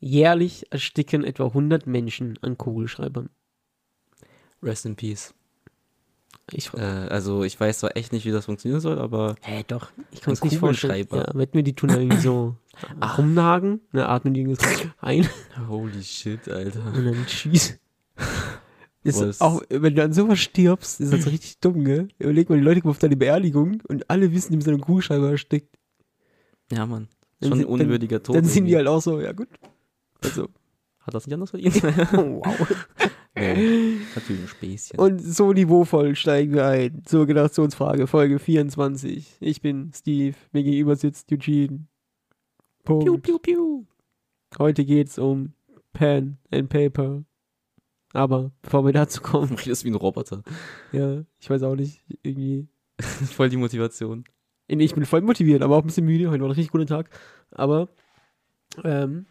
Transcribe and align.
Jährlich 0.00 0.66
ersticken 0.70 1.24
etwa 1.24 1.46
100 1.46 1.86
Menschen 1.86 2.38
an 2.42 2.56
Kugelschreibern. 2.56 3.30
Rest 4.62 4.86
in 4.86 4.96
Peace. 4.96 5.34
Ich, 6.50 6.72
Äh, 6.74 6.80
also 6.80 7.44
ich 7.44 7.58
weiß 7.58 7.80
zwar 7.80 7.96
echt 7.96 8.12
nicht, 8.12 8.24
wie 8.24 8.30
das 8.30 8.46
funktionieren 8.46 8.80
soll, 8.80 8.98
aber 8.98 9.34
Hä, 9.42 9.64
doch. 9.66 9.90
Ich 10.10 10.20
kann 10.22 10.32
es 10.34 10.42
nicht 10.42 10.58
vorstellen. 10.58 11.06
Ja, 11.10 11.34
wetten 11.34 11.54
wir, 11.54 11.62
die 11.62 11.74
tun 11.74 11.90
da 11.90 11.98
irgendwie 11.98 12.20
so 12.20 12.56
rumnagen, 13.18 13.80
ne, 13.92 14.08
atmen 14.08 14.34
die 14.34 14.40
irgendwie 14.40 14.64
so 14.64 14.90
ein 15.00 15.28
holy 15.68 16.02
shit, 16.02 16.48
Alter. 16.48 16.86
und 16.86 17.04
dann 17.04 17.28
schießen. 17.28 17.78
Ist 19.04 19.40
auch, 19.40 19.62
wenn 19.70 19.94
du 19.94 20.02
an 20.02 20.12
sowas 20.12 20.38
stirbst, 20.38 21.00
ist 21.00 21.12
das 21.12 21.26
richtig 21.26 21.60
dumm, 21.60 21.84
gell? 21.84 22.08
Überleg 22.18 22.50
mal, 22.50 22.58
die 22.58 22.64
Leute 22.64 22.80
kommen 22.82 22.90
auf 22.90 22.98
deine 22.98 23.16
Beerdigung 23.16 23.80
und 23.88 24.10
alle 24.10 24.32
wissen, 24.32 24.50
die 24.52 24.56
haben 24.56 24.62
so 24.64 24.70
einen 24.70 24.80
Kugelschreiber 24.82 25.30
erstickt. 25.30 25.74
Ja, 26.70 26.84
Mann. 26.84 27.08
Schon 27.42 27.60
ein 27.60 27.64
unwürdiger 27.64 28.22
Tod. 28.22 28.36
Dann 28.36 28.44
sind 28.44 28.66
die 28.66 28.76
halt 28.76 28.86
auch 28.86 29.00
so, 29.00 29.20
ja 29.20 29.32
gut. 29.32 29.48
Also, 30.22 30.48
Hat 31.00 31.14
das 31.14 31.26
nicht 31.26 31.34
anders 31.34 31.50
verdient? 31.50 31.76
oh, 32.14 32.40
wow. 32.44 32.86
nee, 33.36 33.98
natürlich 34.14 34.42
ein 34.42 34.48
Späßchen. 34.48 34.98
Und 34.98 35.18
so 35.20 35.52
niveauvoll 35.52 36.16
steigen 36.16 36.54
wir 36.54 36.66
ein 36.66 37.02
zur 37.04 37.26
Generationsfrage, 37.26 38.06
Folge 38.06 38.38
24. 38.38 39.36
Ich 39.40 39.60
bin 39.60 39.92
Steve, 39.94 40.36
mir 40.52 40.62
gegenüber 40.64 40.96
sitzt 40.96 41.30
Eugene. 41.32 41.86
Punkt. 42.84 43.04
piu, 43.04 43.18
piu, 43.18 43.38
piu. 43.38 43.84
Heute 44.58 44.84
geht's 44.84 45.18
um 45.18 45.52
Pen 45.92 46.38
and 46.50 46.68
Paper. 46.68 47.22
Aber 48.14 48.50
bevor 48.62 48.84
wir 48.86 48.92
dazu 48.92 49.20
kommen, 49.20 49.48
Du 49.48 49.54
redest 49.56 49.84
wie 49.84 49.90
ein 49.90 49.94
Roboter. 49.94 50.42
ja, 50.92 51.22
ich 51.38 51.50
weiß 51.50 51.62
auch 51.64 51.76
nicht, 51.76 52.02
irgendwie. 52.22 52.66
Voll 52.98 53.50
die 53.50 53.56
Motivation. 53.58 54.24
Ich 54.66 54.94
bin 54.94 55.06
voll 55.06 55.22
motiviert, 55.22 55.62
aber 55.62 55.76
auch 55.76 55.82
ein 55.82 55.86
bisschen 55.86 56.04
müde. 56.04 56.28
Heute 56.30 56.40
war 56.40 56.48
ein 56.48 56.52
richtig 56.52 56.70
guter 56.70 56.84
Tag. 56.86 57.08
Aber 57.52 57.88
ähm, 58.84 59.24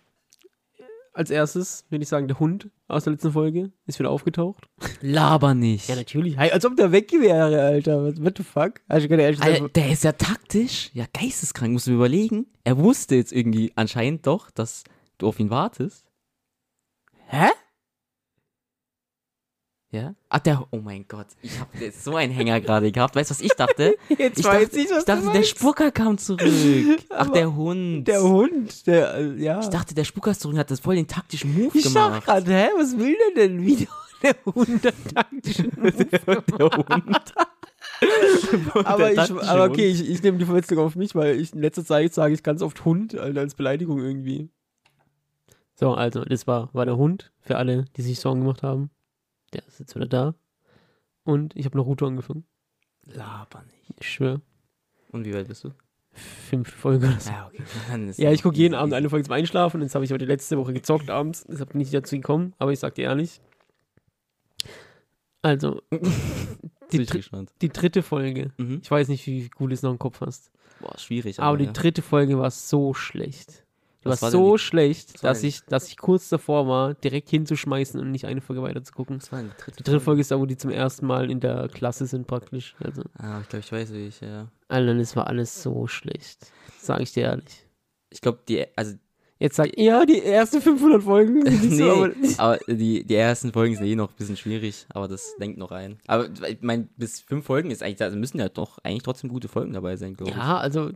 als 1.17 1.31
erstes 1.31 1.85
würde 1.89 2.03
ich 2.03 2.09
sagen, 2.09 2.27
der 2.27 2.39
Hund 2.39 2.70
aus 2.88 3.03
der 3.03 3.13
letzten 3.13 3.31
Folge 3.31 3.71
ist 3.88 3.98
wieder 3.98 4.12
aufgetaucht. 4.12 4.70
Laber 5.01 5.55
nicht. 5.55 5.90
Ja, 5.90 5.96
natürlich. 5.96 6.37
Hey, 6.37 6.51
als 6.51 6.63
ob 6.63 6.76
der 6.76 6.91
weg 6.91 7.12
wäre, 7.12 7.59
Alter. 7.62 8.15
What, 8.24 8.37
the 8.37 8.43
fuck? 8.43 8.82
Hast 8.87 9.05
du 9.05 9.09
keine 9.09 9.24
ehrlich 9.24 9.41
Alter, 9.41 9.68
der 9.70 9.91
ist 9.91 10.04
ja 10.04 10.12
taktisch, 10.12 10.91
ja 10.93 11.05
geisteskrank, 11.12 11.74
musst 11.74 11.87
du 11.87 11.91
mir 11.91 11.98
überlegen. 11.98 12.46
Er 12.63 12.77
wusste 12.77 13.15
jetzt 13.15 13.34
irgendwie 13.34 13.74
anscheinend 13.76 14.27
doch, 14.27 14.51
dass 14.51 14.84
du 15.18 15.27
auf 15.27 15.40
ihn 15.40 15.49
wartest. 15.49 16.05
Hä? 17.26 17.48
Ja? 19.98 20.15
Ach, 20.29 20.40
der, 20.40 20.67
oh 20.71 20.77
mein 20.77 21.05
Gott, 21.07 21.26
ich 21.41 21.59
hab 21.59 21.73
jetzt 21.79 22.03
so 22.03 22.15
einen 22.15 22.31
Hänger 22.31 22.62
gerade 22.62 22.91
gehabt. 22.91 23.15
Weißt 23.15 23.31
du, 23.31 23.34
was 23.34 23.41
ich 23.41 23.51
dachte? 23.53 23.98
Jetzt 24.17 24.40
Ich 24.40 24.45
weiß 24.45 24.70
dachte, 24.70 24.79
ich, 24.79 24.91
was 24.91 24.99
ich 24.99 25.05
dachte 25.05 25.21
du 25.21 25.26
der 25.27 25.34
meinst. 25.35 25.49
Spucker 25.49 25.91
kam 25.91 26.17
zurück. 26.17 26.41
Ach, 27.09 27.31
der 27.31 27.55
Hund. 27.55 28.07
Der 28.07 28.21
Hund, 28.21 28.85
der, 28.85 29.15
äh, 29.15 29.41
ja. 29.41 29.59
Ich 29.59 29.70
dachte, 29.70 29.95
der 29.95 30.03
Spucker 30.03 30.31
ist 30.31 30.41
zurück 30.41 30.57
hat 30.57 30.70
das 30.70 30.79
voll 30.79 30.95
den 30.95 31.07
taktischen 31.07 31.53
Move 31.53 31.77
ich 31.77 31.84
gemacht. 31.84 32.25
grad, 32.25 32.48
hä, 32.48 32.68
was 32.77 32.98
will 32.98 33.15
der 33.35 33.48
denn 33.48 33.65
wieder? 33.65 33.87
Der 34.23 34.35
Hund 34.45 34.84
der 34.84 34.93
taktischen 35.13 35.71
der 35.79 36.70
Hund. 36.71 37.34
aber, 38.84 39.12
ich, 39.12 39.20
aber 39.20 39.65
okay, 39.65 39.85
ich, 39.90 40.09
ich 40.09 40.23
nehme 40.23 40.40
die 40.40 40.45
Verwechslung 40.45 40.79
auf 40.79 40.95
mich, 40.95 41.13
weil 41.13 41.40
ich 41.40 41.53
in 41.53 41.62
letzter 41.62 41.85
Zeit 41.85 42.15
sage 42.15 42.34
ich 42.34 42.41
ganz 42.41 42.63
oft 42.63 42.84
Hund 42.84 43.15
also 43.15 43.40
als 43.40 43.53
Beleidigung 43.53 43.99
irgendwie. 43.99 44.49
So, 45.75 45.93
also, 45.93 46.25
das 46.25 46.48
war, 46.48 46.73
war 46.73 46.85
der 46.85 46.98
Hund, 46.98 47.31
für 47.41 47.57
alle, 47.57 47.85
die 47.95 48.01
sich 48.01 48.20
Sorgen 48.20 48.41
gemacht 48.41 48.63
haben. 48.63 48.90
Der 49.58 49.68
ist 49.68 49.80
jetzt 49.80 49.96
wieder 49.96 50.05
da. 50.05 50.36
Und 51.24 51.55
ich 51.55 51.66
habe 51.66 51.77
Naruto 51.77 52.05
angefangen. 52.05 52.46
Laber 53.04 53.64
nicht. 53.64 53.99
Ich 53.99 54.10
schwöre. 54.10 54.41
Und 55.12 55.26
wie 55.26 55.34
weit 55.34 55.48
bist 55.48 55.64
du? 55.64 55.72
Fünf 56.14 56.70
Folgen 56.72 57.05
oder 57.05 57.20
so. 57.20 57.32
Ja, 57.32 57.48
okay. 57.48 57.64
Dann 57.90 58.08
ist 58.08 58.20
Ja, 58.20 58.32
ich 58.32 58.44
gucke 58.44 58.58
jeden 58.58 58.76
Abend 58.76 58.94
eine 58.94 59.10
Folge 59.10 59.26
zum 59.26 59.34
Einschlafen. 59.34 59.82
Jetzt 59.82 59.96
habe 59.96 60.05
ich 60.05 60.12
heute 60.12 60.26
letzte 60.26 60.58
Woche 60.58 60.74
gezockt 60.74 61.10
abends. 61.10 61.46
Deshalb 61.48 61.72
bin 61.72 61.82
ich 61.82 61.88
nicht 61.88 61.96
dazu 61.96 62.16
gekommen. 62.16 62.54
Aber 62.60 62.72
ich 62.72 62.80
sag 62.80 62.96
dir 62.96 63.05
ehrlich. 63.05 63.41
Also, 65.41 65.81
die, 66.92 67.06
dr 67.06 67.46
die 67.62 67.69
dritte 67.69 68.03
Folge. 68.03 68.52
Mhm. 68.58 68.80
Ich 68.84 68.92
weiß 68.92 69.08
nicht, 69.08 69.26
wie 69.28 69.50
gut 69.50 69.72
du 69.72 69.74
es 69.74 69.81
noch 69.81 69.92
im 69.92 70.00
Kopf 70.00 70.22
hast. 70.22 70.52
Boah, 70.80 70.98
schwierig. 70.98 71.40
Aber 71.40 71.58
die 71.58 71.66
ja. 71.66 71.72
dritte 71.72 72.02
Folge 72.02 72.38
war 72.38 72.52
so 72.52 72.94
schlecht. 72.94 73.64
Was 74.09 74.22
war 74.22 74.31
so 74.31 74.57
schlecht, 74.57 75.13
was 75.16 75.22
dass 75.22 75.44
ich, 75.44 75.62
dass 75.66 75.88
ich 75.90 75.97
kurz 75.97 76.29
davor 76.29 76.68
war, 76.68 76.94
direkt 76.94 77.29
hinzuschmeißen 77.29 78.00
und 78.00 78.12
nicht 78.12 78.25
eine 78.25 78.41
Folge 78.41 78.62
weiter 78.62 78.84
zu 78.84 78.94
gucken. 78.94 79.18
Was 79.22 79.31
war 79.31 79.41
die 79.44 79.50
dritte, 79.57 79.78
Die 79.78 79.84
dritte 79.84 80.00
Folge 80.00 80.22
ist 80.22 80.31
da, 80.31 80.40
wo 80.40 80.45
die 80.45 80.57
zum 80.57 80.72
ersten 80.72 81.06
Mal 81.06 81.29
in 81.31 81.40
der 81.40 81.68
Klasse 81.68 82.06
sind 82.07 82.28
praktisch. 82.28 82.75
Also, 82.84 83.03
Ah, 83.18 83.40
ich 83.41 83.50
glaube, 83.50 83.63
ich 83.66 83.72
weiß, 83.72 83.94
wie 83.94 84.07
ich, 84.07 84.22
ja. 84.22 84.47
Alter, 84.68 84.95
das 84.95 85.16
war 85.16 85.28
alles 85.28 85.62
so 85.63 85.88
schlecht. 85.88 86.51
Sag 86.79 87.01
ich 87.01 87.12
dir 87.13 87.23
ehrlich. 87.23 87.66
Ich 88.09 88.22
glaube, 88.22 88.40
die, 88.47 88.66
also, 88.75 88.95
Jetzt 89.40 89.56
sag 89.57 89.78
ja, 89.78 90.03
die 90.03 90.24
ersten 90.24 90.62
500 90.62 91.03
Folgen. 91.03 91.39
nicht 91.44 91.78
so, 91.78 92.07
nee, 92.07 92.34
aber- 92.38 92.57
die, 92.68 93.03
die 93.06 93.13
ersten 93.16 93.53
Folgen 93.53 93.75
sind 93.75 93.85
eh 93.85 93.95
noch 93.95 94.09
ein 94.09 94.16
bisschen 94.18 94.35
schwierig, 94.35 94.88
aber 94.89 95.07
das 95.07 95.35
denkt 95.39 95.59
noch 95.59 95.69
ein. 95.72 96.00
Aber 96.07 96.28
ich 96.50 96.57
meine, 96.62 96.89
bis 96.97 97.19
fünf 97.22 97.45
Folgen 97.45 97.69
ist 97.69 97.84
eigentlich, 97.84 98.01
also 98.01 98.18
müssen 98.18 98.39
ja 98.39 98.50
doch 98.50 98.79
eigentlich 98.79 99.03
trotzdem 99.03 99.29
gute 99.29 99.47
Folgen 99.47 99.74
dabei 99.74 99.95
sein, 99.95 100.16
glaube 100.16 100.31
ich. 100.31 100.38
Ja, 100.38 100.57
also, 100.57 100.89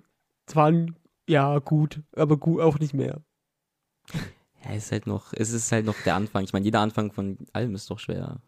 es 0.48 0.56
waren, 0.56 0.96
ja, 1.32 1.60
gut, 1.60 2.02
aber 2.16 2.38
gut 2.38 2.62
auch 2.62 2.78
nicht 2.80 2.94
mehr. 2.94 3.22
Ja, 4.64 4.72
es 4.76 4.86
ist 4.86 4.92
halt 4.92 5.08
noch, 5.08 5.34
es 5.34 5.52
ist 5.52 5.72
halt 5.72 5.86
noch 5.86 5.96
der 6.06 6.16
Anfang. 6.16 6.44
Ich 6.44 6.54
meine, 6.54 6.66
jeder 6.66 6.82
Anfang 6.82 7.12
von 7.12 7.38
allem 7.54 7.74
ist 7.74 7.90
doch 7.90 8.00
schwer. 8.00 8.42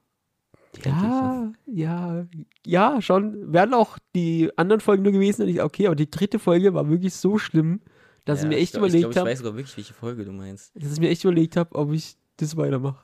Ja, 0.84 1.52
ja, 1.66 2.26
ja, 2.66 3.02
schon. 3.02 3.54
Wären 3.54 3.74
auch 3.74 4.00
die 4.16 4.52
anderen 4.58 4.82
Folgen 4.82 5.04
nur 5.04 5.12
gewesen, 5.12 5.44
und 5.44 5.50
ich, 5.50 5.62
okay, 5.62 5.86
aber 5.88 5.96
die 5.96 6.10
dritte 6.10 6.40
Folge 6.40 6.74
war 6.74 6.90
wirklich 6.90 7.14
so 7.14 7.38
schlimm, 7.38 7.82
dass 8.26 8.40
ja, 8.40 8.46
ich 8.46 8.50
mir 8.50 8.58
echt 8.62 8.74
glaub- 8.74 8.84
überlegt 8.86 9.06
Ich, 9.06 9.12
glaub, 9.12 9.16
habe, 9.22 9.30
ich 9.30 9.34
weiß 9.34 9.40
sogar 9.40 9.56
wirklich, 9.56 9.78
welche 9.78 9.94
Folge 9.94 10.26
du 10.26 10.32
meinst. 10.32 10.72
dass 10.76 10.94
ich 10.94 11.00
mir 11.00 11.10
echt 11.10 11.24
überlegt 11.24 11.58
habe, 11.58 11.76
ob 11.76 11.92
ich 11.92 12.18
das 12.38 12.58
weitermache. 12.58 13.04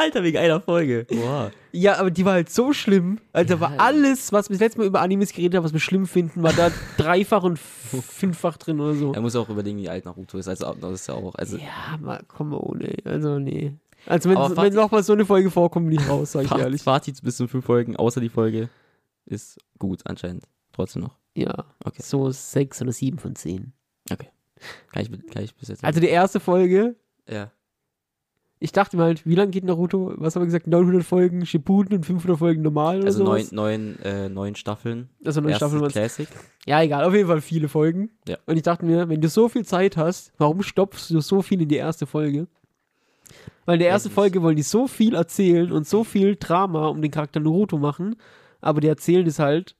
Alter, 0.00 0.22
wegen 0.22 0.38
einer 0.38 0.60
Folge. 0.60 1.06
Boah. 1.08 1.50
Ja, 1.72 1.98
aber 1.98 2.10
die 2.10 2.24
war 2.24 2.32
halt 2.34 2.50
so 2.50 2.72
schlimm. 2.72 3.18
Also 3.32 3.54
Ja. 3.54 3.60
war 3.60 3.72
alles, 3.78 4.32
was 4.32 4.48
wir 4.48 4.54
das 4.54 4.60
letzte 4.60 4.78
Mal 4.80 4.86
über 4.86 5.00
Animes 5.00 5.32
geredet 5.32 5.56
haben, 5.56 5.64
was 5.64 5.72
wir 5.72 5.80
schlimm 5.80 6.06
finden, 6.06 6.42
war 6.42 6.52
da 6.52 6.70
dreifach 6.96 7.42
und 7.42 7.58
fünffach 7.58 8.56
drin 8.56 8.80
oder 8.80 8.94
so. 8.94 9.12
Er 9.12 9.20
muss 9.20 9.36
auch 9.36 9.48
überlegen, 9.48 9.78
wie 9.78 9.88
alt 9.88 10.04
Naruto 10.04 10.38
ist. 10.38 10.48
Also, 10.48 10.74
das 10.80 10.92
ist 10.92 11.06
ja 11.08 11.14
auch, 11.14 11.34
also, 11.34 11.56
Ja, 11.58 11.96
mal, 12.00 12.22
komm 12.28 12.52
on, 12.54 12.80
ey. 12.80 12.96
Also, 13.04 13.38
nee. 13.38 13.74
Also, 14.06 14.30
wenn, 14.30 14.36
Fazit- 14.38 14.56
wenn 14.56 14.74
nochmal 14.74 15.02
so 15.02 15.12
eine 15.12 15.26
Folge 15.26 15.50
vorkommt, 15.50 15.88
bin 15.90 16.00
ich 16.00 16.08
raus, 16.08 16.32
sag 16.32 16.42
ich 16.44 16.48
Fazit, 16.48 16.64
ehrlich. 16.64 16.82
Fazit 16.82 17.22
bis 17.22 17.36
zu 17.36 17.46
fünf 17.46 17.64
Folgen, 17.66 17.96
außer 17.96 18.20
die 18.20 18.30
Folge, 18.30 18.68
ist 19.26 19.58
gut 19.78 20.00
anscheinend. 20.06 20.44
Trotzdem 20.72 21.02
noch. 21.02 21.16
Ja, 21.36 21.64
Okay. 21.84 22.02
so 22.02 22.30
sechs 22.30 22.80
oder 22.82 22.92
sieben 22.92 23.18
von 23.18 23.34
zehn. 23.36 23.72
Kann 24.08 25.02
ich, 25.02 25.10
kann 25.32 25.42
ich 25.44 25.54
bis 25.54 25.68
jetzt. 25.68 25.84
Also, 25.84 26.00
die 26.00 26.08
erste 26.08 26.40
Folge, 26.40 26.96
ja. 27.28 27.50
Ich 28.62 28.72
dachte 28.72 28.96
mir 28.98 29.04
halt, 29.04 29.26
wie 29.26 29.34
lange 29.34 29.50
geht 29.50 29.64
Naruto? 29.64 30.12
Was 30.16 30.36
haben 30.36 30.42
wir 30.42 30.46
gesagt? 30.46 30.66
900 30.66 31.02
Folgen 31.02 31.46
Shippuden 31.46 31.96
und 31.96 32.04
500 32.04 32.38
Folgen 32.38 32.60
normal 32.62 32.98
oder 32.98 33.06
Also 33.06 33.24
neun, 33.24 33.38
sowas? 33.40 33.52
neun, 33.52 33.98
äh, 34.04 34.28
neun 34.28 34.54
Staffeln. 34.54 35.08
Also 35.24 35.40
neun 35.40 35.50
Erste 35.50 35.64
Staffeln. 35.64 35.80
waren's. 35.80 35.94
Classic. 35.94 36.28
Ja, 36.66 36.82
egal, 36.82 37.04
auf 37.04 37.14
jeden 37.14 37.26
Fall 37.26 37.40
viele 37.40 37.68
Folgen. 37.68 38.10
Ja. 38.28 38.36
Und 38.46 38.56
ich 38.56 38.62
dachte 38.62 38.84
mir, 38.84 39.08
wenn 39.08 39.20
du 39.22 39.28
so 39.28 39.48
viel 39.48 39.64
Zeit 39.64 39.96
hast, 39.96 40.32
warum 40.38 40.62
stopfst 40.62 41.08
du 41.10 41.20
so 41.20 41.40
viel 41.42 41.62
in 41.62 41.68
die 41.68 41.76
erste 41.76 42.06
Folge? 42.06 42.46
Weil 43.64 43.74
in 43.74 43.80
der 43.80 43.90
ersten. 43.90 44.10
Folge 44.10 44.42
wollen 44.42 44.56
die 44.56 44.62
so 44.62 44.86
viel 44.86 45.14
erzählen 45.14 45.72
und 45.72 45.86
so 45.86 46.04
viel 46.04 46.36
Drama 46.36 46.88
um 46.88 47.00
den 47.00 47.10
Charakter 47.10 47.40
Naruto 47.40 47.78
machen, 47.78 48.16
aber 48.60 48.80
die 48.80 48.88
erzählen 48.88 49.26
es 49.26 49.38
halt, 49.38 49.76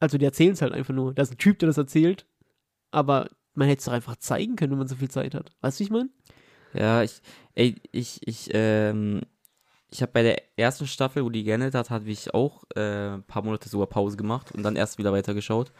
also 0.00 0.16
die 0.18 0.24
erzählen 0.24 0.52
es 0.52 0.62
halt 0.62 0.72
einfach 0.72 0.94
nur. 0.94 1.12
Da 1.14 1.22
ist 1.22 1.32
ein 1.32 1.38
Typ, 1.38 1.58
der 1.58 1.66
das 1.68 1.78
erzählt, 1.78 2.26
aber 2.90 3.28
man 3.54 3.68
hätte 3.68 3.80
es 3.80 3.84
doch 3.86 3.92
einfach 3.92 4.16
zeigen 4.16 4.56
können, 4.56 4.72
wenn 4.72 4.78
man 4.78 4.88
so 4.88 4.96
viel 4.96 5.10
Zeit 5.10 5.34
hat. 5.34 5.52
Weißt 5.60 5.78
du, 5.78 5.80
wie 5.80 5.84
ich 5.84 5.90
meine? 5.90 6.08
Ja, 6.74 7.02
ich, 7.02 7.20
ey, 7.54 7.76
ich, 7.92 8.20
ich, 8.26 8.48
ähm, 8.52 9.20
ich 9.90 10.00
habe 10.02 10.12
bei 10.12 10.22
der 10.22 10.42
ersten 10.56 10.86
Staffel, 10.86 11.24
wo 11.24 11.30
die 11.30 11.44
geendet 11.44 11.74
hat, 11.74 11.90
habe 11.90 12.08
ich 12.10 12.32
auch 12.32 12.64
äh, 12.74 13.14
ein 13.14 13.22
paar 13.24 13.42
Monate 13.42 13.68
sogar 13.68 13.86
Pause 13.86 14.16
gemacht 14.16 14.52
und 14.52 14.62
dann 14.62 14.76
erst 14.76 14.98
wieder 14.98 15.12
weitergeschaut. 15.12 15.70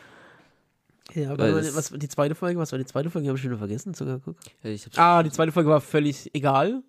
Ja, 1.15 1.33
aber 1.33 1.51
das- 1.53 1.75
was 1.75 1.91
die 1.99 2.09
zweite 2.09 2.35
Folge, 2.35 2.59
was 2.59 2.73
war 2.73 2.79
die 2.79 2.85
zweite 2.87 3.11
Folge? 3.11 3.29
Habe 3.29 3.37
ich 3.37 3.43
schon 3.43 3.51
wieder 3.51 3.59
vergessen 3.59 3.95
sogar. 3.95 4.21
Hab, 4.27 4.35
Ah, 4.99 5.23
die 5.23 5.31
zweite 5.31 5.53
Folge 5.53 5.69
war 5.71 5.81
völlig 5.81 6.31
egal. 6.35 6.83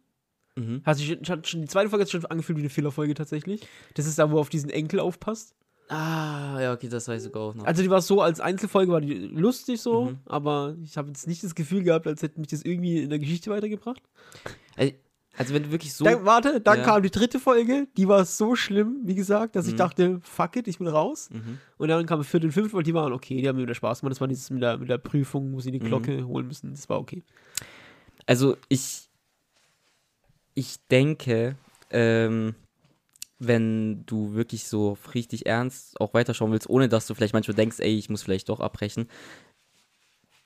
mhm. 0.56 0.82
Hast 0.86 1.00
du 1.02 1.06
schon, 1.06 1.44
schon, 1.46 1.62
die 1.62 1.68
zweite 1.68 1.90
Folge 1.90 2.04
hat 2.04 2.10
sich 2.10 2.22
schon 2.22 2.30
angefühlt 2.30 2.58
wie 2.58 2.62
eine 2.62 2.70
Fillerfolge 2.70 3.14
tatsächlich. 3.16 3.68
Das 3.96 4.06
ist 4.06 4.20
da, 4.20 4.30
wo 4.32 4.38
er 4.38 4.42
auf 4.42 4.50
diesen 4.50 4.70
Enkel 4.70 5.00
aufpasst. 5.00 5.56
Ah, 5.96 6.60
ja, 6.60 6.74
okay, 6.74 6.88
das 6.90 7.08
weiß 7.08 7.22
ich 7.22 7.26
sogar 7.26 7.44
auch 7.44 7.56
noch. 7.56 7.66
Also 7.66 7.84
die 7.84 7.90
war 7.90 8.02
so, 8.02 8.22
als 8.22 8.40
Einzelfolge 8.40 8.92
war 8.92 9.02
die 9.02 9.14
lustig 9.14 9.80
so, 9.82 10.06
Mhm. 10.12 10.20
aber 10.26 10.76
ich 10.84 10.98
habe 10.98 11.10
jetzt 11.10 11.28
nicht 11.28 11.44
das 11.44 11.54
Gefühl 11.56 11.84
gehabt, 11.84 12.08
als 12.08 12.22
hätte 12.22 12.40
mich 12.40 12.48
das 12.50 12.64
irgendwie 12.64 13.04
in 13.04 13.10
der 13.10 13.20
Geschichte 13.20 13.52
weitergebracht. 13.52 14.02
Also, 15.36 15.54
wenn 15.56 15.64
du 15.64 15.72
wirklich 15.72 15.94
so. 15.94 16.06
Dann, 16.06 16.26
warte, 16.26 16.62
dann 16.62 16.78
Ja. 16.80 16.84
kam 16.84 17.02
die 17.02 17.10
dritte 17.10 17.40
Folge, 17.40 17.88
die 17.98 18.08
war 18.08 18.24
so 18.24 18.56
schlimm, 18.56 19.00
wie 19.04 19.16
gesagt, 19.16 19.56
dass 19.56 19.66
ich 19.66 19.74
Mhm. 19.74 19.78
dachte, 19.78 20.20
fuck 20.22 20.56
it, 20.58 20.68
ich 20.68 20.78
bin 20.78 20.88
raus. 20.88 21.30
Mhm. 21.32 21.60
Und 21.78 21.88
dann 21.88 22.06
kam 22.06 22.24
vierte 22.24 22.46
und 22.46 22.52
fünfte 22.54 22.78
und 22.78 22.86
die 22.86 22.94
waren 22.94 23.12
okay, 23.14 23.42
die 23.42 23.48
haben 23.48 23.56
mir 23.56 23.64
wieder 23.64 23.74
Spaß 23.74 24.02
gemacht. 24.02 24.12
Das 24.12 24.22
war 24.22 24.28
dieses 24.28 24.52
mit 24.52 24.62
der, 24.62 24.78
mit 24.78 24.90
der 24.90 25.00
Prüfung, 25.00 25.52
wo 25.54 25.60
sie 25.60 25.72
die 25.72 25.80
Mhm. 25.80 25.86
Glocke 25.86 26.28
holen 26.28 26.46
müssen. 26.48 26.70
Das 26.72 26.88
war 26.88 27.00
okay. 27.00 27.24
Also 28.28 28.58
ich, 28.70 29.10
ich 30.54 30.78
denke, 30.92 31.56
ähm, 31.90 32.54
wenn 33.40 34.06
du 34.06 34.34
wirklich 34.34 34.66
so 34.68 34.98
richtig 35.14 35.46
ernst 35.46 36.00
auch 36.00 36.14
weiterschauen 36.14 36.52
willst, 36.52 36.70
ohne 36.70 36.90
dass 36.90 37.08
du 37.08 37.14
vielleicht 37.14 37.34
manchmal 37.34 37.56
denkst, 37.56 37.80
ey, 37.80 37.98
ich 37.98 38.10
muss 38.10 38.24
vielleicht 38.24 38.50
doch 38.50 38.60
abbrechen, 38.60 39.08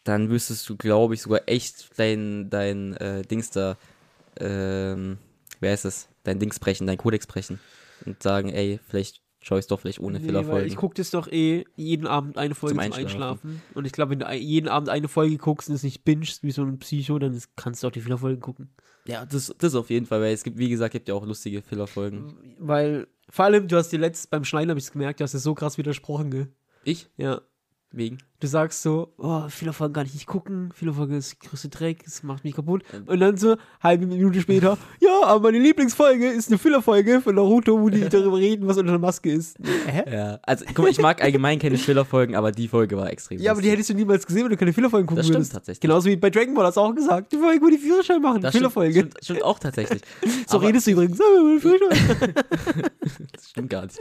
dann 0.03 0.27
müsstest 0.27 0.67
du, 0.69 0.77
glaube 0.77 1.13
ich, 1.13 1.21
sogar 1.21 1.41
echt 1.47 1.89
dein, 1.97 2.49
dein 2.49 2.93
äh, 2.95 3.23
Dings 3.23 3.49
da, 3.51 3.77
ähm, 4.39 5.17
wer 5.59 5.73
ist 5.73 5.85
es? 5.85 6.07
Dein 6.23 6.39
Dings 6.39 6.59
brechen, 6.59 6.87
dein 6.87 6.97
Kodex 6.97 7.27
brechen. 7.27 7.59
Und 8.05 8.21
sagen, 8.23 8.49
ey, 8.49 8.79
vielleicht 8.87 9.21
schaue 9.47 9.59
ich 9.59 9.63
es 9.63 9.67
doch 9.67 9.79
vielleicht 9.79 9.99
ohne 9.99 10.19
Nee, 10.19 10.25
Fehlerfolgen. 10.25 10.67
ich 10.67 10.75
gucke 10.75 10.95
das 10.95 11.09
doch 11.11 11.27
eh 11.27 11.63
jeden 11.75 12.05
Abend 12.05 12.37
eine 12.37 12.53
Folge 12.53 12.75
Zum 12.75 12.83
zum, 12.83 12.93
Einschlafen. 12.93 13.49
Einschlafen. 13.49 13.61
Und 13.75 13.85
ich 13.85 13.93
glaube, 13.93 14.11
wenn 14.11 14.19
du 14.19 14.31
jeden 14.33 14.67
Abend 14.67 14.89
eine 14.89 15.07
Folge 15.07 15.37
guckst 15.37 15.69
und 15.69 15.75
es 15.75 15.83
nicht 15.83 16.03
bingst 16.03 16.43
wie 16.43 16.51
so 16.51 16.63
ein 16.63 16.79
Psycho, 16.79 17.17
dann 17.17 17.39
kannst 17.55 17.81
du 17.81 17.87
auch 17.87 17.91
die 17.91 18.01
Fehlerfolgen 18.01 18.41
gucken. 18.41 18.69
Ja, 19.05 19.25
das, 19.25 19.53
das 19.57 19.73
auf 19.75 19.89
jeden 19.89 20.05
Fall, 20.05 20.19
weil 20.19 20.33
es 20.33 20.43
gibt, 20.43 20.57
wie 20.57 20.67
gesagt, 20.69 20.91
gibt 20.91 21.07
ja 21.07 21.15
auch 21.15 21.25
lustige 21.25 21.61
Fehlerfolgen. 21.61 22.33
Weil, 22.59 23.07
vor 23.29 23.45
allem, 23.45 23.69
du 23.69 23.77
hast 23.77 23.89
dir 23.89 23.99
letzt 23.99 24.29
beim 24.29 24.43
Schneiden, 24.43 24.69
habe 24.69 24.79
ich 24.79 24.85
es 24.85 24.91
gemerkt, 24.91 25.21
du 25.21 25.23
hast 25.23 25.33
dir 25.33 25.39
so 25.39 25.55
krass 25.55 25.77
widersprochen, 25.77 26.29
gell? 26.29 26.47
Ich? 26.83 27.09
Ja. 27.15 27.41
Wegen? 27.97 28.19
Du 28.39 28.45
sagst 28.45 28.83
so, 28.83 29.11
oh, 29.17 29.49
Fehlerfolgen 29.49 29.95
kann 29.95 30.05
ich 30.05 30.13
nicht 30.13 30.27
gucken, 30.27 30.69
Fehlerfolge 30.71 31.17
ist 31.17 31.35
der 31.41 31.49
größte 31.49 31.69
Dreck, 31.69 32.03
es 32.05 32.21
macht 32.21 32.43
mich 32.43 32.53
kaputt. 32.53 32.83
Ähm. 32.93 33.05
Und 33.07 33.19
dann 33.19 33.35
so, 33.37 33.55
halbe 33.81 34.05
Minute 34.05 34.39
später, 34.39 34.77
ja, 35.01 35.21
aber 35.23 35.51
meine 35.51 35.57
Lieblingsfolge 35.57 36.27
ist 36.29 36.47
eine 36.49 36.59
Fehlerfolge 36.59 37.19
von 37.21 37.33
Naruto, 37.33 37.81
wo 37.81 37.89
die 37.89 38.07
darüber 38.07 38.37
reden, 38.37 38.67
was 38.67 38.77
unter 38.77 38.91
der 38.91 38.99
Maske 38.99 39.31
ist. 39.31 39.57
Hä? 39.87 40.03
Ja. 40.13 40.39
Also, 40.43 40.65
guck 40.67 40.77
mal, 40.85 40.89
ich 40.91 40.99
mag 40.99 41.23
allgemein 41.23 41.57
keine 41.57 41.79
Fehlerfolgen, 41.79 42.35
aber 42.35 42.51
die 42.51 42.67
Folge 42.67 42.95
war 42.95 43.09
extrem 43.09 43.39
Ja, 43.39 43.53
aber 43.53 43.61
die 43.63 43.71
hättest 43.71 43.89
du 43.89 43.95
niemals 43.95 44.27
gesehen, 44.27 44.43
wenn 44.43 44.51
du 44.51 44.57
keine 44.57 44.71
Fehlerfolgen 44.73 45.07
gucken 45.07 45.17
Das 45.17 45.25
stimmt 45.25 45.37
würdest. 45.39 45.53
tatsächlich. 45.53 45.81
Genauso 45.81 46.07
wie 46.07 46.15
bei 46.17 46.29
Dragon 46.29 46.53
Ball 46.53 46.67
hast 46.67 46.77
du 46.77 46.81
auch 46.81 46.93
gesagt, 46.93 47.31
die 47.31 47.37
Folge, 47.37 47.59
wo 47.65 47.69
die 47.69 47.79
Führerschein 47.79 48.21
machen, 48.21 48.41
Das 48.43 48.53
Fehlerfolge. 48.55 48.91
Stimmt, 48.93 49.13
stimmt, 49.13 49.23
stimmt 49.25 49.43
auch 49.43 49.57
tatsächlich. 49.57 50.01
so 50.47 50.57
aber- 50.57 50.67
redest 50.67 50.85
du 50.85 50.91
übrigens. 50.91 51.17
Das 53.33 53.49
stimmt 53.49 53.69
gar 53.71 53.83
nicht. 53.83 53.97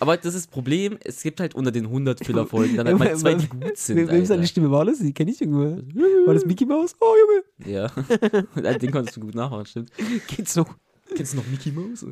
Aber 0.00 0.16
das 0.16 0.34
ist 0.34 0.46
das 0.46 0.46
Problem, 0.46 0.98
es 1.02 1.22
gibt 1.22 1.40
halt 1.40 1.54
unter 1.54 1.70
den 1.70 1.84
100 1.86 2.24
Fehlerfolgen 2.24 2.76
dann 2.76 2.86
halt 2.88 2.98
mal 2.98 3.16
zwei, 3.16 3.34
die 3.34 3.48
gut 3.48 3.76
sind. 3.76 3.96
Wem 3.96 4.24
seine 4.26 4.40
Alter. 4.40 4.46
Stimme 4.48 4.70
war 4.70 4.84
das? 4.84 4.98
Die 4.98 5.12
kenne 5.12 5.30
ich 5.30 5.40
irgendwo. 5.40 5.64
War 6.26 6.34
das 6.34 6.44
Mickey 6.46 6.64
Mouse? 6.66 6.94
Oh, 7.00 7.14
Junge. 7.20 7.72
Ja. 7.72 7.88
Den 8.78 8.90
konntest 8.90 9.16
du 9.16 9.20
gut 9.20 9.34
nachmachen, 9.34 9.66
stimmt. 9.66 9.90
Geht's 10.28 10.56
noch? 10.56 10.74
Kennst 11.14 11.32
du 11.34 11.36
noch 11.38 11.46
Mickey 11.46 11.70
Mouse? 11.70 12.06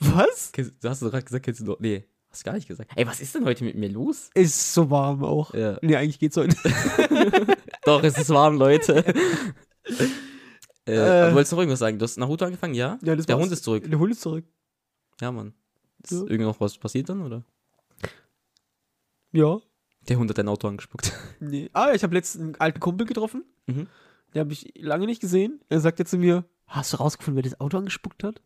Was? 0.00 0.50
Kennst, 0.52 0.72
du 0.82 0.88
hast 0.88 1.02
du 1.02 1.10
gerade 1.10 1.24
gesagt, 1.24 1.44
kennst 1.44 1.60
du 1.60 1.64
noch. 1.64 1.80
Nee, 1.80 2.04
hast 2.30 2.42
du 2.42 2.44
gar 2.46 2.54
nicht 2.54 2.66
gesagt. 2.68 2.90
Ey, 2.96 3.06
was 3.06 3.20
ist 3.20 3.34
denn 3.34 3.44
heute 3.44 3.64
mit 3.64 3.76
mir 3.76 3.88
los? 3.88 4.30
Ist 4.34 4.72
so 4.74 4.90
warm 4.90 5.22
auch. 5.24 5.52
Ja. 5.54 5.78
Nee, 5.82 5.96
eigentlich 5.96 6.18
geht's 6.18 6.36
heute. 6.36 6.56
Doch, 7.84 8.02
es 8.02 8.16
ist 8.18 8.30
warm, 8.30 8.56
Leute. 8.56 9.04
äh, 10.86 10.92
Äh. 10.92 11.28
du 11.30 11.34
wolltest 11.34 11.52
noch 11.52 11.58
irgendwas 11.58 11.78
sagen? 11.80 11.98
Du 11.98 12.04
hast 12.04 12.16
Naruto 12.16 12.44
angefangen, 12.44 12.74
ja? 12.74 12.98
Ja, 13.02 13.16
das 13.16 13.26
Der 13.26 13.36
war's. 13.36 13.44
Hund 13.44 13.52
ist 13.52 13.64
zurück. 13.64 13.84
Der 13.88 13.98
Hund 13.98 14.12
ist 14.12 14.20
zurück. 14.20 14.44
Ja, 15.20 15.32
Mann. 15.32 15.52
Ist 16.10 16.12
Ja. 16.12 16.26
irgendwie 16.26 16.44
noch 16.44 16.60
was 16.60 16.78
passiert 16.78 17.08
dann, 17.08 17.22
oder? 17.22 17.42
Ja. 19.32 19.58
Der 20.08 20.18
Hund 20.18 20.30
hat 20.30 20.38
dein 20.38 20.48
Auto 20.48 20.68
angespuckt. 20.68 21.12
Nee. 21.40 21.68
Ah, 21.74 21.92
ich 21.94 22.02
habe 22.02 22.14
letztens 22.14 22.42
einen 22.44 22.54
alten 22.56 22.80
Kumpel 22.80 23.06
getroffen. 23.06 23.44
Mhm. 23.66 23.88
Den 24.34 24.40
habe 24.40 24.52
ich 24.52 24.72
lange 24.76 25.06
nicht 25.06 25.20
gesehen. 25.20 25.60
Er 25.68 25.80
sagte 25.80 26.04
zu 26.06 26.16
mir, 26.16 26.44
hast 26.66 26.92
du 26.92 26.96
rausgefunden, 26.96 27.36
wer 27.36 27.42
das 27.50 27.60
Auto 27.60 27.76
angespuckt 27.76 28.24
hat? 28.24 28.40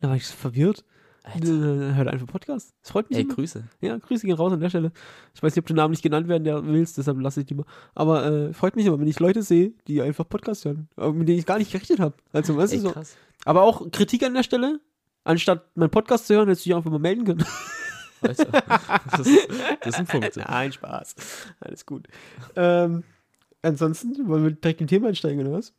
Da 0.00 0.08
war 0.08 0.16
ich 0.16 0.26
so 0.26 0.34
verwirrt. 0.34 0.84
Alter. 1.22 1.48
Äh, 1.48 1.94
Hört 1.96 2.08
einfach 2.08 2.26
Podcast. 2.26 2.72
Das 2.80 2.92
freut 2.92 3.10
mich. 3.10 3.18
Ey, 3.18 3.24
immer. 3.24 3.34
Grüße. 3.34 3.62
Ja, 3.82 3.98
Grüße 3.98 4.26
gehen 4.26 4.36
raus 4.36 4.52
an 4.54 4.60
der 4.60 4.70
Stelle. 4.70 4.90
Ich 5.34 5.42
weiß 5.42 5.54
nicht, 5.54 5.62
ob 5.62 5.66
der 5.66 5.76
Name 5.76 5.90
nicht 5.90 6.02
genannt 6.02 6.28
werden 6.28 6.44
der 6.44 6.64
willst, 6.64 6.96
deshalb 6.96 7.20
lasse 7.20 7.40
ich 7.40 7.46
die 7.46 7.54
mal. 7.54 7.66
Aber 7.94 8.24
äh, 8.24 8.52
freut 8.54 8.74
mich 8.74 8.86
immer, 8.86 8.98
wenn 8.98 9.06
ich 9.06 9.20
Leute 9.20 9.42
sehe, 9.42 9.74
die 9.86 10.00
einfach 10.00 10.26
Podcast 10.26 10.64
hören, 10.64 10.88
aber 10.96 11.12
mit 11.12 11.28
denen 11.28 11.38
ich 11.38 11.44
gar 11.46 11.58
nicht 11.58 11.70
gerechnet 11.72 12.00
habe. 12.00 12.14
Also, 12.32 12.56
weißt 12.56 12.72
Ey, 12.72 12.78
du 12.78 12.84
so. 12.84 12.92
krass. 12.92 13.16
Aber 13.44 13.62
auch 13.62 13.90
Kritik 13.90 14.22
an 14.22 14.32
der 14.32 14.42
Stelle. 14.44 14.80
Anstatt 15.24 15.76
meinen 15.76 15.90
Podcast 15.90 16.26
zu 16.26 16.34
hören, 16.34 16.48
hättest 16.48 16.64
du 16.66 16.70
dich 16.70 16.76
einfach 16.76 16.90
mal 16.90 16.98
melden 16.98 17.24
können. 17.24 17.44
Alter. 18.22 18.46
Das, 19.10 19.26
ist, 19.26 19.48
das 19.82 19.96
sind 19.96 20.08
Punkte. 20.08 20.40
Nein, 20.40 20.72
Spaß. 20.72 21.14
Alles 21.60 21.86
gut. 21.86 22.06
Ähm, 22.56 23.02
ansonsten 23.62 24.28
wollen 24.28 24.44
wir 24.44 24.50
direkt 24.50 24.80
im 24.80 24.86
Thema 24.86 25.08
einsteigen, 25.08 25.40
oder 25.46 25.56
was? 25.58 25.72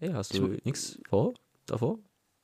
Ey, 0.00 0.10
hast 0.10 0.36
du 0.36 0.56
nichts 0.64 0.98
vor? 1.08 1.34
Davor? 1.66 1.98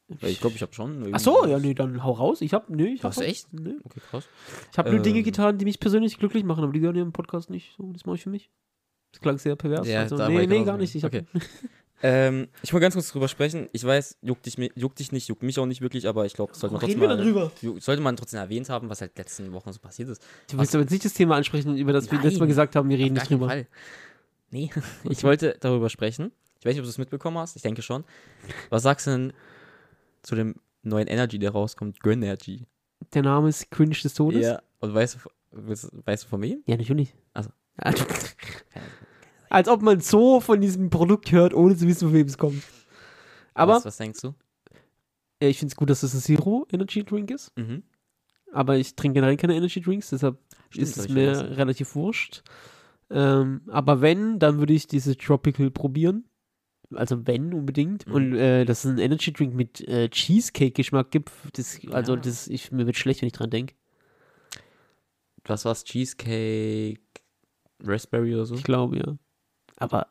Weil 0.09 0.31
ich 0.31 0.41
glaube, 0.41 0.57
ich 0.57 0.63
habe 0.63 0.73
schon. 0.75 1.09
Ach 1.13 1.21
so, 1.21 1.47
ja, 1.47 1.59
nee, 1.59 1.73
dann 1.75 2.05
hau 2.05 2.13
raus. 2.13 2.41
Ich 2.41 2.53
hab, 2.53 2.69
nee, 2.69 2.89
ich 2.95 3.03
hab 3.05 3.11
Hast 3.11 3.21
du 3.21 3.25
echt? 3.25 3.53
Nee. 3.53 3.77
Okay, 3.85 4.01
krass. 4.11 4.29
Ich 4.71 4.79
habe 4.79 4.91
nur 4.91 5.01
Dinge 5.01 5.19
Ähm. 5.19 5.25
getan, 5.25 5.59
die 5.59 5.65
mich 5.65 5.81
persönlich 5.81 6.19
glücklich 6.19 6.45
machen, 6.45 6.63
aber 6.63 6.73
die 6.73 6.81
gehören 6.81 6.97
ja 6.97 7.03
im 7.03 7.13
Podcast 7.13 7.49
nicht. 7.49 7.75
So, 7.77 7.91
das 7.93 8.05
mache 8.05 8.17
ich 8.17 8.23
für 8.23 8.31
mich. 8.31 8.51
Das 9.13 9.21
klang 9.21 9.39
sehr 9.39 9.57
pervers. 9.57 9.87
Ja, 9.89 10.01
also, 10.01 10.17
nee, 10.29 10.47
nee, 10.47 10.65
gar 10.65 10.77
nicht. 10.77 10.95
Ich 10.95 11.05
Okay. 11.05 11.25
Ähm, 12.03 12.49
ich 12.63 12.73
will 12.73 12.81
ganz 12.81 12.95
kurz 12.95 13.11
drüber 13.11 13.29
sprechen. 13.29 13.69
Ich 13.73 13.85
weiß, 13.85 14.19
juckt 14.21 14.45
dich, 14.47 14.57
juckt 14.75 14.99
dich 14.99 15.13
nicht, 15.13 15.29
juckt 15.29 15.43
mich 15.43 15.59
auch 15.59 15.67
nicht 15.67 15.81
wirklich, 15.81 16.07
aber 16.07 16.27
ich 16.27 16.35
glaube, 16.35 16.55
sollte 16.55 16.75
man 16.75 16.85
Reden 16.85 17.01
trotzdem 17.01 17.35
wir 17.35 17.73
mal, 17.73 17.81
sollte 17.81 18.03
man 18.03 18.17
trotzdem 18.17 18.41
erwähnt 18.41 18.69
haben, 18.69 18.91
was 18.91 19.01
halt 19.01 19.17
letzten 19.17 19.53
Wochen 19.53 19.73
so 19.73 19.79
passiert 19.79 20.09
ist. 20.09 20.23
Du 20.51 20.59
willst 20.59 20.75
aber 20.75 20.83
jetzt 20.83 20.91
nicht 20.91 21.05
das 21.05 21.15
Thema 21.15 21.37
ansprechen, 21.37 21.77
über 21.77 21.93
das 21.93 22.11
wir 22.11 22.15
Nein. 22.15 22.25
letztes 22.25 22.41
Mal 22.41 22.47
gesagt 22.47 22.77
haben, 22.77 22.89
wir 22.89 22.99
reden 22.99 23.15
nicht 23.15 23.31
drüber. 23.31 23.49
Fall. 23.49 23.67
Nee, 24.51 24.71
ich 25.05 25.25
wollte 25.25 25.57
darüber 25.61 25.89
sprechen. 25.89 26.33
Ich 26.59 26.67
weiß 26.67 26.75
nicht, 26.75 26.81
ob 26.81 26.85
du 26.85 26.91
es 26.91 26.99
mitbekommen 26.99 27.39
hast. 27.39 27.57
Ich 27.57 27.63
denke 27.63 27.83
schon. 27.83 28.05
Was 28.71 28.83
sagst 28.83 29.07
du 29.07 29.11
denn 29.11 29.33
zu 30.23 30.35
dem 30.35 30.55
neuen 30.83 31.09
Energy, 31.09 31.39
der 31.39 31.51
rauskommt? 31.51 32.01
Grenergy. 32.01 32.67
Der 33.13 33.23
Name 33.23 33.49
ist 33.49 33.71
Cringe 33.71 33.95
des 33.95 34.15
Todes. 34.15 34.43
Ja. 34.45 34.63
Und 34.81 34.95
weißt 34.95 35.17
du, 35.17 35.19
weißt, 35.69 35.91
weißt 36.05 36.25
du 36.25 36.29
von 36.29 36.43
wem? 36.43 36.63
Ja, 36.67 36.77
natürlich. 36.77 37.15
Also. 37.33 37.51
Als 39.55 39.69
ob 39.69 39.83
man 39.83 40.01
so 40.01 40.41
von 40.41 40.61
diesem 40.61 40.91
Produkt 40.91 41.31
hört, 41.33 41.55
ohne 41.55 41.77
zu 41.77 41.87
wissen, 41.87 42.09
von 42.09 42.15
wem 42.17 42.27
es 42.27 42.37
kommt. 42.39 42.63
Aber 43.55 43.75
was, 43.77 43.85
was 43.85 43.97
denkst 43.97 44.21
du? 44.23 44.35
ich 45.41 45.59
finde 45.59 45.73
es 45.73 45.77
gut, 45.77 45.91
dass 45.91 46.03
es 46.03 46.15
ein 46.15 46.21
Zero 46.21 46.67
Energy 46.73 47.05
Drink 47.05 47.31
ist. 47.31 47.53
Mhm. 47.57 47.83
Aber 48.53 48.77
ich 48.79 48.95
trinke 48.97 49.15
generell 49.17 49.37
keine 49.37 49.55
Energy 49.57 49.81
Drinks, 49.81 50.11
deshalb 50.11 50.39
Stimmt, 50.71 50.83
ist 50.89 50.97
es 50.97 51.09
mir 51.09 51.35
vergessen. 51.35 51.55
relativ 51.55 51.95
wurscht. 51.95 52.43
Ähm, 53.11 53.61
aber 53.69 54.01
wenn, 54.01 54.39
dann 54.39 54.59
würde 54.59 54.73
ich 54.73 54.87
diese 54.87 55.17
Tropical 55.17 55.71
probieren. 55.71 56.25
Also 56.95 57.27
wenn 57.27 57.53
unbedingt. 57.53 58.07
Mhm. 58.07 58.15
Und 58.15 58.35
äh, 58.35 58.65
dass 58.65 58.85
es 58.85 58.91
einen 58.91 58.99
Energy 58.99 59.33
Drink 59.33 59.55
mit 59.55 59.87
äh, 59.87 60.09
Cheesecake-Geschmack 60.09 61.11
gibt, 61.11 61.31
das, 61.55 61.79
also 61.91 62.15
Ja. 62.15 62.21
das, 62.21 62.49
ich, 62.49 62.73
mir 62.73 62.87
wird 62.87 62.97
schlecht, 62.97 63.21
wenn 63.23 63.27
ich 63.29 63.33
dran 63.33 63.51
denke. 63.51 63.75
Was 65.45 65.65
war's? 65.65 65.85
Cheesecake, 65.85 67.01
Raspberry 67.83 68.35
oder 68.35 68.47
so? 68.47 68.55
Ich 68.55 68.65
glaube, 68.65 68.97
ja. 68.99 69.17
Aber, 69.77 70.07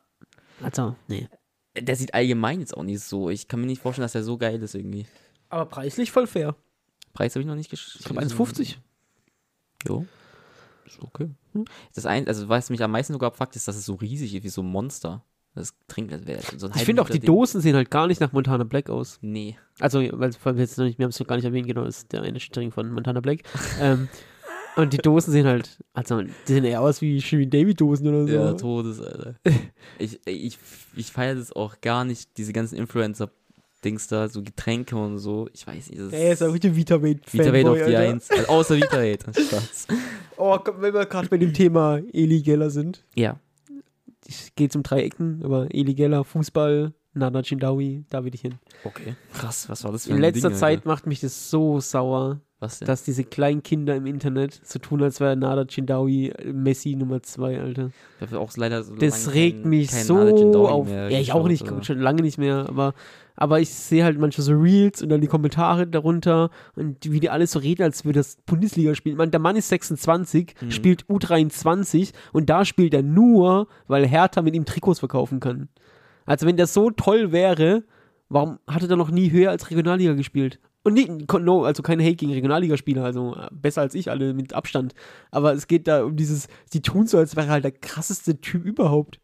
also, 0.62 0.96
nee. 1.08 1.28
Der 1.76 1.96
sieht 1.96 2.14
allgemein 2.14 2.60
jetzt 2.60 2.76
auch 2.76 2.84
nicht 2.84 3.00
so. 3.00 3.30
Ich 3.30 3.48
kann 3.48 3.60
mir 3.60 3.66
nicht 3.66 3.82
vorstellen, 3.82 4.04
dass 4.04 4.12
der 4.12 4.22
so 4.22 4.38
geil 4.38 4.62
ist 4.62 4.74
irgendwie. 4.74 5.06
Aber 5.48 5.66
preislich 5.66 6.12
voll 6.12 6.26
fair. 6.26 6.54
Preis 7.14 7.34
habe 7.34 7.42
ich 7.42 7.46
noch 7.46 7.54
nicht 7.54 7.70
gesch 7.70 7.96
Ich 7.98 8.04
glaube 8.04 8.20
1,50. 8.20 8.76
Jo. 9.86 10.06
Ist 10.86 11.00
okay. 11.00 11.30
Das 11.94 12.06
ein, 12.06 12.26
also 12.28 12.48
was 12.48 12.70
mich 12.70 12.82
am 12.82 12.90
meisten 12.90 13.12
sogar 13.12 13.28
abfuckt, 13.28 13.56
ist, 13.56 13.68
dass 13.68 13.76
es 13.76 13.86
so 13.86 13.94
riesig 13.94 14.34
ist, 14.34 14.44
wie 14.44 14.48
so 14.48 14.62
ein 14.62 14.70
Monster. 14.70 15.24
Das 15.54 15.72
trinkt, 15.86 16.12
das 16.12 16.26
wäre 16.26 16.42
so 16.56 16.66
ein 16.66 16.72
Ich 16.74 16.84
finde 16.84 17.00
auch, 17.00 17.08
die 17.08 17.20
Ding. 17.20 17.28
Dosen 17.28 17.60
sehen 17.60 17.76
halt 17.76 17.90
gar 17.90 18.08
nicht 18.08 18.20
nach 18.20 18.32
Montana 18.32 18.64
Black 18.64 18.90
aus. 18.90 19.18
Nee. 19.22 19.56
Also, 19.78 20.00
weil 20.12 20.32
vor 20.32 20.50
allem 20.50 20.58
jetzt 20.58 20.76
noch 20.76 20.84
nicht, 20.84 20.98
wir 20.98 21.04
haben 21.04 21.10
es 21.10 21.20
noch 21.20 21.28
gar 21.28 21.36
nicht 21.36 21.44
erwähnt, 21.44 21.68
genau, 21.68 21.84
das 21.84 21.98
ist 21.98 22.12
der 22.12 22.24
Energy 22.24 22.50
Drink 22.50 22.74
von 22.74 22.90
Montana 22.90 23.20
Black. 23.20 23.42
ähm, 23.80 24.08
und 24.76 24.92
die 24.92 24.98
Dosen 24.98 25.32
sehen 25.32 25.46
halt, 25.46 25.78
also, 25.92 26.22
die 26.22 26.52
sehen 26.52 26.64
eher 26.64 26.80
aus 26.80 27.00
wie 27.00 27.20
Shirin 27.20 27.50
David 27.50 27.80
Dosen 27.80 28.08
oder 28.08 28.26
so. 28.26 28.32
Ja, 28.32 28.52
Todes, 28.54 29.00
Alter. 29.00 29.34
ich 29.98 30.20
ich, 30.26 30.58
ich 30.96 31.12
feiere 31.12 31.36
das 31.36 31.52
auch 31.52 31.80
gar 31.80 32.04
nicht, 32.04 32.36
diese 32.36 32.52
ganzen 32.52 32.76
Influencer-Dings 32.76 34.08
da, 34.08 34.28
so 34.28 34.42
Getränke 34.42 34.96
und 34.96 35.18
so. 35.18 35.48
Ich 35.52 35.66
weiß 35.66 35.90
nicht, 35.90 36.00
das 36.00 36.12
Er 36.12 36.32
ist 36.32 36.42
auch 36.42 36.52
richtig 36.52 36.74
Vitamate 36.74 37.20
Vita 37.30 37.70
auf 37.70 37.86
die. 37.86 37.96
Eins. 37.96 38.30
Also, 38.30 38.46
außer 38.48 38.76
Vita 38.76 39.32
Spaß. 39.32 39.86
Oh, 40.36 40.58
wenn 40.78 40.94
wir 40.94 41.06
gerade 41.06 41.28
bei 41.28 41.38
dem 41.38 41.52
Thema 41.52 42.00
Eli 42.12 42.42
Geller 42.42 42.70
sind. 42.70 43.04
Ja. 43.14 43.38
Es 44.26 44.52
geht 44.56 44.74
um 44.74 44.82
drei 44.82 45.02
Ecken, 45.02 45.42
aber 45.44 45.68
Eli 45.72 45.94
Geller, 45.94 46.24
Fußball, 46.24 46.94
Nana 47.12 47.42
Chindawi, 47.42 48.04
da 48.10 48.24
will 48.24 48.34
ich 48.34 48.40
hin. 48.40 48.54
Okay. 48.82 49.14
Krass, 49.32 49.68
was 49.68 49.84
war 49.84 49.92
das 49.92 50.04
für 50.04 50.10
In 50.10 50.16
ein 50.16 50.22
letzter 50.22 50.48
Ding, 50.48 50.58
Zeit 50.58 50.78
Alter? 50.78 50.88
macht 50.88 51.06
mich 51.06 51.20
das 51.20 51.50
so 51.50 51.78
sauer, 51.80 52.40
Was 52.64 52.78
denn? 52.78 52.86
dass 52.86 53.02
diese 53.04 53.24
kleinen 53.24 53.62
Kinder 53.62 53.94
im 53.94 54.06
Internet 54.06 54.60
so 54.64 54.78
tun, 54.78 55.02
als 55.02 55.20
wäre 55.20 55.36
Nada 55.36 55.64
Chindawi 55.64 56.32
Messi 56.52 56.96
Nummer 56.96 57.22
zwei, 57.22 57.60
Alter. 57.60 57.90
Ich 58.20 58.26
habe 58.26 58.38
auch 58.40 58.56
leider 58.56 58.82
so 58.82 58.94
Das 58.96 59.32
regt 59.34 59.62
kein- 59.62 59.70
mich 59.70 59.88
kein 59.90 60.04
so 60.04 60.16
auf. 60.68 60.88
Ja, 60.90 61.08
ich 61.08 61.32
auch 61.32 61.46
nicht, 61.46 61.62
oder? 61.70 61.82
schon 61.84 61.98
lange 61.98 62.22
nicht 62.22 62.38
mehr, 62.38 62.66
aber, 62.68 62.94
aber 63.36 63.60
ich 63.60 63.70
sehe 63.70 64.04
halt 64.04 64.18
manchmal 64.18 64.44
so 64.44 64.52
Reels 64.54 65.02
und 65.02 65.08
dann 65.10 65.20
die 65.20 65.26
Kommentare 65.26 65.86
darunter 65.86 66.50
und 66.76 66.96
wie 67.10 67.20
die 67.20 67.30
alles 67.30 67.52
so 67.52 67.58
reden, 67.58 67.82
als 67.82 68.04
würde 68.04 68.20
das 68.20 68.36
Bundesliga 68.46 68.94
spielen. 68.94 69.16
Man, 69.16 69.30
der 69.30 69.40
Mann 69.40 69.56
ist 69.56 69.68
26, 69.68 70.54
Mhm. 70.60 70.70
spielt 70.70 71.04
U23 71.06 72.12
und 72.32 72.48
da 72.50 72.64
spielt 72.64 72.94
er 72.94 73.02
nur, 73.02 73.66
weil 73.88 74.06
Hertha 74.06 74.42
mit 74.42 74.54
ihm 74.54 74.64
Trikots 74.64 75.00
verkaufen 75.00 75.40
kann. 75.40 75.68
Also 76.26 76.46
wenn 76.46 76.56
der 76.56 76.66
so 76.66 76.90
toll 76.90 77.32
wäre, 77.32 77.84
warum 78.28 78.58
hat 78.66 78.82
er 78.82 78.88
dann 78.88 78.98
noch 78.98 79.10
nie 79.10 79.30
höher 79.30 79.50
als 79.50 79.70
Regionalliga 79.70 80.14
gespielt? 80.14 80.58
Und 80.84 80.94
nicht, 80.94 81.08
no, 81.32 81.64
also 81.64 81.82
kein 81.82 82.00
Hate 82.00 82.14
gegen 82.16 82.32
Regionalligaspieler, 82.32 83.02
also 83.04 83.34
äh, 83.34 83.48
besser 83.50 83.80
als 83.80 83.94
ich 83.94 84.10
alle 84.10 84.34
mit 84.34 84.52
Abstand. 84.52 84.94
Aber 85.30 85.52
es 85.54 85.66
geht 85.66 85.88
da 85.88 86.04
um 86.04 86.14
dieses, 86.14 86.46
die 86.72 86.82
tun 86.82 87.06
so, 87.06 87.18
als 87.18 87.34
wäre 87.36 87.46
er 87.46 87.52
halt 87.52 87.64
der 87.64 87.72
krasseste 87.72 88.40
Typ 88.40 88.64
überhaupt. 88.66 89.18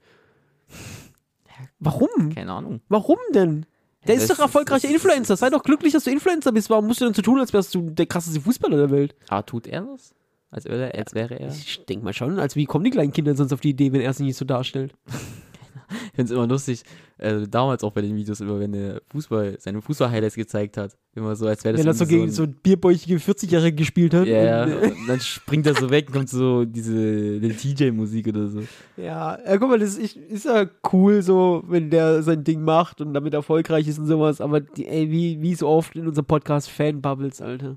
Warum? 1.79 2.35
Keine 2.35 2.53
Ahnung. 2.53 2.81
Warum 2.89 3.19
denn? 3.35 3.67
Der 4.07 4.15
Ja, 4.17 4.23
ist 4.23 4.31
doch 4.31 4.39
erfolgreicher 4.39 4.89
ist- 4.89 4.95
Influencer. 4.95 5.37
Sei 5.37 5.51
doch 5.51 5.63
glücklich, 5.63 5.93
dass 5.93 6.05
du 6.05 6.11
Influencer 6.11 6.53
bist. 6.53 6.71
Warum 6.71 6.87
musst 6.87 7.01
du 7.03 7.05
denn 7.05 7.13
so 7.15 7.21
tun, 7.23 7.39
als 7.39 7.53
wärst 7.53 7.75
du 7.75 7.91
der 7.91 8.07
krasseste 8.07 8.41
Fußballer 8.41 8.77
der 8.79 8.91
Welt? 8.91 9.15
Ah, 9.29 9.43
tut 9.43 9.67
er 9.67 9.83
das? 9.83 10.15
Als, 10.51 10.65
wäre, 10.65 10.95
als 10.95 11.15
wäre 11.15 11.39
er. 11.39 11.49
Ich 11.51 11.85
denke 11.85 12.05
mal 12.05 12.15
schon. 12.15 12.39
Also 12.39 12.57
wie 12.57 12.65
kommen 12.65 12.85
die 12.85 12.91
kleinen 12.91 13.13
Kinder 13.13 13.35
sonst 13.35 13.53
auf 13.53 13.61
die 13.61 13.71
Idee, 13.71 13.93
wenn 13.93 14.01
er 14.01 14.13
sich 14.15 14.25
nicht 14.27 14.37
so 14.37 14.45
darstellt? 14.45 14.95
Ich 15.91 16.17
finde 16.17 16.25
es 16.25 16.31
immer 16.31 16.47
lustig, 16.47 16.83
äh, 17.19 17.47
damals 17.49 17.85
auch 17.85 17.93
bei 17.93 18.01
den 18.01 18.17
Videos, 18.17 18.41
immer 18.41 18.59
wenn 18.59 18.73
er 18.73 19.03
Fußball, 19.11 19.57
seine 19.59 19.83
Fußball-Highlights 19.83 20.37
gezeigt 20.37 20.77
hat. 20.77 20.97
Immer 21.15 21.37
so, 21.37 21.47
als 21.47 21.65
wäre 21.65 21.75
das 21.75 21.81
Wenn 21.81 21.89
er 21.89 21.95
so 21.95 22.07
gegen 22.07 22.31
so, 22.31 22.45
ein 22.45 22.55
bierbäuchige 22.63 23.17
40-Jährige 23.17 23.77
gespielt 23.77 24.15
hat. 24.15 24.27
Ja, 24.27 24.65
und 24.65 25.07
dann 25.07 25.21
springt 25.21 25.67
er 25.67 25.75
so 25.75 25.91
weg 25.91 26.07
und 26.09 26.15
kommt 26.15 26.29
so 26.31 26.65
diese 26.65 27.41
die 27.41 27.53
TJ-Musik 27.53 28.29
oder 28.29 28.49
so. 28.49 28.61
Ja, 28.97 29.39
ja, 29.45 29.59
guck 29.59 29.69
mal, 29.69 29.79
das 29.79 29.99
ist, 29.99 30.17
ist 30.17 30.45
ja 30.47 30.67
cool 30.93 31.23
so, 31.23 31.63
wenn 31.67 31.91
der 31.91 32.23
sein 32.23 32.45
Ding 32.45 32.63
macht 32.63 33.01
und 33.01 33.13
damit 33.13 33.35
erfolgreich 33.35 33.87
ist 33.89 33.99
und 33.99 34.07
sowas, 34.07 34.41
aber 34.41 34.61
die, 34.61 34.87
ey, 34.87 35.11
wie, 35.11 35.43
wie 35.43 35.55
so 35.55 35.69
oft 35.69 35.97
in 35.97 36.07
unserem 36.07 36.27
Podcast 36.27 36.71
Fanbubbles, 36.71 37.41
Alter. 37.41 37.77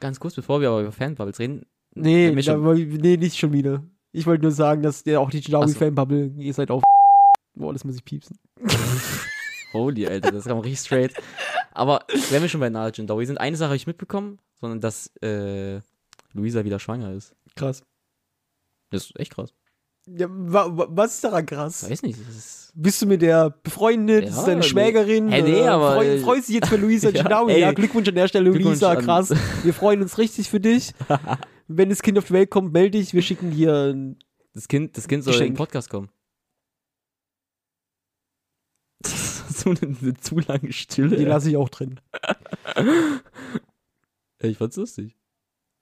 Ganz 0.00 0.20
kurz, 0.20 0.34
bevor 0.34 0.60
wir 0.60 0.68
aber 0.68 0.82
über 0.82 0.92
Fanbubbles 0.92 1.38
reden. 1.38 1.66
Nee, 1.94 2.34
da, 2.42 2.56
nee, 2.56 3.16
nicht 3.16 3.38
schon 3.38 3.52
wieder. 3.52 3.82
Ich 4.12 4.26
wollte 4.26 4.42
nur 4.42 4.52
sagen, 4.52 4.82
dass 4.82 5.02
der 5.02 5.20
auch 5.20 5.30
die 5.30 5.40
Jawi 5.40 5.68
so. 5.68 6.40
Ihr 6.40 6.54
seid 6.54 6.70
auf 6.70 6.82
Boah, 7.56 7.72
das 7.72 7.84
muss 7.84 7.96
ich 7.96 8.04
piepsen. 8.04 8.38
Holy, 9.72 10.06
Alter, 10.06 10.30
das 10.30 10.44
kam 10.44 10.58
richtig 10.58 10.80
straight. 10.80 11.12
Aber 11.72 12.04
wenn 12.30 12.40
wir 12.42 12.48
schon 12.48 12.60
bei 12.60 12.70
Nala 12.70 12.90
Jindawi 12.90 13.26
sind, 13.26 13.38
eine 13.38 13.56
Sache 13.56 13.68
habe 13.70 13.76
ich 13.76 13.86
mitbekommen, 13.86 14.38
sondern 14.60 14.80
dass 14.80 15.08
äh, 15.22 15.80
Luisa 16.32 16.64
wieder 16.64 16.78
schwanger 16.78 17.12
ist. 17.12 17.34
Krass. 17.56 17.82
Das 18.90 19.06
ist 19.06 19.18
echt 19.18 19.34
krass. 19.34 19.52
Ja, 20.06 20.28
wa, 20.30 20.66
wa, 20.70 20.86
was 20.90 21.16
ist 21.16 21.24
daran 21.24 21.44
krass? 21.44 21.90
Weiß 21.90 22.02
nicht. 22.02 22.18
Bist 22.74 23.02
du 23.02 23.06
mit 23.06 23.22
der 23.22 23.50
befreundet? 23.50 24.24
Ja, 24.24 24.30
ist 24.30 24.44
deine 24.44 24.60
nee. 24.60 24.62
Schwägerin? 24.66 25.26
Nee, 25.26 25.40
Äh, 25.62 25.66
aber, 25.66 25.94
Freu, 25.94 26.06
äh, 26.06 26.18
freust 26.20 26.48
dich 26.48 26.54
jetzt 26.56 26.68
für 26.68 26.76
Luisa 26.76 27.08
ja, 27.10 27.22
Ginawi? 27.24 27.52
ey. 27.54 27.60
Ja, 27.60 27.72
Glückwunsch 27.72 28.08
an 28.08 28.14
der 28.14 28.28
Stelle, 28.28 28.50
Luisa, 28.50 28.94
krass. 28.96 29.34
Wir 29.64 29.74
freuen 29.74 30.00
uns 30.02 30.16
richtig 30.18 30.48
für 30.48 30.60
dich. 30.60 30.92
Wenn 31.68 31.88
das 31.90 32.02
Kind 32.02 32.16
auf 32.18 32.26
die 32.28 32.34
Welt 32.34 32.50
kommt, 32.50 32.72
melde 32.72 32.98
dich. 32.98 33.12
Wir 33.14 33.22
schicken 33.22 33.50
dir 33.50 33.92
ein 33.92 34.18
Das 34.54 34.68
Kind, 34.68 34.96
das 34.96 35.08
kind 35.08 35.24
soll 35.24 35.32
Geschenk. 35.32 35.48
in 35.48 35.52
den 35.54 35.58
Podcast 35.58 35.90
kommen. 35.90 36.08
So 39.74 39.86
eine, 39.86 40.14
zu 40.14 40.38
lange 40.38 40.72
Stille. 40.72 41.16
Die 41.16 41.24
lasse 41.24 41.50
ich 41.50 41.56
auch 41.56 41.68
drin. 41.68 41.98
Ey, 44.38 44.50
ich 44.50 44.58
fand's 44.58 44.76
lustig. 44.76 45.16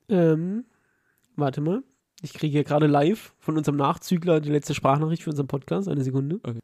Ähm, 0.08 0.64
warte 1.36 1.60
mal. 1.60 1.82
Ich 2.22 2.32
kriege 2.32 2.52
hier 2.52 2.64
gerade 2.64 2.86
live 2.86 3.34
von 3.38 3.56
unserem 3.56 3.76
Nachzügler 3.76 4.40
die 4.40 4.50
letzte 4.50 4.74
Sprachnachricht 4.74 5.22
für 5.22 5.30
unseren 5.30 5.48
Podcast. 5.48 5.88
Eine 5.88 6.04
Sekunde. 6.04 6.36
Okay. 6.42 6.60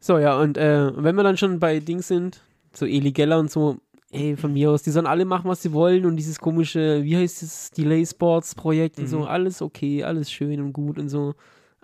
So, 0.00 0.18
ja, 0.18 0.38
und 0.38 0.58
äh, 0.58 0.92
wenn 1.02 1.16
wir 1.16 1.22
dann 1.22 1.36
schon 1.36 1.58
bei 1.58 1.80
Dings 1.80 2.08
sind, 2.08 2.40
so 2.72 2.84
Eli 2.86 3.12
Geller 3.12 3.38
und 3.38 3.50
so, 3.50 3.78
ey, 4.10 4.36
von 4.36 4.52
mir 4.52 4.70
aus, 4.70 4.82
die 4.82 4.90
sollen 4.90 5.06
alle 5.06 5.24
machen, 5.24 5.48
was 5.48 5.62
sie 5.62 5.72
wollen 5.72 6.04
und 6.04 6.16
dieses 6.16 6.38
komische, 6.38 7.02
wie 7.04 7.16
heißt 7.16 7.42
das, 7.42 7.70
Delay 7.70 8.04
Sports 8.04 8.54
Projekt 8.54 8.98
und 8.98 9.06
so, 9.06 9.20
Mhm. 9.20 9.24
alles 9.24 9.62
okay, 9.62 10.04
alles 10.04 10.30
schön 10.30 10.60
und 10.60 10.72
gut 10.72 10.98
und 10.98 11.08
so. 11.08 11.34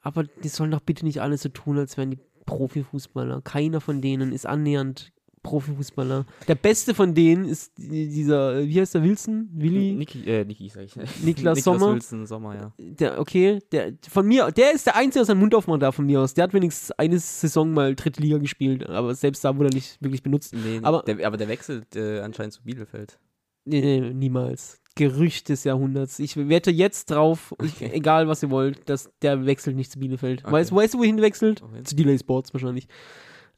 Aber 0.02 0.24
die 0.24 0.48
sollen 0.48 0.70
doch 0.70 0.80
bitte 0.80 1.04
nicht 1.06 1.22
alles 1.22 1.42
so 1.42 1.48
tun, 1.48 1.78
als 1.78 1.96
wären 1.96 2.10
die 2.10 2.18
Profifußballer. 2.46 3.42
Keiner 3.42 3.80
von 3.80 4.00
denen 4.00 4.32
ist 4.32 4.46
annähernd 4.46 5.12
Profifußballer. 5.42 6.24
Der 6.48 6.54
beste 6.54 6.94
von 6.94 7.14
denen 7.14 7.44
ist 7.44 7.76
die- 7.76 8.08
dieser, 8.08 8.66
wie 8.66 8.80
heißt 8.80 8.94
der, 8.94 9.02
Wilson? 9.02 9.50
Willi? 9.52 9.92
Niki, 9.92 10.24
äh, 10.24 10.42
Niki 10.44 10.70
sag 10.70 10.84
ich. 10.84 10.96
Niklas 11.22 11.62
Sommer? 11.62 11.92
Wilson 11.92 12.26
Sommer, 12.26 12.54
ja. 12.54 12.72
Der, 12.78 13.20
okay, 13.20 13.58
der, 13.70 13.92
von 14.08 14.26
mir, 14.26 14.50
der 14.50 14.72
ist 14.72 14.86
der 14.86 14.96
Einzige, 14.96 15.20
der 15.20 15.24
seinen 15.26 15.40
Mund 15.40 15.54
aufmacht 15.54 15.82
da 15.82 15.92
von 15.92 16.06
mir 16.06 16.22
aus. 16.22 16.32
Der 16.32 16.44
hat 16.44 16.54
wenigstens 16.54 16.92
eine 16.92 17.18
Saison 17.18 17.70
mal 17.74 17.94
dritte 17.94 18.22
Liga 18.22 18.38
gespielt, 18.38 18.88
aber 18.88 19.14
selbst 19.14 19.44
da 19.44 19.54
wurde 19.54 19.68
er 19.68 19.74
nicht 19.74 20.00
wirklich 20.00 20.22
benutzt. 20.22 20.54
Nee, 20.54 20.80
Aber- 20.82 21.02
der, 21.02 21.26
aber 21.26 21.36
der 21.36 21.48
wechselt 21.48 21.94
äh, 21.94 22.20
anscheinend 22.20 22.54
zu 22.54 22.62
Bielefeld. 22.62 23.18
Nee, 23.66 23.80
nee, 24.00 24.12
niemals. 24.14 24.80
Gerücht 24.96 25.48
des 25.48 25.64
Jahrhunderts. 25.64 26.18
Ich 26.20 26.36
wette 26.36 26.70
jetzt 26.70 27.10
drauf, 27.10 27.54
ich, 27.62 27.74
Okay. 27.76 27.90
egal 27.92 28.28
was 28.28 28.42
ihr 28.42 28.50
wollt, 28.50 28.88
dass 28.88 29.10
der 29.22 29.44
wechselt 29.44 29.74
nicht 29.76 29.90
zu 29.90 29.98
Bielefeld. 29.98 30.44
Okay. 30.44 30.52
Weißt, 30.52 30.74
weißt 30.74 30.94
du, 30.94 30.98
wohin 30.98 31.20
wechselt? 31.20 31.62
Wohin? 31.62 31.84
Zu 31.84 31.96
Delay 31.96 32.18
Sports 32.18 32.52
wahrscheinlich. 32.54 32.86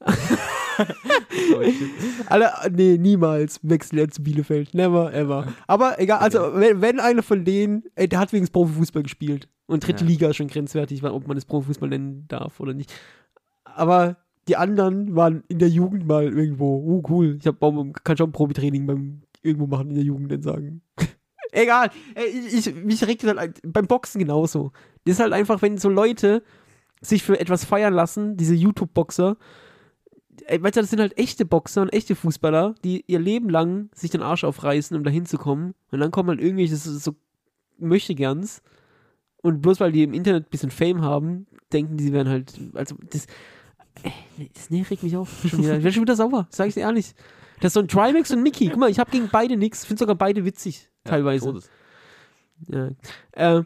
Oh. 0.79 1.63
Alle, 2.27 2.51
nee, 2.71 2.99
niemals 2.99 3.61
wechselt 3.63 3.99
er 3.99 4.11
zu 4.11 4.23
Bielefeld. 4.23 4.75
Never, 4.75 5.13
ever. 5.15 5.55
Aber 5.67 5.99
egal, 5.99 6.19
also 6.19 6.51
wenn, 6.55 6.83
wenn 6.83 7.01
einer 7.01 7.23
von 7.23 7.47
denen, 7.47 7.85
ey, 7.95 8.07
der 8.09 8.19
hat 8.19 8.33
wenigstens 8.33 8.53
Profifußball 8.53 9.03
gespielt. 9.03 9.49
Und 9.67 9.87
dritte 9.87 10.05
Ja. 10.05 10.11
Liga 10.11 10.29
ist 10.29 10.37
schon 10.37 10.49
grenzwertig, 10.49 11.03
ob 11.03 11.27
man 11.27 11.35
das 11.37 11.47
Profifußball 11.47 11.89
nennen 11.89 12.27
darf 12.29 12.61
oder 12.61 12.75
nicht. 12.75 12.93
Aber 13.65 14.19
die 14.49 14.57
anderen 14.57 15.17
waren 15.17 15.45
in 15.49 15.59
der 15.59 15.69
Jugend 15.71 16.07
mal 16.07 16.25
irgendwo. 16.25 16.77
Oh, 16.77 17.03
cool. 17.09 17.39
Ich 17.41 17.47
hab, 17.47 17.59
kann 18.05 18.17
schon 18.19 18.33
Probetraining 18.33 18.87
beim 18.87 19.23
irgendwo 19.43 19.67
machen 19.67 19.89
in 19.89 19.95
der 19.97 20.05
Jugend 20.05 20.31
dann 20.31 20.43
sagen. 20.43 20.83
Egal. 21.57 21.91
Ey, 22.15 22.27
ich, 22.27 22.67
ich, 22.67 22.75
mich 22.75 23.07
regt 23.07 23.25
das 23.25 23.35
halt 23.35 23.61
beim 23.65 23.87
Boxen 23.87 24.19
genauso. 24.19 24.73
Das 25.05 25.15
ist 25.15 25.21
halt 25.21 25.33
einfach, 25.33 25.63
wenn 25.63 25.79
so 25.79 25.89
Leute 25.89 26.43
sich 27.01 27.23
für 27.23 27.41
etwas 27.41 27.65
feiern 27.65 27.95
lassen, 27.95 28.37
diese 28.37 28.55
YouTube-Boxer, 28.55 29.37
weißt 30.49 30.77
du, 30.77 30.81
das 30.81 30.91
sind 30.91 31.01
halt 31.01 31.17
echte 31.17 31.47
Boxer 31.47 31.81
und 31.83 31.93
echte 31.95 32.15
Fußballer, 32.15 32.75
die 32.85 33.05
ihr 33.07 33.19
Leben 33.19 33.49
lang 33.49 33.89
sich 33.95 34.11
den 34.11 34.21
Arsch 34.21 34.45
aufreißen, 34.45 34.95
um 34.97 35.03
da 35.03 35.11
hinzukommen. 35.11 35.75
Und 35.91 36.01
dann 36.01 36.11
kommen 36.11 36.29
halt 36.29 36.41
irgendwelche 36.41 36.77
so, 36.77 36.93
so 36.93 37.15
Möchtegerns. 37.79 38.63
Und 39.41 39.63
bloß 39.63 39.81
weil 39.81 39.93
die 39.93 40.03
im 40.03 40.13
Internet 40.13 40.47
ein 40.47 40.51
bisschen 40.51 40.71
Fame 40.71 41.01
haben, 41.01 41.47
denken 41.73 41.97
die, 41.97 42.05
sie 42.05 42.13
wären 42.13 42.29
halt. 42.29 42.53
Also, 42.75 42.97
das. 43.11 43.27
Nee, 44.37 44.51
das 44.53 44.69
nee, 44.69 44.85
regt 44.91 45.03
mich 45.03 45.17
auf. 45.17 45.31
Schon 45.49 45.61
wieder. 45.61 45.79
Ich 45.79 45.85
werde 45.85 45.93
schon 45.93 46.03
wieder 46.03 46.17
sauer, 46.17 46.49
sag 46.51 46.69
ich 46.69 46.75
dir 46.75 46.81
ehrlich. 46.81 47.15
Das 47.61 47.71
ist 47.71 47.75
so 47.75 47.81
ein 47.81 47.89
Trimax 47.89 48.31
und 48.31 48.43
Mickey. 48.43 48.69
Guck 48.69 48.79
mal, 48.79 48.91
ich 48.91 48.99
habe 48.99 49.11
gegen 49.11 49.29
beide 49.31 49.57
nichts. 49.57 49.85
Finde 49.85 50.01
sogar 50.01 50.15
beide 50.17 50.45
witzig, 50.45 50.89
teilweise. 51.05 51.61
Ja. 52.69 52.91
Ja. 53.37 53.59
Äh, 53.59 53.65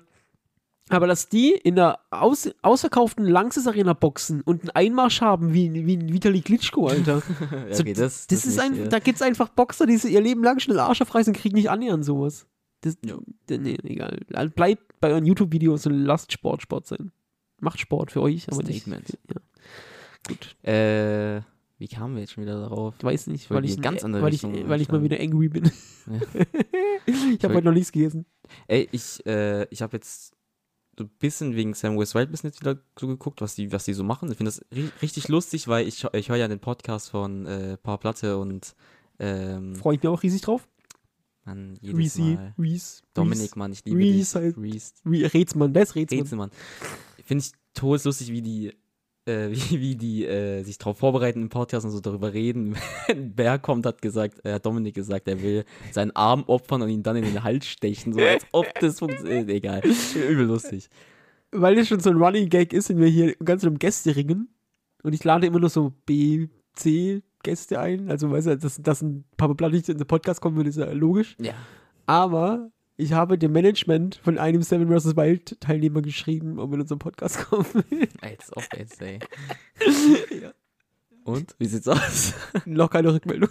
aber 0.88 1.06
dass 1.06 1.28
die 1.28 1.52
in 1.52 1.76
der 1.76 2.00
aus, 2.10 2.50
ausverkauften 2.62 3.24
Langsys 3.24 3.68
Arena 3.68 3.92
boxen 3.92 4.40
und 4.40 4.62
einen 4.62 4.70
Einmarsch 4.70 5.20
haben 5.20 5.54
wie, 5.54 5.72
wie 5.86 5.96
ein 5.96 6.12
Vitali 6.12 6.40
Klitschko, 6.40 6.88
Alter. 6.88 7.22
Ja, 7.68 7.74
So, 7.74 7.82
okay, 7.82 7.92
das, 7.92 8.26
Das, 8.26 8.44
ist 8.44 8.56
nicht, 8.56 8.60
ein, 8.60 8.76
äh, 8.86 8.88
da 8.88 8.98
gibt's 8.98 9.22
einfach 9.22 9.48
Boxer, 9.50 9.86
die 9.86 9.94
ihr 9.94 10.20
Leben 10.20 10.42
lang 10.42 10.58
schnell 10.58 10.80
Arsch 10.80 11.00
aufreißen 11.00 11.32
und 11.32 11.40
kriegen 11.40 11.54
nicht 11.54 11.70
annähernd 11.70 12.04
sowas. 12.04 12.46
Das, 12.80 12.98
Ja. 13.04 13.16
Nee, 13.48 13.76
egal. 13.84 14.18
Also 14.32 14.52
Bleibt 14.52 15.00
bei 15.00 15.10
euren 15.10 15.26
YouTube-Videos 15.26 15.86
und 15.86 15.94
lasst 15.94 16.32
Sport 16.32 16.62
Sport 16.62 16.86
sein. 16.88 17.12
Macht 17.60 17.78
Sport 17.78 18.10
für 18.10 18.22
euch, 18.22 18.48
aber 18.50 18.62
Statement. 18.64 19.08
nicht. 19.08 19.18
Ja. 19.32 19.40
Gut, 20.26 20.56
Äh, 20.64 21.42
wie 21.80 21.88
kamen 21.88 22.14
wir 22.14 22.20
jetzt 22.20 22.34
schon 22.34 22.44
wieder 22.44 22.60
darauf? 22.60 22.94
ich 22.98 23.04
weiß 23.04 23.26
nicht, 23.28 23.50
weil 23.50 23.64
ich, 23.64 23.72
eine 23.72 23.80
ganz 23.80 24.04
andere 24.04 24.22
weil 24.22 24.34
ich, 24.34 24.42
weil 24.42 24.80
ich 24.82 24.88
mal 24.88 25.02
wieder 25.02 25.18
angry 25.18 25.48
bin. 25.48 25.64
Ja. 25.64 26.44
ich 27.06 27.42
habe 27.42 27.54
heute 27.54 27.64
noch 27.64 27.72
nichts 27.72 27.90
gegessen. 27.90 28.26
Ey, 28.68 28.86
ich, 28.92 29.24
äh, 29.24 29.64
ich 29.70 29.80
habe 29.80 29.96
jetzt 29.96 30.36
so 30.98 31.04
ein 31.04 31.10
bisschen 31.18 31.56
wegen 31.56 31.72
Sam 31.72 31.98
West 31.98 32.14
Wild 32.14 32.30
bisschen 32.30 32.50
jetzt 32.50 32.60
wieder 32.60 32.78
so 32.98 33.06
geguckt, 33.06 33.40
was 33.40 33.54
die, 33.54 33.72
was 33.72 33.86
die 33.86 33.94
so 33.94 34.04
machen. 34.04 34.30
Ich 34.30 34.36
finde 34.36 34.50
das 34.50 34.62
ri 34.70 34.90
richtig 35.00 35.28
lustig, 35.28 35.68
weil 35.68 35.88
ich, 35.88 36.04
ich 36.12 36.28
höre 36.28 36.36
ja 36.36 36.48
den 36.48 36.60
Podcast 36.60 37.08
von 37.08 37.46
äh, 37.46 37.78
Paar 37.78 37.96
Platte 37.96 38.36
und 38.36 38.76
ähm, 39.18 39.74
Freue 39.74 39.94
ich 39.94 40.02
mich 40.02 40.08
auch 40.08 40.22
riesig 40.22 40.42
drauf. 40.42 40.68
Mann, 41.46 41.78
jedes 41.80 41.98
Reese, 41.98 42.20
Mal. 42.20 42.54
Reese, 42.58 43.02
Dominik, 43.14 43.56
Mann, 43.56 43.72
ich 43.72 43.84
liebe 43.86 43.98
Reese 43.98 44.18
dich. 44.18 44.34
halt. 44.34 44.58
Reese, 44.58 44.92
Reese, 45.06 45.32
Rätsmann, 45.32 45.72
der 45.72 45.84
ist 45.84 45.94
Rätsmann. 45.94 46.20
Rätselmann. 46.20 46.50
Finde 47.24 47.44
ich 47.44 47.52
todeslustig, 47.72 48.30
wie 48.32 48.42
die, 48.42 48.72
äh, 49.30 49.50
wie, 49.50 49.80
wie 49.80 49.96
die 49.96 50.26
äh, 50.26 50.62
sich 50.62 50.78
darauf 50.78 50.98
vorbereiten 50.98 51.42
im 51.42 51.48
Podcast 51.48 51.86
und 51.86 51.92
so 51.92 52.00
darüber 52.00 52.32
reden. 52.32 52.76
Ein 53.08 53.34
Bär 53.34 53.58
kommt, 53.58 53.86
hat 53.86 54.02
gesagt, 54.02 54.40
er 54.44 54.54
hat 54.54 54.66
Dominik 54.66 54.94
gesagt, 54.94 55.28
er 55.28 55.42
will 55.42 55.64
seinen 55.92 56.14
Arm 56.16 56.44
opfern 56.46 56.82
und 56.82 56.88
ihn 56.88 57.02
dann 57.02 57.16
in 57.16 57.24
den 57.24 57.42
Hals 57.42 57.66
stechen, 57.66 58.12
so 58.12 58.20
als 58.20 58.44
ob 58.52 58.66
das 58.80 58.98
funktioniert. 58.98 59.48
Egal. 59.48 59.82
Übel 60.14 60.46
lustig. 60.46 60.88
Weil 61.52 61.74
das 61.76 61.88
schon 61.88 62.00
so 62.00 62.10
ein 62.10 62.16
Running 62.16 62.48
Gag 62.48 62.72
ist, 62.72 62.86
sind 62.86 62.98
wir 62.98 63.08
hier 63.08 63.34
ganz 63.36 63.64
im 63.64 63.78
Gästeringen. 63.78 64.48
Und 65.02 65.14
ich 65.14 65.24
lade 65.24 65.46
immer 65.46 65.58
nur 65.58 65.70
so 65.70 65.92
B, 66.06 66.48
C 66.74 67.22
Gäste 67.42 67.80
ein. 67.80 68.10
Also, 68.10 68.30
weißt 68.30 68.48
du, 68.48 68.58
dass, 68.58 68.80
dass 68.82 69.02
ein 69.02 69.24
Papa 69.36 69.54
Platt 69.54 69.72
nicht 69.72 69.88
in 69.88 69.98
den 69.98 70.06
Podcast 70.06 70.40
kommen 70.40 70.56
würde, 70.56 70.70
ist 70.70 70.76
ja 70.76 70.90
logisch. 70.92 71.36
Ja. 71.40 71.54
Aber 72.06 72.70
ich 73.00 73.12
habe 73.12 73.38
dem 73.38 73.52
Management 73.52 74.20
von 74.22 74.38
einem 74.38 74.62
Seven 74.62 74.88
vs. 74.88 75.16
Wild 75.16 75.60
Teilnehmer 75.60 76.02
geschrieben, 76.02 76.58
ob 76.58 76.70
er 76.70 76.74
in 76.74 76.80
unseren 76.82 76.98
Podcast 76.98 77.38
kommen 77.50 77.66
will. 77.90 78.08
Als 78.20 78.54
ob 78.56 78.64
jetzt, 78.76 79.00
ey. 79.02 79.18
Ja. 80.42 80.52
Und? 81.24 81.54
Wie 81.58 81.66
sieht's 81.66 81.86
aus? 81.86 82.32
Noch 82.64 82.88
keine 82.90 83.12
Rückmeldung. 83.12 83.48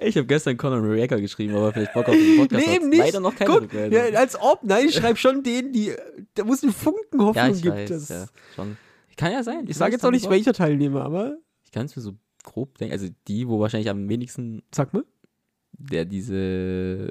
ich 0.00 0.16
habe 0.16 0.26
gestern 0.26 0.56
Conor 0.56 0.80
McGregor 0.80 1.20
geschrieben, 1.20 1.54
aber 1.56 1.72
vielleicht 1.72 1.92
Bock 1.92 2.08
auf 2.08 2.14
den 2.14 2.36
Podcast. 2.38 2.66
Nee, 2.66 2.76
eben 2.76 2.88
nicht. 2.88 2.98
Leider 3.00 3.20
noch 3.20 3.34
keine 3.34 3.50
Guck, 3.50 3.62
Rückmeldung. 3.62 3.98
ja, 4.12 4.18
als 4.18 4.40
ob. 4.40 4.60
Nein, 4.62 4.86
ich 4.88 4.94
schreibe 4.94 5.16
schon 5.18 5.42
denen, 5.42 5.72
die, 5.72 5.92
da 6.34 6.44
muss 6.44 6.62
eine 6.62 6.72
Funken 6.72 7.20
Hoffnung 7.20 7.34
Ja, 7.46 7.48
ich 7.50 7.62
gibt. 7.62 7.74
weiß, 7.74 7.88
das- 7.90 8.08
ja, 8.08 8.26
schon. 8.54 8.76
Kann 9.16 9.32
ja 9.32 9.42
sein. 9.42 9.64
Ich 9.68 9.76
sage 9.76 9.92
jetzt 9.92 10.04
auch 10.04 10.10
nicht, 10.10 10.28
welcher 10.30 10.52
Teilnehmer, 10.52 11.02
aber 11.04 11.36
Ich 11.64 11.70
kann 11.72 11.86
es 11.86 11.94
mir 11.96 12.02
so 12.02 12.14
grob 12.44 12.78
denken. 12.78 12.92
Also 12.92 13.08
die, 13.28 13.46
wo 13.48 13.60
wahrscheinlich 13.60 13.90
am 13.90 14.08
wenigsten, 14.08 14.62
sag 14.74 14.94
mal. 14.94 15.04
Der 15.72 16.04
diese, 16.04 17.08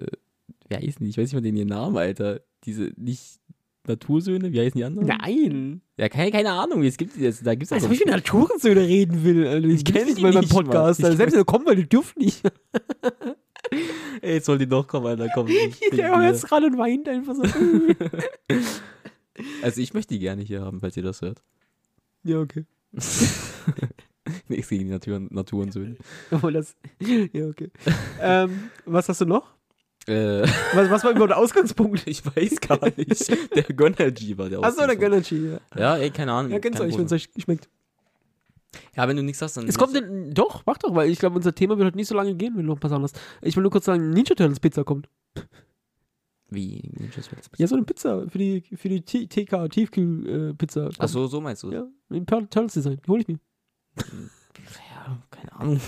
wie 0.69 0.75
heißen 0.75 1.03
die? 1.03 1.09
Ich 1.09 1.17
weiß 1.17 1.25
nicht 1.25 1.33
mal 1.33 1.41
den 1.41 1.55
ihren 1.55 1.69
Namen, 1.69 1.97
Alter. 1.97 2.41
Diese, 2.63 2.91
nicht 2.95 3.39
Natursöhne, 3.87 4.51
wie 4.53 4.59
heißen 4.59 4.77
die 4.77 4.83
anderen? 4.83 5.07
Nein. 5.07 5.81
Ja, 5.97 6.07
keine, 6.07 6.31
keine 6.31 6.51
Ahnung, 6.51 6.83
es 6.83 6.97
gibt 6.97 7.17
jetzt, 7.17 7.45
da 7.45 7.55
gibt's 7.55 7.71
ja 7.71 7.75
Also, 7.75 7.87
so 7.87 7.91
wie 7.93 7.97
viele 7.97 8.11
Naturensöhne 8.11 8.81
reden 8.81 9.23
will. 9.23 9.47
Alter. 9.47 9.67
Ich 9.67 9.83
kenne 9.83 10.05
nicht 10.05 10.21
mal 10.21 10.31
mal. 10.33 10.43
Podcast. 10.43 10.99
Ich 10.99 11.05
Also, 11.05 11.17
selbst 11.17 11.33
wenn 11.33 11.39
sie 11.39 11.45
kommen, 11.45 11.65
weil 11.65 11.75
die 11.75 11.89
dürfen 11.89 12.19
nicht. 12.19 12.43
Ey, 14.21 14.39
soll 14.39 14.57
die 14.59 14.67
noch 14.67 14.87
kommen, 14.87 15.07
Alter, 15.07 15.29
komm. 15.33 15.47
ich 15.47 15.79
Der 15.91 16.19
hört 16.19 16.35
es 16.35 16.43
gerade 16.43 16.67
und 16.67 16.77
weint 16.77 17.07
einfach 17.07 17.35
so. 17.35 17.43
Also 19.63 19.81
ich 19.81 19.93
möchte 19.95 20.13
die 20.13 20.19
gerne 20.19 20.43
hier 20.43 20.61
haben, 20.61 20.81
falls 20.81 20.95
ihr 20.97 21.03
das 21.03 21.21
hört. 21.21 21.41
ja, 22.23 22.39
okay. 22.39 22.65
Nichts 24.47 24.69
gegen 24.69 24.85
die 24.85 24.91
Natur, 24.91 25.19
Natur 25.29 25.63
und 25.63 25.73
Söhne. 25.73 25.95
Obwohl 26.31 26.53
das. 26.53 26.75
Ja, 27.33 27.47
okay. 27.47 27.69
ähm, 28.19 28.69
was 28.85 29.07
hast 29.09 29.21
du 29.21 29.25
noch? 29.25 29.53
Äh, 30.07 30.41
Was, 30.73 30.89
was 30.89 31.03
war 31.03 31.11
überhaupt 31.11 31.29
der 31.31 31.37
Ausgangspunkt? 31.37 32.07
ich 32.07 32.25
weiß 32.25 32.59
gar 32.61 32.79
nicht. 32.97 33.29
Der 33.55 33.63
Gönnergy 33.63 34.35
war 34.37 34.49
der 34.49 34.59
Achso, 34.63 34.77
der 34.77 34.89
Ausgangspunkt. 34.89 34.99
Gönnergy. 35.29 35.59
Ja, 35.75 35.79
Ja, 35.79 35.97
ey, 35.97 36.09
keine 36.09 36.31
Ahnung. 36.33 36.51
ja 36.51 36.59
kennst 36.59 36.79
du 36.79 36.83
euch, 36.83 36.97
wenn 36.97 37.05
es 37.05 37.11
euch 37.11 37.31
geschmeckt. 37.31 37.69
Ja, 38.95 39.07
wenn 39.07 39.17
du 39.17 39.21
nichts 39.23 39.41
hast, 39.41 39.57
dann. 39.57 39.67
Es 39.67 39.77
kommt 39.77 39.93
denn, 39.95 40.33
doch, 40.33 40.63
mach 40.65 40.77
doch, 40.77 40.95
weil 40.95 41.09
ich 41.09 41.19
glaube, 41.19 41.35
unser 41.35 41.53
Thema 41.53 41.77
wird 41.77 41.85
heute 41.87 41.97
nicht 41.97 42.07
so 42.07 42.15
lange 42.15 42.33
gehen, 42.35 42.53
wenn 42.55 42.63
du 42.63 42.67
noch 42.69 42.77
ein 42.77 42.79
paar 42.79 42.89
Sachen 42.89 43.03
hast. 43.03 43.19
Ich 43.41 43.55
will 43.55 43.61
nur 43.63 43.71
kurz 43.71 43.85
sagen, 43.85 44.09
Ninja 44.11 44.33
Turtles 44.33 44.59
Pizza 44.61 44.83
kommt. 44.85 45.07
Wie? 46.49 46.81
Ninjas 46.97 47.27
Turtles? 47.27 47.49
Ja, 47.57 47.67
so 47.67 47.75
eine 47.75 47.83
Pizza 47.85 48.27
für 48.29 48.37
die, 48.37 48.63
für 48.75 48.89
die 48.89 49.01
TK, 49.01 49.69
Tiefkühl-Pizza. 49.69 50.89
Ach 50.97 51.07
so, 51.07 51.27
so 51.27 51.39
meinst 51.41 51.63
du. 51.63 51.71
Ja, 51.71 51.85
im 52.09 52.25
Tur- 52.25 52.49
Turtles 52.49 52.73
Design. 52.73 52.99
Die 53.05 53.09
hole 53.11 53.21
ich 53.21 53.27
mir. 53.27 53.39
Ja, 53.97 55.21
keine 55.31 55.51
Ahnung. 55.53 55.81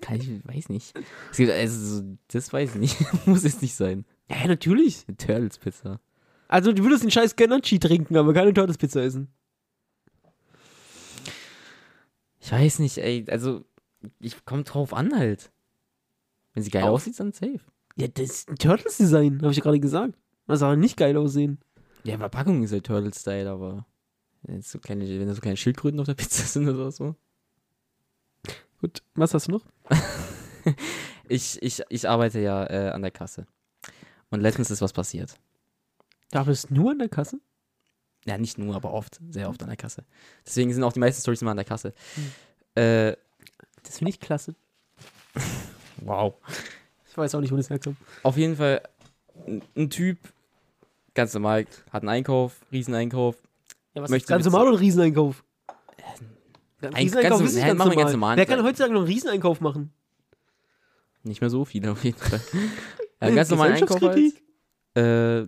Kann 0.00 0.16
ich, 0.20 0.28
weiß 0.46 0.68
nicht. 0.70 0.94
Es 1.30 1.36
gibt, 1.36 1.50
also, 1.50 1.98
so- 2.00 2.18
das 2.28 2.52
weiß 2.52 2.74
ich 2.76 2.80
nicht. 2.80 2.96
Muss 3.26 3.44
es 3.44 3.60
nicht 3.60 3.74
sein. 3.74 4.04
Ja, 4.28 4.46
natürlich. 4.46 5.04
Eine 5.08 5.16
Turtles 5.16 5.58
Pizza. 5.58 6.00
Also, 6.48 6.72
du 6.72 6.82
würdest 6.82 7.02
einen 7.02 7.10
scheiß 7.10 7.36
Gönnerchi 7.36 7.78
trinken, 7.78 8.16
aber 8.16 8.32
keine 8.32 8.52
Turtles 8.54 8.78
Pizza 8.78 9.02
essen. 9.02 9.28
Ich 12.40 12.50
weiß 12.50 12.78
nicht, 12.78 12.98
ey. 12.98 13.24
Also, 13.28 13.64
ich 14.18 14.44
komme 14.44 14.64
drauf 14.64 14.92
an 14.94 15.16
halt. 15.16 15.50
Wenn 16.54 16.62
sie 16.62 16.70
geil 16.70 16.84
Auf- 16.84 16.90
aussieht, 17.02 17.18
dann 17.20 17.32
safe. 17.32 17.60
Ja, 17.96 18.08
das 18.08 18.30
ist 18.30 18.48
ein 18.48 18.56
Turtles 18.56 18.96
Design, 18.96 19.42
habe 19.42 19.52
ich 19.52 19.60
gerade 19.60 19.80
gesagt. 19.80 20.14
Das 20.46 20.60
soll 20.60 20.76
nicht 20.76 20.96
geil 20.96 21.16
aussehen. 21.16 21.58
Ja, 22.04 22.16
Verpackung 22.16 22.62
ist 22.62 22.72
halt 22.72 22.86
Turtle-Style, 22.86 23.48
aber. 23.50 23.86
Jetzt 24.48 24.70
so 24.70 24.78
kleine, 24.78 25.06
wenn 25.06 25.26
da 25.28 25.34
so 25.34 25.42
kleine 25.42 25.58
Schildkröten 25.58 26.00
auf 26.00 26.06
der 26.06 26.14
Pizza 26.14 26.42
sind 26.46 26.68
oder 26.68 26.90
so. 26.90 27.14
Gut, 28.80 29.02
was 29.14 29.34
hast 29.34 29.48
du 29.48 29.52
noch? 29.52 29.64
Ich, 31.32 31.62
ich, 31.62 31.80
ich 31.88 32.08
arbeite 32.08 32.40
ja 32.40 32.68
äh, 32.68 32.90
an 32.90 33.02
der 33.02 33.12
Kasse. 33.12 33.46
Und 34.30 34.40
letztens 34.40 34.68
ist 34.72 34.82
was 34.82 34.92
passiert. 34.92 35.38
Da 36.32 36.42
bist 36.42 36.70
du 36.70 36.74
nur 36.74 36.90
an 36.90 36.98
der 36.98 37.08
Kasse? 37.08 37.38
Ja, 38.24 38.36
nicht 38.36 38.58
nur, 38.58 38.74
aber 38.74 38.92
oft. 38.92 39.20
Sehr 39.30 39.48
oft 39.48 39.62
an 39.62 39.68
der 39.68 39.76
Kasse. 39.76 40.04
Deswegen 40.44 40.72
sind 40.74 40.82
auch 40.82 40.92
die 40.92 40.98
meisten 40.98 41.20
Stories 41.22 41.40
immer 41.40 41.52
an 41.52 41.56
der 41.56 41.66
Kasse. 41.66 41.94
Hm. 42.16 42.82
Äh, 42.82 43.16
Das 43.84 43.98
finde 43.98 44.10
ich 44.10 44.18
klasse. 44.18 44.56
wow. 45.98 46.34
Ich 47.08 47.16
weiß 47.16 47.32
auch 47.36 47.40
nicht, 47.40 47.52
wo 47.52 47.56
das 47.56 47.70
herkommt. 47.70 47.96
Auf 48.24 48.36
jeden 48.36 48.56
Fall 48.56 48.82
ein, 49.76 49.88
Typ, 49.88 50.18
ganz 51.14 51.32
normal, 51.32 51.64
hat 51.92 52.02
einen 52.02 52.08
Einkauf, 52.08 52.60
Rieseneinkauf. 52.72 53.36
Ja, 53.94 54.02
was 54.02 54.10
ist 54.10 54.26
ganz 54.26 54.44
normal 54.44 54.62
oder 54.62 54.76
ein 54.76 54.78
Rieseneinkauf? 54.78 55.44
Ein- 56.82 56.88
Ein 56.88 56.94
Rieseneinkauf 57.02 57.38
ganz- 57.40 57.52
ist 57.52 57.60
ganz 57.60 57.78
normal. 57.78 57.96
ganz 57.96 58.12
normal. 58.12 58.36
Wer 58.36 58.46
kann 58.46 58.62
heutzutage 58.62 58.92
noch 58.92 59.00
einen 59.00 59.08
Rieseneinkauf 59.08 59.60
machen? 59.60 59.92
Nicht 61.22 61.40
mehr 61.40 61.50
so 61.50 61.64
viele 61.64 61.92
auf 61.92 62.02
jeden 62.04 62.18
Fall. 62.18 62.40
Ja, 63.22 63.28
ganz 63.28 63.50
normalen 63.50 63.74
Einkauf 63.74 64.00
halt. 64.00 64.32
Äh, 64.94 65.46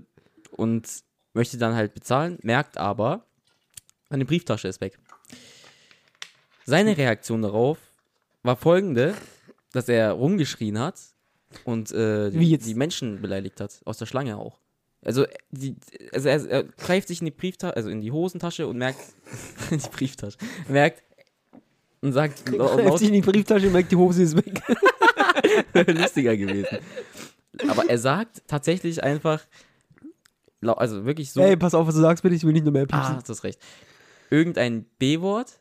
und 0.51 0.87
möchte 1.33 1.57
dann 1.57 1.75
halt 1.75 1.95
bezahlen, 1.95 2.39
merkt 2.43 2.77
aber, 2.77 3.25
meine 4.11 4.27
Brieftasche 4.27 4.69
ist 4.69 4.83
weg. 4.83 4.99
Seine 6.67 6.97
Reaktion 6.99 7.41
darauf 7.41 7.79
war 8.43 8.57
folgende, 8.57 9.15
dass 9.73 9.89
er 9.89 10.13
rumgeschrien 10.13 10.79
hat 10.79 11.01
und 11.65 11.91
äh, 11.93 12.31
Wie 12.35 12.41
die, 12.41 12.51
jetzt? 12.51 12.67
die 12.67 12.75
Menschen 12.75 13.23
beleidigt 13.23 13.59
hat, 13.61 13.81
aus 13.87 13.97
der 13.97 14.05
Schlange 14.07 14.37
auch. 14.37 14.59
Also, 15.05 15.27
die, 15.51 15.75
also 16.13 16.29
er, 16.29 16.45
er 16.49 16.65
greift 16.65 17.09
sich 17.09 17.21
in 17.21 17.25
die 17.25 17.31
Brieftasche, 17.33 17.75
also 17.75 17.89
in 17.89 18.01
die 18.03 18.13
Hosentasche 18.13 18.67
und 18.67 18.77
merkt, 18.77 19.01
in 19.71 19.79
die 19.83 19.89
Brieftasche, 19.89 20.37
merkt 20.69 21.03
und 22.03 22.13
sagt 22.13 22.49
laut, 22.51 22.99
sich 22.99 23.09
in 23.09 23.15
die 23.15 23.21
Brieftasche 23.23 23.69
und 23.69 23.73
merkt, 23.73 23.91
die 23.91 23.97
Hose 23.97 24.25
ist 24.25 24.37
weg. 24.37 24.63
lustiger 25.89 26.37
gewesen. 26.37 26.79
Aber 27.69 27.89
er 27.89 27.99
sagt 27.99 28.43
tatsächlich 28.47 29.03
einfach, 29.03 29.41
also 30.61 31.05
wirklich 31.05 31.31
so, 31.31 31.41
Ey, 31.41 31.57
pass 31.57 31.75
auf, 31.75 31.87
was 31.87 31.95
du 31.95 32.01
sagst, 32.01 32.23
bitte, 32.23 32.35
ich 32.35 32.45
will 32.45 32.53
nicht 32.53 32.65
nur 32.65 32.73
mehr 32.73 32.87
piepsen. 32.87 33.17
ah, 33.17 33.23
du 33.25 33.29
hast 33.29 33.45
recht. 33.45 33.61
Irgendein 34.31 34.85
B-Wort 34.99 35.61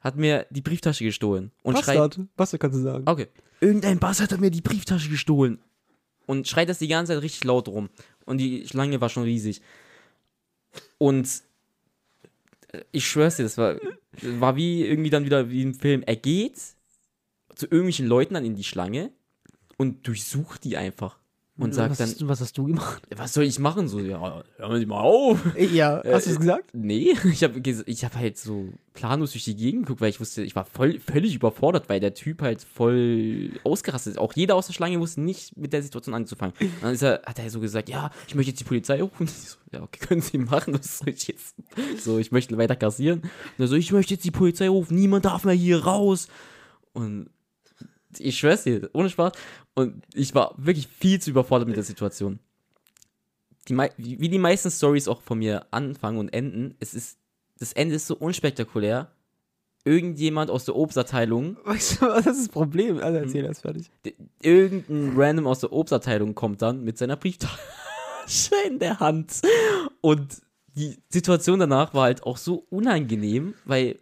hat 0.00 0.16
mir 0.16 0.46
die 0.50 0.62
Brieftasche 0.62 1.04
gestohlen 1.04 1.52
und 1.62 1.78
schreit, 1.78 1.96
Bastard. 1.96 2.20
Bastard 2.36 2.60
kannst 2.60 2.78
du 2.78 2.82
sagen. 2.82 3.04
okay, 3.06 3.28
irgendein 3.60 3.98
Bastard 3.98 4.32
hat 4.32 4.40
mir 4.40 4.50
die 4.50 4.62
Brieftasche 4.62 5.08
gestohlen 5.08 5.60
und 6.26 6.48
schreit 6.48 6.68
das 6.68 6.78
die 6.78 6.88
ganze 6.88 7.12
Zeit 7.12 7.22
richtig 7.22 7.44
laut 7.44 7.68
rum 7.68 7.88
und 8.24 8.38
die 8.38 8.66
Schlange 8.66 9.00
war 9.00 9.08
schon 9.08 9.22
riesig. 9.22 9.62
Und 10.98 11.28
ich 12.90 13.06
schwör's 13.06 13.36
dir, 13.36 13.42
das 13.44 13.58
war, 13.58 13.76
war 14.22 14.56
wie 14.56 14.84
irgendwie 14.84 15.10
dann 15.10 15.24
wieder 15.24 15.50
wie 15.50 15.62
im 15.62 15.74
Film. 15.74 16.02
Er 16.02 16.16
geht 16.16 16.56
zu 17.54 17.66
irgendwelchen 17.66 18.06
Leuten 18.06 18.34
dann 18.34 18.44
in 18.44 18.56
die 18.56 18.64
Schlange 18.64 19.12
und 19.76 20.06
durchsucht 20.06 20.64
die 20.64 20.76
einfach. 20.76 21.18
Und 21.62 21.74
sagt 21.74 21.90
was, 21.90 21.98
dann, 21.98 22.08
hast 22.08 22.20
du, 22.20 22.28
was 22.28 22.40
hast 22.40 22.58
du 22.58 22.64
gemacht? 22.66 23.02
was 23.16 23.32
soll 23.32 23.44
ich 23.44 23.58
machen? 23.58 23.88
So, 23.88 24.00
ja, 24.00 24.42
hör 24.56 24.86
mal 24.86 25.00
auf. 25.00 25.38
Ja, 25.56 26.02
hast 26.06 26.26
du 26.26 26.30
es 26.30 26.36
Äh, 26.36 26.40
gesagt? 26.40 26.70
Nee, 26.72 27.14
ich 27.32 27.42
habe 27.44 27.60
ich 27.86 28.04
hab 28.04 28.14
halt 28.16 28.38
so 28.38 28.68
planlos 28.94 29.32
durch 29.32 29.44
die 29.44 29.56
Gegend 29.56 29.86
geguckt, 29.86 30.00
weil 30.00 30.10
ich 30.10 30.20
wusste, 30.20 30.42
ich 30.42 30.54
war 30.54 30.64
voll, 30.64 30.98
völlig 31.00 31.34
überfordert, 31.34 31.88
weil 31.88 32.00
der 32.00 32.14
Typ 32.14 32.42
halt 32.42 32.62
voll 32.62 33.50
ausgerastet 33.64 34.14
ist. 34.14 34.18
Auch 34.18 34.32
jeder 34.34 34.54
aus 34.54 34.66
der 34.66 34.74
Schlange 34.74 35.00
wusste 35.00 35.20
nicht 35.20 35.56
mit 35.56 35.72
der 35.72 35.82
Situation 35.82 36.14
anzufangen. 36.14 36.54
Und 36.60 36.82
dann 36.82 36.94
ist 36.94 37.02
er, 37.02 37.22
hat 37.24 37.38
er 37.38 37.48
so 37.50 37.60
gesagt, 37.60 37.88
ja, 37.88 38.10
ich 38.28 38.34
möchte 38.34 38.50
jetzt 38.50 38.60
die 38.60 38.64
Polizei 38.64 39.00
rufen. 39.02 39.28
Ich 39.42 39.48
so, 39.50 39.56
ja, 39.72 39.82
okay, 39.82 40.04
können 40.06 40.20
Sie 40.20 40.36
machen, 40.38 40.74
was 40.74 40.98
soll 40.98 41.08
ich 41.08 41.26
jetzt? 41.28 41.54
So, 41.98 42.18
ich 42.18 42.30
möchte 42.32 42.56
weiter 42.58 42.76
kassieren. 42.76 43.20
Und 43.22 43.64
er 43.64 43.68
so, 43.68 43.76
ich 43.76 43.90
möchte 43.92 44.14
jetzt 44.14 44.24
die 44.24 44.30
Polizei 44.30 44.68
rufen, 44.68 44.94
niemand 44.94 45.24
darf 45.24 45.44
mehr 45.44 45.54
hier 45.54 45.84
raus. 45.84 46.28
Und 46.92 47.30
ich 48.18 48.38
schwör's 48.38 48.64
dir, 48.64 48.88
ohne 48.92 49.10
Spaß. 49.10 49.32
Und 49.74 50.02
ich 50.14 50.34
war 50.34 50.54
wirklich 50.58 50.86
viel 50.88 51.20
zu 51.20 51.30
überfordert 51.30 51.68
mit 51.68 51.76
der 51.76 51.84
Situation 51.84 52.38
die, 53.68 53.76
wie 53.96 54.28
die 54.28 54.38
meisten 54.38 54.70
Stories 54.70 55.08
auch 55.08 55.22
von 55.22 55.38
mir 55.38 55.66
anfangen 55.70 56.18
und 56.18 56.30
enden, 56.30 56.74
es 56.80 56.94
ist, 56.94 57.18
das 57.58 57.72
Ende 57.72 57.94
ist 57.96 58.06
so 58.06 58.16
unspektakulär. 58.16 59.10
Irgendjemand 59.84 60.48
aus 60.50 60.64
der 60.64 60.76
Obstabteilung, 60.76 61.56
Weißt 61.64 62.00
du, 62.00 62.06
was 62.06 62.26
ist 62.26 62.40
das 62.42 62.48
Problem? 62.48 62.98
Also 62.98 63.18
Hm. 63.18 63.24
erzähl 63.24 63.42
das 63.42 63.60
fertig. 63.60 63.90
irgendein 64.40 65.12
Random 65.16 65.46
aus 65.48 65.58
der 65.60 65.72
Obstabteilung 65.72 66.34
kommt 66.34 66.62
dann 66.62 66.84
mit 66.84 66.98
seiner 66.98 67.16
Brieftasche 67.16 67.58
in 68.68 68.78
der 68.78 69.00
Hand. 69.00 69.40
Und 70.00 70.40
die 70.76 70.98
Situation 71.08 71.58
danach 71.58 71.94
war 71.94 72.04
halt 72.04 72.22
auch 72.22 72.36
so 72.36 72.64
unangenehm, 72.70 73.54
weil 73.64 73.98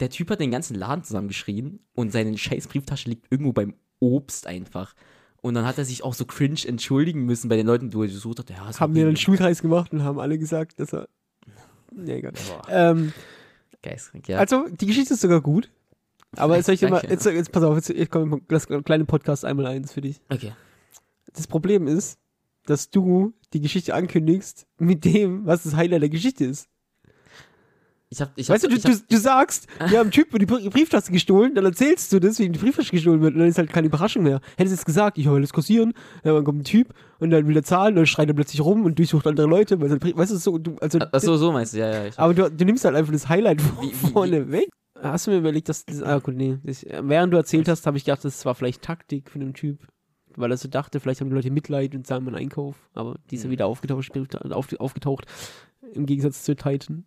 der 0.00 0.10
Typ 0.10 0.30
hat 0.30 0.40
den 0.40 0.50
ganzen 0.50 0.74
Laden 0.74 1.04
zusammengeschrien 1.04 1.80
und 1.94 2.12
seine 2.12 2.36
scheiß 2.36 2.66
Brieftasche 2.68 3.08
liegt 3.10 3.30
irgendwo 3.30 3.52
beim 3.52 3.74
Obst 4.00 4.46
einfach. 4.46 4.94
Und 5.40 5.54
dann 5.54 5.64
hat 5.66 5.78
er 5.78 5.84
sich 5.84 6.04
auch 6.04 6.14
so 6.14 6.24
cringe 6.24 6.60
entschuldigen 6.66 7.24
müssen 7.24 7.48
bei 7.48 7.56
den 7.56 7.66
Leuten, 7.66 7.90
die 7.90 7.96
er 7.98 8.06
gesucht 8.06 8.38
hat. 8.38 8.50
Ja, 8.50 8.78
Haben 8.78 8.94
wir 8.94 9.06
einen 9.06 9.16
Schulkreis 9.16 9.60
gemacht 9.62 9.92
und 9.92 10.04
haben 10.04 10.20
alle 10.20 10.38
gesagt, 10.38 10.78
dass 10.78 10.92
er. 10.92 11.08
Ja, 11.96 12.14
egal. 12.14 12.32
Ähm, 12.68 13.12
geistkrank, 13.82 14.28
ja. 14.28 14.38
Also, 14.38 14.66
die 14.68 14.86
Geschichte 14.86 15.14
ist 15.14 15.20
sogar 15.20 15.40
gut. 15.40 15.70
Aber 16.36 16.56
jetzt 16.56 16.66
soll 16.66 16.74
ich 16.74 16.80
dir 16.80 16.88
mal, 16.90 17.00
Danke. 17.00 17.12
jetzt, 17.12 17.26
jetzt 17.26 17.52
pass 17.52 17.62
auf, 17.64 17.74
jetzt, 17.76 17.88
jetzt 17.90 18.10
kommt 18.10 18.50
das 18.50 18.66
kleine 18.66 19.04
Podcast 19.04 19.44
einmal 19.44 19.66
eins 19.66 19.92
für 19.92 20.00
dich. 20.00 20.20
okay. 20.30 20.52
Das 21.34 21.46
Problem 21.46 21.86
ist, 21.86 22.18
dass 22.66 22.90
du 22.90 23.32
die 23.52 23.60
Geschichte 23.60 23.94
ankündigst 23.94 24.66
mit 24.78 25.04
dem, 25.04 25.46
was 25.46 25.62
das 25.64 25.74
Highlight 25.74 26.02
der 26.02 26.08
Geschichte 26.10 26.44
ist. 26.44 26.68
Ich 28.14 28.20
hab, 28.20 28.30
ich 28.36 28.46
hab, 28.50 28.54
Weißt 28.54 28.64
du, 28.64 28.68
du, 28.68 28.76
ich 28.76 28.84
hab, 28.84 28.92
du, 28.92 28.98
du 29.08 29.16
sagst, 29.16 29.66
wir 29.78 29.86
haben 29.98 30.02
einen 30.02 30.10
Typ 30.10 30.38
die 30.38 30.44
Brie- 30.44 30.68
Brieftasche 30.68 31.10
gestohlen, 31.12 31.54
dann 31.54 31.64
erzählst 31.64 32.12
du 32.12 32.20
das, 32.20 32.38
wie 32.38 32.42
ihm 32.44 32.52
die 32.52 32.58
Brieftasche 32.58 32.90
gestohlen 32.90 33.22
wird, 33.22 33.32
und 33.32 33.40
dann 33.40 33.48
ist 33.48 33.56
halt 33.56 33.72
keine 33.72 33.86
Überraschung 33.86 34.22
mehr. 34.24 34.40
Hättest 34.58 34.72
du 34.72 34.76
jetzt 34.76 34.84
gesagt, 34.84 35.16
ich 35.16 35.24
will 35.30 35.40
das 35.40 35.50
kassieren, 35.54 35.94
ja, 36.22 36.34
dann 36.34 36.44
kommt 36.44 36.60
ein 36.60 36.64
Typ 36.64 36.92
und 37.20 37.30
dann 37.30 37.46
will 37.48 37.56
er 37.56 37.62
zahlen, 37.62 37.96
dann 37.96 38.04
schreit 38.04 38.28
er 38.28 38.34
plötzlich 38.34 38.60
rum 38.60 38.84
und 38.84 38.98
durchsucht 38.98 39.26
andere 39.26 39.46
Leute, 39.46 39.80
weil 39.80 39.88
sein 39.88 39.98
Brief, 39.98 40.14
weißt 40.14 40.30
du, 40.32 40.36
so, 40.36 40.58
du, 40.58 40.76
also, 40.82 40.98
Achso, 40.98 41.36
so 41.38 41.52
meinst 41.52 41.72
du, 41.72 41.78
ja, 41.78 41.90
ja. 41.90 42.06
Ich, 42.06 42.18
aber 42.18 42.34
du, 42.34 42.50
du 42.50 42.64
nimmst 42.66 42.84
halt 42.84 42.96
einfach 42.96 43.12
das 43.14 43.30
Highlight 43.30 43.62
Wie- 43.80 43.86
wie- 43.88 43.92
vorne 43.94 44.50
weg. 44.52 44.68
Hast 45.00 45.26
du 45.26 45.30
mir 45.30 45.38
überlegt, 45.38 45.70
dass, 45.70 45.86
das, 45.86 46.02
ah 46.02 46.18
gut, 46.18 46.36
nee, 46.36 46.58
das, 46.64 46.84
während 46.84 47.32
du 47.32 47.38
erzählt 47.38 47.66
hast, 47.66 47.86
habe 47.86 47.96
ich 47.96 48.04
gedacht, 48.04 48.26
das 48.26 48.44
war 48.44 48.54
vielleicht 48.54 48.82
Taktik 48.82 49.30
von 49.30 49.40
dem 49.40 49.54
Typ, 49.54 49.78
weil 50.36 50.50
er 50.50 50.58
so 50.58 50.68
dachte, 50.68 51.00
vielleicht 51.00 51.22
haben 51.22 51.30
die 51.30 51.34
Leute 51.34 51.50
Mitleid 51.50 51.94
und 51.94 52.06
zahlen 52.06 52.24
meinen 52.24 52.34
Einkauf, 52.36 52.76
aber 52.92 53.16
die 53.30 53.36
ist 53.36 53.40
ja 53.42 53.46
Hm. 53.46 53.52
wieder 53.52 53.66
aufgetaucht, 53.66 54.36
auf, 54.52 54.68
aufgetaucht, 54.78 55.24
im 55.94 56.04
Gegensatz 56.04 56.42
zu 56.44 56.54
Titan. 56.54 57.04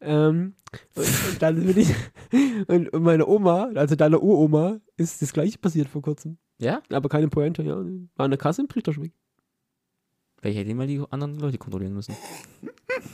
Ähm, 0.00 0.54
und, 0.94 1.04
und 1.04 1.42
dann 1.42 1.64
bin 1.64 1.78
ich, 1.78 1.94
und, 2.68 2.88
und 2.92 3.02
meine 3.02 3.26
Oma, 3.26 3.70
also 3.74 3.96
deine 3.96 4.20
Uroma, 4.20 4.78
ist 4.96 5.22
das 5.22 5.32
gleiche 5.32 5.58
passiert 5.58 5.88
vor 5.88 6.02
kurzem. 6.02 6.38
ja? 6.58 6.82
Aber 6.90 7.08
keine 7.08 7.28
Pointe, 7.28 7.62
ja. 7.62 7.84
War 8.16 8.28
der 8.28 8.38
Kasse 8.38 8.62
im 8.62 8.68
weg. 8.68 9.12
Vielleicht 10.38 10.58
hätte 10.58 10.74
mal 10.74 10.86
die 10.86 11.02
anderen 11.10 11.38
Leute 11.38 11.58
kontrollieren 11.58 11.94
müssen. 11.94 12.14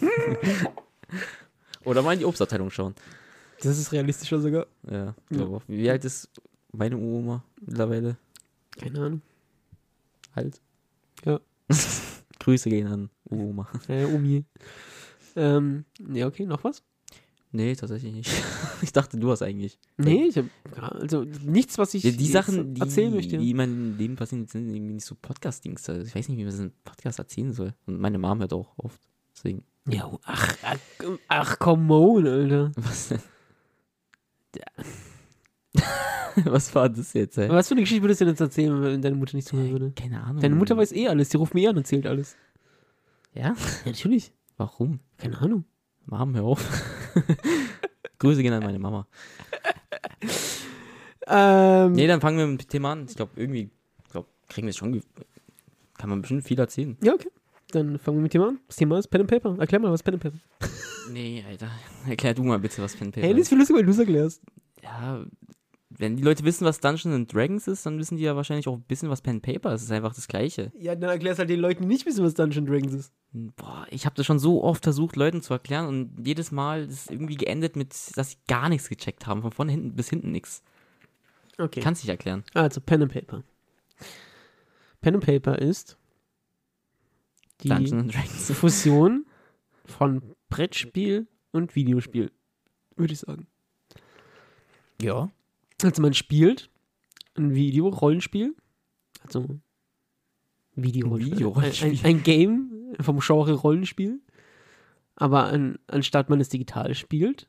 Oder 1.84 2.02
mal 2.02 2.12
in 2.12 2.20
die 2.20 2.24
Obstabteilung 2.24 2.70
schauen. 2.70 2.94
Das 3.62 3.78
ist 3.78 3.92
realistischer 3.92 4.40
sogar. 4.40 4.66
Ja, 4.90 5.14
glaube 5.30 5.56
auch. 5.56 5.62
Wie 5.68 5.88
alt 5.88 6.04
ist 6.04 6.28
meine 6.72 6.96
Oma 6.96 7.44
mittlerweile? 7.60 8.16
Keine 8.78 9.00
Ahnung. 9.00 9.22
Halt. 10.34 10.60
Ja. 11.24 11.40
Grüße 12.40 12.68
gehen 12.70 12.88
an 12.88 13.10
Oma. 13.30 13.68
Äh, 13.88 14.04
Omi. 14.04 14.44
Ähm, 15.36 15.84
ja, 16.12 16.26
okay, 16.26 16.46
noch 16.46 16.64
was? 16.64 16.82
Nee, 17.54 17.76
tatsächlich 17.76 18.14
nicht. 18.14 18.30
ich 18.82 18.92
dachte, 18.92 19.18
du 19.18 19.30
hast 19.30 19.42
eigentlich. 19.42 19.78
Nee, 19.98 20.24
ich 20.24 20.38
hab, 20.38 20.46
also 20.94 21.24
nichts, 21.44 21.76
was 21.76 21.92
ich 21.92 22.02
Ja, 22.02 22.10
die 22.10 22.26
Sachen, 22.26 22.74
die, 22.74 22.80
erzählen 22.80 23.12
möchte. 23.12 23.36
die 23.36 23.50
in 23.50 23.56
meinem 23.56 23.98
Leben 23.98 24.16
passieren, 24.16 24.46
sind 24.46 24.74
irgendwie 24.74 24.94
nicht 24.94 25.04
so 25.04 25.14
Podcast-Dings. 25.14 25.88
Also 25.88 26.06
ich 26.06 26.14
weiß 26.14 26.28
nicht, 26.28 26.38
wie 26.38 26.44
man 26.44 26.50
das 26.50 26.60
in 26.60 26.72
Podcast 26.82 27.18
erzählen 27.18 27.52
soll. 27.52 27.74
Und 27.86 28.00
meine 28.00 28.18
Mom 28.18 28.40
hört 28.40 28.54
auch 28.54 28.72
oft. 28.78 29.00
Deswegen. 29.36 29.64
Ja, 29.86 30.10
ach, 30.24 30.56
ach, 30.62 30.78
ach, 31.28 31.58
come 31.58 31.92
on, 31.92 32.26
Alter. 32.26 32.72
Was 32.76 33.08
denn? 33.08 33.20
Was 36.44 36.74
war 36.74 36.88
das 36.88 37.12
jetzt, 37.12 37.36
ey? 37.38 37.48
Was 37.48 37.68
für 37.68 37.74
eine 37.74 37.82
Geschichte 37.82 38.02
würdest 38.02 38.20
du 38.20 38.24
denn 38.24 38.32
jetzt 38.32 38.40
erzählen, 38.40 38.82
wenn 38.82 39.02
deine 39.02 39.16
Mutter 39.16 39.36
nicht 39.36 39.48
zuhören 39.48 39.70
würde? 39.70 39.92
Keine 39.94 40.22
Ahnung. 40.22 40.40
Deine 40.40 40.54
Mutter 40.54 40.76
weiß 40.76 40.92
eh 40.92 41.08
alles, 41.08 41.28
die 41.30 41.36
ruft 41.36 41.54
mir 41.54 41.62
eh 41.62 41.68
an 41.68 41.76
und 41.76 41.82
erzählt 41.82 42.06
alles. 42.06 42.36
Ja? 43.34 43.42
Ja, 43.42 43.56
natürlich. 43.84 44.32
Warum? 44.56 45.00
Keine 45.18 45.38
Ahnung. 45.38 45.64
Mom, 46.06 46.34
hör 46.34 46.44
auf. 46.44 46.66
Grüße 48.18 48.42
gehen 48.42 48.52
an 48.52 48.62
meine 48.62 48.78
Mama. 48.78 49.06
Ähm, 51.26 51.92
Nee, 51.92 52.06
dann 52.06 52.20
fangen 52.20 52.38
wir 52.38 52.46
mit 52.46 52.62
dem 52.62 52.68
Thema 52.68 52.92
an. 52.92 53.06
Ich 53.08 53.16
glaube, 53.16 53.32
irgendwie, 53.36 53.70
ich 54.04 54.10
glaube, 54.10 54.28
kriegen 54.48 54.66
wir 54.66 54.70
es 54.70 54.76
schon. 54.76 55.00
Kann 55.96 56.10
man 56.10 56.20
bestimmt 56.22 56.44
viel 56.44 56.58
erzählen. 56.58 56.96
Ja, 57.02 57.14
okay. 57.14 57.28
Dann 57.70 57.98
fangen 57.98 58.18
wir 58.18 58.22
mit 58.22 58.32
dem 58.32 58.40
Thema 58.40 58.48
an. 58.48 58.60
Das 58.66 58.76
Thema 58.76 58.98
ist 58.98 59.08
Pen 59.08 59.22
and 59.22 59.30
Paper. 59.30 59.56
Erklär 59.58 59.80
mal, 59.80 59.90
was 59.90 60.00
ist 60.00 60.04
Pen 60.04 60.14
and 60.14 60.22
Paper 60.22 60.38
Nee, 61.10 61.44
Alter. 61.48 61.70
Erklär 62.06 62.34
du 62.34 62.42
mal 62.44 62.58
bitte, 62.58 62.82
was 62.82 62.94
Pen 62.94 63.06
and 63.08 63.14
Paper 63.14 63.26
Hey, 63.26 63.34
das 63.34 63.42
ist 63.42 63.48
viel 63.48 63.58
lustiger, 63.58 63.78
wenn 63.78 63.86
du 63.86 63.92
es 63.92 63.98
erklärst. 63.98 64.42
Ja, 64.82 65.24
wenn 65.98 66.16
die 66.16 66.22
Leute 66.22 66.44
wissen, 66.44 66.64
was 66.64 66.80
Dungeons 66.80 67.14
and 67.14 67.32
Dragons 67.32 67.68
ist, 67.68 67.86
dann 67.86 67.98
wissen 67.98 68.16
die 68.16 68.24
ja 68.24 68.36
wahrscheinlich 68.36 68.68
auch 68.68 68.74
ein 68.74 68.82
bisschen, 68.82 69.10
was 69.10 69.20
Pen 69.20 69.36
and 69.36 69.42
Paper 69.42 69.72
ist. 69.72 69.82
Es 69.82 69.86
ist 69.86 69.92
einfach 69.92 70.14
das 70.14 70.28
Gleiche. 70.28 70.72
Ja, 70.78 70.94
dann 70.94 71.10
erklärst 71.10 71.38
halt 71.38 71.50
den 71.50 71.60
Leuten, 71.60 71.82
die 71.82 71.88
nicht 71.88 72.06
wissen, 72.06 72.24
was 72.24 72.34
Dungeons 72.34 72.68
Dragons 72.68 72.94
ist. 72.94 73.12
Boah, 73.32 73.86
ich 73.90 74.04
habe 74.04 74.14
das 74.14 74.26
schon 74.26 74.38
so 74.38 74.62
oft 74.62 74.82
versucht, 74.84 75.16
Leuten 75.16 75.42
zu 75.42 75.52
erklären 75.52 75.86
und 75.86 76.26
jedes 76.26 76.52
Mal 76.52 76.84
ist 76.84 77.04
es 77.04 77.10
irgendwie 77.10 77.36
geendet 77.36 77.76
mit, 77.76 77.94
dass 78.16 78.30
sie 78.30 78.36
gar 78.46 78.68
nichts 78.68 78.88
gecheckt 78.88 79.26
haben. 79.26 79.42
Von 79.42 79.52
vorne 79.52 79.72
hinten 79.72 79.94
bis 79.94 80.10
hinten 80.10 80.30
nichts. 80.30 80.62
Okay. 81.58 81.80
Kannst 81.80 82.02
nicht 82.02 82.10
erklären. 82.10 82.44
Also, 82.54 82.80
Pen 82.80 83.02
and 83.02 83.12
Paper. 83.12 83.42
Pen 85.00 85.14
and 85.14 85.24
Paper 85.24 85.58
ist 85.58 85.96
die. 87.62 87.70
Fusion 88.54 89.26
von 89.84 90.22
Brettspiel 90.48 91.26
und 91.50 91.74
Videospiel, 91.74 92.30
würde 92.96 93.12
ich 93.12 93.20
sagen. 93.20 93.46
Ja. 95.00 95.30
Also 95.84 96.02
man 96.02 96.14
spielt 96.14 96.70
ein 97.34 97.54
Video-Rollenspiel, 97.54 98.54
also 99.24 99.58
Video-Rollenspiel, 100.74 101.36
Video-Rollenspiel. 101.38 101.90
Ein, 101.90 101.98
ein, 101.98 102.04
ein 102.04 102.22
Game 102.22 102.94
vom 103.00 103.20
Genre 103.20 103.54
Rollenspiel, 103.54 104.20
aber 105.16 105.44
an, 105.44 105.78
anstatt 105.86 106.30
man 106.30 106.40
es 106.40 106.48
digital 106.48 106.94
spielt, 106.94 107.48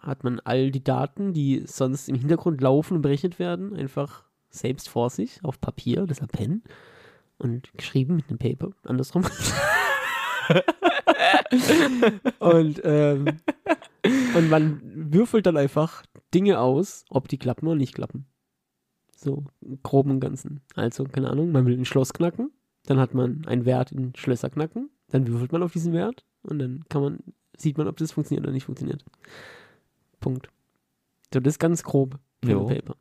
hat 0.00 0.24
man 0.24 0.40
all 0.40 0.70
die 0.70 0.84
Daten, 0.84 1.32
die 1.32 1.62
sonst 1.66 2.08
im 2.08 2.16
Hintergrund 2.16 2.60
laufen 2.60 2.94
und 2.94 3.02
berechnet 3.02 3.38
werden, 3.38 3.74
einfach 3.74 4.24
selbst 4.50 4.88
vor 4.88 5.10
sich 5.10 5.42
auf 5.42 5.60
Papier, 5.60 6.06
deshalb 6.06 6.32
Pen, 6.32 6.62
und 7.38 7.72
geschrieben 7.74 8.16
mit 8.16 8.28
einem 8.28 8.38
Paper, 8.38 8.70
andersrum. 8.84 9.24
und, 12.38 12.80
ähm, 12.84 13.40
und 14.34 14.48
man 14.48 14.80
würfelt 15.12 15.46
dann 15.46 15.56
einfach 15.56 16.04
Dinge 16.34 16.60
aus, 16.60 17.04
ob 17.08 17.28
die 17.28 17.38
klappen 17.38 17.66
oder 17.66 17.76
nicht 17.76 17.94
klappen. 17.94 18.26
So, 19.16 19.44
im 19.62 19.82
groben 19.82 20.10
und 20.10 20.20
Ganzen. 20.20 20.60
Also, 20.74 21.04
keine 21.04 21.30
Ahnung, 21.30 21.50
man 21.52 21.64
will 21.66 21.78
ein 21.78 21.84
Schloss 21.86 22.12
knacken, 22.12 22.50
dann 22.84 22.98
hat 22.98 23.14
man 23.14 23.46
einen 23.46 23.64
Wert 23.64 23.92
in 23.92 24.14
Schlösser 24.14 24.50
knacken, 24.50 24.90
dann 25.08 25.26
würfelt 25.28 25.52
man 25.52 25.62
auf 25.62 25.72
diesen 25.72 25.92
Wert 25.92 26.24
und 26.42 26.58
dann 26.58 26.84
kann 26.88 27.02
man, 27.02 27.18
sieht 27.56 27.78
man, 27.78 27.88
ob 27.88 27.96
das 27.96 28.12
funktioniert 28.12 28.44
oder 28.44 28.52
nicht 28.52 28.64
funktioniert. 28.66 29.04
Punkt. 30.20 30.48
So, 31.32 31.40
das 31.40 31.54
ist 31.54 31.58
ganz 31.58 31.82
grob 31.82 32.18
Pen 32.40 32.50
and 32.58 32.68
Paper. 32.68 32.96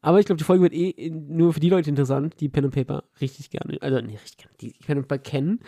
Aber 0.00 0.20
ich 0.20 0.26
glaube, 0.26 0.38
die 0.38 0.44
Folge 0.44 0.62
wird 0.62 0.72
eh 0.74 0.90
in- 0.90 1.36
nur 1.36 1.52
für 1.52 1.60
die 1.60 1.68
Leute 1.70 1.90
interessant, 1.90 2.36
die 2.40 2.48
Pen 2.48 2.64
and 2.66 2.74
Paper 2.74 3.04
richtig 3.20 3.50
gerne, 3.50 3.78
also 3.80 4.00
nicht 4.00 4.22
richtig 4.22 4.38
gerne, 4.38 4.54
die 4.60 4.74
Pen 4.84 4.98
and 4.98 5.08
Paper 5.08 5.22
kennen. 5.22 5.60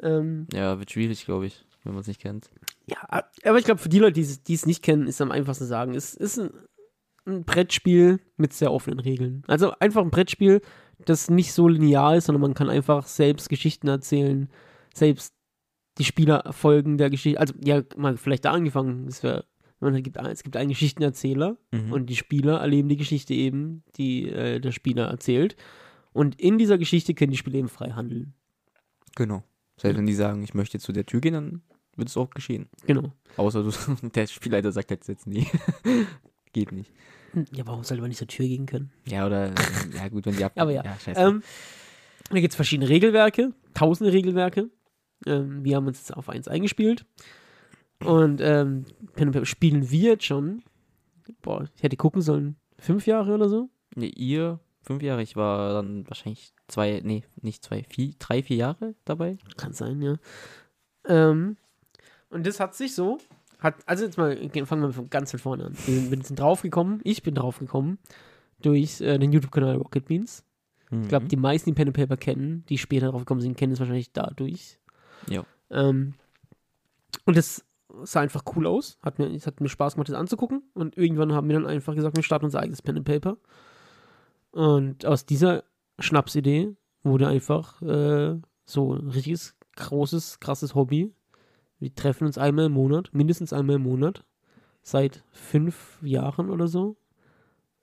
Ähm, 0.00 0.46
Ja, 0.52 0.78
wird 0.78 0.90
schwierig, 0.90 1.24
glaube 1.24 1.46
ich, 1.46 1.64
wenn 1.84 1.92
man 1.92 2.00
es 2.00 2.06
nicht 2.06 2.20
kennt. 2.20 2.50
Ja, 2.88 3.24
aber 3.44 3.58
ich 3.58 3.64
glaube, 3.64 3.80
für 3.80 3.88
die 3.88 3.98
Leute, 3.98 4.20
die 4.20 4.54
es- 4.54 4.66
nicht 4.66 4.82
kennen, 4.82 5.06
ist 5.06 5.20
am 5.20 5.30
einfachsten 5.30 5.64
zu 5.64 5.68
sagen, 5.68 5.94
es 5.94 6.14
ist 6.14 6.38
ein, 6.38 6.50
ein 7.26 7.44
Brettspiel 7.44 8.20
mit 8.36 8.52
sehr 8.52 8.72
offenen 8.72 8.98
Regeln. 9.00 9.42
Also 9.46 9.72
einfach 9.78 10.02
ein 10.02 10.10
Brettspiel, 10.10 10.62
das 11.04 11.28
nicht 11.30 11.52
so 11.52 11.68
linear 11.68 12.16
ist, 12.16 12.26
sondern 12.26 12.40
man 12.42 12.54
kann 12.54 12.70
einfach 12.70 13.06
selbst 13.06 13.48
Geschichten 13.48 13.88
erzählen, 13.88 14.48
selbst 14.94 15.34
die 15.98 16.04
Spielerfolgen 16.04 16.96
der 16.96 17.10
Geschichte. 17.10 17.38
Also, 17.40 17.54
ja, 17.62 17.82
mal 17.96 18.16
vielleicht 18.16 18.44
da 18.44 18.52
angefangen. 18.52 19.06
Es, 19.08 19.22
wär, 19.22 19.44
man 19.80 20.00
gibt, 20.02 20.16
es 20.16 20.42
gibt 20.42 20.56
einen 20.56 20.70
Geschichtenerzähler 20.70 21.56
Mhm. 21.72 21.92
und 21.92 22.06
die 22.06 22.16
Spieler 22.16 22.58
erleben 22.60 22.88
die 22.88 22.96
Geschichte 22.96 23.34
eben, 23.34 23.84
die 23.96 24.28
äh, 24.28 24.60
der 24.60 24.72
Spieler 24.72 25.06
erzählt. 25.08 25.56
Und 26.12 26.40
in 26.40 26.56
dieser 26.58 26.78
Geschichte 26.78 27.14
können 27.14 27.30
die 27.32 27.36
Spieler 27.36 27.56
eben 27.58 27.68
frei 27.68 27.90
handeln. 27.90 28.32
Genau. 29.14 29.42
Selbst 29.76 29.98
wenn 29.98 30.06
die 30.06 30.14
sagen, 30.14 30.42
ich 30.42 30.54
möchte 30.54 30.78
zu 30.80 30.92
der 30.92 31.06
Tür 31.06 31.20
gehen, 31.20 31.34
dann 31.34 31.62
wird 31.98 32.08
es 32.08 32.16
auch 32.16 32.30
geschehen. 32.30 32.68
Genau. 32.86 33.12
Außer 33.36 33.62
du, 33.62 34.08
der 34.14 34.26
Spielleiter 34.26 34.72
sagt 34.72 34.90
jetzt, 34.90 35.08
jetzt 35.08 35.26
nee. 35.26 35.46
Geht 36.52 36.72
nicht. 36.72 36.90
Ja, 37.52 37.66
warum 37.66 37.84
sollte 37.84 38.00
man 38.00 38.08
nicht 38.08 38.18
zur 38.18 38.26
Tür 38.26 38.46
gehen 38.46 38.66
können? 38.66 38.90
Ja, 39.06 39.26
oder, 39.26 39.52
ja 39.94 40.08
gut, 40.08 40.26
wenn 40.26 40.36
die 40.36 40.44
ab... 40.44 40.52
Aber 40.56 40.72
ja. 40.72 40.82
scheiße. 40.98 41.20
Ähm, 41.20 41.42
da 42.30 42.40
gibt 42.40 42.52
es 42.52 42.56
verschiedene 42.56 42.88
Regelwerke, 42.88 43.52
tausende 43.74 44.12
Regelwerke. 44.12 44.70
Ähm, 45.26 45.64
wir 45.64 45.76
haben 45.76 45.86
uns 45.86 45.98
jetzt 45.98 46.16
auf 46.16 46.28
eins 46.28 46.48
eingespielt. 46.48 47.04
Und 48.04 48.40
ähm, 48.40 48.84
spielen 49.42 49.90
wir 49.90 50.12
jetzt 50.12 50.24
schon. 50.24 50.62
Boah, 51.42 51.68
ich 51.76 51.82
hätte 51.82 51.96
gucken 51.96 52.22
sollen, 52.22 52.56
fünf 52.78 53.06
Jahre 53.06 53.34
oder 53.34 53.48
so. 53.48 53.68
Nee, 53.94 54.12
ihr, 54.16 54.60
fünf 54.82 55.02
Jahre, 55.02 55.22
ich 55.22 55.36
war 55.36 55.74
dann 55.74 56.08
wahrscheinlich 56.08 56.52
zwei, 56.68 57.00
nee, 57.04 57.24
nicht 57.42 57.64
zwei, 57.64 57.84
vier, 57.88 58.12
drei, 58.18 58.42
vier 58.42 58.56
Jahre 58.56 58.94
dabei. 59.04 59.36
Kann 59.56 59.72
sein, 59.72 60.00
ja. 60.00 60.16
Ähm, 61.06 61.56
und 62.30 62.46
das 62.46 62.60
hat 62.60 62.74
sich 62.74 62.94
so, 62.94 63.18
hat, 63.58 63.76
also 63.86 64.04
jetzt 64.04 64.18
mal, 64.18 64.36
fangen 64.64 64.82
wir 64.82 64.92
von 64.92 65.10
ganz 65.10 65.30
von 65.30 65.40
vorne 65.40 65.66
an. 65.66 65.76
Wir 65.86 66.22
sind, 66.22 66.38
draufgekommen, 66.38 67.00
ich 67.04 67.22
bin 67.22 67.34
draufgekommen, 67.34 67.98
durch 68.60 69.00
äh, 69.00 69.18
den 69.18 69.32
YouTube-Kanal 69.32 69.76
Rocket 69.76 70.06
Beans. 70.06 70.44
Ich 70.90 71.08
glaube, 71.08 71.26
die 71.26 71.36
meisten, 71.36 71.70
die 71.70 71.74
Pen 71.74 71.88
and 71.88 71.96
Paper 71.96 72.16
kennen, 72.16 72.64
die 72.68 72.78
später 72.78 73.10
drauf 73.10 73.20
gekommen 73.20 73.42
sind, 73.42 73.58
kennen 73.58 73.74
es 73.74 73.78
wahrscheinlich 73.78 74.12
dadurch. 74.12 74.78
Ja. 75.28 75.44
Ähm, 75.70 76.14
und 77.26 77.36
das 77.36 77.62
sah 78.04 78.20
einfach 78.20 78.42
cool 78.56 78.66
aus. 78.66 78.98
Hat 79.02 79.18
mir, 79.18 79.26
es 79.26 79.46
hat 79.46 79.60
mir 79.60 79.68
Spaß 79.68 79.94
gemacht, 79.94 80.08
das 80.08 80.16
anzugucken. 80.16 80.62
Und 80.72 80.96
irgendwann 80.96 81.34
haben 81.34 81.48
wir 81.48 81.54
dann 81.56 81.66
einfach 81.66 81.94
gesagt, 81.94 82.16
wir 82.16 82.22
starten 82.22 82.46
unser 82.46 82.60
eigenes 82.60 82.80
Pen 82.80 82.96
and 82.96 83.04
Paper. 83.04 83.36
Und 84.50 85.04
aus 85.04 85.26
dieser 85.26 85.64
Schnapsidee 85.98 86.74
wurde 87.02 87.28
einfach 87.28 87.82
äh, 87.82 88.40
so 88.64 88.94
ein 88.94 89.08
richtiges, 89.08 89.56
großes, 89.76 90.40
krasses 90.40 90.74
Hobby. 90.74 91.12
Wir 91.78 91.94
treffen 91.94 92.26
uns 92.26 92.38
einmal 92.38 92.66
im 92.66 92.72
Monat, 92.72 93.10
mindestens 93.12 93.52
einmal 93.52 93.76
im 93.76 93.82
Monat, 93.82 94.24
seit 94.82 95.22
fünf 95.30 95.98
Jahren 96.02 96.50
oder 96.50 96.68
so. 96.68 96.96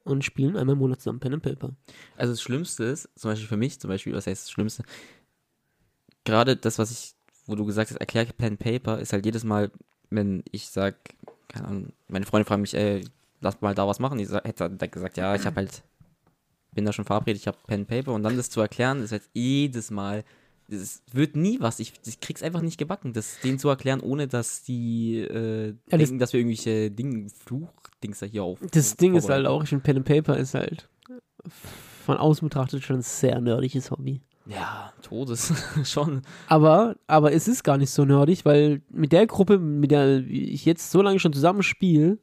Und 0.03 0.23
spielen 0.23 0.55
einmal 0.55 0.73
im 0.73 0.79
Monat 0.79 1.01
zusammen 1.01 1.19
Pen 1.19 1.34
and 1.34 1.43
Paper. 1.43 1.71
Also 2.15 2.34
das 2.34 2.41
Schlimmste 2.41 2.84
ist, 2.84 3.10
zum 3.15 3.31
Beispiel 3.31 3.47
für 3.47 3.58
mich, 3.58 3.79
zum 3.79 3.89
Beispiel, 3.89 4.13
was 4.13 4.27
heißt 4.27 4.43
das 4.43 4.51
Schlimmste? 4.51 4.84
Gerade 6.25 6.55
das, 6.55 6.77
was 6.77 6.91
ich, 6.91 7.15
wo 7.47 7.55
du 7.55 7.65
gesagt 7.65 7.89
hast, 7.89 7.97
erklär 7.97 8.25
Pen 8.25 8.53
and 8.53 8.60
Paper, 8.60 8.99
ist 8.99 9.13
halt 9.13 9.25
jedes 9.25 9.43
Mal, 9.43 9.71
wenn 10.12 10.43
ich 10.51 10.69
sag, 10.69 10.95
keine 11.47 11.67
Ahnung, 11.67 11.93
meine 12.08 12.27
Freunde 12.27 12.45
fragen 12.45 12.62
mich, 12.62 12.75
ey, 12.75 13.03
lass 13.41 13.62
mal 13.62 13.73
da 13.73 13.88
was 13.88 13.97
machen. 13.99 14.19
Ich 14.19 14.29
hätte 14.29 14.69
dann 14.69 14.91
gesagt, 14.91 15.17
ja, 15.17 15.34
ich 15.34 15.45
habe 15.47 15.55
halt, 15.55 15.81
bin 16.71 16.86
da 16.86 16.93
schon 16.93 17.05
verabredet, 17.05 17.41
ich 17.41 17.47
habe 17.47 17.58
Pen 17.65 17.81
and 17.81 17.88
Paper 17.88 18.13
und 18.13 18.21
dann 18.21 18.38
das 18.38 18.51
zu 18.51 18.62
erklären, 18.62 19.01
ist 19.01 19.12
halt 19.12 19.23
jedes 19.34 19.89
Mal, 19.89 20.23
es 20.69 21.04
wird 21.12 21.36
nie 21.36 21.60
was. 21.60 21.80
Ich, 21.80 21.93
ich 22.06 22.19
krieg's 22.19 22.41
einfach 22.43 22.62
nicht 22.62 22.78
gebacken, 22.78 23.13
das 23.13 23.39
denen 23.41 23.60
zu 23.60 23.69
erklären, 23.69 23.99
ohne 24.01 24.28
dass 24.28 24.63
die 24.63 25.19
äh, 25.19 25.67
Ja, 25.67 25.73
das- 25.89 25.99
denken, 25.99 26.19
dass 26.19 26.34
wir 26.34 26.39
irgendwelche 26.39 26.91
Dinge, 26.91 27.28
Fluchdings 27.30 28.19
da 28.19 28.25
hier 28.25 28.43
auf. 28.43 28.60
Das 28.71 28.95
Ding 28.97 29.15
ist 29.15 29.30
halt 29.30 29.45
auch, 29.45 29.63
ich 29.63 29.69
finde 29.69 29.84
Pen 29.84 29.97
and 29.97 30.06
Paper 30.06 30.38
ist 30.38 30.54
halt 30.54 30.89
von 32.06 32.17
außen 32.17 32.47
betrachtet 32.47 32.84
schon 32.84 32.97
ein 32.97 33.01
sehr 33.01 33.39
nerdiges 33.41 33.91
Hobby. 33.91 34.21
Ja, 34.47 34.93
Todes, 35.01 35.51
schon. 35.84 36.21
Aber, 36.47 36.95
aber 37.08 37.34
es 37.34 37.47
ist 37.47 37.63
gar 37.63 37.78
nicht 37.78 37.89
so 37.89 38.06
nerdig, 38.06 38.45
weil 38.45 38.82
mit 38.89 39.12
der 39.12 39.25
Gruppe, 39.25 39.58
mit 39.58 39.89
der 39.91 40.19
ich 40.19 40.65
jetzt 40.65 40.91
so 40.91 41.01
lange 41.01 41.19
schon 41.19 41.34
zusammenspiele, 41.34 42.19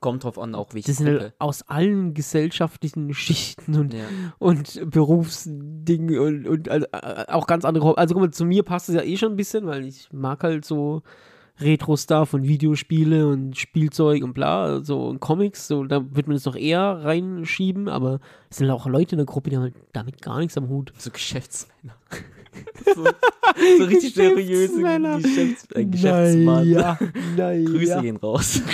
Kommt 0.00 0.24
drauf 0.24 0.38
an, 0.38 0.54
auch 0.54 0.74
welche 0.74 0.88
das 0.88 0.98
sind 0.98 1.06
Gruppe. 1.08 1.20
halt 1.22 1.34
aus 1.38 1.62
allen 1.68 2.14
gesellschaftlichen 2.14 3.12
Schichten 3.14 3.76
und, 3.76 3.94
Ja. 3.94 4.00
und 4.38 4.90
Berufsdingen 4.90 6.18
und, 6.18 6.46
und 6.46 6.68
also, 6.68 6.86
auch 7.28 7.46
ganz 7.46 7.64
andere. 7.64 7.96
Also 7.98 8.14
guck 8.14 8.22
mal, 8.22 8.30
zu 8.30 8.44
mir 8.44 8.62
passt 8.62 8.88
es 8.88 8.94
ja 8.94 9.02
eh 9.02 9.16
schon 9.16 9.32
ein 9.32 9.36
bisschen, 9.36 9.66
weil 9.66 9.84
ich 9.84 10.08
mag 10.12 10.42
halt 10.42 10.64
so 10.64 11.02
Retro-Star 11.58 12.26
von 12.26 12.42
Videospiele 12.44 13.26
und 13.28 13.56
Spielzeug 13.56 14.22
und 14.22 14.34
bla, 14.34 14.82
so 14.84 15.06
und 15.06 15.20
Comics, 15.20 15.66
so, 15.68 15.84
da 15.84 16.04
wird 16.14 16.26
man 16.26 16.36
das 16.36 16.42
doch 16.42 16.54
eher 16.56 16.82
reinschieben, 17.02 17.88
aber 17.88 18.20
es 18.50 18.58
sind 18.58 18.70
auch 18.70 18.86
Leute 18.86 19.12
in 19.12 19.18
der 19.18 19.26
Gruppe, 19.26 19.48
die 19.48 19.56
haben 19.56 19.62
halt 19.62 19.74
damit 19.94 20.20
gar 20.20 20.38
nichts 20.38 20.58
am 20.58 20.68
Hut. 20.68 20.92
So 20.98 21.10
Geschäftsmänner. 21.10 21.94
so, 22.94 23.04
so 23.04 23.84
richtig 23.84 24.14
seriöse. 24.14 24.82
Geschäfts 25.22 25.68
äh, 25.74 25.84
Geschäftsmann. 25.84 26.70
Naja, 26.70 26.98
naja. 27.36 27.64
Grüße 27.68 28.00
gehen 28.02 28.16
raus. 28.16 28.60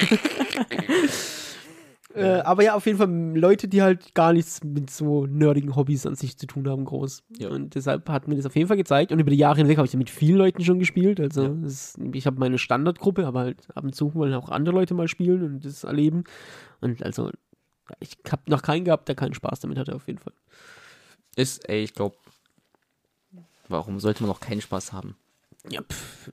Äh, 2.15 2.41
aber 2.41 2.63
ja, 2.63 2.75
auf 2.75 2.85
jeden 2.87 2.99
Fall 2.99 3.09
Leute, 3.39 3.69
die 3.69 3.81
halt 3.81 4.15
gar 4.15 4.33
nichts 4.33 4.63
mit 4.63 4.91
so 4.91 5.27
nerdigen 5.27 5.75
Hobbys 5.77 6.05
an 6.05 6.15
sich 6.15 6.37
zu 6.37 6.47
tun 6.47 6.69
haben, 6.69 6.85
groß. 6.85 7.23
Ja. 7.39 7.49
Und 7.49 7.75
deshalb 7.75 8.09
hat 8.09 8.29
mir 8.29 8.37
das 8.37 8.45
auf 8.45 8.55
jeden 8.55 8.69
Fall 8.69 8.77
gezeigt. 8.77 9.13
Und 9.13 9.19
über 9.19 9.31
die 9.31 9.37
Jahre 9.39 9.57
hinweg 9.57 9.79
habe 9.79 9.87
ich 9.87 9.93
ja 9.95 9.99
mit 9.99 10.11
vielen 10.11 10.37
Leuten 10.37 10.63
schon 10.63 10.79
gespielt. 10.79 11.21
Also 11.21 11.45
Ja. 11.45 11.67
ist, 11.67 11.99
ich 12.13 12.27
habe 12.27 12.39
meine 12.39 12.59
Standardgruppe, 12.59 13.27
aber 13.27 13.41
halt 13.41 13.67
ab 13.75 13.85
und 13.85 13.95
zu 13.95 14.15
wollen 14.15 14.35
auch 14.35 14.51
andere 14.51 14.75
Leute 14.75 14.93
mal 14.95 15.09
spielen 15.09 15.43
und 15.43 15.65
das 15.65 15.85
erleben. 15.85 16.25
Und 16.81 17.03
also 17.03 17.31
ich 18.01 18.19
habe 18.31 18.43
noch 18.47 18.63
keinen 18.63 18.85
gehabt, 18.85 19.09
der 19.09 19.15
keinen 19.15 19.35
Spaß 19.35 19.61
damit 19.61 19.79
hatte, 19.79 19.95
auf 19.95 20.07
jeden 20.07 20.19
Fall. 20.19 20.35
Ist, 21.37 21.67
ey, 21.69 21.83
ich 21.83 21.95
glaube, 21.95 22.17
warum 23.69 24.01
sollte 24.01 24.23
man 24.23 24.29
noch 24.29 24.41
keinen 24.41 24.61
Spaß 24.61 24.93
haben? 24.93 25.17
Ja, 25.69 25.83
pff. 25.83 26.33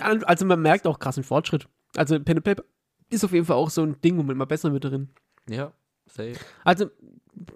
Also 0.00 0.44
man 0.44 0.60
merkt 0.60 0.86
auch 0.86 0.98
krassen 0.98 1.22
Fortschritt. 1.22 1.68
Also 1.94 2.18
Pen 2.20 2.42
Paper 2.42 2.64
ist 3.10 3.24
auf 3.24 3.32
jeden 3.32 3.46
Fall 3.46 3.56
auch 3.56 3.70
so 3.70 3.82
ein 3.82 4.00
Ding, 4.00 4.18
wo 4.18 4.22
man 4.22 4.36
immer 4.36 4.46
besser 4.46 4.72
wird 4.72 4.84
darin. 4.84 5.10
Ja, 5.48 5.72
safe. 6.06 6.34
Also, 6.64 6.86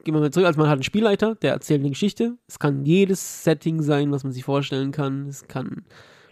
gehen 0.05 0.15
wir 0.15 0.21
mal 0.21 0.31
zurück. 0.31 0.47
Also, 0.47 0.59
man 0.59 0.69
hat 0.69 0.75
einen 0.75 0.83
Spielleiter, 0.83 1.35
der 1.35 1.53
erzählt 1.53 1.81
eine 1.81 1.91
Geschichte. 1.91 2.39
Es 2.47 2.59
kann 2.59 2.85
jedes 2.85 3.45
Setting 3.45 3.83
sein, 3.83 4.13
was 4.13 4.23
man 4.25 4.33
sich 4.33 4.45
vorstellen 4.45 4.93
kann. 4.93 5.27
Es 5.27 5.49
kann, 5.49 5.85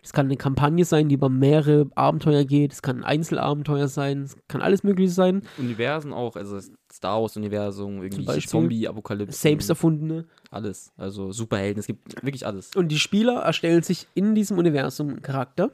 es 0.09 0.13
kann 0.15 0.25
eine 0.25 0.39
Kampagne 0.39 0.87
sein, 0.87 1.11
die 1.11 1.17
über 1.17 1.29
mehrere 1.29 1.91
Abenteuer 1.95 2.47
geht. 2.47 2.73
Es 2.73 2.81
kann 2.81 3.01
ein 3.01 3.05
Einzelabenteuer 3.05 3.89
sein. 3.89 4.23
Es 4.23 4.39
kann 4.49 4.63
alles 4.63 4.83
Mögliche 4.83 5.13
sein. 5.13 5.43
Universen 5.59 6.15
auch, 6.15 6.35
also 6.35 6.59
Star 6.91 7.21
Wars-Universum, 7.21 8.03
irgendwie. 8.03 8.25
Zombie-Apokalypse. 8.41 9.39
Selbst 9.39 9.69
erfundene. 9.69 10.25
Alles. 10.51 10.95
Also 10.97 11.31
Superhelden, 11.31 11.81
es 11.81 11.87
gibt 11.87 12.25
wirklich 12.25 12.47
alles. 12.47 12.75
Und 12.75 12.89
die 12.89 12.99
Spieler 12.99 13.43
erstellen 13.43 13.83
sich 13.83 14.09
in 14.15 14.35
diesem 14.35 14.57
Universum 14.57 15.11
einen 15.11 15.21
Charakter. 15.21 15.73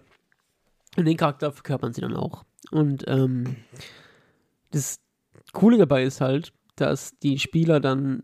Und 0.97 1.05
den 1.05 1.17
Charakter 1.17 1.53
verkörpern 1.53 1.93
sie 1.93 2.01
dann 2.01 2.17
auch. 2.17 2.43
Und 2.73 3.05
ähm, 3.07 3.55
das 4.73 4.99
Coole 5.53 5.79
dabei 5.79 6.03
ist 6.03 6.21
halt, 6.21 6.53
dass 6.75 7.17
die 7.21 7.39
Spieler 7.39 7.79
dann 7.79 8.23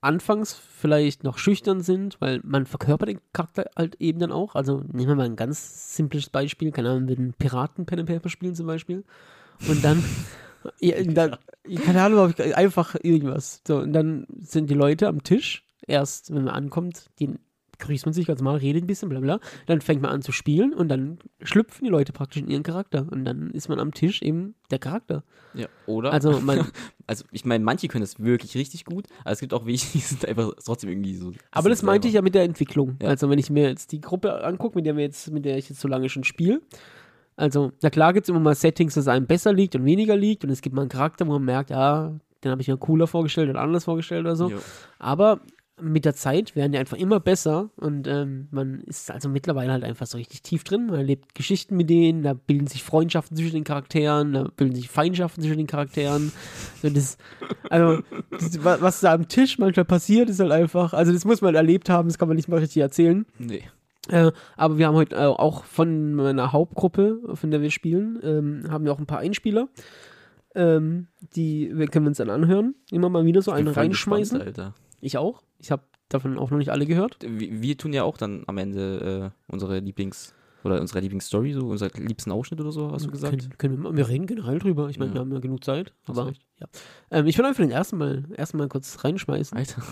anfangs 0.00 0.54
vielleicht 0.54 1.24
noch 1.24 1.38
schüchtern 1.38 1.80
sind, 1.80 2.20
weil 2.20 2.40
man 2.44 2.66
verkörpert 2.66 3.08
den 3.08 3.20
Charakter 3.32 3.70
halt 3.76 3.96
eben 4.00 4.18
dann 4.20 4.32
auch. 4.32 4.54
Also 4.54 4.82
nehmen 4.92 5.08
wir 5.08 5.14
mal 5.16 5.26
ein 5.26 5.36
ganz 5.36 5.96
simples 5.96 6.30
Beispiel, 6.30 6.70
keine 6.70 6.90
Ahnung, 6.90 7.06
mit 7.06 7.18
einem 7.18 7.32
Piraten 7.34 7.86
Pen 7.86 8.00
and 8.00 8.08
Paper 8.08 8.28
spielen 8.28 8.54
zum 8.54 8.66
Beispiel. 8.66 9.04
Und 9.68 9.84
dann, 9.84 10.04
ja, 10.80 11.02
dann 11.02 11.36
keine 11.84 12.02
Ahnung, 12.02 12.32
einfach 12.54 12.94
irgendwas. 13.02 13.62
So, 13.66 13.78
und 13.78 13.92
dann 13.92 14.26
sind 14.38 14.70
die 14.70 14.74
Leute 14.74 15.08
am 15.08 15.24
Tisch, 15.24 15.66
erst 15.86 16.32
wenn 16.32 16.44
man 16.44 16.54
ankommt, 16.54 17.10
die 17.18 17.34
grüßt 17.78 18.06
man 18.06 18.12
sich 18.12 18.26
ganz 18.26 18.42
mal, 18.42 18.56
redet 18.56 18.84
ein 18.84 18.86
bisschen, 18.86 19.08
bla 19.08 19.20
bla. 19.20 19.40
Dann 19.66 19.80
fängt 19.80 20.02
man 20.02 20.10
an 20.10 20.22
zu 20.22 20.32
spielen 20.32 20.74
und 20.74 20.88
dann 20.88 21.18
schlüpfen 21.42 21.84
die 21.84 21.90
Leute 21.90 22.12
praktisch 22.12 22.42
in 22.42 22.48
ihren 22.48 22.62
Charakter. 22.62 23.06
Und 23.10 23.24
dann 23.24 23.50
ist 23.50 23.68
man 23.68 23.80
am 23.80 23.92
Tisch 23.92 24.22
eben 24.22 24.54
der 24.70 24.78
Charakter. 24.78 25.22
Ja, 25.54 25.66
oder? 25.86 26.12
Also 26.12 26.40
man, 26.40 26.66
Also 27.06 27.24
ich 27.32 27.44
meine, 27.44 27.64
manche 27.64 27.88
können 27.88 28.02
das 28.02 28.20
wirklich 28.20 28.54
richtig 28.56 28.84
gut, 28.84 29.06
aber 29.20 29.32
es 29.32 29.40
gibt 29.40 29.54
auch 29.54 29.66
welche, 29.66 29.86
die 29.92 29.98
sind 29.98 30.26
einfach 30.26 30.52
trotzdem 30.64 30.90
irgendwie 30.90 31.14
so. 31.14 31.32
Aber 31.50 31.68
das 31.68 31.82
meinte 31.82 32.08
ich 32.08 32.14
ja 32.14 32.22
mit 32.22 32.34
der 32.34 32.44
Entwicklung. 32.44 32.96
Ja. 33.02 33.08
Also 33.08 33.30
wenn 33.30 33.38
ich 33.38 33.50
mir 33.50 33.68
jetzt 33.68 33.92
die 33.92 34.00
Gruppe 34.00 34.44
angucke, 34.44 34.76
mit 34.76 34.86
der 34.86 34.96
wir 34.96 35.04
jetzt, 35.04 35.30
mit 35.30 35.44
der 35.44 35.56
ich 35.56 35.68
jetzt 35.68 35.80
so 35.80 35.88
lange 35.88 36.08
schon 36.08 36.24
spiele. 36.24 36.60
Also, 37.36 37.70
na 37.82 37.90
klar 37.90 38.12
gibt 38.12 38.24
es 38.24 38.28
immer 38.28 38.40
mal 38.40 38.56
Settings, 38.56 38.94
dass 38.94 39.06
einem 39.06 39.26
besser 39.26 39.52
liegt 39.52 39.76
und 39.76 39.84
weniger 39.84 40.16
liegt. 40.16 40.42
Und 40.42 40.50
es 40.50 40.60
gibt 40.60 40.74
mal 40.74 40.82
einen 40.82 40.90
Charakter, 40.90 41.24
wo 41.24 41.32
man 41.32 41.44
merkt, 41.44 41.70
ja, 41.70 42.12
den 42.42 42.50
habe 42.50 42.60
ich 42.60 42.68
mir 42.68 42.76
cooler 42.76 43.06
vorgestellt 43.06 43.48
oder 43.48 43.60
anders 43.60 43.84
vorgestellt 43.84 44.22
oder 44.22 44.34
so. 44.34 44.50
Jo. 44.50 44.58
Aber 44.98 45.40
mit 45.80 46.04
der 46.04 46.14
Zeit 46.14 46.56
werden 46.56 46.72
die 46.72 46.78
einfach 46.78 46.96
immer 46.96 47.20
besser 47.20 47.70
und 47.76 48.06
ähm, 48.08 48.48
man 48.50 48.80
ist 48.82 49.10
also 49.10 49.28
mittlerweile 49.28 49.72
halt 49.72 49.84
einfach 49.84 50.06
so 50.06 50.16
richtig 50.18 50.42
tief 50.42 50.64
drin. 50.64 50.86
Man 50.86 50.96
erlebt 50.96 51.34
Geschichten 51.34 51.76
mit 51.76 51.88
denen, 51.90 52.22
da 52.22 52.34
bilden 52.34 52.66
sich 52.66 52.82
Freundschaften 52.82 53.36
zwischen 53.36 53.54
den 53.54 53.64
Charakteren, 53.64 54.32
da 54.32 54.48
bilden 54.56 54.74
sich 54.74 54.88
Feindschaften 54.88 55.42
zwischen 55.42 55.58
den 55.58 55.66
Charakteren. 55.66 56.32
So 56.82 56.90
das, 56.90 57.18
also, 57.70 58.02
das, 58.30 58.64
wa- 58.64 58.78
was 58.80 59.00
da 59.00 59.12
am 59.12 59.28
Tisch 59.28 59.58
manchmal 59.58 59.84
passiert, 59.84 60.28
ist 60.30 60.40
halt 60.40 60.52
einfach, 60.52 60.92
also 60.92 61.12
das 61.12 61.24
muss 61.24 61.40
man 61.40 61.54
erlebt 61.54 61.88
haben, 61.90 62.08
das 62.08 62.18
kann 62.18 62.28
man 62.28 62.36
nicht 62.36 62.48
mal 62.48 62.58
richtig 62.60 62.82
erzählen. 62.82 63.24
Nee. 63.38 63.62
Äh, 64.08 64.32
aber 64.56 64.78
wir 64.78 64.86
haben 64.86 64.94
heute 64.94 65.16
äh, 65.16 65.18
auch 65.26 65.64
von 65.64 66.14
meiner 66.14 66.52
Hauptgruppe, 66.52 67.20
von 67.34 67.50
der 67.50 67.60
wir 67.60 67.70
spielen, 67.70 68.18
ähm, 68.22 68.64
haben 68.70 68.84
wir 68.84 68.92
auch 68.92 68.98
ein 68.98 69.06
paar 69.06 69.18
Einspieler. 69.18 69.68
Ähm, 70.54 71.08
die 71.36 71.70
wir 71.74 71.86
können 71.88 72.06
wir 72.06 72.08
uns 72.08 72.16
dann 72.16 72.30
anhören. 72.30 72.74
Immer 72.90 73.10
mal 73.10 73.24
wieder 73.26 73.42
so 73.42 73.50
einen 73.52 73.68
reinschmeißen. 73.68 74.38
gespannt, 74.38 74.58
Alter. 74.58 74.74
Ich 75.00 75.18
auch. 75.18 75.42
Ich 75.58 75.70
habe 75.70 75.82
davon 76.08 76.38
auch 76.38 76.50
noch 76.50 76.58
nicht 76.58 76.70
alle 76.70 76.86
gehört. 76.86 77.18
Wir, 77.20 77.60
wir 77.62 77.76
tun 77.76 77.92
ja 77.92 78.02
auch 78.04 78.16
dann 78.16 78.44
am 78.46 78.58
Ende 78.58 79.32
äh, 79.48 79.52
unsere 79.52 79.78
Lieblings- 79.78 80.32
oder 80.64 80.80
unsere 80.80 81.00
Lieblingsstory, 81.00 81.52
so 81.52 81.68
unser 81.68 81.88
liebsten 81.94 82.32
Ausschnitt 82.32 82.60
oder 82.60 82.72
so, 82.72 82.90
hast 82.90 83.06
du 83.06 83.10
gesagt? 83.10 83.38
Können, 83.58 83.58
können 83.58 83.82
wir, 83.84 83.96
wir 83.96 84.08
reden 84.08 84.26
generell 84.26 84.58
drüber. 84.58 84.88
Ich 84.88 84.98
meine, 84.98 85.10
Ja. 85.10 85.14
wir 85.16 85.20
haben 85.20 85.32
ja 85.32 85.38
genug 85.38 85.62
Zeit. 85.64 85.92
Aber 86.06 86.32
ja. 86.58 86.66
Ähm, 87.10 87.26
ich 87.26 87.38
würde 87.38 87.48
einfach 87.48 87.62
den 87.62 87.70
ersten 87.70 87.96
Mal, 87.96 88.24
ersten 88.34 88.56
mal 88.58 88.68
kurz 88.68 89.04
reinschmeißen. 89.04 89.56
Alter. 89.56 89.82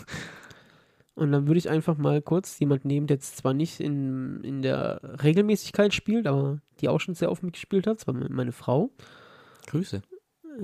Und 1.15 1.33
dann 1.33 1.47
würde 1.47 1.59
ich 1.59 1.71
einfach 1.71 1.97
mal 1.97 2.21
kurz 2.21 2.59
jemanden 2.59 2.89
nehmen, 2.89 3.07
der 3.07 3.17
jetzt 3.17 3.39
zwar 3.39 3.55
nicht 3.55 3.81
in, 3.81 4.43
in 4.45 4.61
der 4.61 5.01
Regelmäßigkeit 5.23 5.95
spielt, 5.95 6.27
aber 6.27 6.61
die 6.81 6.89
auch 6.89 7.01
schon 7.01 7.15
sehr 7.15 7.31
oft 7.31 7.43
mitgespielt 7.43 7.87
hat. 7.87 7.99
Das 8.01 8.07
war 8.07 8.13
me- 8.15 8.29
meine 8.29 8.53
Frau. 8.53 8.91
Grüße. 9.69 10.03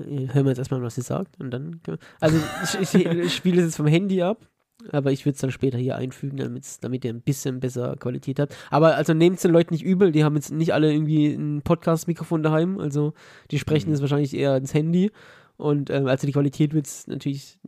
Äh, 0.05 0.27
Hören 0.33 0.45
wir 0.45 0.49
jetzt 0.51 0.59
erstmal, 0.59 0.81
was 0.83 0.95
sie 0.95 1.01
sagt. 1.01 1.39
Und 1.39 1.49
dann. 1.51 1.81
Also, 2.19 2.37
ich, 2.81 2.95
ich, 2.95 3.05
ich 3.05 3.33
spiele 3.35 3.61
es 3.61 3.67
jetzt 3.67 3.77
vom 3.77 3.87
Handy 3.87 4.21
ab. 4.21 4.47
Aber 4.91 5.11
ich 5.11 5.25
würde 5.25 5.35
es 5.35 5.41
dann 5.41 5.51
später 5.51 5.77
hier 5.77 5.95
einfügen, 5.95 6.37
damit 6.37 7.05
ihr 7.05 7.13
ein 7.13 7.21
bisschen 7.21 7.59
besser 7.59 7.95
Qualität 7.97 8.39
habt. 8.39 8.55
Aber 8.69 8.95
also 8.95 9.13
nehmt 9.13 9.37
es 9.37 9.43
den 9.43 9.51
Leuten 9.51 9.73
nicht 9.73 9.83
übel, 9.83 10.11
die 10.11 10.23
haben 10.23 10.35
jetzt 10.35 10.51
nicht 10.51 10.73
alle 10.73 10.91
irgendwie 10.91 11.27
ein 11.33 11.61
Podcast-Mikrofon 11.61 12.43
daheim. 12.43 12.79
Also 12.79 13.13
die 13.51 13.59
sprechen 13.59 13.89
Mhm. 13.89 13.95
es 13.95 14.01
wahrscheinlich 14.01 14.35
eher 14.35 14.57
ins 14.57 14.73
Handy. 14.73 15.11
Und 15.57 15.89
ähm, 15.89 16.07
also 16.07 16.27
die 16.27 16.33
Qualität 16.33 16.73
wird 16.73 16.87
es 16.87 17.07
natürlich 17.07 17.59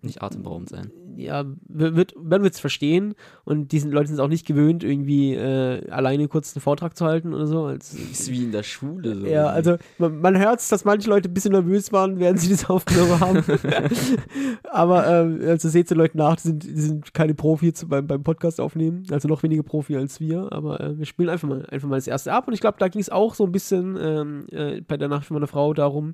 Nicht 0.00 0.22
atemberaubend 0.22 0.68
sein. 0.68 0.92
ja, 1.16 1.44
wird, 1.66 2.14
man 2.16 2.44
wird 2.44 2.54
es 2.54 2.60
verstehen 2.60 3.16
und 3.44 3.72
diese 3.72 3.88
Leute 3.88 4.08
sind 4.08 4.20
auch 4.20 4.28
nicht 4.28 4.46
gewöhnt, 4.46 4.84
irgendwie 4.84 5.34
äh, 5.34 5.90
alleine 5.90 6.28
kurz 6.28 6.54
einen 6.54 6.62
Vortrag 6.62 6.96
zu 6.96 7.04
halten 7.04 7.34
oder 7.34 7.48
so. 7.48 7.64
Als, 7.64 7.94
Ist 8.12 8.30
wie 8.30 8.44
in 8.44 8.52
der 8.52 8.62
Schule. 8.62 9.16
So 9.16 9.26
ja, 9.26 9.46
also 9.46 9.76
man, 9.98 10.20
man 10.20 10.38
hört 10.38 10.60
es, 10.60 10.68
dass 10.68 10.84
manche 10.84 11.10
Leute 11.10 11.28
ein 11.28 11.34
bisschen 11.34 11.50
nervös 11.50 11.92
waren, 11.92 12.20
während 12.20 12.38
sie 12.38 12.48
das 12.48 12.64
aufgenommen 12.70 13.18
haben. 13.18 13.42
Aber 14.70 15.06
ähm, 15.08 15.40
also 15.44 15.68
seht 15.68 15.90
den 15.90 15.98
Leuten 15.98 16.18
nach, 16.18 16.36
die 16.36 16.42
sind, 16.42 16.62
die 16.62 16.80
sind 16.80 17.12
keine 17.12 17.34
Profi 17.34 17.72
zu, 17.72 17.88
beim, 17.88 18.06
beim 18.06 18.22
Podcast 18.22 18.60
aufnehmen, 18.60 19.02
also 19.10 19.26
noch 19.26 19.42
weniger 19.42 19.64
Profi 19.64 19.96
als 19.96 20.20
wir. 20.20 20.52
Aber 20.52 20.80
äh, 20.80 20.96
wir 20.96 21.06
spielen 21.06 21.28
einfach 21.28 21.48
mal, 21.48 21.66
einfach 21.66 21.88
mal 21.88 21.96
das 21.96 22.06
erste 22.06 22.32
ab 22.32 22.46
und 22.46 22.54
ich 22.54 22.60
glaube, 22.60 22.76
da 22.78 22.86
ging 22.86 23.00
es 23.00 23.10
auch 23.10 23.34
so 23.34 23.44
ein 23.44 23.50
bisschen 23.50 23.98
ähm, 24.00 24.46
äh, 24.52 24.80
bei 24.82 24.96
der 24.96 25.08
Nacht 25.08 25.26
von 25.26 25.34
meiner 25.34 25.48
Frau 25.48 25.74
darum, 25.74 26.12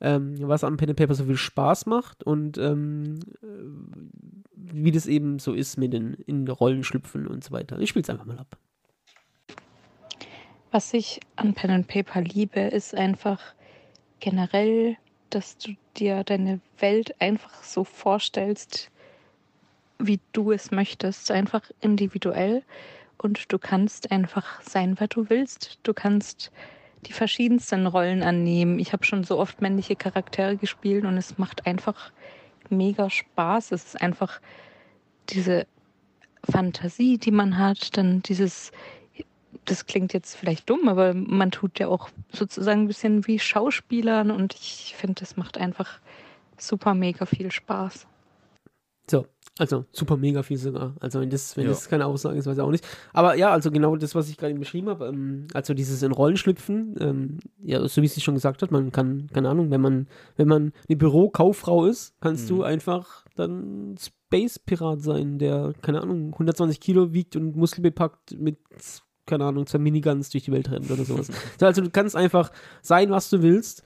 ähm, 0.00 0.36
was 0.40 0.64
am 0.64 0.76
Pen 0.76 0.90
and 0.90 0.98
Paper 0.98 1.14
so 1.14 1.24
viel 1.24 1.36
Spaß 1.36 1.86
macht 1.86 2.22
und 2.24 2.58
ähm, 2.58 3.18
äh, 3.42 3.46
wie 4.54 4.92
das 4.92 5.06
eben 5.06 5.38
so 5.38 5.52
ist 5.52 5.76
mit 5.76 5.92
den 5.92 6.14
in 6.26 6.46
Rollen 6.48 6.84
schlüpfen 6.84 7.26
und 7.26 7.44
so 7.44 7.52
weiter. 7.52 7.78
Ich 7.78 7.90
spiele 7.90 8.02
es 8.02 8.10
einfach 8.10 8.26
mal 8.26 8.38
ab. 8.38 8.56
Was 10.70 10.92
ich 10.92 11.20
an 11.36 11.54
Pen 11.54 11.70
and 11.70 11.88
Paper 11.88 12.20
liebe, 12.20 12.60
ist 12.60 12.94
einfach 12.94 13.40
generell, 14.20 14.96
dass 15.30 15.56
du 15.56 15.72
dir 15.96 16.24
deine 16.24 16.60
Welt 16.78 17.20
einfach 17.20 17.62
so 17.62 17.84
vorstellst, 17.84 18.90
wie 19.98 20.20
du 20.32 20.52
es 20.52 20.70
möchtest, 20.70 21.30
einfach 21.30 21.62
individuell. 21.80 22.62
Und 23.16 23.50
du 23.52 23.58
kannst 23.58 24.12
einfach 24.12 24.60
sein, 24.62 24.96
wer 24.98 25.08
du 25.08 25.28
willst. 25.28 25.78
Du 25.82 25.94
kannst 25.94 26.52
die 27.06 27.12
verschiedensten 27.12 27.86
Rollen 27.86 28.22
annehmen. 28.22 28.78
Ich 28.78 28.92
habe 28.92 29.04
schon 29.04 29.24
so 29.24 29.38
oft 29.38 29.60
männliche 29.60 29.96
Charaktere 29.96 30.56
gespielt 30.56 31.04
und 31.04 31.16
es 31.16 31.38
macht 31.38 31.66
einfach 31.66 32.10
mega 32.70 33.10
Spaß. 33.10 33.72
Es 33.72 33.86
ist 33.86 34.02
einfach 34.02 34.40
diese 35.28 35.66
Fantasie, 36.50 37.18
die 37.18 37.30
man 37.30 37.58
hat, 37.58 37.96
dann 37.96 38.22
dieses 38.22 38.72
das 39.64 39.86
klingt 39.86 40.12
jetzt 40.12 40.34
vielleicht 40.36 40.68
dumm, 40.70 40.88
aber 40.88 41.14
man 41.14 41.50
tut 41.50 41.78
ja 41.78 41.88
auch 41.88 42.08
sozusagen 42.32 42.82
ein 42.82 42.86
bisschen 42.86 43.26
wie 43.26 43.38
Schauspielern 43.38 44.30
und 44.30 44.54
ich 44.54 44.94
finde, 44.96 45.20
das 45.20 45.36
macht 45.36 45.58
einfach 45.58 46.00
super 46.56 46.94
mega 46.94 47.26
viel 47.26 47.52
Spaß. 47.52 48.06
So, 49.58 49.62
also 49.62 49.84
super 49.90 50.16
mega 50.16 50.42
viel 50.44 50.56
sogar. 50.56 50.94
Also 51.00 51.20
wenn 51.20 51.30
das, 51.30 51.56
wenn 51.56 51.64
Ja. 51.64 51.70
das 51.70 51.88
keine 51.88 52.06
Aussage 52.06 52.38
ist, 52.38 52.46
weiß 52.46 52.56
ich 52.58 52.62
auch 52.62 52.70
nicht. 52.70 52.86
Aber 53.12 53.34
ja, 53.34 53.50
also 53.50 53.70
genau 53.72 53.96
das, 53.96 54.14
was 54.14 54.28
ich 54.28 54.36
gerade 54.36 54.50
eben 54.52 54.60
beschrieben 54.60 54.88
habe, 54.88 55.06
ähm, 55.06 55.48
also 55.52 55.74
dieses 55.74 56.02
in 56.02 56.12
Rollen 56.12 56.36
schlüpfen, 56.36 56.94
ähm, 57.00 57.38
ja, 57.62 57.86
so 57.88 58.00
wie 58.00 58.06
sie 58.08 58.20
schon 58.20 58.34
gesagt 58.34 58.62
hat, 58.62 58.70
man 58.70 58.92
kann, 58.92 59.26
keine 59.32 59.48
Ahnung, 59.48 59.70
wenn 59.70 59.80
man, 59.80 60.06
wenn 60.36 60.46
man 60.48 60.72
eine 60.88 60.96
Bürokauffrau 60.96 61.86
ist, 61.86 62.14
kannst 62.20 62.44
Mhm. 62.50 62.56
du 62.56 62.62
einfach 62.62 63.24
dann 63.34 63.96
Space 63.98 64.58
Pirat 64.60 65.00
sein, 65.02 65.38
der, 65.38 65.72
keine 65.82 66.02
Ahnung, 66.02 66.32
120 66.34 66.78
Kilo 66.80 67.12
wiegt 67.12 67.34
und 67.34 67.56
muskelbepackt 67.56 68.38
mit 68.38 68.58
keine 69.26 69.44
Ahnung, 69.44 69.66
zwei 69.66 69.78
Miniguns 69.78 70.30
durch 70.30 70.44
die 70.44 70.52
Welt 70.52 70.70
rennen 70.70 70.86
oder 70.90 71.04
sowas. 71.04 71.26
so, 71.60 71.66
also 71.66 71.82
du 71.82 71.90
kannst 71.90 72.16
einfach 72.16 72.50
sein, 72.80 73.10
was 73.10 73.28
du 73.28 73.42
willst. 73.42 73.82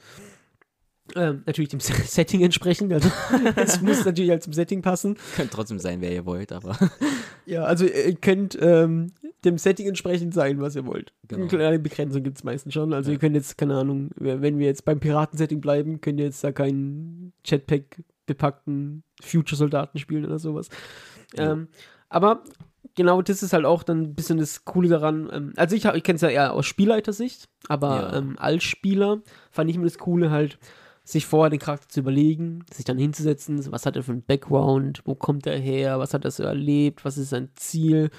Ähm, 1.16 1.42
natürlich 1.46 1.68
dem 1.70 1.80
Setting 1.80 2.42
entsprechend, 2.42 2.92
also 2.92 3.10
es 3.56 3.80
muss 3.82 4.04
natürlich 4.04 4.30
halt 4.30 4.42
zum 4.42 4.52
Setting 4.52 4.82
passen. 4.82 5.16
Könnt 5.36 5.50
trotzdem 5.50 5.78
sein, 5.78 6.00
wer 6.00 6.12
ihr 6.12 6.24
wollt, 6.26 6.52
aber 6.52 6.76
Ja, 7.46 7.64
also 7.64 7.84
ihr 7.84 8.14
könnt 8.16 8.56
ähm, 8.60 9.12
dem 9.44 9.58
Setting 9.58 9.88
entsprechend 9.88 10.32
sein, 10.32 10.60
was 10.60 10.76
ihr 10.76 10.86
wollt. 10.86 11.12
Genau. 11.28 11.40
Eine 11.42 11.48
kleine 11.48 11.78
Begrenzung 11.78 12.22
gibt 12.22 12.38
es 12.38 12.44
meistens 12.44 12.72
schon. 12.74 12.92
Also 12.92 13.10
Ja. 13.10 13.14
ihr 13.16 13.18
könnt 13.18 13.34
jetzt, 13.34 13.58
keine 13.58 13.76
Ahnung, 13.76 14.10
wenn 14.14 14.58
wir 14.58 14.66
jetzt 14.66 14.84
beim 14.84 15.00
Piratensetting 15.00 15.60
bleiben, 15.60 16.00
könnt 16.00 16.18
ihr 16.20 16.26
jetzt 16.26 16.42
da 16.44 16.52
keinen 16.52 17.32
Jetpack 17.44 18.02
bepackten 18.26 19.02
Future-Soldaten 19.20 19.98
spielen 19.98 20.24
oder 20.24 20.38
sowas. 20.38 20.68
Ja. 21.36 21.52
Ähm, 21.52 21.68
aber 22.08 22.44
genau 22.94 23.20
das 23.22 23.42
ist 23.42 23.52
halt 23.52 23.64
auch 23.64 23.82
dann 23.82 24.02
ein 24.02 24.14
bisschen 24.14 24.38
das 24.38 24.64
Coole 24.64 24.88
daran. 24.88 25.28
Ähm, 25.32 25.52
also 25.56 25.74
ich, 25.74 25.84
ich 25.84 26.02
kenne 26.04 26.16
es 26.16 26.22
ja 26.22 26.28
eher 26.28 26.52
aus 26.52 26.66
Spielleitersicht, 26.66 27.48
aber 27.68 27.88
Ja. 28.12 28.16
ähm, 28.18 28.36
als 28.38 28.62
Spieler 28.62 29.22
fand 29.50 29.68
ich 29.70 29.76
mir 29.78 29.84
das 29.84 29.98
Coole 29.98 30.30
halt, 30.30 30.58
sich 31.04 31.26
vorher 31.26 31.50
den 31.50 31.58
Charakter 31.58 31.88
zu 31.88 32.00
überlegen, 32.00 32.64
sich 32.72 32.84
dann 32.84 32.98
hinzusetzen, 32.98 33.60
was 33.72 33.86
hat 33.86 33.96
er 33.96 34.02
für 34.02 34.12
einen 34.12 34.22
Background, 34.22 35.02
wo 35.04 35.14
kommt 35.14 35.46
er 35.46 35.58
her, 35.58 35.98
was 35.98 36.14
hat 36.14 36.24
er 36.24 36.30
so 36.30 36.42
erlebt, 36.44 37.04
was 37.04 37.18
ist 37.18 37.30
sein 37.30 37.50
Ziel. 37.56 38.10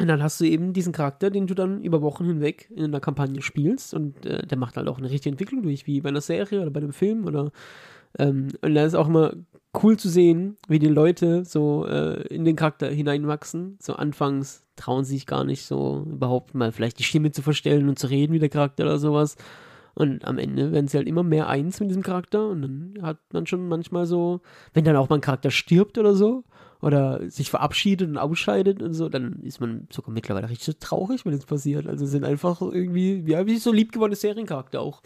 Und 0.00 0.08
dann 0.08 0.22
hast 0.22 0.40
du 0.40 0.44
eben 0.44 0.72
diesen 0.72 0.92
Charakter, 0.92 1.30
den 1.30 1.46
du 1.46 1.54
dann 1.54 1.82
über 1.82 2.02
Wochen 2.02 2.24
hinweg 2.24 2.70
in 2.74 2.84
einer 2.84 3.00
Kampagne 3.00 3.42
spielst 3.42 3.94
und 3.94 4.24
äh, 4.26 4.46
der 4.46 4.58
macht 4.58 4.76
halt 4.76 4.88
auch 4.88 4.98
eine 4.98 5.10
richtige 5.10 5.32
Entwicklung 5.32 5.62
durch, 5.62 5.86
wie 5.86 6.00
bei 6.00 6.08
einer 6.08 6.20
Serie 6.20 6.60
oder 6.60 6.70
bei 6.70 6.80
einem 6.80 6.92
Film 6.92 7.26
oder 7.26 7.52
ähm, 8.18 8.48
und 8.60 8.74
da 8.74 8.84
ist 8.84 8.94
auch 8.94 9.08
immer 9.08 9.32
cool 9.82 9.96
zu 9.96 10.08
sehen, 10.08 10.58
wie 10.68 10.78
die 10.78 10.88
Leute 10.88 11.44
so 11.44 11.86
äh, 11.86 12.26
in 12.28 12.44
den 12.44 12.56
Charakter 12.56 12.88
hineinwachsen. 12.88 13.78
So 13.80 13.94
anfangs 13.94 14.66
trauen 14.76 15.04
sie 15.04 15.14
sich 15.14 15.26
gar 15.26 15.44
nicht 15.44 15.64
so 15.64 16.06
überhaupt 16.10 16.54
mal 16.54 16.72
vielleicht 16.72 16.98
die 16.98 17.04
Stimme 17.04 17.32
zu 17.32 17.42
verstellen 17.42 17.88
und 17.88 17.98
zu 17.98 18.08
reden 18.08 18.32
wie 18.34 18.38
der 18.38 18.50
Charakter 18.50 18.84
oder 18.84 18.98
sowas. 18.98 19.36
Und 19.94 20.24
am 20.24 20.38
Ende 20.38 20.72
werden 20.72 20.88
sie 20.88 20.96
halt 20.96 21.06
immer 21.06 21.22
mehr 21.22 21.48
eins 21.48 21.80
mit 21.80 21.90
diesem 21.90 22.02
Charakter 22.02 22.48
und 22.48 22.62
dann 22.62 22.98
hat 23.02 23.18
man 23.32 23.46
schon 23.46 23.68
manchmal 23.68 24.06
so, 24.06 24.40
wenn 24.72 24.84
dann 24.84 24.96
auch 24.96 25.08
mal 25.08 25.16
ein 25.16 25.22
Charakter 25.22 25.50
stirbt 25.50 25.98
oder 25.98 26.14
so 26.14 26.44
oder 26.80 27.30
sich 27.30 27.50
verabschiedet 27.50 28.08
und 28.08 28.18
ausscheidet 28.18 28.82
und 28.82 28.94
so, 28.94 29.08
dann 29.08 29.40
ist 29.42 29.60
man 29.60 29.86
sogar 29.90 30.12
mittlerweile 30.12 30.48
richtig 30.48 30.66
so 30.66 30.72
traurig, 30.72 31.24
wenn 31.24 31.32
das 31.32 31.46
passiert. 31.46 31.86
Also 31.86 32.06
sind 32.06 32.24
einfach 32.24 32.60
irgendwie, 32.62 33.22
ja, 33.26 33.46
wie 33.46 33.58
so 33.58 33.70
liebgewonnene 33.70 34.16
Seriencharakter 34.16 34.80
auch. 34.80 35.02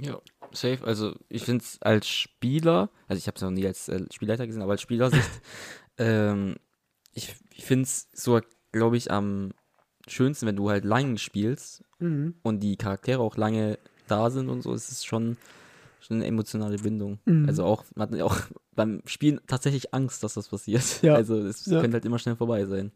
Ja, 0.00 0.20
safe. 0.52 0.84
Also 0.84 1.14
ich 1.28 1.44
finde 1.44 1.64
es 1.64 1.82
als 1.82 2.08
Spieler, 2.08 2.90
also 3.08 3.18
ich 3.18 3.26
habe 3.26 3.36
es 3.36 3.42
noch 3.42 3.50
nie 3.50 3.66
als 3.66 3.88
äh, 3.88 4.04
Spielleiter 4.12 4.46
gesehen, 4.46 4.62
aber 4.62 4.72
als 4.72 4.82
Spielersicht, 4.82 5.28
ähm, 5.98 6.56
ich, 7.12 7.34
ich 7.54 7.64
finde 7.64 7.84
es 7.84 8.08
so, 8.12 8.40
glaube 8.72 8.96
ich, 8.96 9.10
am 9.10 9.52
schönsten, 10.08 10.46
wenn 10.46 10.56
du 10.56 10.70
halt 10.70 10.84
lang 10.84 11.16
spielst 11.16 11.82
Mhm. 12.00 12.34
und 12.42 12.60
die 12.60 12.76
Charaktere 12.76 13.20
auch 13.20 13.36
lange 13.36 13.78
da 14.08 14.28
sind 14.30 14.48
und 14.48 14.62
so, 14.62 14.72
ist 14.74 14.90
es 14.90 15.04
schon, 15.04 15.36
schon 16.00 16.18
eine 16.18 16.26
emotionale 16.26 16.76
Bindung. 16.78 17.18
Mhm. 17.24 17.46
Also 17.48 17.64
auch, 17.64 17.84
man 17.94 18.10
hat 18.10 18.20
auch 18.20 18.36
beim 18.74 19.00
Spielen 19.06 19.40
tatsächlich 19.46 19.94
Angst, 19.94 20.22
dass 20.22 20.34
das 20.34 20.48
passiert. 20.48 21.02
Ja. 21.02 21.14
Also 21.16 21.38
es 21.38 21.64
Ja. 21.66 21.80
könnte 21.80 21.94
halt 21.94 22.04
immer 22.04 22.18
schnell 22.18 22.36
vorbei 22.36 22.64
sein. 22.66 22.90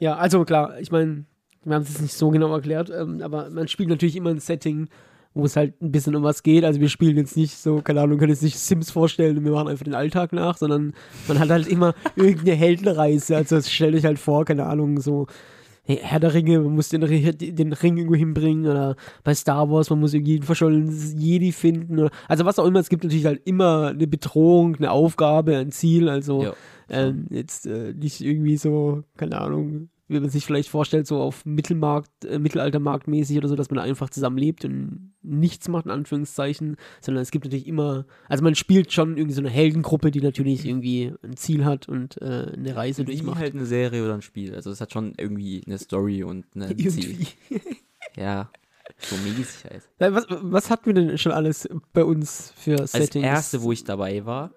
Ja, 0.00 0.16
also 0.16 0.44
klar, 0.44 0.78
ich 0.80 0.90
meine, 0.92 1.24
wir 1.64 1.74
haben 1.74 1.82
es 1.82 1.88
jetzt 1.90 2.02
nicht 2.02 2.14
so 2.14 2.30
genau 2.30 2.52
erklärt, 2.54 2.88
ähm, 2.88 3.20
aber 3.20 3.50
man 3.50 3.66
spielt 3.68 3.88
natürlich 3.88 4.14
immer 4.16 4.30
ein 4.30 4.38
Setting, 4.38 4.88
wo 5.34 5.44
es 5.44 5.56
halt 5.56 5.80
ein 5.82 5.92
bisschen 5.92 6.14
um 6.16 6.22
was 6.22 6.42
geht. 6.42 6.64
Also 6.64 6.80
wir 6.80 6.88
spielen 6.88 7.16
jetzt 7.16 7.36
nicht 7.36 7.58
so, 7.58 7.82
keine 7.82 8.00
Ahnung, 8.00 8.18
können 8.18 8.30
jetzt 8.32 8.42
nicht 8.44 8.58
Sims 8.58 8.90
vorstellen 8.92 9.36
und 9.36 9.44
wir 9.44 9.52
machen 9.52 9.68
einfach 9.68 9.84
den 9.84 9.94
Alltag 9.94 10.32
nach, 10.32 10.56
sondern 10.56 10.94
man 11.26 11.38
hat 11.38 11.50
halt 11.50 11.66
immer 11.66 11.94
irgendeine 12.16 12.54
Heldenreise. 12.56 13.36
Also 13.36 13.60
stell 13.60 13.92
dich 13.92 14.04
halt 14.04 14.18
vor, 14.18 14.44
keine 14.44 14.64
Ahnung, 14.66 15.00
so 15.00 15.26
Herr 15.96 16.20
der 16.20 16.34
Ringe, 16.34 16.60
man 16.60 16.74
muss 16.74 16.90
den, 16.90 17.00
den 17.00 17.72
Ring 17.72 17.96
irgendwo 17.96 18.14
hinbringen 18.16 18.66
oder 18.66 18.96
bei 19.24 19.34
Star 19.34 19.70
Wars, 19.70 19.88
man 19.90 20.00
muss 20.00 20.12
irgendwie 20.14 20.34
einen 20.34 20.42
verschollenen 20.42 21.18
Jedi 21.18 21.52
finden. 21.52 21.98
Oder, 21.98 22.10
also 22.28 22.44
was 22.44 22.58
auch 22.58 22.66
immer, 22.66 22.80
es 22.80 22.88
gibt 22.90 23.04
natürlich 23.04 23.24
halt 23.26 23.40
immer 23.46 23.88
eine 23.88 24.06
Bedrohung, 24.06 24.76
eine 24.76 24.90
Aufgabe, 24.90 25.56
ein 25.56 25.72
Ziel. 25.72 26.08
Also 26.08 26.42
Ja. 26.42 26.52
ähm, 26.90 27.26
jetzt 27.30 27.66
äh, 27.66 27.94
nicht 27.94 28.20
irgendwie 28.20 28.56
so, 28.58 29.02
keine 29.16 29.40
Ahnung, 29.40 29.88
wie 30.08 30.18
man 30.20 30.30
sich 30.30 30.44
vielleicht 30.46 30.68
vorstellt, 30.70 31.06
so 31.06 31.20
auf 31.20 31.44
Mittelmarkt, 31.44 32.24
äh, 32.24 32.38
Mittelaltermarktmäßig 32.38 33.36
oder 33.38 33.48
so, 33.48 33.56
dass 33.56 33.70
man 33.70 33.78
einfach 33.78 34.10
zusammenlebt 34.10 34.64
und 34.64 35.12
nichts 35.22 35.68
macht, 35.68 35.84
in 35.84 35.90
Anführungszeichen, 35.90 36.76
sondern 37.00 37.22
es 37.22 37.30
gibt 37.30 37.44
natürlich 37.44 37.66
immer, 37.66 38.06
also 38.28 38.42
man 38.42 38.54
spielt 38.54 38.92
schon 38.92 39.16
irgendwie 39.16 39.34
so 39.34 39.40
eine 39.42 39.50
Heldengruppe, 39.50 40.10
die 40.10 40.20
natürlich 40.22 40.64
irgendwie 40.66 41.12
ein 41.22 41.36
Ziel 41.36 41.64
hat 41.64 41.88
und 41.88 42.20
äh, 42.22 42.52
eine 42.56 42.74
Reise 42.74 43.02
Wie 43.02 43.12
durchmacht. 43.12 43.38
halt 43.38 43.54
eine 43.54 43.66
Serie 43.66 44.02
oder 44.04 44.14
ein 44.14 44.22
Spiel. 44.22 44.54
Also 44.54 44.70
es 44.70 44.80
hat 44.80 44.92
schon 44.92 45.12
irgendwie 45.18 45.62
eine 45.66 45.78
Story 45.78 46.22
und 46.24 46.46
ein 46.56 46.76
Ziel. 46.78 47.10
irgendwie. 47.10 47.28
Ja, 48.16 48.50
so 48.96 49.16
mäßig 49.16 49.70
halt. 49.70 49.82
Ja, 50.00 50.14
Was, 50.14 50.26
was 50.30 50.70
hatten 50.70 50.86
wir 50.86 50.94
denn 50.94 51.18
schon 51.18 51.32
alles 51.32 51.68
bei 51.92 52.02
uns 52.04 52.52
für 52.56 52.80
Als 52.80 52.92
Settings? 52.92 53.24
erste, 53.26 53.62
wo 53.62 53.70
ich 53.72 53.84
dabei 53.84 54.24
war, 54.24 54.52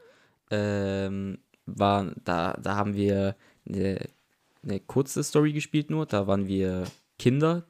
ähm, 0.49 1.39
war, 1.65 2.13
da, 2.23 2.53
da 2.61 2.75
haben 2.75 2.95
wir 2.95 3.35
eine, 3.67 3.99
eine 4.63 4.79
kurze 4.79 5.23
Story 5.23 5.53
gespielt 5.53 5.89
nur. 5.89 6.05
Da 6.05 6.27
waren 6.27 6.47
wir 6.47 6.83
Kinder, 7.17 7.65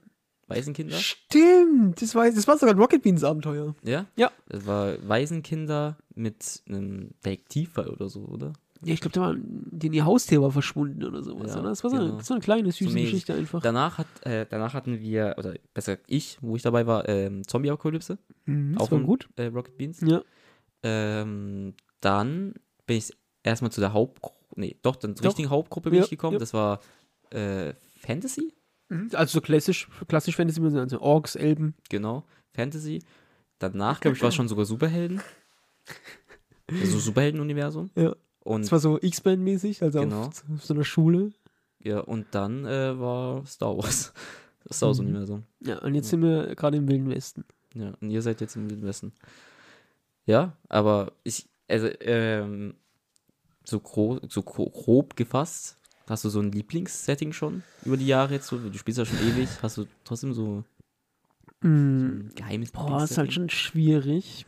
Waisenkinder. 0.47 0.97
Stimmt, 0.97 2.01
das 2.01 2.13
war, 2.15 2.29
das 2.29 2.47
war 2.47 2.57
sogar 2.57 2.75
ein 2.75 2.79
Rocket 2.79 3.01
Beans 3.01 3.23
Abenteuer. 3.23 3.75
Ja? 3.83 4.05
Ja. 4.15 4.31
Das 4.47 4.65
war 4.65 4.95
Waisenkinder 5.07 5.97
mit 6.13 6.61
einem 6.67 7.11
Detektivfall 7.25 7.89
oder 7.89 8.09
so, 8.09 8.25
oder? 8.25 8.53
Ja, 8.83 8.93
ich 8.93 9.01
glaube, 9.01 9.13
da 9.13 9.21
war, 9.21 9.35
die, 9.37 9.87
ihr 9.89 10.05
Haustier 10.05 10.41
war 10.41 10.51
verschwunden 10.51 11.03
oder 11.03 11.21
sowas. 11.21 11.53
Ja, 11.53 11.59
oder? 11.59 11.69
Das 11.69 11.83
war 11.83 11.91
so, 11.91 11.97
eine, 11.97 12.07
genau. 12.07 12.19
so 12.21 12.33
eine 12.33 12.41
kleine, 12.41 12.71
süße 12.71 12.91
mäßig. 12.91 13.11
Geschichte 13.11 13.33
einfach. 13.35 13.61
Danach, 13.61 13.99
hat, 13.99 14.07
äh, 14.23 14.47
danach 14.49 14.73
hatten 14.73 14.99
wir, 14.99 15.35
oder 15.37 15.53
besser 15.73 15.97
gesagt 15.97 16.05
ich, 16.07 16.39
wo 16.41 16.55
ich 16.55 16.63
dabei 16.63 16.87
war, 16.87 17.07
ähm, 17.07 17.47
Zombie-Apokalypse. 17.47 18.17
Mhm, 18.45 18.73
das 18.73 18.81
auch 18.81 18.91
war 18.91 18.97
von 18.97 19.05
gut. 19.05 19.29
Äh, 19.35 19.45
Rocket 19.47 19.77
Beans. 19.77 20.01
Ja. 20.01 20.23
Ähm, 20.81 21.75
dann 21.99 22.55
bin 22.87 22.97
ich 22.97 23.11
erstmal 23.43 23.71
zu 23.71 23.81
der 23.81 23.93
Hauptgruppe, 23.93 24.40
nee, 24.55 24.77
doch, 24.81 24.95
dann 24.95 25.15
zur 25.15 25.25
richtigen 25.27 25.49
Hauptgruppe 25.49 25.89
bin 25.89 25.99
Ja, 25.99 26.03
ich 26.05 26.09
gekommen. 26.09 26.33
ja. 26.33 26.39
Das 26.39 26.53
war 26.53 26.79
äh, 27.31 27.73
Fantasy, 27.99 28.53
Mhm, 28.89 29.09
Also 29.13 29.35
so 29.35 29.41
klassisch, 29.41 29.87
klassisch 30.09 30.35
Fantasy, 30.35 30.61
also 30.77 30.99
Orks, 30.99 31.35
Elben. 31.35 31.75
genau, 31.89 32.25
Fantasy. 32.53 32.99
Danach, 33.59 34.01
glaube 34.01 34.17
ich, 34.17 34.21
war 34.21 34.29
es 34.29 34.35
schon 34.35 34.47
sogar 34.49 34.65
Superhelden. 34.65 35.21
Also 36.69 36.99
Superhelden-Universum. 36.99 37.89
Ja. 37.95 38.15
Und, 38.43 38.61
Das 38.63 38.71
war 38.71 38.79
so 38.79 38.97
X-Men-mäßig, 39.01 39.81
also 39.83 39.99
Genau. 40.01 40.23
auf, 40.27 40.43
auf 40.53 40.63
so 40.65 40.73
einer 40.73 40.83
Schule. 40.85 41.31
ja, 41.83 41.99
und 41.99 42.27
dann 42.31 42.65
äh, 42.65 42.97
war 42.97 43.45
Star 43.45 43.77
Wars. 43.77 44.13
Das 44.63 44.77
Star 44.77 44.89
Wars-Universum. 44.89 45.43
Ja, 45.59 45.79
und 45.79 45.95
jetzt 45.95 46.09
sind 46.09 46.21
wir 46.21 46.55
gerade 46.55 46.77
im 46.77 46.87
Wilden 46.87 47.09
Westen. 47.09 47.43
Ja, 47.73 47.93
und 47.99 48.09
ihr 48.09 48.21
seid 48.21 48.39
jetzt 48.41 48.55
im 48.55 48.69
Wilden 48.69 48.85
Westen. 48.85 49.11
Ja, 50.25 50.55
aber 50.69 51.11
ich, 51.23 51.49
also, 51.67 51.87
ähm, 52.01 52.75
so, 53.63 53.79
gro 53.79 54.19
so 54.29 54.41
gro 54.43 54.69
grob 54.69 55.15
gefasst, 55.15 55.77
hast 56.07 56.25
du 56.25 56.29
so 56.29 56.39
ein 56.39 56.51
Lieblingssetting 56.51 57.31
schon 57.33 57.63
über 57.85 57.97
die 57.97 58.07
Jahre 58.07 58.33
jetzt? 58.35 58.47
So, 58.47 58.57
du 58.57 58.77
spielst 58.77 58.97
ja 58.97 59.05
schon 59.05 59.17
ewig, 59.35 59.49
hast 59.61 59.77
du 59.77 59.85
trotzdem 60.03 60.33
so, 60.33 60.63
so 61.61 61.67
Mhm. 61.67 62.29
ein 62.29 62.31
geheimes 62.35 62.71
Boah, 62.71 63.03
ist 63.03 63.17
halt 63.17 63.33
schon 63.33 63.49
schwierig. 63.49 64.45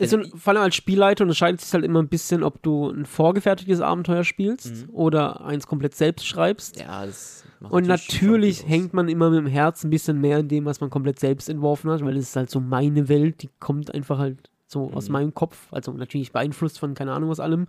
Also 0.00 0.18
Also, 0.18 0.36
vor 0.36 0.52
allem 0.52 0.62
als 0.62 0.76
Spielleiter 0.76 1.24
unterscheidet 1.24 1.60
sich 1.60 1.72
halt 1.72 1.84
immer 1.84 2.00
ein 2.00 2.08
bisschen, 2.08 2.44
ob 2.44 2.62
du 2.62 2.88
ein 2.90 3.04
vorgefertigtes 3.04 3.80
Abenteuer 3.80 4.22
spielst 4.24 4.86
Mhm. 4.86 4.90
oder 4.94 5.44
eins 5.44 5.66
komplett 5.66 5.94
selbst 5.96 6.26
schreibst. 6.26 6.78
Ja, 6.78 7.04
das 7.04 7.44
macht 7.60 7.72
Und 7.72 7.86
natürlich 7.88 8.66
hängt 8.68 8.94
man 8.94 9.08
immer 9.08 9.30
mit 9.30 9.40
dem 9.40 9.46
Herz 9.46 9.82
ein 9.84 9.90
bisschen 9.90 10.20
mehr 10.20 10.38
in 10.38 10.48
dem, 10.48 10.64
was 10.66 10.80
man 10.80 10.90
komplett 10.90 11.18
selbst 11.18 11.48
entworfen 11.48 11.90
hat, 11.90 12.04
weil 12.04 12.16
es 12.16 12.28
ist 12.28 12.36
halt 12.36 12.50
so 12.50 12.60
meine 12.60 13.08
Welt, 13.08 13.42
die 13.42 13.50
kommt 13.58 13.92
einfach 13.92 14.18
halt 14.18 14.50
so 14.68 14.92
aus 14.92 15.08
Mhm. 15.08 15.12
meinem 15.12 15.34
Kopf, 15.34 15.72
also 15.72 15.92
natürlich 15.92 16.30
beeinflusst 16.30 16.78
von 16.78 16.94
keine 16.94 17.12
Ahnung 17.12 17.28
was 17.30 17.40
allem. 17.40 17.66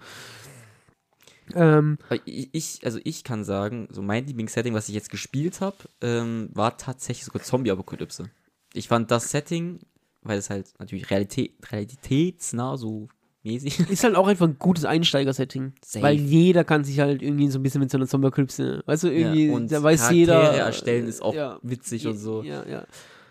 Ähm, 1.55 1.97
ich, 2.25 2.81
also 2.83 2.99
ich 3.03 3.23
kann 3.23 3.43
sagen, 3.43 3.87
so 3.91 4.03
mein 4.03 4.27
Lieblingssetting, 4.27 4.73
was 4.75 4.87
ich 4.87 4.93
jetzt 4.95 5.09
gespielt 5.09 5.61
habe, 5.61 5.77
ähm, 6.01 6.49
war 6.53 6.77
tatsächlich 6.77 7.25
sogar 7.25 7.41
Zombie-Apokalypse. 7.41 8.29
Ich 8.73 8.87
fand 8.87 9.09
das 9.09 9.31
Setting, 9.31 9.79
weil 10.21 10.37
es 10.37 10.51
halt 10.51 10.73
natürlich 10.77 11.09
Realität, 11.09 11.53
realitätsnah 11.71 12.77
so 12.77 13.07
mäßig 13.41 13.79
ist 13.89 14.03
halt 14.03 14.15
auch 14.15 14.27
einfach 14.27 14.45
ein 14.47 14.59
gutes 14.59 14.85
Einsteiger-Setting. 14.85 15.73
Weil 16.01 16.15
jeder 16.17 16.63
kann 16.63 16.83
sich 16.83 16.99
halt 16.99 17.23
irgendwie 17.23 17.49
so 17.49 17.57
ein 17.57 17.63
bisschen 17.63 17.81
mit 17.81 17.89
so 17.89 17.97
einer 17.97 18.05
Zombie-Apokalypse, 18.05 18.83
weißt 18.85 19.03
du, 19.05 19.07
irgendwie, 19.11 19.47
ja, 19.47 19.59
da 19.59 19.81
weiß 19.81 20.01
Charaktere 20.01 20.17
jeder. 20.17 20.57
erstellen 20.65 21.07
ist 21.07 21.21
auch 21.23 21.33
ja, 21.33 21.57
witzig 21.63 22.05
und 22.05 22.17
so. 22.17 22.43
Ja, 22.43 22.63
ja. 22.67 22.85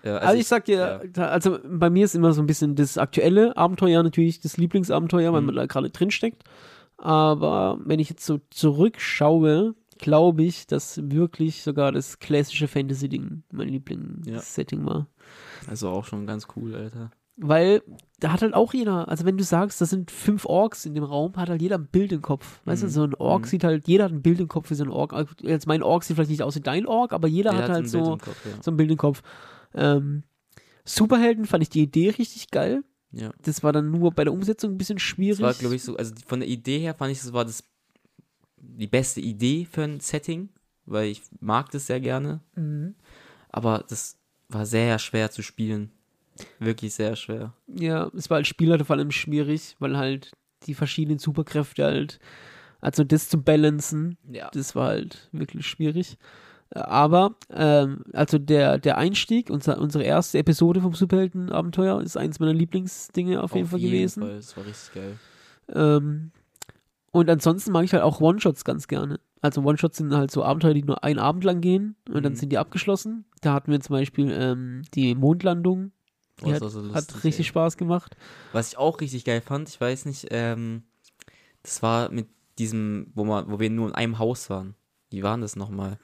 Ja, 0.05 0.19
Also, 0.19 0.39
ich 0.39 0.47
sag 0.47 0.65
dir, 0.65 1.03
da- 1.13 1.29
also 1.29 1.59
bei 1.69 1.91
mir 1.91 2.05
ist 2.05 2.15
immer 2.15 2.33
so 2.33 2.41
ein 2.41 2.47
bisschen 2.47 2.75
das 2.77 2.99
aktuelle 2.99 3.57
Abenteuer 3.57 4.03
natürlich 4.03 4.41
das 4.41 4.57
Lieblingsabenteuer, 4.57 5.33
weil 5.33 5.41
Mhm. 5.41 5.47
man 5.47 5.57
da 5.57 5.67
gerade 5.67 5.91
drin 5.91 6.11
steckt. 6.11 6.45
Aber 6.97 7.79
wenn 7.85 8.01
ich 8.01 8.11
jetzt 8.11 8.25
so 8.27 8.41
zurückschaue, 8.51 9.75
glaube 9.99 10.43
ich, 10.45 10.67
dass 10.67 11.01
wirklich 11.11 11.63
sogar 11.63 11.93
das 11.93 12.19
klassische 12.19 12.69
Fantasy-Ding 12.69 13.43
mein 13.53 13.69
Lieblingssetting 13.69 14.85
war. 14.87 15.07
Also 15.69 15.89
auch 15.91 16.05
schon 16.05 16.27
ganz 16.27 16.47
cool, 16.57 16.75
Alter. 16.75 17.11
weil 17.41 17.83
da 18.19 18.33
hat 18.33 18.43
halt 18.43 18.55
auch 18.55 18.75
jeder, 18.75 19.09
also 19.09 19.25
wenn 19.25 19.37
du 19.37 19.45
sagst, 19.45 19.81
das 19.81 19.91
sind 19.91 20.11
fünf 20.11 20.45
Orks 20.45 20.85
in 20.87 20.95
dem 20.95 21.05
Raum, 21.05 21.37
hat 21.37 21.49
halt 21.49 21.63
jeder 21.63 21.79
ein 21.79 21.87
Bild 21.87 22.11
im 22.11 22.21
Kopf. 22.23 22.61
Weißt 22.65 22.83
du, 22.83 22.87
Mhm. 22.87 22.91
so 22.91 23.03
ein 23.05 23.15
Ork 23.15 23.43
Mhm. 23.43 23.47
sieht 23.47 23.63
halt, 23.65 23.87
jeder 23.87 24.05
hat 24.05 24.13
ein 24.13 24.23
Bild 24.23 24.41
im 24.41 24.49
Kopf 24.49 24.67
für 24.69 24.75
so 24.75 24.83
ein 24.85 24.91
Ork. 24.91 25.13
Also 25.13 25.31
Jetzt 25.43 25.67
mein 25.69 25.83
Ork 25.85 26.03
sieht 26.03 26.17
vielleicht 26.17 26.31
nicht 26.31 26.43
aus 26.43 26.57
wie 26.57 26.61
dein 26.61 26.87
Ork, 26.87 27.13
aber 27.13 27.29
jeder 27.29 27.51
Der 27.53 27.61
hat 27.61 27.67
so 27.69 27.73
halt 27.75 27.89
so, 27.89 28.03
Kopf, 28.17 28.45
ja. 28.45 28.61
so 28.61 28.71
ein 28.73 28.77
Bild 28.77 28.91
im 28.91 28.97
Kopf. 28.97 29.23
Ähm, 29.75 30.23
Superhelden 30.85 31.45
fand 31.45 31.63
ich 31.63 31.69
die 31.71 31.83
Idee 31.83 32.11
richtig 32.11 32.51
geil. 32.51 32.83
ja. 33.13 33.31
Das 33.43 33.63
war 33.63 33.73
dann 33.73 33.91
nur 33.91 34.13
bei 34.13 34.25
der 34.25 34.33
Umsetzung 34.33 34.73
ein 34.73 34.79
bisschen 34.79 34.99
schwierig. 34.99 35.39
Das 35.41 35.47
war, 35.47 35.55
glaube 35.55 35.75
ich, 35.77 35.83
so, 35.83 35.97
also 35.97 36.15
von 36.27 36.41
der 36.41 36.49
Idee 36.49 36.79
her 36.79 36.95
fand 36.95 37.13
ich, 37.13 37.19
das 37.21 37.33
war 37.33 37.45
das 37.45 37.63
die 38.57 38.87
beste 38.87 39.21
Idee 39.21 39.67
für 39.71 39.83
ein 39.85 40.01
Setting, 40.01 40.49
weil 40.87 41.09
ich 41.09 41.23
mag 41.41 41.71
das 41.71 41.87
sehr 41.87 42.01
gerne. 42.01 42.41
Mhm. 42.55 42.95
Aber 43.51 43.85
das 43.89 44.17
war 44.49 44.67
sehr 44.67 44.99
schwer 44.99 45.31
zu 45.31 45.43
spielen. 45.43 45.91
Wirklich 46.59 46.95
sehr 46.95 47.17
schwer. 47.17 47.53
Ja, 47.67 48.11
es 48.17 48.31
war 48.31 48.37
als 48.39 48.49
Spieler 48.49 48.83
vor 48.85 48.97
allem 48.97 49.11
schwierig, 49.11 49.75
weil 49.79 49.97
halt 49.97 50.33
die 50.67 50.75
verschiedenen 50.75 51.19
Superkräfte 51.19 51.85
halt, 51.85 52.19
also 52.81 53.05
das 53.05 53.29
zu 53.29 53.43
balancen, 53.43 54.17
Ja. 54.31 54.51
das 54.53 54.75
war 54.75 54.89
halt 54.89 55.29
wirklich 55.33 55.67
schwierig. 55.67 56.17
Aber, 56.71 57.37
ähm, 57.51 58.05
also 58.13 58.39
der, 58.39 58.79
der 58.79 58.99
Einstieg, 58.99 59.49
unser, 59.51 59.79
unsere 59.79 60.05
erste 60.05 60.39
Episode 60.39 60.81
vom 60.83 60.93
Superhelden-Abenteuer 60.95 62.01
ist 62.03 62.17
eins 62.17 62.41
meiner 62.41 62.53
Lieblingsdinge 62.53 63.43
auf, 63.43 63.55
jeden 63.55 63.69
Fall 63.69 63.81
gewesen. 63.81 64.23
Fall, 64.23 64.37
das 64.37 64.57
war 64.57 64.67
richtig 64.67 64.93
geil. 64.95 65.19
Ähm, 65.75 66.31
und 67.11 67.31
ansonsten 67.31 67.73
mag 67.73 67.85
ich 67.85 67.93
halt 67.95 68.03
auch 68.03 68.21
One-Shots 68.21 68.65
ganz 68.65 68.87
gerne. 68.87 69.19
Also 69.41 69.63
One-Shots 69.63 69.97
sind 69.99 70.15
halt 70.15 70.31
so 70.31 70.45
Abenteuer, 70.45 70.75
die 70.75 70.83
nur 70.83 71.05
einen 71.05 71.19
Abend 71.19 71.45
lang 71.45 71.61
gehen 71.61 71.97
und 72.09 72.23
dann 72.25 72.33
Mhm. 72.35 72.37
sind 72.37 72.51
die 72.51 72.59
abgeschlossen. 72.59 73.25
Da 73.41 73.55
hatten 73.55 73.71
wir 73.71 73.81
zum 73.81 73.95
Beispiel 73.95 74.31
ähm, 74.33 74.83
die 74.95 75.15
Mondlandung, 75.15 75.93
die 76.45 76.53
hat, 76.53 76.61
so 76.61 76.67
hat 76.69 76.85
lustig, 76.85 77.25
richtig 77.25 77.47
ey. 77.47 77.51
Spaß 77.51 77.77
gemacht. 77.79 78.17
Was 78.53 78.69
ich 78.73 78.79
auch 78.79 79.01
richtig 79.01 79.25
geil 79.25 79.41
fand, 79.41 79.69
ich 79.69 79.81
weiß 79.81 80.05
nicht, 80.05 80.27
ähm, 80.31 80.83
das 81.63 81.83
war 81.83 82.11
mit 82.11 82.29
diesem, 82.59 83.11
wo, 83.15 83.25
man, 83.25 83.51
wo 83.51 83.59
wir 83.59 83.71
nur 83.71 83.89
in 83.89 83.95
einem 83.95 84.19
Haus 84.19 84.51
waren. 84.51 84.75
Wie 85.11 85.23
waren 85.23 85.41
das 85.41 85.57
nochmal? 85.57 85.99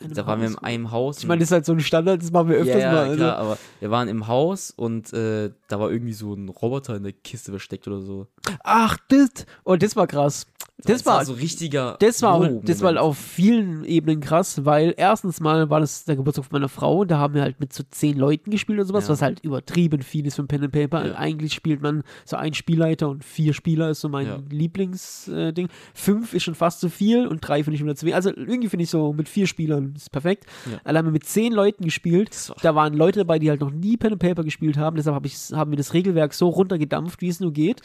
Da 0.00 0.26
waren 0.26 0.40
wir 0.40 0.48
in 0.48 0.58
einem 0.58 0.90
Haus. 0.90 1.18
Ich 1.18 1.26
meine, 1.26 1.40
das 1.40 1.48
ist 1.48 1.52
halt 1.52 1.66
so 1.66 1.72
ein 1.72 1.80
Standard, 1.80 2.22
das 2.22 2.30
machen 2.30 2.48
wir 2.48 2.56
öfters 2.56 2.80
ja, 2.80 2.88
ja, 2.88 2.92
mal. 2.92 3.04
Also. 3.04 3.16
klar, 3.16 3.36
aber 3.36 3.58
wir 3.80 3.90
waren 3.90 4.08
im 4.08 4.26
Haus 4.26 4.70
und 4.70 5.12
äh, 5.12 5.50
da 5.68 5.80
war 5.80 5.90
irgendwie 5.90 6.12
so 6.12 6.34
ein 6.34 6.48
Roboter 6.48 6.96
in 6.96 7.02
der 7.02 7.12
Kiste 7.12 7.50
versteckt 7.50 7.86
oder 7.86 8.00
so. 8.00 8.26
Ach, 8.64 8.96
das, 9.08 9.46
oh, 9.64 9.76
das 9.76 9.96
war 9.96 10.06
krass. 10.06 10.46
Das, 10.84 11.06
war, 11.06 11.24
so 11.24 11.32
richtiger. 11.32 11.96
das 12.00 12.20
war, 12.20 12.46
das 12.48 12.82
war 12.82 13.00
auf 13.00 13.16
vielen 13.16 13.82
Ebenen 13.84 14.20
krass, 14.20 14.66
weil 14.66 14.92
erstens 14.98 15.40
mal 15.40 15.70
war 15.70 15.80
das 15.80 16.04
der 16.04 16.16
Geburtstag 16.16 16.52
meiner 16.52 16.68
Frau, 16.68 17.06
da 17.06 17.16
haben 17.16 17.32
wir 17.32 17.40
halt 17.40 17.58
mit 17.60 17.72
so 17.72 17.82
zehn 17.90 18.18
Leuten 18.18 18.50
gespielt 18.50 18.78
oder 18.78 18.86
sowas, 18.86 19.04
Ja. 19.04 19.10
was 19.10 19.22
halt 19.22 19.40
übertrieben 19.40 20.02
viel 20.02 20.26
ist 20.26 20.34
für 20.34 20.42
ein 20.42 20.48
Pen 20.48 20.64
and 20.64 20.72
Paper. 20.72 21.06
Ja. 21.06 21.14
Eigentlich 21.14 21.54
spielt 21.54 21.80
man 21.80 22.02
so 22.26 22.36
ein 22.36 22.52
Spielleiter 22.52 23.08
und 23.08 23.24
vier 23.24 23.54
Spieler 23.54 23.88
ist 23.88 24.02
so 24.02 24.10
mein 24.10 24.26
Ja. 24.26 24.38
Lieblingsding. 24.50 25.68
Fünf 25.94 26.34
ist 26.34 26.42
schon 26.42 26.54
fast 26.54 26.80
zu 26.80 26.90
viel 26.90 27.26
und 27.26 27.40
drei 27.40 27.64
finde 27.64 27.76
ich 27.76 27.82
wieder 27.82 27.96
zu 27.96 28.04
wenig. 28.04 28.14
Also 28.16 28.30
irgendwie 28.30 28.68
finde 28.68 28.84
ich 28.84 28.90
so 28.90 29.14
mit 29.14 29.30
vier 29.30 29.46
Spielern 29.46 29.55
ist 29.58 30.10
perfekt. 30.12 30.44
Ja. 30.70 30.78
Allein 30.84 30.98
haben 30.98 31.06
wir 31.06 31.12
mit 31.12 31.24
zehn 31.24 31.52
Leuten 31.52 31.84
gespielt. 31.84 32.30
Das 32.30 32.50
war- 32.50 32.56
Da 32.62 32.74
waren 32.74 32.94
Leute 32.94 33.20
dabei, 33.20 33.38
die 33.38 33.50
halt 33.50 33.60
noch 33.60 33.70
nie 33.70 33.96
Pen 33.96 34.12
and 34.12 34.20
Paper 34.22 34.44
gespielt 34.44 34.76
haben. 34.76 34.96
Deshalb 34.96 35.14
hab 35.16 35.26
ich, 35.26 35.36
haben 35.52 35.70
wir 35.70 35.76
das 35.78 35.94
Regelwerk 35.94 36.34
so 36.34 36.48
runtergedampft, 36.48 37.20
wie 37.20 37.28
es 37.28 37.40
nur 37.40 37.52
geht. 37.52 37.80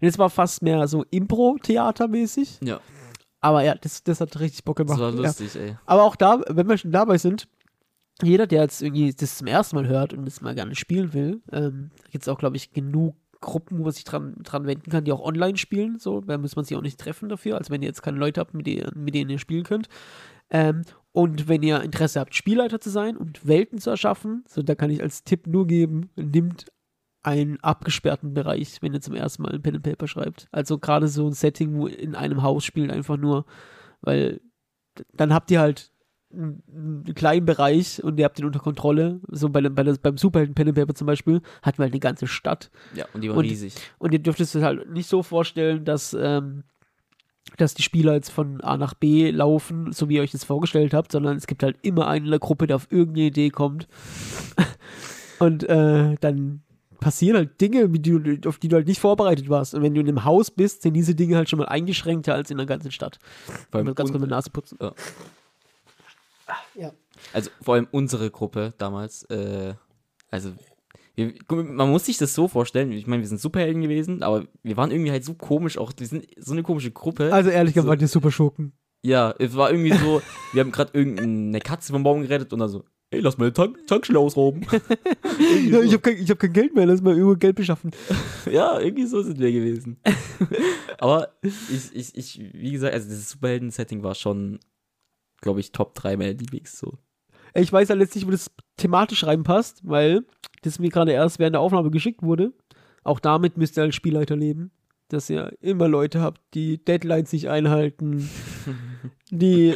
Und 0.00 0.08
es 0.08 0.18
war 0.18 0.30
fast 0.30 0.62
mehr 0.62 0.86
so 0.88 1.04
Impro-Theater-mäßig. 1.10 2.58
Ja, 2.62 2.80
Aber 3.40 3.62
ja, 3.64 3.74
das, 3.74 4.02
das 4.02 4.20
hat 4.20 4.38
richtig 4.40 4.64
Bock 4.64 4.76
gemacht. 4.76 4.98
das 5.00 5.14
war 5.14 5.14
ja. 5.14 5.26
lustig, 5.26 5.56
ey. 5.56 5.76
Aber 5.86 6.02
auch 6.04 6.16
da, 6.16 6.40
wenn 6.48 6.68
wir 6.68 6.78
schon 6.78 6.92
dabei 6.92 7.18
sind, 7.18 7.48
jeder, 8.22 8.46
der 8.48 8.62
jetzt 8.62 8.82
irgendwie 8.82 9.12
das 9.12 9.38
zum 9.38 9.46
ersten 9.46 9.76
Mal 9.76 9.86
hört 9.86 10.12
und 10.12 10.24
das 10.24 10.40
mal 10.40 10.54
gerne 10.54 10.74
spielen 10.74 11.12
will, 11.14 11.40
ähm, 11.52 11.90
gibt 12.10 12.22
es 12.24 12.28
auch, 12.28 12.38
glaube 12.38 12.56
ich, 12.56 12.72
genug 12.72 13.14
Gruppen, 13.40 13.78
wo 13.78 13.84
man 13.84 13.92
sich 13.92 14.02
dran, 14.02 14.34
dran 14.42 14.66
wenden 14.66 14.90
kann, 14.90 15.04
die 15.04 15.12
auch 15.12 15.20
online 15.24 15.56
spielen. 15.56 16.00
So, 16.00 16.20
da 16.20 16.36
muss 16.38 16.56
man 16.56 16.64
sich 16.64 16.76
auch 16.76 16.82
nicht 16.82 16.98
treffen 16.98 17.28
dafür, 17.28 17.56
als 17.56 17.70
wenn 17.70 17.80
ihr 17.82 17.86
jetzt 17.88 18.02
keine 18.02 18.18
Leute 18.18 18.40
habt, 18.40 18.54
mit 18.54 18.66
denen, 18.66 18.90
mit 18.96 19.14
denen 19.14 19.30
ihr 19.30 19.38
spielen 19.38 19.62
könnt. 19.62 19.88
Ähm, 20.50 20.82
und 21.12 21.48
wenn 21.48 21.62
ihr 21.62 21.82
Interesse 21.82 22.20
habt, 22.20 22.34
Spielleiter 22.34 22.80
zu 22.80 22.90
sein 22.90 23.16
und 23.16 23.46
Welten 23.46 23.78
zu 23.78 23.90
erschaffen, 23.90 24.44
so 24.46 24.62
da 24.62 24.74
kann 24.74 24.90
ich 24.90 25.02
als 25.02 25.24
Tipp 25.24 25.46
nur 25.46 25.66
geben, 25.66 26.10
nimmt 26.16 26.66
einen 27.22 27.58
abgesperrten 27.60 28.32
Bereich, 28.32 28.78
wenn 28.80 28.94
ihr 28.94 29.00
zum 29.00 29.14
ersten 29.14 29.42
Mal 29.42 29.52
ein 29.54 29.62
Pen 29.62 29.74
and 29.74 29.82
Paper 29.84 30.06
schreibt. 30.06 30.46
Also 30.52 30.78
gerade 30.78 31.08
so 31.08 31.26
ein 31.26 31.32
Setting, 31.32 31.74
wo 31.74 31.86
in 31.86 32.14
einem 32.14 32.42
Haus 32.42 32.64
spielt, 32.64 32.90
einfach 32.92 33.16
nur, 33.16 33.44
weil 34.00 34.40
dann 35.12 35.34
habt 35.34 35.50
ihr 35.50 35.60
halt 35.60 35.90
einen, 36.32 36.62
einen 36.68 37.14
kleinen 37.14 37.44
Bereich 37.46 38.02
und 38.04 38.18
ihr 38.18 38.24
habt 38.24 38.38
den 38.38 38.44
unter 38.46 38.60
Kontrolle. 38.60 39.20
So 39.28 39.48
bei, 39.48 39.60
bei 39.62 39.82
beim 39.84 40.16
Superhelden 40.16 40.54
Pen 40.54 40.68
and 40.68 40.76
Paper 40.76 40.94
zum 40.94 41.06
Beispiel 41.06 41.40
hatten 41.62 41.78
wir 41.78 41.84
halt 41.84 41.92
eine 41.92 42.00
ganze 42.00 42.26
Stadt. 42.26 42.70
Ja, 42.94 43.06
und 43.12 43.22
die 43.22 43.28
war 43.30 43.36
Und- 43.36 43.44
riesig. 43.44 43.74
Und 43.98 44.12
ihr 44.12 44.18
dürft 44.20 44.40
es 44.40 44.54
halt 44.54 44.90
nicht 44.90 45.08
so 45.08 45.22
vorstellen, 45.22 45.84
dass, 45.84 46.14
ähm, 46.18 46.64
dass 47.56 47.74
die 47.74 47.82
Spieler 47.82 48.14
jetzt 48.14 48.30
von 48.30 48.60
A 48.60 48.76
nach 48.76 48.94
B 48.94 49.30
laufen, 49.30 49.92
so 49.92 50.08
wie 50.08 50.16
ihr 50.16 50.22
euch 50.22 50.32
das 50.32 50.44
vorgestellt 50.44 50.94
habt, 50.94 51.12
sondern 51.12 51.36
es 51.36 51.46
gibt 51.46 51.62
halt 51.62 51.76
immer 51.82 52.06
einen 52.06 52.26
in 52.26 52.30
der 52.30 52.40
Gruppe, 52.40 52.66
der 52.66 52.76
auf 52.76 52.88
irgendeine 52.90 53.26
Idee 53.26 53.50
kommt. 53.50 53.88
und 55.38 55.64
äh, 55.64 56.16
dann 56.20 56.62
passieren 57.00 57.36
halt 57.36 57.60
Dinge, 57.60 57.88
du, 57.88 58.48
auf 58.48 58.58
die 58.58 58.68
du 58.68 58.76
halt 58.76 58.86
nicht 58.86 59.00
vorbereitet 59.00 59.48
warst. 59.48 59.74
Und 59.74 59.82
wenn 59.82 59.94
du 59.94 60.00
in 60.00 60.08
einem 60.08 60.24
Haus 60.24 60.50
bist, 60.50 60.82
sind 60.82 60.94
diese 60.94 61.14
Dinge 61.14 61.36
halt 61.36 61.48
schon 61.48 61.58
mal 61.58 61.68
eingeschränkter 61.68 62.34
als 62.34 62.50
in 62.50 62.56
der 62.56 62.66
ganzen 62.66 62.90
Stadt. 62.90 63.18
Vor 63.70 63.78
allem 63.78 63.94
ganz 63.94 64.10
kurz 64.10 64.20
mit 64.20 64.30
Nase 64.30 64.50
putzen. 64.50 64.78
Ja. 64.80 64.92
Ja. 66.74 66.92
Also 67.32 67.50
vor 67.60 67.74
allem 67.74 67.88
unsere 67.90 68.30
Gruppe 68.30 68.74
damals, 68.78 69.24
äh, 69.24 69.74
also 70.30 70.52
wir, 71.18 71.34
man 71.64 71.90
muss 71.90 72.06
sich 72.06 72.16
das 72.16 72.32
so 72.34 72.48
vorstellen, 72.48 72.92
ich 72.92 73.06
meine, 73.06 73.22
wir 73.22 73.28
sind 73.28 73.40
Superhelden 73.40 73.82
gewesen, 73.82 74.22
aber 74.22 74.46
wir 74.62 74.76
waren 74.76 74.90
irgendwie 74.90 75.10
halt 75.10 75.24
so 75.24 75.34
komisch, 75.34 75.76
auch 75.76 75.92
wir 75.96 76.06
sind 76.06 76.26
so 76.38 76.52
eine 76.52 76.62
komische 76.62 76.90
Gruppe. 76.92 77.32
Also 77.32 77.50
ehrlich 77.50 77.74
So. 77.74 77.82
gesagt, 77.82 78.00
die 78.00 78.06
super 78.06 78.30
Schurken. 78.30 78.72
ja, 79.04 79.34
es 79.38 79.56
war 79.56 79.70
irgendwie 79.70 79.92
so, 79.94 80.22
wir 80.52 80.60
haben 80.62 80.70
gerade 80.72 80.96
irgendeine 80.96 81.58
Katze 81.60 81.92
vom 81.92 82.02
Baum 82.04 82.22
gerettet 82.22 82.52
und 82.52 82.60
dann 82.60 82.68
so, 82.68 82.84
ey, 83.10 83.20
lass 83.20 83.36
mal 83.38 83.50
den 83.50 83.54
Tank, 83.54 83.86
Tankstelle 83.86 84.18
ausrauben. 84.18 84.64
Ja, 85.68 85.78
so. 85.78 85.82
ich 85.82 85.92
habe 85.92 86.00
kein, 86.00 86.16
ich 86.16 86.28
hab 86.30 86.38
kein 86.40 86.52
Geld 86.52 86.74
mehr, 86.74 86.84
lass 86.84 87.00
mal 87.00 87.14
irgendwo 87.16 87.36
Geld 87.36 87.54
beschaffen. 87.56 87.92
Ja, 88.50 88.80
irgendwie 88.80 89.06
so 89.06 89.22
sind 89.22 89.38
wir 89.38 89.52
gewesen. 89.52 89.98
Aber 90.98 91.28
ich, 91.42 91.94
ich, 91.94 92.16
ich, 92.16 92.40
wie 92.54 92.72
gesagt, 92.72 92.94
also 92.94 93.08
dieses 93.08 93.30
Superhelden-Setting 93.30 94.02
war 94.02 94.14
schon, 94.14 94.58
glaube 95.40 95.60
ich, 95.60 95.70
Top 95.72 95.94
3 95.94 96.16
meiner 96.16 96.32
Lieblings 96.32 96.78
so. 96.78 96.98
Ich 97.54 97.72
weiß 97.72 97.90
halt 97.90 98.00
jetzt 98.00 98.14
nicht, 98.14 98.26
wo 98.26 98.30
das 98.30 98.50
thematisch 98.76 99.24
reinpasst, 99.24 99.80
weil 99.84 100.24
das 100.62 100.78
mir 100.78 100.90
gerade 100.90 101.12
erst 101.12 101.38
während 101.38 101.54
der 101.54 101.60
Aufnahme 101.60 101.90
geschickt 101.90 102.22
wurde. 102.22 102.52
Auch 103.04 103.20
damit 103.20 103.56
müsst 103.56 103.76
ihr 103.76 103.84
als 103.84 103.94
Spielleiter 103.94 104.36
leben, 104.36 104.70
dass 105.08 105.30
ihr 105.30 105.52
immer 105.60 105.88
Leute 105.88 106.20
habt, 106.20 106.40
die 106.54 106.84
Deadlines 106.84 107.32
nicht 107.32 107.48
einhalten, 107.48 108.28
die 109.30 109.74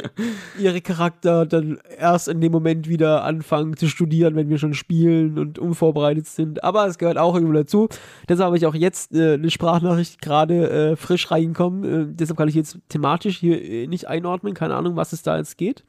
ihre 0.59 0.81
Charakter 0.81 1.45
dann 1.45 1.79
erst 1.97 2.27
in 2.27 2.41
dem 2.41 2.51
Moment 2.51 2.87
wieder 2.87 3.23
anfangen 3.23 3.75
zu 3.75 3.87
studieren, 3.87 4.35
wenn 4.35 4.49
wir 4.49 4.57
schon 4.57 4.73
spielen 4.73 5.39
und 5.39 5.57
unvorbereitet 5.57 6.27
sind. 6.27 6.63
Aber 6.63 6.85
es 6.85 6.97
gehört 6.97 7.17
auch 7.17 7.33
irgendwo 7.33 7.53
dazu. 7.53 7.87
Deshalb 8.29 8.47
habe 8.47 8.57
ich 8.57 8.65
auch 8.65 8.75
jetzt 8.75 9.13
äh, 9.15 9.33
eine 9.33 9.49
Sprachnachricht 9.49 10.21
gerade 10.21 10.69
äh, 10.69 10.95
frisch 10.95 11.31
reingekommen. 11.31 11.83
Äh, 11.83 12.13
deshalb 12.13 12.37
kann 12.37 12.49
ich 12.49 12.55
jetzt 12.55 12.77
thematisch 12.89 13.39
hier 13.39 13.61
äh, 13.63 13.87
nicht 13.87 14.07
einordnen. 14.07 14.53
Keine 14.53 14.75
Ahnung, 14.75 14.95
was 14.95 15.13
es 15.13 15.23
da 15.23 15.37
jetzt 15.37 15.57
geht. 15.57 15.83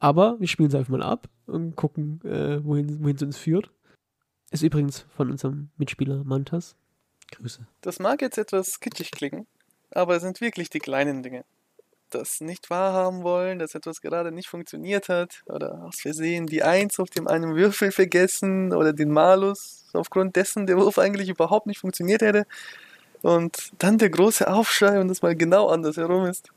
Aber 0.00 0.38
wir 0.38 0.48
spielen 0.48 0.68
es 0.68 0.74
einfach 0.74 0.92
mal 0.92 1.02
ab 1.02 1.28
und 1.46 1.76
gucken, 1.76 2.20
äh, 2.24 2.64
wohin, 2.64 3.02
wohin 3.02 3.16
es 3.16 3.22
uns 3.22 3.36
führt. 3.36 3.70
Ist 4.50 4.62
übrigens 4.62 5.06
von 5.16 5.30
unserem 5.30 5.70
Mitspieler 5.76 6.24
Mantas. 6.24 6.76
Grüße. 7.30 7.66
Das 7.82 7.98
mag 7.98 8.22
jetzt 8.22 8.38
etwas 8.38 8.80
kitschig 8.80 9.10
klingen, 9.10 9.46
aber 9.90 10.16
es 10.16 10.22
sind 10.22 10.40
wirklich 10.40 10.70
die 10.70 10.78
kleinen 10.78 11.22
Dinge. 11.22 11.44
Das 12.10 12.40
nicht 12.40 12.70
wahrhaben 12.70 13.22
wollen, 13.22 13.58
dass 13.58 13.74
etwas 13.74 14.00
gerade 14.00 14.32
nicht 14.32 14.48
funktioniert 14.48 15.10
hat 15.10 15.42
oder 15.44 15.84
aus 15.84 16.00
Versehen 16.00 16.46
die 16.46 16.62
Eins 16.62 16.98
auf 16.98 17.10
dem 17.10 17.28
einen 17.28 17.54
Würfel 17.54 17.92
vergessen 17.92 18.72
oder 18.72 18.94
den 18.94 19.10
Malus, 19.10 19.84
aufgrund 19.92 20.36
dessen 20.36 20.66
der 20.66 20.78
Wurf 20.78 20.98
eigentlich 20.98 21.28
überhaupt 21.28 21.66
nicht 21.66 21.80
funktioniert 21.80 22.22
hätte. 22.22 22.46
Und 23.20 23.72
dann 23.78 23.98
der 23.98 24.08
große 24.08 24.50
Aufschrei 24.50 25.00
und 25.00 25.08
das 25.08 25.20
mal 25.20 25.36
genau 25.36 25.68
andersherum 25.68 26.24
ist. 26.24 26.50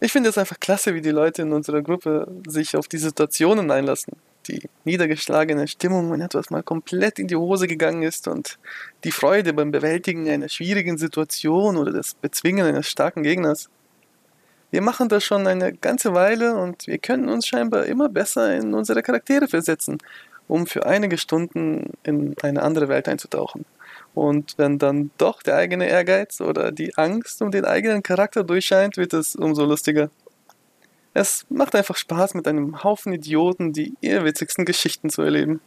Ich 0.00 0.12
finde 0.12 0.28
es 0.28 0.38
einfach 0.38 0.58
klasse, 0.60 0.94
wie 0.94 1.00
die 1.00 1.10
Leute 1.10 1.42
in 1.42 1.52
unserer 1.52 1.82
Gruppe 1.82 2.26
sich 2.46 2.76
auf 2.76 2.88
die 2.88 2.98
Situationen 2.98 3.70
einlassen. 3.70 4.14
Die 4.48 4.68
niedergeschlagene 4.84 5.66
Stimmung, 5.68 6.12
wenn 6.12 6.20
etwas 6.20 6.50
mal 6.50 6.62
komplett 6.62 7.18
in 7.18 7.28
die 7.28 7.36
Hose 7.36 7.66
gegangen 7.66 8.02
ist 8.02 8.28
und 8.28 8.58
die 9.04 9.12
Freude 9.12 9.54
beim 9.54 9.70
Bewältigen 9.70 10.28
einer 10.28 10.48
schwierigen 10.48 10.98
Situation 10.98 11.76
oder 11.76 11.92
das 11.92 12.14
Bezwingen 12.14 12.66
eines 12.66 12.88
starken 12.88 13.22
Gegners. 13.22 13.70
Wir 14.70 14.82
machen 14.82 15.08
das 15.08 15.24
schon 15.24 15.46
eine 15.46 15.72
ganze 15.72 16.14
Weile 16.14 16.56
und 16.56 16.86
wir 16.86 16.98
können 16.98 17.28
uns 17.28 17.46
scheinbar 17.46 17.86
immer 17.86 18.08
besser 18.08 18.54
in 18.54 18.74
unsere 18.74 19.02
Charaktere 19.02 19.48
versetzen, 19.48 19.98
um 20.48 20.66
für 20.66 20.84
einige 20.84 21.16
Stunden 21.16 21.92
in 22.02 22.34
eine 22.42 22.62
andere 22.62 22.88
Welt 22.88 23.08
einzutauchen. 23.08 23.64
Und 24.14 24.54
wenn 24.58 24.78
dann 24.78 25.10
doch 25.18 25.42
der 25.42 25.56
eigene 25.56 25.88
Ehrgeiz 25.88 26.40
oder 26.40 26.70
die 26.70 26.96
Angst 26.96 27.42
um 27.42 27.50
den 27.50 27.64
eigenen 27.64 28.02
Charakter 28.02 28.44
durchscheint, 28.44 28.96
wird 28.96 29.12
es 29.12 29.34
umso 29.34 29.64
lustiger. 29.64 30.10
Es 31.14 31.46
macht 31.48 31.74
einfach 31.74 31.96
Spaß, 31.96 32.34
mit 32.34 32.46
einem 32.46 32.82
Haufen 32.82 33.12
Idioten 33.12 33.72
die 33.72 33.94
irrwitzigsten 34.00 34.64
Geschichten 34.64 35.10
zu 35.10 35.22
erleben. 35.22 35.60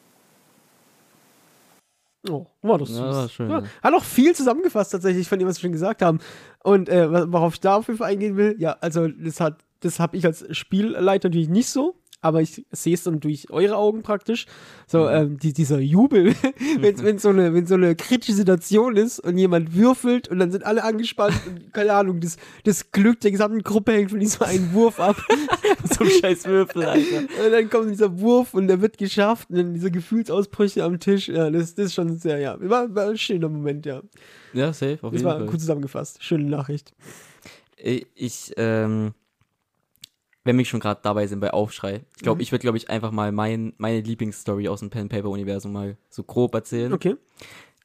Oh, 2.30 2.46
war 2.62 2.78
das 2.78 2.90
süß. 2.90 2.98
Ja, 2.98 3.12
war 3.12 3.30
schön, 3.30 3.50
Ja, 3.50 3.60
ja. 3.60 3.66
Hat 3.84 3.94
auch 3.94 4.04
viel 4.04 4.36
zusammengefasst 4.36 4.92
tatsächlich 4.92 5.28
von 5.28 5.40
dem, 5.40 5.48
was 5.48 5.58
wir 5.58 5.68
schon 5.68 5.72
gesagt 5.72 6.02
haben. 6.02 6.20
Und 6.64 6.90
äh, 6.90 7.32
worauf 7.32 7.54
ich 7.54 7.60
da 7.62 7.78
auf 7.78 7.88
jeden 7.88 7.98
Fall 7.98 8.12
eingehen 8.12 8.38
will, 8.38 8.56
ja, 8.60 8.78
also 8.82 9.08
das 9.08 9.40
hat, 9.40 9.60
das 9.82 10.00
habe 10.00 10.18
ich 10.18 10.26
als 10.26 10.46
Spielleiter 10.56 11.30
natürlich 11.30 11.50
nicht 11.50 11.70
so, 11.70 11.96
aber 12.22 12.42
ich 12.42 12.66
sehe 12.72 12.94
es 12.96 13.04
dann 13.04 13.20
durch 13.20 13.50
eure 13.52 13.76
Augen 13.78 14.02
praktisch. 14.02 14.46
So, 14.88 15.04
Mhm. 15.04 15.10
ähm, 15.14 15.38
die, 15.38 15.54
dieser 15.54 15.80
Jubel, 15.80 16.34
wenn, 16.80 17.02
wenn, 17.04 17.20
so 17.20 17.30
eine, 17.30 17.54
wenn 17.54 17.66
so 17.68 17.76
eine 17.76 17.96
kritische 17.96 18.34
Situation 18.34 18.96
ist 18.98 19.20
und 19.20 19.38
jemand 19.38 19.76
würfelt 19.76 20.28
und 20.28 20.40
dann 20.40 20.52
sind 20.52 20.66
alle 20.66 20.84
angespannt 20.84 21.40
und 21.48 21.74
keine 21.74 21.94
Ahnung, 21.94 22.20
das, 22.20 22.38
das 22.64 22.92
Glück 22.92 23.20
der 23.22 23.32
gesamten 23.32 23.62
Gruppe 23.64 23.94
hängt 23.94 24.10
von 24.12 24.20
diesem 24.20 24.42
einen 24.44 24.74
Wurf 24.74 25.00
ab. 25.00 25.16
so 25.98 26.04
ein 26.04 26.10
scheiß 26.10 26.46
Würfel, 26.46 26.84
Alter. 26.86 27.20
Und 27.20 27.52
dann 27.52 27.70
kommt 27.70 27.92
dieser 27.92 28.20
Wurf 28.20 28.54
und 28.54 28.68
der 28.68 28.82
wird 28.82 28.98
geschafft 28.98 29.50
und 29.50 29.58
dann 29.58 29.74
diese 29.74 29.92
Gefühlsausbrüche 29.92 30.84
am 30.84 31.00
Tisch. 31.00 31.28
Ja, 31.30 31.50
das, 31.52 31.76
das 31.76 31.88
ist 31.88 31.94
schon 31.94 32.18
sehr, 32.18 32.40
ja. 32.40 32.58
War, 32.60 32.94
war 32.96 33.10
ein 33.10 33.18
schöner 33.18 33.50
Moment, 33.50 33.86
ja. 33.86 34.02
Ja, 34.54 34.74
safe, 34.74 34.94
auf 35.02 35.12
Das 35.12 35.22
jeden 35.22 35.26
war 35.26 35.38
Fall. 35.38 35.46
gut 35.48 35.60
zusammengefasst. 35.60 36.24
Schöne 36.24 36.46
Nachricht. 36.50 36.94
Ich, 37.78 38.08
ich, 38.16 38.54
ähm, 38.58 39.14
wenn 40.48 40.58
wir 40.58 40.66
schon 40.66 40.80
gerade 40.80 41.00
dabei 41.04 41.28
sind 41.28 41.40
bei 41.40 41.52
Aufschrei, 41.52 42.02
ich 42.16 42.24
glaube, 42.24 42.38
Mhm. 42.38 42.42
ich 42.42 42.52
würde, 42.52 42.62
glaube 42.64 42.78
ich, 42.78 42.90
einfach 42.90 43.12
mal 43.12 43.32
mein, 43.32 43.74
meine 43.78 44.02
Lieblingsstory 44.02 44.68
aus 44.68 44.80
dem 44.80 44.90
Pen-Paper-Universum 44.90 45.72
mal 45.72 45.98
so 46.10 46.24
grob 46.24 46.56
erzählen. 46.56 46.92
Okay. 46.94 47.16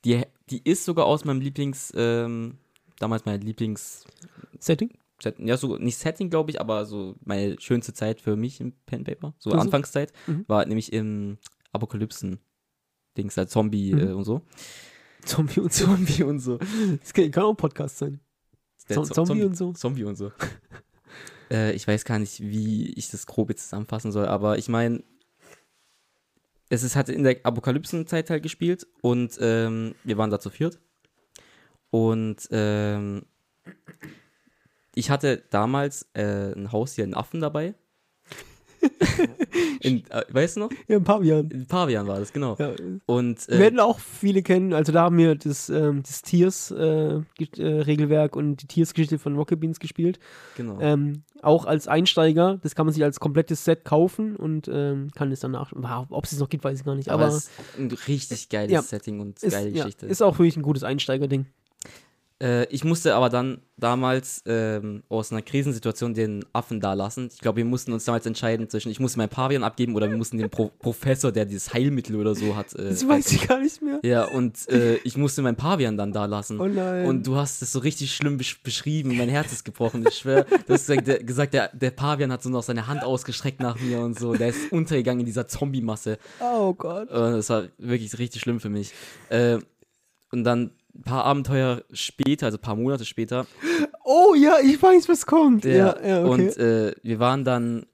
Die, 0.04 0.22
die 0.50 0.62
ist 0.64 0.84
sogar 0.84 1.06
aus 1.06 1.24
meinem 1.24 1.40
Lieblings, 1.40 1.92
ähm, 1.96 2.56
damals 2.98 3.24
mein 3.26 3.40
Lieblings, 3.42 4.04
Setting. 4.58 4.90
Set- 5.22 5.38
ja, 5.38 5.56
so 5.56 5.76
nicht 5.76 5.98
Setting, 5.98 6.30
glaube 6.30 6.50
ich, 6.50 6.60
aber 6.60 6.84
so 6.86 7.14
meine 7.24 7.60
schönste 7.60 7.92
Zeit 7.92 8.20
für 8.20 8.34
mich 8.36 8.60
im 8.60 8.72
Pen 8.86 9.04
Paper, 9.04 9.34
so 9.38 9.50
Also? 9.50 9.60
Anfangszeit, 9.62 10.12
Mhm. 10.26 10.44
war 10.48 10.64
nämlich 10.66 10.92
im 10.92 11.38
Apokalypsen. 11.72 12.38
Dings, 13.16 13.36
halt 13.36 13.50
Zombie 13.50 13.92
Mhm. 13.92 13.98
äh, 14.00 14.12
und 14.12 14.24
so. 14.24 14.40
Zombie 15.24 15.60
und. 15.60 15.72
Zombie 15.72 16.22
und 16.24 16.38
so. 16.40 16.58
Das 17.00 17.12
kann, 17.12 17.30
kann 17.30 17.44
auch 17.44 17.50
ein 17.50 17.56
Podcast 17.56 17.98
sein. 17.98 18.20
Der 18.88 18.96
Zo- 18.96 19.04
Zo- 19.04 19.24
Zombie 19.24 19.44
und 19.44 19.56
so. 19.56 19.72
Zombie 19.74 20.04
und 20.04 20.16
so. 20.16 20.32
Äh, 21.52 21.72
ich 21.72 21.86
weiß 21.86 22.04
gar 22.04 22.18
nicht, 22.18 22.40
wie 22.40 22.92
ich 22.94 23.10
das 23.10 23.26
grob 23.26 23.50
jetzt 23.50 23.64
zusammenfassen 23.64 24.10
soll, 24.10 24.26
aber 24.26 24.58
ich 24.58 24.68
meine, 24.68 25.04
es 26.70 26.82
ist 26.82 26.96
halt 26.96 27.10
in 27.10 27.22
der 27.22 27.36
Apokalypsenzeit 27.44 28.30
halt 28.30 28.42
gespielt 28.42 28.86
und 29.02 29.38
ähm, 29.40 29.94
wir 30.04 30.16
waren 30.16 30.30
da 30.30 30.40
zu 30.40 30.48
viert. 30.48 30.80
Und 31.90 32.48
ähm, 32.50 33.26
ich 34.94 35.10
hatte 35.10 35.44
damals 35.50 36.08
äh, 36.14 36.52
ein 36.54 36.72
Haustier, 36.72 37.04
einen 37.04 37.14
Affen 37.14 37.40
dabei. 37.40 37.74
In, 39.80 40.02
äh, 40.10 40.22
weißt 40.30 40.56
du 40.56 40.60
noch? 40.60 40.70
Ja, 40.88 40.98
paar 41.00 41.22
Jahren. 41.22 41.50
In 41.50 41.66
Pavian 41.66 42.06
war 42.06 42.18
das, 42.18 42.32
genau. 42.32 42.56
Ja. 42.58 42.72
Und 43.06 43.46
äh, 43.48 43.58
Werden 43.58 43.80
auch 43.80 43.98
viele 43.98 44.42
kennen. 44.42 44.72
Also 44.72 44.92
da 44.92 45.02
haben 45.02 45.18
wir 45.18 45.34
das, 45.34 45.68
ähm, 45.68 46.02
das 46.02 46.22
Tiers-Regelwerk 46.22 48.36
und 48.36 48.62
die 48.62 48.66
Tiers-Geschichte 48.66 49.18
von 49.18 49.36
Rocket 49.36 49.60
Beans 49.60 49.80
gespielt. 49.80 50.18
genau. 50.56 50.78
Ähm, 50.80 51.24
auch 51.42 51.66
als 51.66 51.88
Einsteiger. 51.88 52.58
Das 52.62 52.74
kann 52.76 52.86
man 52.86 52.92
sich 52.94 53.02
als 53.02 53.18
komplettes 53.18 53.64
Set 53.64 53.84
kaufen 53.84 54.36
und 54.36 54.68
ähm, 54.72 55.08
kann 55.14 55.32
es 55.32 55.40
danach. 55.40 55.72
Ob 56.10 56.24
es 56.24 56.32
es 56.32 56.38
noch 56.38 56.48
gibt, 56.48 56.62
weiß 56.64 56.78
ich 56.78 56.84
gar 56.84 56.94
nicht. 56.94 57.08
aber, 57.08 57.24
Aber, 57.24 57.34
es 57.34 57.48
ist 57.48 57.50
ein 57.78 57.90
richtig 58.06 58.48
geiles 58.48 58.70
Ja. 58.72 58.82
Setting 58.82 59.18
und 59.20 59.42
ist, 59.42 59.52
geile 59.52 59.68
ja, 59.70 59.82
Geschichte. 59.84 60.06
ist 60.06 60.22
auch 60.22 60.38
wirklich 60.38 60.56
ein 60.56 60.62
gutes 60.62 60.84
Einsteigerding. 60.84 61.46
Äh, 62.42 62.64
ich 62.70 62.82
musste 62.82 63.14
aber 63.14 63.28
dann 63.28 63.60
damals 63.76 64.42
ähm, 64.46 65.02
aus 65.08 65.30
einer 65.32 65.42
Krisensituation 65.42 66.12
den 66.14 66.44
Affen 66.52 66.80
da 66.80 66.94
lassen. 66.94 67.28
Ich 67.32 67.40
glaube, 67.40 67.58
wir 67.58 67.64
mussten 67.64 67.92
uns 67.92 68.04
damals 68.04 68.26
entscheiden 68.26 68.68
zwischen, 68.68 68.90
ich 68.90 68.98
musste 69.00 69.18
meinen 69.18 69.28
Pavian 69.28 69.62
abgeben 69.62 69.94
oder 69.94 70.10
wir 70.10 70.16
mussten 70.16 70.38
den 70.38 70.50
Pro 70.50 70.70
Professor, 70.78 71.30
der 71.30 71.44
dieses 71.44 71.72
Heilmittel 71.72 72.16
oder 72.16 72.34
so 72.34 72.56
hat. 72.56 72.74
Äh, 72.74 72.88
Das 72.88 73.06
weiß 73.06 73.32
ich 73.32 73.46
gar 73.46 73.60
nicht 73.60 73.80
mehr. 73.80 74.00
Ja, 74.02 74.24
und 74.24 74.68
äh, 74.68 74.96
ich 75.04 75.16
musste 75.16 75.42
meinen 75.42 75.56
Pavian 75.56 75.96
dann 75.96 76.12
da 76.12 76.24
lassen. 76.24 76.60
Oh 76.60 76.66
nein. 76.66 77.06
Und 77.06 77.26
du 77.26 77.36
hast 77.36 77.62
es 77.62 77.70
so 77.72 77.78
richtig 77.78 78.14
schlimm 78.14 78.38
besch 78.38 78.60
beschrieben. 78.62 79.16
Mein 79.16 79.28
Herz 79.28 79.52
ist 79.52 79.64
gebrochen. 79.64 80.04
Ich 80.08 80.18
schwöre. 80.18 80.44
Du 80.66 80.74
hast 80.74 80.86
gesagt, 81.26 81.54
der, 81.54 81.68
der 81.74 81.90
Pavian 81.92 82.32
hat 82.32 82.42
so 82.42 82.50
noch 82.50 82.62
seine 82.64 82.88
Hand 82.88 83.04
ausgestreckt 83.04 83.60
nach 83.60 83.78
mir 83.80 84.00
und 84.00 84.18
so. 84.18 84.34
Der 84.34 84.48
ist 84.48 84.72
untergegangen 84.72 85.20
in 85.20 85.26
dieser 85.26 85.46
Zombie-Masse. 85.46 86.18
oh 86.40 86.74
Gott. 86.74 87.08
Äh, 87.10 87.14
Das 87.14 87.48
war 87.50 87.64
wirklich 87.78 88.18
richtig 88.18 88.42
schlimm 88.42 88.58
für 88.60 88.68
mich. 88.70 88.92
Äh, 89.28 89.58
und 90.32 90.44
dann 90.44 90.70
ein 90.94 91.02
paar 91.02 91.24
Abenteuer 91.24 91.82
später, 91.92 92.46
also 92.46 92.58
ein 92.58 92.62
paar 92.62 92.76
Monate 92.76 93.04
später, 93.04 93.46
Oh 94.04 94.34
ja, 94.34 94.56
ich 94.62 94.82
weiß, 94.82 95.08
was 95.08 95.26
kommt. 95.26 95.64
Ja, 95.64 95.96
ja, 96.04 96.24
okay. 96.24 96.28
und 96.30 96.56
äh, 96.58 96.94
wir 97.02 97.18
waren 97.18 97.44
dann 97.44 97.86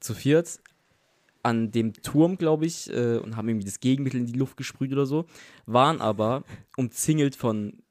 zu 0.00 0.14
viert 0.14 0.60
an 1.42 1.70
dem 1.70 1.92
Turm, 1.94 2.36
glaube 2.38 2.66
ich, 2.66 2.92
äh, 2.92 3.18
und 3.18 3.36
haben 3.36 3.48
irgendwie 3.48 3.66
das 3.66 3.80
Gegenmittel 3.80 4.20
in 4.20 4.26
die 4.26 4.38
Luft 4.38 4.56
gesprüht 4.56 4.92
oder 4.92 5.06
so, 5.06 5.26
waren 5.64 6.00
aber 6.00 6.44
umzingelt 6.76 7.36
von 7.36 7.82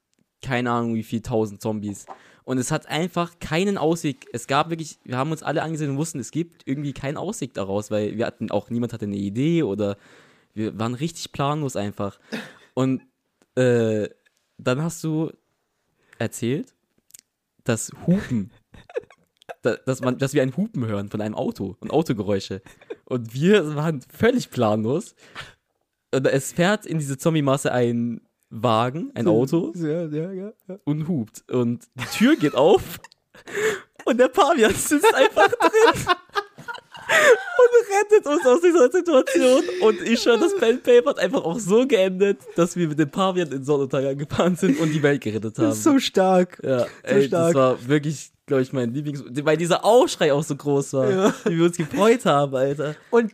keine 0.42 0.70
Ahnung 0.70 0.94
wie 0.94 1.02
viel 1.02 1.22
tausend 1.22 1.60
Zombies. 1.60 2.06
Und 2.44 2.58
es 2.58 2.70
hat 2.70 2.86
einfach 2.86 3.40
keinen 3.40 3.76
Ausweg. 3.76 4.26
Es 4.32 4.46
gab 4.46 4.70
wirklich, 4.70 4.98
wir 5.04 5.16
haben 5.16 5.32
uns 5.32 5.42
alle 5.42 5.62
angesehen 5.62 5.90
und 5.90 5.96
wussten, 5.96 6.20
es 6.20 6.30
gibt 6.30 6.62
irgendwie 6.66 6.92
keinen 6.92 7.16
Ausweg 7.16 7.54
daraus, 7.54 7.90
weil 7.90 8.16
wir 8.16 8.26
hatten 8.26 8.50
auch, 8.50 8.70
niemand 8.70 8.92
hatte 8.92 9.06
eine 9.06 9.16
Idee 9.16 9.64
oder 9.64 9.96
wir 10.54 10.78
waren 10.78 10.94
richtig 10.94 11.32
planlos 11.32 11.74
einfach. 11.74 12.20
Und 12.74 13.02
äh, 13.56 14.08
dann 14.58 14.82
hast 14.82 15.02
du 15.04 15.32
erzählt, 16.18 16.74
dass 17.64 17.90
Hupen, 18.06 18.50
da, 19.62 19.76
dass, 19.76 20.00
man, 20.00 20.18
dass 20.18 20.34
wir 20.34 20.42
ein 20.42 20.56
Hupen 20.56 20.86
hören 20.86 21.08
von 21.08 21.20
einem 21.20 21.34
Auto 21.34 21.76
und 21.80 21.90
Autogeräusche. 21.90 22.62
Und 23.04 23.34
wir 23.34 23.76
waren 23.76 24.00
völlig 24.00 24.50
planlos. 24.50 25.14
Und 26.14 26.26
es 26.26 26.52
fährt 26.52 26.86
in 26.86 26.98
diese 26.98 27.18
Zombie-Masse 27.18 27.72
ein 27.72 28.20
Wagen, 28.48 29.10
ein 29.14 29.26
Auto 29.26 29.72
Ja, 29.74 30.06
ja, 30.06 30.32
ja. 30.32 30.52
und 30.84 31.08
hupt. 31.08 31.44
Und 31.50 31.86
die 31.94 32.16
Tür 32.16 32.36
geht 32.36 32.54
auf 32.54 33.00
und 34.04 34.18
der 34.18 34.28
Pavian 34.28 34.72
sitzt 34.72 35.14
einfach 35.14 35.48
drin. 35.48 36.14
Und 37.58 38.12
rettet 38.12 38.26
uns 38.26 38.46
aus 38.46 38.60
dieser 38.60 38.90
Situation. 38.90 39.62
Und 39.80 40.00
ich 40.02 40.20
schwör, 40.20 40.36
das 40.38 40.54
Pen 40.56 40.80
Paper 40.82 41.10
hat 41.10 41.18
einfach 41.18 41.44
auch 41.44 41.58
so 41.58 41.86
geendet, 41.86 42.38
dass 42.54 42.76
wir 42.76 42.88
mit 42.88 42.98
dem 42.98 43.10
Pavian 43.10 43.50
in 43.50 43.64
Sonnenuntergang 43.64 44.18
gefahren 44.18 44.56
sind 44.56 44.78
und 44.78 44.92
die 44.92 45.02
Welt 45.02 45.22
gerettet 45.22 45.58
haben. 45.58 45.66
Das 45.68 45.78
ist 45.78 45.84
so 45.84 45.98
stark. 45.98 46.60
Ja, 46.62 46.86
ey, 47.02 47.26
stark. 47.26 47.48
das 47.48 47.54
war 47.54 47.88
wirklich, 47.88 48.30
glaube 48.46 48.62
ich, 48.62 48.72
mein 48.72 48.92
Lieblings... 48.92 49.24
Weil 49.42 49.56
dieser 49.56 49.84
Aufschrei 49.84 50.32
auch 50.32 50.42
so 50.44 50.54
groß 50.56 50.92
war, 50.92 51.10
Ja. 51.10 51.34
wie 51.44 51.56
wir 51.58 51.64
uns 51.64 51.76
gefreut 51.76 52.24
haben, 52.26 52.54
Alter. 52.54 52.94
Und 53.10 53.32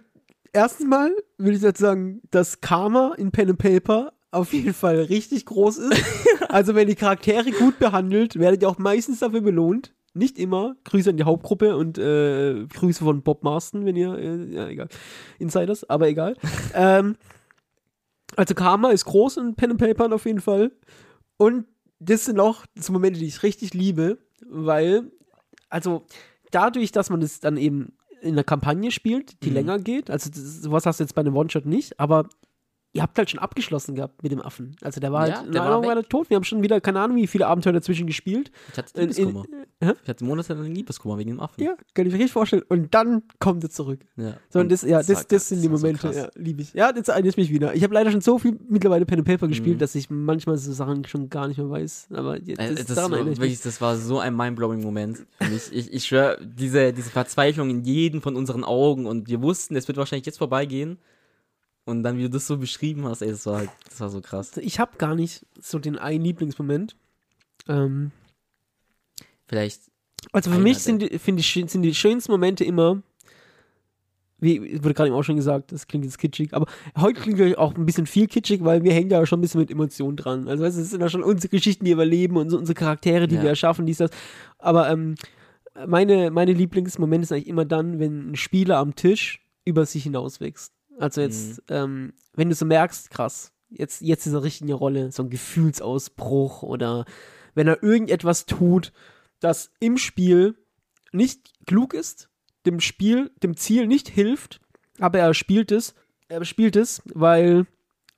erstens 0.52 0.86
mal 0.86 1.10
würde 1.38 1.56
ich 1.56 1.62
jetzt 1.62 1.80
sagen, 1.80 2.22
dass 2.30 2.60
Karma 2.60 3.14
in 3.18 3.32
Pen 3.32 3.50
and 3.50 3.58
Paper 3.58 4.12
auf 4.30 4.52
jeden 4.52 4.72
Fall 4.74 4.98
richtig 5.00 5.46
groß 5.46 5.78
ist. 5.78 6.02
also 6.48 6.74
wenn 6.74 6.88
die 6.88 6.94
Charaktere 6.94 7.50
gut 7.50 7.78
behandelt, 7.78 8.38
werdet 8.38 8.62
ihr 8.62 8.68
auch 8.68 8.78
meistens 8.78 9.18
dafür 9.18 9.40
belohnt. 9.42 9.92
Nicht 10.14 10.38
immer. 10.38 10.76
Grüße 10.84 11.10
an 11.10 11.16
die 11.16 11.24
Hauptgruppe 11.24 11.76
und 11.76 11.96
äh, 11.98 12.66
Grüße 12.66 13.02
von 13.04 13.22
Bob 13.22 13.42
Marston, 13.42 13.86
wenn 13.86 13.96
ihr, 13.96 14.14
äh, 14.18 14.54
ja 14.54 14.68
egal, 14.68 14.88
Insiders, 15.38 15.88
aber 15.88 16.08
egal. 16.08 16.36
ähm, 16.74 17.16
also 18.36 18.54
Karma 18.54 18.90
ist 18.90 19.04
groß 19.06 19.38
in 19.38 19.54
Pen 19.54 19.72
and 19.72 19.80
Paper 19.80 20.12
auf 20.14 20.26
jeden 20.26 20.40
Fall. 20.40 20.72
Und 21.38 21.66
das 21.98 22.24
sind 22.26 22.40
auch 22.40 22.64
so 22.74 22.92
Momente, 22.92 23.20
die 23.20 23.26
ich 23.26 23.42
richtig 23.42 23.74
liebe, 23.74 24.18
weil, 24.48 25.10
also 25.68 26.04
dadurch, 26.50 26.92
dass 26.92 27.10
man 27.10 27.20
das 27.20 27.40
dann 27.40 27.56
eben 27.56 27.92
in 28.20 28.32
einer 28.34 28.44
Kampagne 28.44 28.90
spielt, 28.90 29.42
die 29.42 29.48
Mhm. 29.48 29.54
länger 29.54 29.78
geht, 29.78 30.10
also 30.10 30.30
das, 30.30 30.62
sowas 30.62 30.86
hast 30.86 31.00
du 31.00 31.04
jetzt 31.04 31.14
bei 31.14 31.20
einem 31.20 31.36
One-Shot 31.36 31.66
nicht, 31.66 31.98
aber 31.98 32.28
ihr 32.94 33.00
habt 33.02 33.16
halt 33.16 33.30
schon 33.30 33.40
abgeschlossen 33.40 33.94
gehabt 33.94 34.22
mit 34.22 34.32
dem 34.32 34.40
Affen. 34.42 34.76
Also 34.82 35.00
der 35.00 35.12
war 35.12 35.26
Ja, 35.28 35.38
halt, 35.40 35.54
der 35.54 35.62
war 35.62 35.82
war, 35.82 35.94
der 35.94 36.04
tot. 36.04 36.28
Wir 36.28 36.36
haben 36.36 36.44
schon 36.44 36.62
wieder, 36.62 36.80
keine 36.80 37.00
Ahnung, 37.00 37.16
wie 37.16 37.26
viele 37.26 37.46
Abenteuer 37.46 37.72
dazwischen 37.72 38.06
gespielt. 38.06 38.50
Ich 38.72 38.78
hatte 38.78 39.00
In- 39.00 39.08
in- 39.10 39.16
Liebeskummer. 39.28 39.44
hä? 39.82 39.92
Ich 40.02 40.08
hatte 40.08 40.24
monatelang 40.24 40.66
Liebeskummer 40.74 41.16
wegen 41.18 41.30
dem 41.30 41.40
Affen. 41.40 41.62
Ja, 41.62 41.74
kann 41.94 42.06
ich 42.06 42.12
mir 42.12 42.18
richtig 42.18 42.32
vorstellen. 42.32 42.62
Und 42.68 42.92
dann 42.94 43.22
kommt 43.38 43.64
er 43.64 43.70
zurück. 43.70 44.00
Ja. 44.16 44.36
So, 44.50 44.58
und 44.60 44.70
das, 44.70 44.82
ja, 44.82 44.98
das, 44.98 45.06
das 45.06 45.26
krass, 45.28 45.48
sind 45.48 45.58
die 45.62 45.68
so 45.68 45.70
Momente, 45.72 46.00
krass. 46.00 46.16
ja, 46.16 46.28
liebe 46.34 46.60
ich. 46.62 46.74
Ja, 46.74 46.92
jetzt 46.94 47.08
ich 47.08 47.36
mich 47.38 47.50
wieder. 47.50 47.74
Ich 47.74 47.82
habe 47.82 47.94
leider 47.94 48.10
schon 48.10 48.20
so 48.20 48.38
viel 48.38 48.58
mittlerweile 48.68 49.06
Pen 49.06 49.20
and 49.20 49.26
Paper 49.26 49.48
gespielt, 49.48 49.76
Mhm. 49.76 49.80
dass 49.80 49.94
ich 49.94 50.10
manchmal 50.10 50.58
so 50.58 50.72
Sachen 50.72 51.04
schon 51.06 51.30
gar 51.30 51.48
nicht 51.48 51.56
mehr 51.58 51.70
weiß. 51.70 52.08
Aber 52.12 52.38
jetzt, 52.40 52.58
Äh, 52.60 52.74
das, 52.74 52.84
Das, 52.86 52.96
daran 52.96 53.12
war 53.12 53.20
ich 53.20 53.38
wirklich, 53.38 53.60
das 53.62 53.80
war 53.80 53.96
so 53.96 54.18
ein 54.18 54.36
mindblowing 54.36 54.82
Moment 54.82 55.24
mich. 55.50 55.72
Ich, 55.72 55.92
ich 55.92 56.04
schwöre, 56.04 56.36
diese, 56.44 56.92
diese 56.92 57.08
Verzweiflung 57.10 57.70
in 57.70 57.84
jedem 57.84 58.20
von 58.20 58.36
unseren 58.36 58.64
Augen 58.64 59.06
und 59.06 59.28
wir 59.28 59.40
wussten, 59.40 59.76
es 59.76 59.88
wird 59.88 59.96
wahrscheinlich 59.96 60.26
jetzt 60.26 60.38
vorbeigehen. 60.38 60.98
Und 61.84 62.02
dann, 62.04 62.16
wie 62.16 62.22
du 62.22 62.30
das 62.30 62.46
so 62.46 62.58
beschrieben 62.58 63.04
hast, 63.06 63.22
ey, 63.22 63.30
das 63.30 63.44
war 63.46 63.58
halt, 63.58 63.70
das 63.88 64.00
war 64.00 64.08
so 64.08 64.20
krass. 64.20 64.56
Ich 64.58 64.78
habe 64.78 64.98
gar 64.98 65.14
nicht 65.14 65.44
so 65.60 65.78
den 65.78 65.98
einen 65.98 66.24
Lieblingsmoment. 66.24 66.96
Ähm, 67.68 68.12
Vielleicht, 69.46 69.82
also 70.32 70.50
für 70.50 70.58
mich 70.58 70.78
sind 70.78 71.02
die, 71.02 71.08
ich, 71.08 71.22
sind 71.22 71.82
die 71.82 71.94
schönsten 71.94 72.32
Momente 72.32 72.64
immer, 72.64 73.02
wie 74.38 74.82
wurde 74.82 74.94
gerade 74.94 75.08
eben 75.08 75.16
auch 75.16 75.22
schon 75.24 75.36
gesagt, 75.36 75.72
das 75.72 75.86
klingt 75.86 76.04
jetzt 76.04 76.18
kitschig, 76.18 76.54
aber 76.54 76.66
heute 76.96 77.20
klingt 77.20 77.38
es 77.38 77.56
auch 77.58 77.74
ein 77.74 77.84
bisschen 77.84 78.06
viel 78.06 78.28
kitschig, 78.28 78.64
weil 78.64 78.82
wir 78.82 78.92
hängen 78.92 79.10
ja 79.10 79.26
schon 79.26 79.38
ein 79.38 79.42
bisschen 79.42 79.60
mit 79.60 79.70
Emotionen 79.70 80.16
dran. 80.16 80.48
Also 80.48 80.64
weißt 80.64 80.78
es 80.78 80.90
sind 80.90 81.00
ja 81.00 81.08
schon 81.08 81.22
unsere 81.22 81.50
Geschichten, 81.50 81.84
die 81.84 81.96
wir 81.96 82.02
erleben 82.04 82.36
und 82.36 82.50
so 82.50 82.58
unsere 82.58 82.74
Charaktere, 82.74 83.28
die 83.28 83.36
Ja. 83.36 83.42
wir 83.42 83.50
erschaffen, 83.50 83.84
dies, 83.86 83.98
das. 83.98 84.10
Aber 84.58 84.88
ähm, 84.90 85.16
meine, 85.86 86.30
meine 86.30 86.52
Lieblingsmomente 86.52 87.26
sind 87.26 87.36
eigentlich 87.36 87.48
immer 87.48 87.64
dann, 87.64 87.98
wenn 87.98 88.30
ein 88.32 88.36
Spieler 88.36 88.78
am 88.78 88.94
Tisch 88.94 89.40
über 89.64 89.86
sich 89.86 90.04
hinauswächst. 90.04 90.72
Also 90.98 91.20
jetzt, 91.20 91.58
Mhm. 91.58 91.62
ähm, 91.68 92.12
wenn 92.34 92.48
du 92.48 92.54
so 92.54 92.64
merkst, 92.64 93.10
krass, 93.10 93.52
jetzt, 93.70 94.02
jetzt 94.02 94.26
ist 94.26 94.32
er 94.32 94.42
richtig 94.42 94.62
in 94.62 94.66
der 94.68 94.76
Rolle, 94.76 95.10
so 95.12 95.22
ein 95.22 95.30
Gefühlsausbruch 95.30 96.62
oder 96.62 97.04
wenn 97.54 97.68
er 97.68 97.82
irgendetwas 97.82 98.46
tut, 98.46 98.92
das 99.40 99.70
im 99.80 99.98
Spiel 99.98 100.56
nicht 101.12 101.50
klug 101.66 101.94
ist, 101.94 102.28
dem 102.66 102.80
Spiel, 102.80 103.30
dem 103.42 103.56
Ziel 103.56 103.86
nicht 103.86 104.08
hilft, 104.08 104.60
aber 104.98 105.18
er 105.18 105.34
spielt 105.34 105.72
es, 105.72 105.94
er 106.28 106.44
spielt 106.44 106.76
es, 106.76 107.02
weil, 107.06 107.66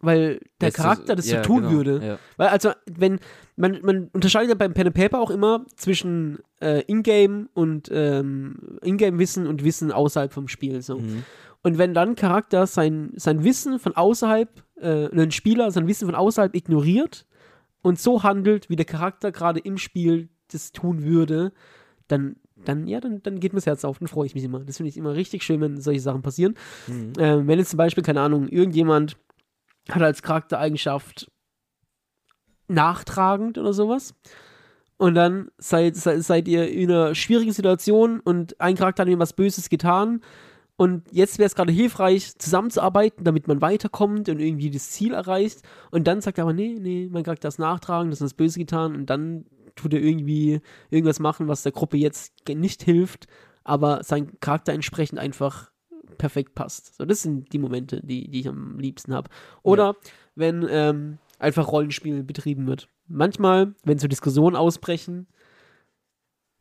weil 0.00 0.40
der 0.60 0.70
du, 0.70 0.76
Charakter 0.76 1.16
das 1.16 1.28
ja, 1.28 1.38
so 1.42 1.48
tun 1.48 1.62
genau, 1.62 1.72
würde. 1.72 2.06
Ja. 2.06 2.18
Weil, 2.36 2.48
also, 2.48 2.72
wenn, 2.86 3.18
man, 3.56 3.80
man 3.82 4.08
unterscheidet 4.12 4.50
ja 4.50 4.54
beim 4.54 4.74
Pen 4.74 4.88
and 4.88 4.96
Paper 4.96 5.20
auch 5.20 5.30
immer 5.30 5.64
zwischen 5.76 6.38
äh, 6.60 6.82
Ingame 6.86 7.48
und 7.54 7.88
ähm, 7.92 8.78
Ingame-Wissen 8.82 9.46
und 9.46 9.64
Wissen 9.64 9.90
außerhalb 9.92 10.32
vom 10.32 10.46
Spiel. 10.48 10.82
So. 10.82 10.98
Mhm. 10.98 11.24
Und 11.64 11.78
wenn 11.78 11.94
dann 11.94 12.10
ein 12.10 12.14
Charakter 12.14 12.66
sein, 12.66 13.10
sein 13.16 13.42
Wissen 13.42 13.78
von 13.78 13.96
außerhalb, 13.96 14.62
äh, 14.76 15.06
ein 15.06 15.30
Spieler 15.30 15.70
sein 15.70 15.88
Wissen 15.88 16.04
von 16.06 16.14
außerhalb 16.14 16.54
ignoriert 16.54 17.26
und 17.80 17.98
so 17.98 18.22
handelt, 18.22 18.68
wie 18.68 18.76
der 18.76 18.84
Charakter 18.84 19.32
gerade 19.32 19.60
im 19.60 19.78
Spiel 19.78 20.28
das 20.52 20.72
tun 20.72 21.04
würde, 21.04 21.52
dann, 22.06 22.36
dann, 22.54 22.86
ja, 22.86 23.00
dann, 23.00 23.22
dann 23.22 23.40
geht 23.40 23.54
mir 23.54 23.58
das 23.58 23.66
Herz 23.66 23.82
auf, 23.86 23.98
dann 23.98 24.08
freue 24.08 24.26
ich 24.26 24.34
mich 24.34 24.44
immer. 24.44 24.60
Das 24.60 24.76
finde 24.76 24.90
ich 24.90 24.98
immer 24.98 25.14
richtig 25.14 25.42
schön, 25.42 25.62
wenn 25.62 25.80
solche 25.80 26.00
Sachen 26.00 26.20
passieren. 26.20 26.54
Mhm. 26.86 27.14
Ähm, 27.18 27.48
wenn 27.48 27.58
jetzt 27.58 27.70
zum 27.70 27.78
Beispiel, 27.78 28.04
keine 28.04 28.20
Ahnung, 28.20 28.46
irgendjemand 28.48 29.16
hat 29.88 30.02
als 30.02 30.22
Charaktereigenschaft 30.22 31.32
nachtragend 32.68 33.56
oder 33.56 33.72
sowas. 33.72 34.14
Und 34.98 35.14
dann 35.14 35.50
seid, 35.56 35.96
seid, 35.96 36.22
seid 36.22 36.46
ihr 36.46 36.70
in 36.70 36.90
einer 36.90 37.14
schwierigen 37.14 37.52
Situation 37.52 38.20
und 38.20 38.60
ein 38.60 38.76
Charakter 38.76 39.02
hat 39.02 39.08
ihm 39.08 39.18
was 39.18 39.32
Böses 39.32 39.70
getan. 39.70 40.20
Und 40.76 41.04
jetzt 41.12 41.38
wäre 41.38 41.46
es 41.46 41.54
gerade 41.54 41.72
hilfreich, 41.72 42.36
zusammenzuarbeiten, 42.36 43.24
damit 43.24 43.46
man 43.46 43.60
weiterkommt 43.60 44.28
und 44.28 44.40
irgendwie 44.40 44.70
das 44.70 44.90
Ziel 44.90 45.14
erreicht. 45.14 45.62
Und 45.90 46.06
dann 46.08 46.20
sagt 46.20 46.38
er 46.38 46.44
aber, 46.44 46.52
nee, 46.52 46.76
nee, 46.80 47.08
mein 47.10 47.22
Charakter 47.22 47.48
ist 47.48 47.58
nachtragend, 47.58 48.12
das 48.12 48.20
ist 48.20 48.32
das 48.32 48.34
Böse 48.34 48.58
getan. 48.58 48.94
Und 48.94 49.08
dann 49.08 49.46
tut 49.76 49.94
er 49.94 50.00
irgendwie 50.00 50.60
irgendwas 50.90 51.20
machen, 51.20 51.48
was 51.48 51.62
der 51.62 51.72
Gruppe 51.72 51.96
jetzt 51.96 52.32
nicht 52.48 52.82
hilft, 52.82 53.26
aber 53.62 54.02
sein 54.02 54.38
Charakter 54.40 54.72
entsprechend 54.72 55.18
einfach 55.18 55.70
perfekt 56.18 56.54
passt. 56.54 56.96
So, 56.96 57.04
das 57.04 57.22
sind 57.22 57.52
die 57.52 57.58
Momente, 57.58 58.00
die, 58.04 58.30
die 58.30 58.40
ich 58.40 58.48
am 58.48 58.78
liebsten 58.78 59.14
habe. 59.14 59.30
Oder 59.62 59.96
wenn 60.34 60.66
ähm, 60.68 61.18
einfach 61.38 61.68
Rollenspiel 61.68 62.22
betrieben 62.22 62.66
wird. 62.66 62.88
Manchmal, 63.06 63.74
wenn 63.84 63.98
so 63.98 64.08
Diskussionen 64.08 64.56
ausbrechen. 64.56 65.26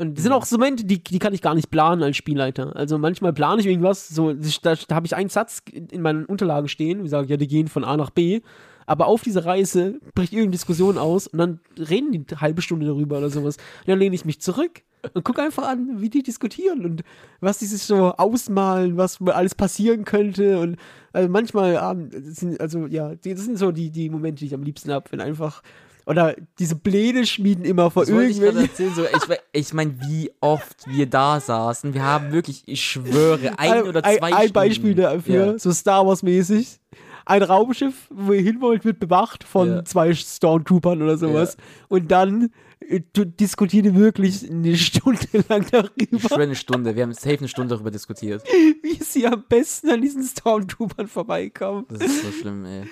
Und 0.03 0.17
das 0.17 0.23
sind 0.23 0.33
auch 0.33 0.45
so 0.45 0.57
Momente, 0.57 0.83
die, 0.83 1.01
die 1.01 1.19
kann 1.19 1.33
ich 1.33 1.41
gar 1.41 1.55
nicht 1.55 1.69
planen 1.69 2.03
als 2.03 2.17
Spielleiter. 2.17 2.75
Also 2.75 2.97
manchmal 2.97 3.31
plane 3.31 3.61
ich 3.61 3.67
irgendwas, 3.67 4.09
so, 4.09 4.33
da, 4.33 4.75
da 4.75 4.95
habe 4.95 5.05
ich 5.05 5.15
einen 5.15 5.29
Satz 5.29 5.61
in 5.71 6.01
meinen 6.01 6.25
Unterlagen 6.25 6.67
stehen, 6.67 7.03
wie 7.03 7.07
sage 7.07 7.27
ja, 7.27 7.37
die 7.37 7.47
gehen 7.47 7.69
von 7.69 7.85
A 7.85 7.95
nach 7.95 8.09
B. 8.09 8.41
Aber 8.85 9.07
auf 9.07 9.21
dieser 9.23 9.45
Reise 9.45 10.01
bricht 10.13 10.33
irgendeine 10.33 10.51
Diskussion 10.51 10.97
aus 10.97 11.27
und 11.27 11.39
dann 11.39 11.59
reden 11.77 12.11
die 12.11 12.25
eine 12.29 12.41
halbe 12.41 12.61
Stunde 12.61 12.85
darüber 12.85 13.19
oder 13.19 13.29
sowas. 13.29 13.55
Und 13.55 13.87
dann 13.87 13.99
lehne 13.99 14.13
ich 14.13 14.25
mich 14.25 14.41
zurück 14.41 14.81
und 15.13 15.23
gucke 15.23 15.41
einfach 15.41 15.65
an, 15.69 16.01
wie 16.01 16.09
die 16.09 16.21
diskutieren 16.21 16.83
und 16.83 17.03
was 17.39 17.59
die 17.59 17.65
sich 17.65 17.83
so 17.83 18.11
ausmalen, 18.11 18.97
was 18.97 19.21
alles 19.21 19.55
passieren 19.55 20.03
könnte. 20.03 20.59
Und 20.59 20.75
also 21.13 21.29
manchmal, 21.29 21.75
ähm, 21.81 22.57
also 22.59 22.87
ja, 22.87 23.15
das 23.15 23.45
sind 23.45 23.57
so 23.57 23.71
die, 23.71 23.89
die 23.89 24.09
Momente, 24.09 24.39
die 24.39 24.47
ich 24.47 24.53
am 24.53 24.63
liebsten 24.63 24.91
habe, 24.91 25.09
wenn 25.11 25.21
einfach. 25.21 25.61
Oder 26.05 26.35
diese 26.59 26.75
Pläne 26.75 27.25
schmieden 27.25 27.63
immer 27.65 27.89
vor 27.91 28.03
ich 28.03 28.09
irgendwelchen. 28.09 28.61
erzählen, 28.63 28.93
so, 28.93 29.03
ich, 29.05 29.39
ich 29.53 29.73
meine, 29.73 29.95
wie 30.01 30.31
oft 30.41 30.85
wir 30.87 31.05
da 31.05 31.39
saßen. 31.39 31.93
Wir 31.93 32.03
haben 32.03 32.31
wirklich, 32.33 32.63
ich 32.65 32.83
schwöre, 32.83 33.57
ein 33.57 33.83
oder 33.83 34.03
zwei 34.03 34.19
ein, 34.21 34.33
ein 34.33 34.51
Beispiel 34.53 34.95
dafür, 34.95 35.45
Ja. 35.53 35.59
so 35.59 35.71
Star 35.71 36.05
Wars-mäßig. 36.05 36.79
Ein 37.25 37.41
Raumschiff, 37.43 38.09
wo 38.09 38.33
ihr 38.33 38.41
hin 38.41 38.59
wollt, 38.59 38.83
wird 38.83 38.99
bewacht 38.99 39.45
von 39.45 39.69
Ja. 39.69 39.85
zwei 39.85 40.13
Stormtroopern 40.13 41.01
oder 41.01 41.17
sowas. 41.17 41.55
Und 41.87 42.11
dann 42.11 42.49
äh, 42.81 42.99
du- 43.13 43.23
diskutiert 43.25 43.85
ihr 43.85 43.95
wirklich 43.95 44.51
eine 44.51 44.75
Stunde 44.75 45.19
lang 45.47 45.61
Ich 45.63 45.69
darüber, 45.71 46.19
schwöre 46.19 46.41
eine 46.43 46.55
Stunde. 46.55 46.93
Wir 46.97 47.03
haben 47.03 47.13
safe 47.13 47.37
eine 47.37 47.47
Stunde 47.47 47.75
darüber 47.75 47.91
diskutiert. 47.91 48.43
wie 48.81 49.01
sie 49.01 49.25
am 49.25 49.41
besten 49.47 49.89
an 49.91 50.01
diesen 50.01 50.23
Stormtroopern 50.23 51.07
vorbeikommen. 51.07 51.85
Das 51.87 52.01
ist 52.01 52.23
so 52.23 52.31
schlimm, 52.33 52.65
ey. 52.65 52.83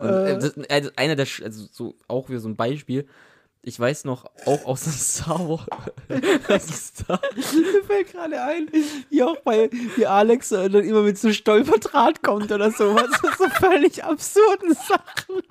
Und, 0.00 0.08
äh, 0.08 0.38
das, 0.38 0.54
also 0.70 0.90
einer 0.96 1.14
der, 1.14 1.26
also 1.44 1.66
so, 1.70 1.94
auch 2.08 2.28
wieder 2.28 2.40
so 2.40 2.48
ein 2.48 2.56
Beispiel. 2.56 3.06
Ich 3.62 3.78
weiß 3.78 4.04
noch, 4.04 4.24
auch 4.46 4.64
aus 4.64 4.84
dem 4.84 4.92
Star 4.94 5.46
Wars. 5.46 5.66
Star 6.96 7.20
Mir 7.36 7.84
fällt 7.84 8.12
gerade 8.12 8.42
ein, 8.42 8.70
wie 9.10 9.22
auch 9.22 9.36
bei 9.40 9.68
wie 9.96 10.06
Alex 10.06 10.52
äh, 10.52 10.70
dann 10.70 10.84
immer 10.84 11.02
mit 11.02 11.18
so 11.18 11.30
Stolperdraht 11.32 12.22
kommt 12.22 12.50
oder 12.50 12.70
sowas. 12.70 13.08
so 13.36 13.48
völlig 13.50 14.02
absurden 14.02 14.74
Sachen. 14.74 15.42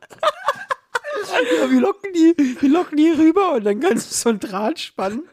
ja, 1.62 1.70
wir 1.70 1.80
locken 1.80 2.12
die, 2.14 2.36
wir 2.60 2.70
locken 2.70 2.98
die 2.98 3.12
rüber 3.12 3.54
und 3.54 3.66
dann 3.66 3.80
kannst 3.80 4.10
du 4.10 4.16
so 4.16 4.30
ein 4.30 4.40
Draht 4.40 4.80
spannen. 4.80 5.24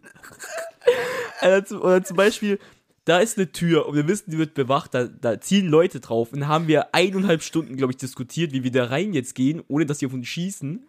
Oder 1.42 2.04
zum 2.04 2.16
Beispiel, 2.16 2.58
da 3.06 3.20
ist 3.20 3.38
eine 3.38 3.52
Tür 3.52 3.86
und 3.86 3.94
wir 3.94 4.08
wissen, 4.08 4.32
die 4.32 4.38
wird 4.38 4.54
bewacht, 4.54 4.92
da, 4.92 5.04
da 5.04 5.40
ziehen 5.40 5.68
Leute 5.68 6.00
drauf. 6.00 6.32
Und 6.32 6.40
dann 6.40 6.48
haben 6.48 6.66
wir 6.66 6.92
eineinhalb 6.92 7.40
Stunden, 7.40 7.76
glaube 7.76 7.92
ich, 7.92 7.96
diskutiert, 7.96 8.52
wie 8.52 8.64
wir 8.64 8.72
da 8.72 8.86
rein 8.86 9.14
jetzt 9.14 9.36
gehen, 9.36 9.62
ohne 9.68 9.86
dass 9.86 10.00
sie 10.00 10.06
auf 10.06 10.12
uns 10.12 10.26
schießen. 10.26 10.84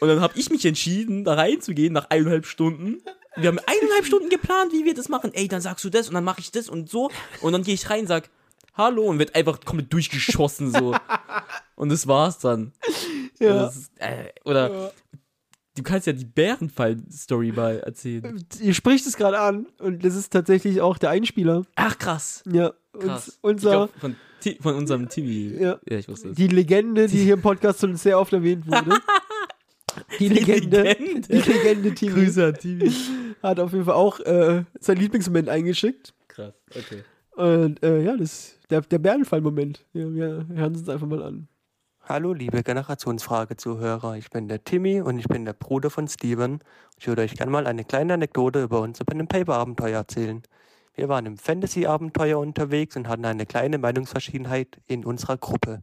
Und 0.00 0.08
dann 0.08 0.20
habe 0.20 0.38
ich 0.38 0.50
mich 0.50 0.66
entschieden, 0.66 1.24
da 1.24 1.34
reinzugehen 1.34 1.94
nach 1.94 2.10
eineinhalb 2.10 2.44
Stunden. 2.44 3.00
Wir 3.36 3.48
haben 3.48 3.58
eineinhalb 3.58 4.04
Stunden 4.04 4.28
geplant, 4.28 4.72
wie 4.74 4.84
wir 4.84 4.92
das 4.92 5.08
machen. 5.08 5.30
Ey, 5.32 5.48
dann 5.48 5.62
sagst 5.62 5.82
du 5.86 5.88
das 5.88 6.08
und 6.08 6.14
dann 6.14 6.24
mache 6.24 6.40
ich 6.40 6.50
das 6.50 6.68
und 6.68 6.90
so. 6.90 7.10
Und 7.40 7.54
dann 7.54 7.62
gehe 7.62 7.74
ich 7.74 7.88
rein 7.88 8.00
und 8.00 8.08
sag, 8.08 8.28
hallo 8.74 9.04
und 9.04 9.18
wird 9.18 9.34
einfach 9.34 9.58
komplett 9.64 9.90
durchgeschossen 9.90 10.70
so. 10.70 10.94
Und 11.76 11.88
das 11.90 12.06
war's 12.06 12.38
dann. 12.38 12.72
Ja. 13.40 13.54
Das 13.54 13.76
ist, 13.76 13.92
äh, 13.98 14.32
oder 14.44 14.92
du 15.76 15.82
kannst 15.82 16.06
ja 16.06 16.12
die 16.12 16.24
Bärenfall-Story 16.24 17.52
mal 17.52 17.80
erzählen. 17.80 18.44
Ihr 18.60 18.74
spricht 18.74 19.06
es 19.06 19.16
gerade 19.16 19.38
an 19.38 19.66
und 19.78 20.04
das 20.04 20.14
ist 20.14 20.32
tatsächlich 20.32 20.80
auch 20.80 20.98
der 20.98 21.10
Einspieler. 21.10 21.64
Ach 21.76 21.98
krass. 21.98 22.42
Ja, 22.50 22.72
Krass. 22.92 23.28
uns, 23.28 23.38
unser, 23.64 23.70
glaub, 23.70 23.90
von, 23.98 24.16
von 24.60 24.74
unserem 24.74 25.08
Timmy. 25.08 25.56
Ja. 25.58 25.78
ja 25.88 25.98
ich 25.98 26.08
wusste 26.08 26.30
es. 26.30 26.36
die 26.36 26.48
Legende, 26.48 27.06
die 27.06 27.18
hier 27.18 27.34
im 27.34 27.42
Podcast 27.42 27.80
schon 27.80 27.96
sehr 27.96 28.18
oft 28.18 28.32
erwähnt 28.32 28.66
wurde. 28.66 28.98
Die 30.18 30.28
Legende, 30.28 30.82
Legende. 30.82 31.28
die 31.28 31.52
Legende 31.52 31.94
Timmy 31.94 32.12
Grüße 32.24 32.46
an 32.46 32.54
Timmy. 32.54 32.90
hat 33.40 33.60
auf 33.60 33.72
jeden 33.72 33.84
Fall 33.84 33.94
auch 33.94 34.18
äh, 34.20 34.64
sein 34.80 34.96
Lieblingsmoment 34.96 35.48
eingeschickt. 35.48 36.14
Krass, 36.26 36.52
okay. 36.70 37.04
Und 37.36 37.80
äh, 37.84 38.02
ja, 38.02 38.16
das 38.16 38.58
der, 38.70 38.80
der 38.80 38.98
Bärenfall-Moment. 38.98 39.84
Ja, 39.92 40.12
wir 40.12 40.46
hören 40.52 40.74
uns 40.74 40.88
einfach 40.88 41.06
mal 41.06 41.22
an. 41.22 41.48
Hallo, 42.06 42.34
liebe 42.34 42.62
Generationsfrage-Zuhörer. 42.62 44.16
Ich 44.16 44.28
bin 44.28 44.46
der 44.46 44.62
Timmy 44.62 45.00
und 45.00 45.18
ich 45.18 45.26
bin 45.26 45.46
der 45.46 45.54
Bruder 45.54 45.88
von 45.88 46.06
Steven. 46.06 46.60
Ich 46.98 47.06
würde 47.06 47.22
euch 47.22 47.34
gerne 47.34 47.50
mal 47.50 47.66
eine 47.66 47.82
kleine 47.82 48.12
Anekdote 48.12 48.62
über 48.62 48.82
unser 48.82 49.06
Pen 49.06 49.26
Paper 49.26 49.54
Abenteuer 49.54 50.00
erzählen. 50.00 50.42
Wir 50.94 51.08
waren 51.08 51.24
im 51.24 51.38
Fantasy-Abenteuer 51.38 52.38
unterwegs 52.38 52.94
und 52.96 53.08
hatten 53.08 53.24
eine 53.24 53.46
kleine 53.46 53.78
Meinungsverschiedenheit 53.78 54.82
in 54.86 55.06
unserer 55.06 55.38
Gruppe. 55.38 55.82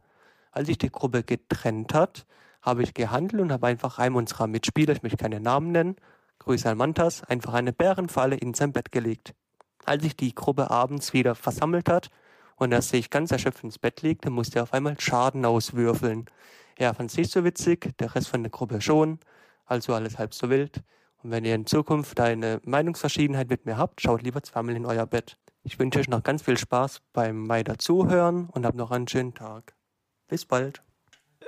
Als 0.52 0.68
sich 0.68 0.78
die 0.78 0.92
Gruppe 0.92 1.24
getrennt 1.24 1.92
hat, 1.92 2.24
habe 2.62 2.84
ich 2.84 2.94
gehandelt 2.94 3.42
und 3.42 3.50
habe 3.50 3.66
einfach 3.66 3.98
einem 3.98 4.14
unserer 4.14 4.46
Mitspieler, 4.46 4.92
ich 4.92 5.02
möchte 5.02 5.18
keine 5.18 5.40
Namen 5.40 5.72
nennen, 5.72 5.96
Grüße 6.38 6.70
an 6.70 6.78
Mantas, 6.78 7.24
einfach 7.24 7.54
eine 7.54 7.72
Bärenfalle 7.72 8.36
in 8.36 8.54
sein 8.54 8.72
Bett 8.72 8.92
gelegt. 8.92 9.34
Als 9.84 10.04
sich 10.04 10.16
die 10.16 10.36
Gruppe 10.36 10.70
abends 10.70 11.14
wieder 11.14 11.34
versammelt 11.34 11.88
hat 11.88 12.10
und 12.62 12.72
er 12.72 12.82
sich 12.82 13.10
ganz 13.10 13.30
erschöpft 13.30 13.64
ins 13.64 13.78
Bett 13.78 14.02
legte, 14.02 14.30
musste 14.30 14.60
er 14.60 14.62
auf 14.62 14.72
einmal 14.72 14.98
Schaden 14.98 15.44
auswürfeln. 15.44 16.26
Er 16.76 16.94
fand 16.94 17.10
es 17.10 17.16
nicht 17.16 17.30
so 17.30 17.44
witzig, 17.44 17.96
der 17.98 18.14
Rest 18.14 18.28
von 18.28 18.42
der 18.42 18.50
Gruppe 18.50 18.80
schon, 18.80 19.18
also 19.66 19.94
alles 19.94 20.18
halb 20.18 20.32
so 20.34 20.48
wild. 20.48 20.82
Und 21.22 21.30
wenn 21.30 21.44
ihr 21.44 21.54
in 21.54 21.66
Zukunft 21.66 22.18
eine 22.20 22.60
Meinungsverschiedenheit 22.64 23.48
mit 23.48 23.66
mir 23.66 23.76
habt, 23.76 24.00
schaut 24.00 24.22
lieber 24.22 24.42
zweimal 24.42 24.76
in 24.76 24.86
euer 24.86 25.06
Bett. 25.06 25.38
Ich 25.64 25.78
wünsche 25.78 26.00
euch 26.00 26.08
noch 26.08 26.22
ganz 26.22 26.42
viel 26.42 26.58
Spaß 26.58 27.00
beim 27.12 27.48
weiter 27.48 27.78
Zuhören 27.78 28.48
und 28.48 28.66
habt 28.66 28.76
noch 28.76 28.90
einen 28.90 29.06
schönen 29.06 29.34
Tag. 29.34 29.74
Bis 30.28 30.44
bald. 30.44 30.82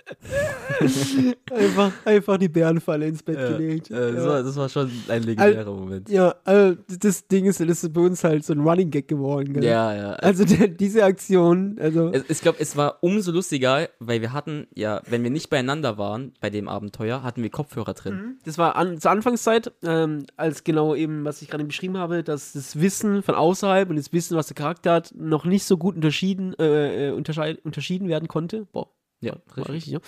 Einfach, 1.51 1.93
einfach 2.05 2.37
die 2.37 2.49
Bärenfalle 2.49 3.07
ins 3.07 3.23
Bett 3.23 3.39
Ja, 3.39 3.49
gelegt. 3.57 3.91
äh, 3.91 4.13
das, 4.13 4.25
ja. 4.25 4.31
war, 4.31 4.43
das 4.43 4.57
war 4.57 4.69
schon 4.69 4.91
ein 5.09 5.23
legendärer 5.23 5.73
Moment. 5.73 6.09
ja, 6.09 6.35
also 6.45 6.77
das 6.99 7.27
Ding 7.29 7.47
ist, 7.47 7.61
das 7.61 7.85
ist 7.85 7.93
bei 7.93 8.01
uns 8.01 8.23
halt 8.25 8.45
so 8.45 8.53
ein 8.53 8.61
Running 8.61 8.91
Gag 8.91 9.09
geworden. 9.09 9.53
Gell? 9.55 9.65
Ja, 9.65 9.95
ja. 9.95 10.13
Also 10.15 10.45
der, 10.45 10.69
diese 10.69 11.05
Aktion, 11.05 11.79
also 11.81 12.11
Es, 12.13 12.25
ich 12.29 12.41
glaube, 12.41 12.59
es 12.61 12.77
war 12.77 12.99
umso 13.03 13.33
lustiger, 13.33 13.89
weil 13.99 14.21
wir 14.21 14.33
hatten 14.33 14.67
ja, 14.75 15.01
wenn 15.09 15.23
wir 15.23 15.31
nicht 15.31 15.51
beieinander 15.51 15.97
waren 15.99 16.33
bei 16.41 16.51
dem 16.51 16.69
Abenteuer, 16.69 17.23
hatten 17.23 17.43
wir 17.43 17.51
Kopfhörer 17.51 17.95
drin. 17.95 18.39
das 18.45 18.59
war 18.59 18.77
an, 18.77 18.99
zur 18.99 19.11
Anfangszeit, 19.11 19.73
ähm, 19.83 20.27
als 20.37 20.65
genau 20.65 20.95
eben, 20.95 21.25
was 21.25 21.41
ich 21.43 21.49
gerade 21.49 21.65
beschrieben 21.65 21.99
habe, 21.99 22.23
dass 22.23 22.53
das 22.53 22.81
Wissen 22.81 23.23
von 23.23 23.35
außerhalb 23.35 23.89
und 23.91 23.97
das 23.97 24.13
Wissen, 24.13 24.37
was 24.37 24.49
der 24.49 24.55
Charakter 24.57 24.93
hat, 24.93 25.13
noch 25.17 25.45
nicht 25.45 25.65
so 25.65 25.77
gut 25.77 25.95
unterschieden, 25.95 26.55
äh, 26.59 27.09
äh, 27.09 27.13
unterschieden 27.13 28.09
werden 28.09 28.29
konnte. 28.29 28.67
Boah, 28.73 28.89
Ja, 29.25 29.37
richtig. 29.57 29.69
richtig, 29.75 29.93
ja. 29.95 29.99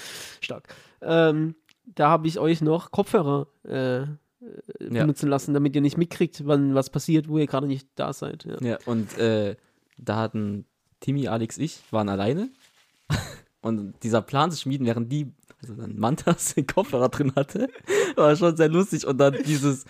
Stark. 0.40 0.74
Ähm, 1.02 1.54
da 1.84 2.08
habe 2.08 2.26
ich 2.28 2.38
euch 2.38 2.60
noch 2.62 2.90
Kopfhörer 2.90 3.46
äh, 3.64 4.02
äh, 4.02 4.06
Ja. 4.80 5.02
benutzen 5.02 5.28
lassen, 5.28 5.54
damit 5.54 5.74
ihr 5.74 5.80
nicht 5.82 5.96
mitkriegt, 5.96 6.46
wann 6.46 6.74
was 6.74 6.90
passiert, 6.90 7.28
wo 7.28 7.38
ihr 7.38 7.46
gerade 7.46 7.66
nicht 7.66 7.88
da 7.94 8.12
seid. 8.12 8.44
Ja. 8.44 8.56
Ja, 8.60 8.78
und 8.86 9.16
äh, 9.18 9.56
da 9.98 10.16
hatten 10.16 10.66
Timmy, 11.00 11.28
Alex, 11.28 11.58
ich 11.58 11.80
waren 11.90 12.08
alleine. 12.08 12.48
Und 13.62 13.94
dieser 14.04 14.22
Plan 14.22 14.50
zu 14.52 14.58
schmieden, 14.58 14.86
während 14.86 15.10
die, 15.10 15.32
also 15.60 15.74
dann 15.74 15.96
Mantas 15.98 16.54
den 16.54 16.66
Kopfhörer 16.68 17.08
drin 17.08 17.32
hatte, 17.34 17.68
war 18.14 18.36
schon 18.36 18.56
sehr 18.56 18.68
lustig. 18.68 19.06
Und 19.06 19.18
dann 19.18 19.34
dieses, 19.44 19.84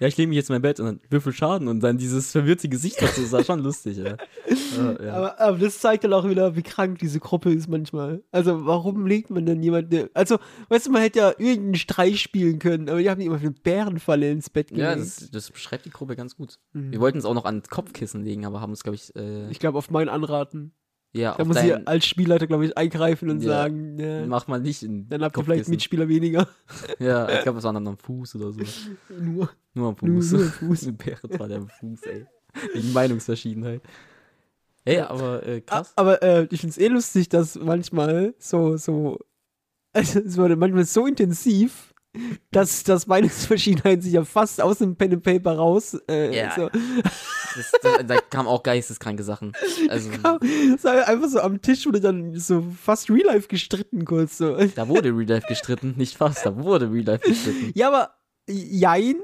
ja, 0.00 0.08
ich 0.08 0.16
lege 0.16 0.28
mich 0.28 0.36
jetzt 0.36 0.50
in 0.50 0.54
mein 0.54 0.62
Bett 0.62 0.80
und 0.80 0.86
dann 0.86 1.00
würfel 1.08 1.32
Schaden 1.32 1.68
und 1.68 1.80
dann 1.80 1.98
dieses 1.98 2.32
verwirrte 2.32 2.68
Gesicht 2.68 3.00
dazu, 3.00 3.22
das 3.22 3.32
war 3.32 3.44
schon 3.44 3.60
lustig, 3.60 3.96
ja. 3.96 4.16
Äh, 4.46 5.04
ja. 5.06 5.14
Aber, 5.14 5.40
aber 5.40 5.58
das 5.58 5.78
zeigt 5.78 6.04
dann 6.04 6.12
auch 6.12 6.28
wieder, 6.28 6.56
wie 6.56 6.62
krank 6.62 6.98
diese 6.98 7.20
Gruppe 7.20 7.52
ist 7.52 7.68
manchmal. 7.68 8.22
Also, 8.30 8.66
warum 8.66 9.06
legt 9.06 9.30
man 9.30 9.46
denn 9.46 9.62
jemanden. 9.62 10.08
Also, 10.14 10.38
weißt 10.68 10.86
du, 10.86 10.90
man 10.90 11.02
hätte 11.02 11.18
ja 11.20 11.28
irgendeinen 11.30 11.74
Streich 11.76 12.20
spielen 12.20 12.58
können, 12.58 12.88
aber 12.88 13.00
die 13.00 13.08
haben 13.08 13.20
immer 13.20 13.36
eine 13.36 13.50
Bärenfalle 13.50 14.30
ins 14.30 14.50
Bett 14.50 14.68
gelegt. 14.68 14.84
Ja, 14.84 14.96
das, 14.96 15.30
das 15.30 15.50
beschreibt 15.50 15.86
die 15.86 15.90
Gruppe 15.90 16.16
ganz 16.16 16.36
gut. 16.36 16.58
Mhm. 16.72 16.92
Wir 16.92 17.00
wollten 17.00 17.18
es 17.18 17.24
auch 17.24 17.34
noch 17.34 17.44
an 17.44 17.62
Kopfkissen 17.62 18.24
legen, 18.24 18.44
aber 18.44 18.60
haben 18.60 18.72
es, 18.72 18.82
glaube 18.82 18.96
ich, 18.96 19.14
äh, 19.16 19.50
Ich 19.50 19.58
glaube, 19.58 19.78
auf 19.78 19.90
mein 19.90 20.08
Anraten. 20.08 20.72
Ja, 21.16 21.34
Da 21.36 21.44
muss 21.44 21.56
dein, 21.56 21.80
ich 21.80 21.88
als 21.88 22.06
Spielleiter, 22.06 22.46
glaube 22.46 22.66
ich, 22.66 22.76
eingreifen 22.76 23.30
und 23.30 23.42
Ja. 23.42 23.48
sagen, 23.48 23.98
ja, 23.98 24.26
mach 24.26 24.46
mal 24.48 24.60
nicht 24.60 24.82
in 24.82 25.08
dann 25.08 25.22
habt 25.22 25.36
ihr 25.36 25.44
vielleicht. 25.44 25.68
Mitspieler 25.68 26.08
weniger. 26.08 26.46
Ja, 26.98 27.28
ich 27.30 27.42
glaube, 27.42 27.58
es 27.58 27.64
war 27.64 27.72
dann 27.72 27.86
am 27.86 27.96
Fuß 27.96 28.36
oder 28.36 28.52
so. 28.52 28.60
Nur. 29.18 29.50
Nur 29.74 29.88
am 29.88 29.96
Nur 30.08 30.22
Fuß. 30.22 30.30
so 30.30 30.36
am 30.36 30.42
Fuß. 30.52 30.92
Bären 30.98 31.38
war 31.38 31.48
der 31.48 31.58
am 31.58 31.68
Fuß, 31.68 32.02
ey. 32.02 32.26
Wegen 32.74 32.92
Meinungsverschiedenheit. 32.92 33.82
Ey, 34.84 35.00
aber 35.00 35.44
äh, 35.46 35.60
krass. 35.62 35.92
Ah, 35.96 36.00
Aber 36.02 36.22
äh, 36.22 36.46
ich 36.50 36.60
finde 36.60 36.70
es 36.72 36.78
eh 36.78 36.88
lustig, 36.88 37.28
dass 37.28 37.56
manchmal 37.56 38.34
so, 38.38 38.76
so, 38.76 39.18
also 39.92 40.20
es 40.20 40.36
wurde 40.36 40.54
manchmal 40.56 40.84
so 40.84 41.06
intensiv, 41.06 41.92
dass 42.50 42.82
das 42.84 43.06
Meinungsverschiedenheit 43.06 44.02
sich 44.02 44.12
ja 44.14 44.24
fast 44.24 44.60
aus 44.60 44.78
dem 44.78 44.96
Pen 44.96 45.14
and 45.14 45.22
Paper 45.22 45.56
raus. 45.56 45.96
Äh, 46.08 46.36
Ja. 46.36 46.52
so, 46.54 46.68
Das, 47.56 47.72
da, 47.82 48.02
da 48.02 48.16
kamen 48.20 48.48
auch 48.48 48.62
geisteskranke 48.62 49.22
Sachen. 49.22 49.52
Also, 49.88 50.10
es 50.74 50.84
war 50.84 51.08
einfach 51.08 51.28
so 51.28 51.40
am 51.40 51.60
Tisch 51.62 51.86
wurde 51.86 52.00
dann 52.00 52.34
so 52.34 52.62
fast 52.82 53.08
Real 53.10 53.26
Life 53.26 53.48
gestritten 53.48 54.04
kurz 54.04 54.38
so. 54.38 54.56
da 54.74 54.88
wurde 54.88 55.08
Real 55.10 55.28
Life 55.28 55.46
gestritten. 55.48 55.94
Nicht 55.96 56.16
fast, 56.16 56.44
da 56.44 56.56
wurde 56.56 56.90
Real 56.92 57.04
Life 57.04 57.26
gestritten. 57.28 57.72
Ja, 57.74 57.88
aber 57.88 58.10
jein, 58.48 59.16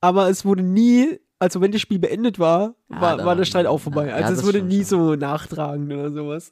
aber 0.00 0.28
es 0.28 0.44
wurde 0.44 0.62
nie, 0.62 1.20
also 1.38 1.60
wenn 1.60 1.70
das 1.72 1.80
Spiel 1.80 1.98
beendet 2.00 2.38
war, 2.38 2.74
Ja, 2.90 3.00
war, 3.00 3.16
da- 3.16 3.24
war 3.24 3.36
der 3.36 3.44
Streit 3.44 3.66
auch 3.66 3.78
vorbei. 3.78 4.08
ja, 4.08 4.14
also 4.16 4.32
es 4.32 4.38
das 4.38 4.46
wurde 4.46 4.62
nie 4.62 4.78
schon. 4.84 4.84
so 4.84 5.14
nachtragend 5.14 5.92
oder 5.92 6.10
sowas. 6.10 6.50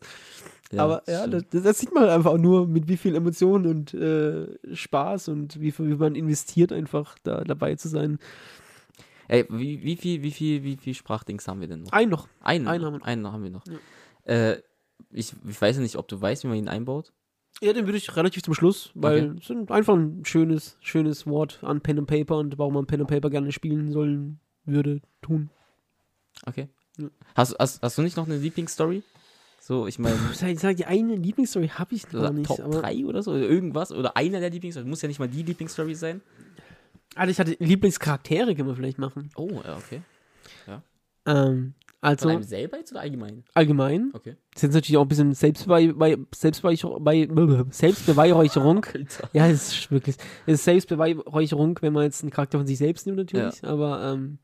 Ja, 0.72 0.84
aber 0.84 1.02
ja, 1.06 1.26
das, 1.26 1.44
das 1.50 1.78
sieht 1.78 1.94
man 1.94 2.04
halt 2.04 2.12
einfach 2.12 2.36
nur, 2.38 2.66
mit 2.66 2.88
wie 2.88 2.96
viel 2.96 3.14
Emotionen 3.14 3.66
und 3.66 3.94
äh, 3.94 4.46
Spaß 4.74 5.28
und 5.28 5.60
wie 5.60 5.70
viel 5.70 5.90
wie 5.90 5.94
man 5.94 6.14
investiert, 6.14 6.72
einfach 6.72 7.16
da 7.22 7.44
dabei 7.44 7.76
zu 7.76 7.88
sein. 7.88 8.18
Ey, 9.28 9.46
wie, 9.48 9.82
wie 9.82 9.96
viel, 9.96 10.22
wie 10.22 10.30
viel, 10.30 10.62
wie 10.62 10.76
viel 10.76 10.94
Sprachdings 10.94 11.46
haben 11.48 11.60
wir 11.60 11.68
denn 11.68 11.82
noch? 11.82 11.92
Ein 11.92 12.08
noch. 12.08 12.28
Einen, 12.40 12.68
einen 12.68 12.84
haben 12.84 12.92
wir 12.94 12.98
noch. 12.98 13.06
einen 13.06 13.32
haben 13.32 13.42
wir 13.42 13.50
noch. 13.50 13.64
Äh, 14.24 14.56
ich, 15.10 15.34
ich 15.48 15.60
weiß 15.60 15.76
ja 15.76 15.82
nicht, 15.82 15.96
ob 15.96 16.08
du 16.08 16.20
weißt, 16.20 16.44
wie 16.44 16.48
man 16.48 16.56
ihn 16.56 16.68
einbaut. 16.68 17.12
Ja, 17.62 17.72
den 17.72 17.86
würde 17.86 17.96
ich 17.96 18.14
relativ 18.16 18.42
zum 18.42 18.54
Schluss, 18.54 18.90
weil 18.94 19.36
es 19.38 19.48
ist 19.48 19.70
einfach 19.70 19.94
ein 19.94 20.24
schönes, 20.24 20.76
schönes 20.80 21.26
Wort 21.26 21.60
an 21.62 21.80
Pen 21.80 21.98
and 21.98 22.06
Paper 22.06 22.36
und 22.36 22.58
warum 22.58 22.74
man 22.74 22.86
Pen 22.86 23.00
and 23.00 23.08
Paper 23.08 23.30
gerne 23.30 23.50
spielen 23.50 23.92
sollen 23.92 24.40
würde, 24.64 25.00
tun. 25.22 25.48
Okay. 26.44 26.68
Ja. 26.98 27.08
Hast, 27.34 27.56
hast, 27.58 27.82
hast 27.82 27.96
du 27.96 28.02
nicht 28.02 28.16
noch 28.16 28.26
eine 28.26 28.36
Lieblingsstory? 28.36 29.02
So, 29.66 29.88
ich 29.88 29.98
meine, 29.98 30.16
Ich 30.30 30.38
sage, 30.60 30.76
die 30.76 30.84
eine 30.84 31.16
Lieblingsstory 31.16 31.70
habe 31.70 31.92
ich 31.92 32.08
gar 32.08 32.32
nicht. 32.32 32.46
Top 32.46 32.60
aber 32.60 32.82
3 32.82 33.04
oder 33.04 33.24
so, 33.24 33.32
oder 33.32 33.40
irgendwas, 33.40 33.90
oder 33.90 34.16
einer 34.16 34.38
der 34.38 34.50
Lieblingsstory. 34.50 34.86
Muss 34.86 35.02
ja 35.02 35.08
nicht 35.08 35.18
mal 35.18 35.26
die 35.26 35.42
Lieblingsstory 35.42 35.96
sein. 35.96 36.20
Also 37.16 37.32
ich 37.32 37.40
hatte 37.40 37.56
Lieblingscharaktere, 37.58 38.54
können 38.54 38.68
wir 38.68 38.76
vielleicht 38.76 38.98
machen. 38.98 39.28
Oh, 39.34 39.60
ja, 39.64 39.76
okay. 39.76 40.02
Ähm, 40.68 41.24
Von 41.24 41.74
also 42.00 42.28
einem 42.28 42.44
selber 42.44 42.78
jetzt 42.78 42.92
oder 42.92 43.00
allgemein? 43.00 43.42
allgemein. 43.54 44.10
Okay. 44.12 44.36
Das 44.54 44.58
ist 44.58 44.62
jetzt 44.62 44.74
natürlich 44.74 44.98
auch 44.98 45.02
ein 45.02 45.08
bisschen 45.08 45.34
bei, 45.66 46.16
Selbstbeweihräucherung. 46.30 48.84
Alter. 48.94 49.28
ja, 49.32 49.48
es 49.48 49.72
ist 49.72 49.90
wirklich. 49.90 50.14
Es 50.46 50.60
ist 50.60 50.64
Selbstbeweihräucherung, 50.64 51.76
wenn 51.80 51.92
man 51.92 52.04
jetzt 52.04 52.22
einen 52.22 52.30
Charakter 52.30 52.58
von 52.58 52.68
sich 52.68 52.78
selbst 52.78 53.06
nimmt, 53.06 53.18
natürlich. 53.18 53.64
Aber 53.64 54.12
ähm, 54.12 54.38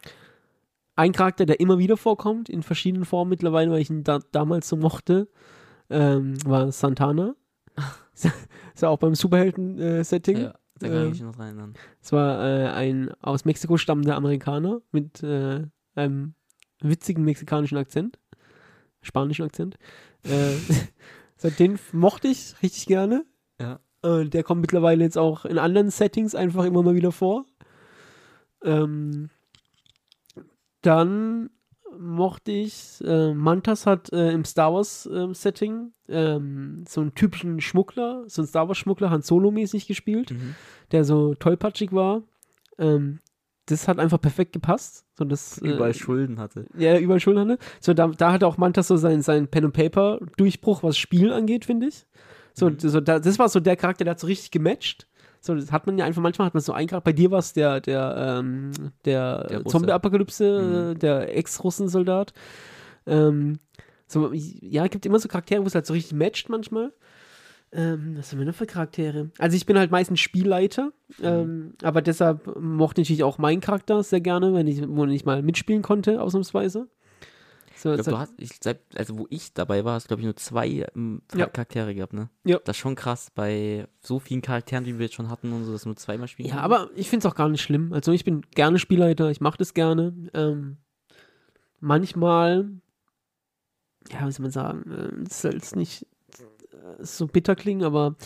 ein 0.96 1.12
Charakter, 1.12 1.46
der 1.46 1.60
immer 1.60 1.78
wieder 1.78 1.96
vorkommt, 1.96 2.48
in 2.48 2.62
verschiedenen 2.62 3.04
Formen 3.04 3.30
mittlerweile, 3.30 3.70
weil 3.70 3.80
ich 3.80 3.90
ihn 3.90 4.04
da, 4.04 4.20
damals 4.32 4.68
so 4.68 4.76
mochte, 4.76 5.28
ähm, 5.90 6.36
war 6.44 6.72
Santana. 6.72 7.34
ist 8.14 8.82
ja 8.82 8.88
auch 8.88 8.98
beim 8.98 9.14
Superhelden-Setting. 9.14 10.36
Ja, 10.38 10.54
da 10.78 10.88
kann 10.88 10.96
ich 10.96 11.02
Ähm, 11.02 11.10
mich 11.10 11.22
noch 11.22 11.36
dran 11.36 11.46
erinnern. 11.46 11.74
Es 12.00 12.12
war 12.12 12.44
äh, 12.44 12.68
ein 12.68 13.12
aus 13.20 13.44
Mexiko 13.44 13.76
stammender 13.76 14.16
Amerikaner 14.16 14.80
mit 14.90 15.22
äh, 15.22 15.64
einem 15.94 16.34
witzigen 16.80 17.24
mexikanischen 17.24 17.78
Akzent. 17.78 18.18
Spanischen 19.00 19.44
Akzent. 19.44 19.76
Äh, 20.24 20.56
den 21.58 21.78
mochte 21.92 22.28
ich 22.28 22.54
richtig 22.62 22.86
gerne. 22.86 23.24
Ja. 23.60 23.80
Und 24.02 24.34
der 24.34 24.42
kommt 24.42 24.60
mittlerweile 24.60 25.04
jetzt 25.04 25.18
auch 25.18 25.44
in 25.44 25.58
anderen 25.58 25.90
Settings 25.90 26.34
einfach 26.34 26.64
immer 26.64 26.82
mal 26.82 26.94
wieder 26.94 27.12
vor. 27.12 27.46
Ähm, 28.64 29.30
dann 30.82 31.50
mochte 31.98 32.52
ich, 32.52 33.02
äh, 33.04 33.34
Mantas 33.34 33.86
hat 33.86 34.12
äh, 34.12 34.32
im 34.32 34.44
Star 34.44 34.72
Wars 34.72 35.08
ähm, 35.12 35.34
Setting 35.34 35.92
ähm, 36.08 36.84
so 36.88 37.00
einen 37.02 37.14
typischen 37.14 37.60
Schmuggler, 37.60 38.24
so 38.28 38.42
einen 38.42 38.48
Star 38.48 38.66
Wars 38.68 38.78
Schmuggler, 38.78 39.10
Han 39.10 39.22
Solo 39.22 39.50
mäßig 39.50 39.86
gespielt 39.86 40.30
Mhm. 40.30 40.54
der 40.90 41.04
so 41.04 41.34
tollpatschig 41.34 41.92
war. 41.92 42.22
Ähm, 42.78 43.20
das 43.66 43.86
hat 43.88 43.98
einfach 43.98 44.20
perfekt 44.20 44.52
gepasst. 44.54 45.06
So, 45.16 45.24
das, 45.24 45.58
Überall 45.58 45.90
äh, 45.90 45.94
Schulden 45.94 46.38
hatte. 46.40 46.66
Ja, 46.76 46.98
überall 46.98 47.20
Schulden 47.20 47.40
hatte. 47.40 47.58
So, 47.80 47.94
da, 47.94 48.08
da 48.08 48.32
hatte 48.32 48.46
auch 48.46 48.56
Mantas 48.56 48.88
so 48.88 48.96
seinen 48.96 49.22
sein 49.22 49.48
Pen 49.48 49.66
and 49.66 49.74
Paper 49.74 50.18
Durchbruch, 50.36 50.82
was 50.82 50.96
Spielen 50.98 51.30
angeht, 51.30 51.64
finde 51.66 51.86
ich. 51.88 52.06
So, 52.54 52.70
Mhm. 52.70 52.78
so 52.78 53.00
da, 53.00 53.18
das 53.20 53.38
war 53.38 53.48
so 53.48 53.60
der 53.60 53.76
Charakter, 53.76 54.04
der 54.04 54.12
hat 54.12 54.20
so 54.20 54.26
richtig 54.26 54.50
gematcht. 54.50 55.06
So, 55.44 55.56
das 55.56 55.72
hat 55.72 55.86
man 55.88 55.98
ja 55.98 56.04
einfach, 56.04 56.22
manchmal 56.22 56.46
hat 56.46 56.54
man 56.54 56.60
so 56.62 56.72
Charakter, 56.72 57.00
bei 57.00 57.12
dir 57.12 57.32
war 57.32 57.40
es 57.40 57.52
der, 57.52 57.80
der, 57.80 58.38
ähm, 58.40 58.70
der, 59.04 59.44
Der. 59.48 59.64
Zombie-Apokalypse, 59.64 60.62
Mhm. 60.62 60.92
äh, 60.92 60.94
der 60.94 61.36
Ex-Russensoldat. 61.36 62.32
Ähm, 63.06 63.58
so, 64.06 64.32
ja, 64.32 64.86
gibt 64.86 65.04
immer 65.04 65.18
so 65.18 65.26
Charaktere, 65.28 65.60
wo 65.62 65.66
es 65.66 65.74
halt 65.74 65.84
so 65.86 65.94
richtig 65.94 66.14
matcht 66.16 66.48
manchmal. 66.48 66.92
Ähm, 67.72 68.14
was 68.16 68.30
haben 68.30 68.38
wir 68.38 68.46
noch 68.46 68.54
für 68.54 68.66
Charaktere? 68.66 69.30
Also 69.38 69.56
ich 69.56 69.66
bin 69.66 69.76
halt 69.78 69.90
meistens 69.90 70.20
Spielleiter, 70.20 70.92
ähm, 71.22 71.72
aber 71.82 72.02
deshalb 72.02 72.46
mochte 72.60 73.00
ich 73.00 73.08
natürlich 73.08 73.24
auch 73.24 73.38
meinen 73.38 73.60
Charakter 73.62 74.02
sehr 74.04 74.20
gerne, 74.20 74.54
wenn 74.54 74.66
ich, 74.68 74.80
wo 74.86 75.04
ich 75.06 75.24
mal 75.24 75.42
mitspielen 75.42 75.82
konnte, 75.82 76.20
ausnahmsweise. 76.22 76.88
So, 77.82 77.90
Ich 77.90 77.96
das 77.96 78.06
glaube, 78.06 78.24
du 78.26 78.30
hast, 78.30 78.34
ich, 78.40 78.58
seit, 78.62 78.80
also 78.94 79.18
wo 79.18 79.26
ich 79.30 79.54
dabei 79.54 79.84
war, 79.84 79.94
hast 79.94 80.04
du, 80.04 80.08
glaube 80.08 80.20
ich, 80.20 80.26
nur 80.26 80.36
zwei 80.36 80.86
ähm, 80.94 81.22
Ja. 81.34 81.46
Charaktere 81.46 81.94
gehabt, 81.94 82.12
ne? 82.12 82.28
Ja. 82.44 82.58
Das 82.64 82.76
ist 82.76 82.80
schon 82.80 82.94
krass, 82.94 83.30
bei 83.34 83.86
so 84.00 84.18
vielen 84.20 84.40
Charakteren, 84.42 84.84
die 84.84 84.98
wir 84.98 85.06
jetzt 85.06 85.14
schon 85.14 85.28
hatten 85.30 85.52
und 85.52 85.64
so, 85.64 85.72
dass 85.72 85.84
nur 85.84 85.96
zweimal 85.96 86.28
spielen 86.28 86.48
Ja, 86.48 86.60
konntest. 86.62 86.80
aber 86.80 86.90
ich 86.96 87.10
finde 87.10 87.26
es 87.26 87.32
auch 87.32 87.36
gar 87.36 87.48
nicht 87.48 87.62
schlimm. 87.62 87.92
Also 87.92 88.12
ich 88.12 88.24
bin 88.24 88.42
gerne 88.54 88.78
Spielleiter, 88.78 89.30
ich 89.30 89.40
mache 89.40 89.58
das 89.58 89.74
gerne. 89.74 90.14
Ähm, 90.34 90.76
manchmal, 91.80 92.70
ja, 94.10 94.26
wie 94.26 94.32
soll 94.32 94.42
man 94.42 94.50
sagen, 94.52 95.24
es 95.28 95.42
soll 95.42 95.54
jetzt 95.54 95.76
nicht 95.76 96.06
äh, 96.38 97.04
so 97.04 97.26
bitter 97.26 97.56
klingen, 97.56 97.84
aber 97.84 98.16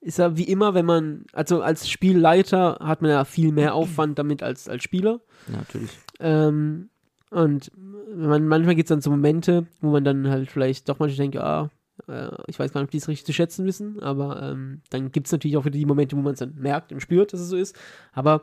ist 0.00 0.18
ja 0.18 0.36
wie 0.36 0.44
immer, 0.44 0.74
wenn 0.74 0.84
man, 0.86 1.24
also 1.32 1.62
als 1.62 1.88
Spielleiter 1.88 2.78
hat 2.80 3.00
man 3.00 3.10
ja 3.10 3.24
viel 3.24 3.52
mehr 3.52 3.74
Aufwand 3.74 4.18
damit 4.18 4.42
als 4.42 4.68
als 4.68 4.82
Spieler. 4.82 5.20
Ja, 5.48 5.58
natürlich. 5.58 5.90
Ähm, 6.20 6.90
und 7.34 7.70
man, 8.14 8.46
manchmal 8.46 8.76
gibt 8.76 8.86
es 8.86 8.90
dann 8.90 9.00
so 9.00 9.10
Momente, 9.10 9.66
wo 9.80 9.90
man 9.90 10.04
dann 10.04 10.28
halt 10.28 10.50
vielleicht 10.50 10.88
doch 10.88 11.00
manchmal 11.00 11.24
denkt, 11.24 11.36
ah, 11.36 11.68
äh, 12.08 12.30
ich 12.46 12.58
weiß 12.58 12.72
gar 12.72 12.80
nicht, 12.80 12.88
ob 12.88 12.90
die 12.92 12.98
es 12.98 13.08
richtig 13.08 13.26
zu 13.26 13.32
schätzen 13.32 13.66
wissen, 13.66 14.00
aber 14.00 14.40
ähm, 14.42 14.82
dann 14.90 15.10
gibt 15.10 15.26
es 15.26 15.32
natürlich 15.32 15.56
auch 15.56 15.64
wieder 15.64 15.78
die 15.78 15.86
Momente, 15.86 16.16
wo 16.16 16.20
man 16.20 16.34
es 16.34 16.38
dann 16.38 16.54
merkt 16.56 16.92
und 16.92 17.00
spürt, 17.00 17.32
dass 17.32 17.40
es 17.40 17.48
so 17.48 17.56
ist. 17.56 17.76
Aber 18.12 18.42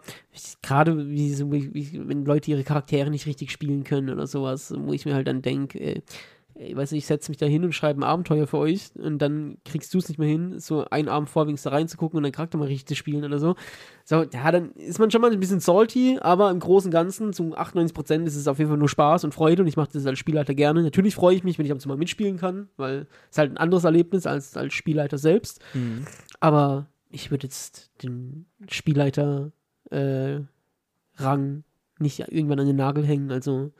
gerade 0.61 1.09
wie, 1.09 1.39
wie, 1.73 2.07
wenn 2.07 2.25
Leute 2.25 2.51
ihre 2.51 2.63
Charaktere 2.63 3.09
nicht 3.09 3.25
richtig 3.27 3.51
spielen 3.51 3.83
können 3.83 4.09
oder 4.09 4.27
sowas, 4.27 4.73
wo 4.77 4.93
ich 4.93 5.05
mir 5.05 5.15
halt 5.15 5.27
dann 5.27 5.41
denke, 5.41 5.79
äh, 5.79 6.01
ich 6.55 6.75
weiß 6.75 6.91
nicht, 6.91 7.03
ich 7.03 7.07
setze 7.07 7.31
mich 7.31 7.37
da 7.37 7.45
hin 7.45 7.63
und 7.63 7.73
schreibe 7.73 7.99
ein 7.99 8.03
Abenteuer 8.03 8.47
für 8.47 8.57
euch 8.57 8.91
und 8.95 9.19
dann 9.19 9.57
kriegst 9.65 9.93
du 9.93 9.97
es 9.97 10.09
nicht 10.09 10.17
mehr 10.17 10.27
hin, 10.27 10.59
so 10.59 10.85
einen 10.89 11.07
Abend 11.09 11.29
vorwiegend 11.29 11.65
da 11.65 11.69
reinzugucken 11.69 12.17
und 12.17 12.23
deinen 12.23 12.31
Charakter 12.31 12.57
mal 12.57 12.67
richtig 12.67 12.87
zu 12.87 12.95
spielen 12.95 13.23
oder 13.23 13.39
so. 13.39 13.55
So, 14.05 14.23
ja, 14.23 14.51
dann 14.51 14.71
ist 14.71 14.99
man 14.99 15.11
schon 15.11 15.21
mal 15.21 15.31
ein 15.31 15.39
bisschen 15.39 15.59
salty, 15.59 16.19
aber 16.21 16.51
im 16.51 16.59
Großen 16.59 16.89
und 16.89 16.91
Ganzen, 16.91 17.33
zu 17.33 17.55
98 17.55 17.93
Prozent 17.93 18.27
ist 18.27 18.35
es 18.35 18.47
auf 18.47 18.59
jeden 18.59 18.69
Fall 18.69 18.77
nur 18.77 18.89
Spaß 18.89 19.23
und 19.23 19.33
Freude 19.33 19.61
und 19.61 19.67
ich 19.67 19.77
mache 19.77 19.89
das 19.93 20.05
als 20.05 20.19
Spielleiter 20.19 20.53
gerne. 20.53 20.83
Natürlich 20.83 21.15
freue 21.15 21.35
ich 21.35 21.43
mich, 21.43 21.57
wenn 21.57 21.65
ich 21.65 21.71
ab 21.71 21.75
und 21.75 21.81
zu 21.81 21.87
mal 21.87 21.97
mitspielen 21.97 22.37
kann, 22.37 22.69
weil 22.77 23.07
es 23.29 23.37
halt 23.37 23.51
ein 23.51 23.57
anderes 23.57 23.83
Erlebnis 23.83 24.25
als 24.25 24.57
als 24.57 24.73
Spielleiter 24.73 25.17
selbst. 25.17 25.61
Mhm. 25.73 26.05
Aber 26.39 26.87
ich 27.09 27.31
würde 27.31 27.47
jetzt 27.47 27.91
den 28.03 28.45
Spielleiter 28.67 29.51
äh, 29.89 30.39
Rang 31.15 31.63
nicht 31.99 32.19
irgendwann 32.19 32.59
an 32.59 32.67
den 32.67 32.75
Nagel 32.75 33.05
hängen. 33.05 33.31
Also, 33.31 33.71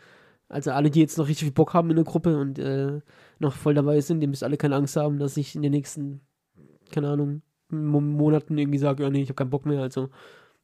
also 0.52 0.72
alle, 0.72 0.92
die 0.92 1.00
jetzt 1.00 1.18
noch 1.18 1.28
richtig 1.28 1.46
viel 1.46 1.54
Bock 1.54 1.74
haben 1.74 1.90
in 1.90 1.96
der 1.96 2.06
Gruppe 2.06 2.38
und 2.38 2.60
äh, 2.60 3.00
noch 3.40 3.56
voll 3.56 3.74
dabei 3.74 4.02
sind, 4.02 4.20
die 4.20 4.28
müssen 4.28 4.44
alle 4.44 4.58
keine 4.58 4.76
Angst 4.76 4.98
haben, 4.98 5.18
dass 5.18 5.38
ich 5.38 5.56
in 5.56 5.62
den 5.62 5.72
nächsten, 5.72 6.22
keine 6.92 7.10
Ahnung, 7.10 7.42
Mo 7.70 8.02
Monaten 8.02 8.58
irgendwie 8.58 8.78
sage, 8.78 9.04
ja 9.04 9.10
nee, 9.10 9.22
ich 9.22 9.30
habe 9.30 9.36
keinen 9.36 9.50
Bock 9.50 9.66
mehr. 9.66 9.82
Also 9.82 10.10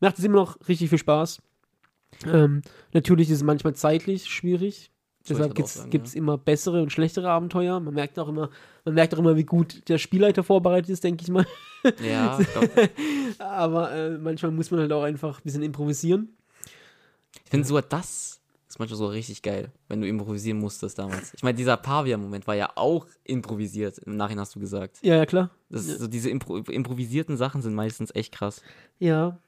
macht 0.02 0.20
es 0.20 0.26
immer 0.26 0.36
noch 0.36 0.58
richtig 0.68 0.90
viel 0.90 0.98
Spaß. 0.98 1.42
Ähm, 2.26 2.64
natürlich 2.94 3.30
ist 3.30 3.38
es 3.38 3.44
manchmal 3.44 3.76
zeitlich 3.76 4.28
schwierig. 4.28 4.92
Deshalb 5.30 5.56
gibt 5.56 5.68
es 5.68 5.74
sagen, 5.76 6.04
immer 6.14 6.38
bessere 6.38 6.82
und 6.82 6.92
schlechtere 6.92 7.30
Abenteuer. 7.30 7.80
Man 7.80 7.94
merkt 7.94 8.20
auch 8.20 8.28
immer, 8.28 8.50
man 8.86 8.94
merkt 8.94 9.14
auch 9.14 9.20
immer, 9.20 9.36
wie 9.38 9.46
gut 9.46 9.88
der 9.90 9.98
Spielleiter 9.98 10.44
vorbereitet 10.44 10.90
ist, 10.90 11.04
denke 11.04 11.24
ich 11.24 11.30
mal. 11.30 11.46
Ja, 12.02 12.40
ja 12.40 12.40
ich, 12.40 13.42
Aber 13.42 13.92
äh, 13.94 14.18
manchmal 14.18 14.52
muss 14.52 14.72
man 14.72 14.82
halt 14.82 14.92
auch 14.92 15.04
einfach 15.04 15.40
ein 15.40 15.44
bisschen 15.44 15.64
improvisieren. 15.64 16.36
ich 17.44 17.50
finde 17.50 17.68
sogar 17.68 17.84
das 17.84 18.37
ist 18.78 18.80
manchmal 18.80 18.98
so 18.98 19.08
richtig 19.08 19.42
geil, 19.42 19.72
wenn 19.90 20.02
du 20.02 20.08
improvisieren 20.08 20.60
musstest 20.60 21.00
damals. 21.00 21.34
Ich 21.34 21.42
meine, 21.42 21.58
dieser 21.58 21.78
Pavia-Moment 21.78 22.46
war 22.46 22.54
ja 22.54 22.70
auch 22.76 23.08
improvisiert. 23.24 23.98
Im 23.98 24.18
Nachhinein 24.18 24.42
hast 24.42 24.56
du 24.56 24.60
gesagt. 24.60 25.00
Ja, 25.02 25.16
ja, 25.16 25.26
klar. 25.26 25.50
Das, 25.70 25.88
so 25.88 26.08
diese 26.08 26.30
Impro 26.30 26.58
improvisierten 26.58 27.38
Sachen 27.38 27.64
sind 27.64 27.74
meistens 27.74 28.14
echt 28.14 28.36
krass. 28.36 28.62
Ja. 29.00 29.40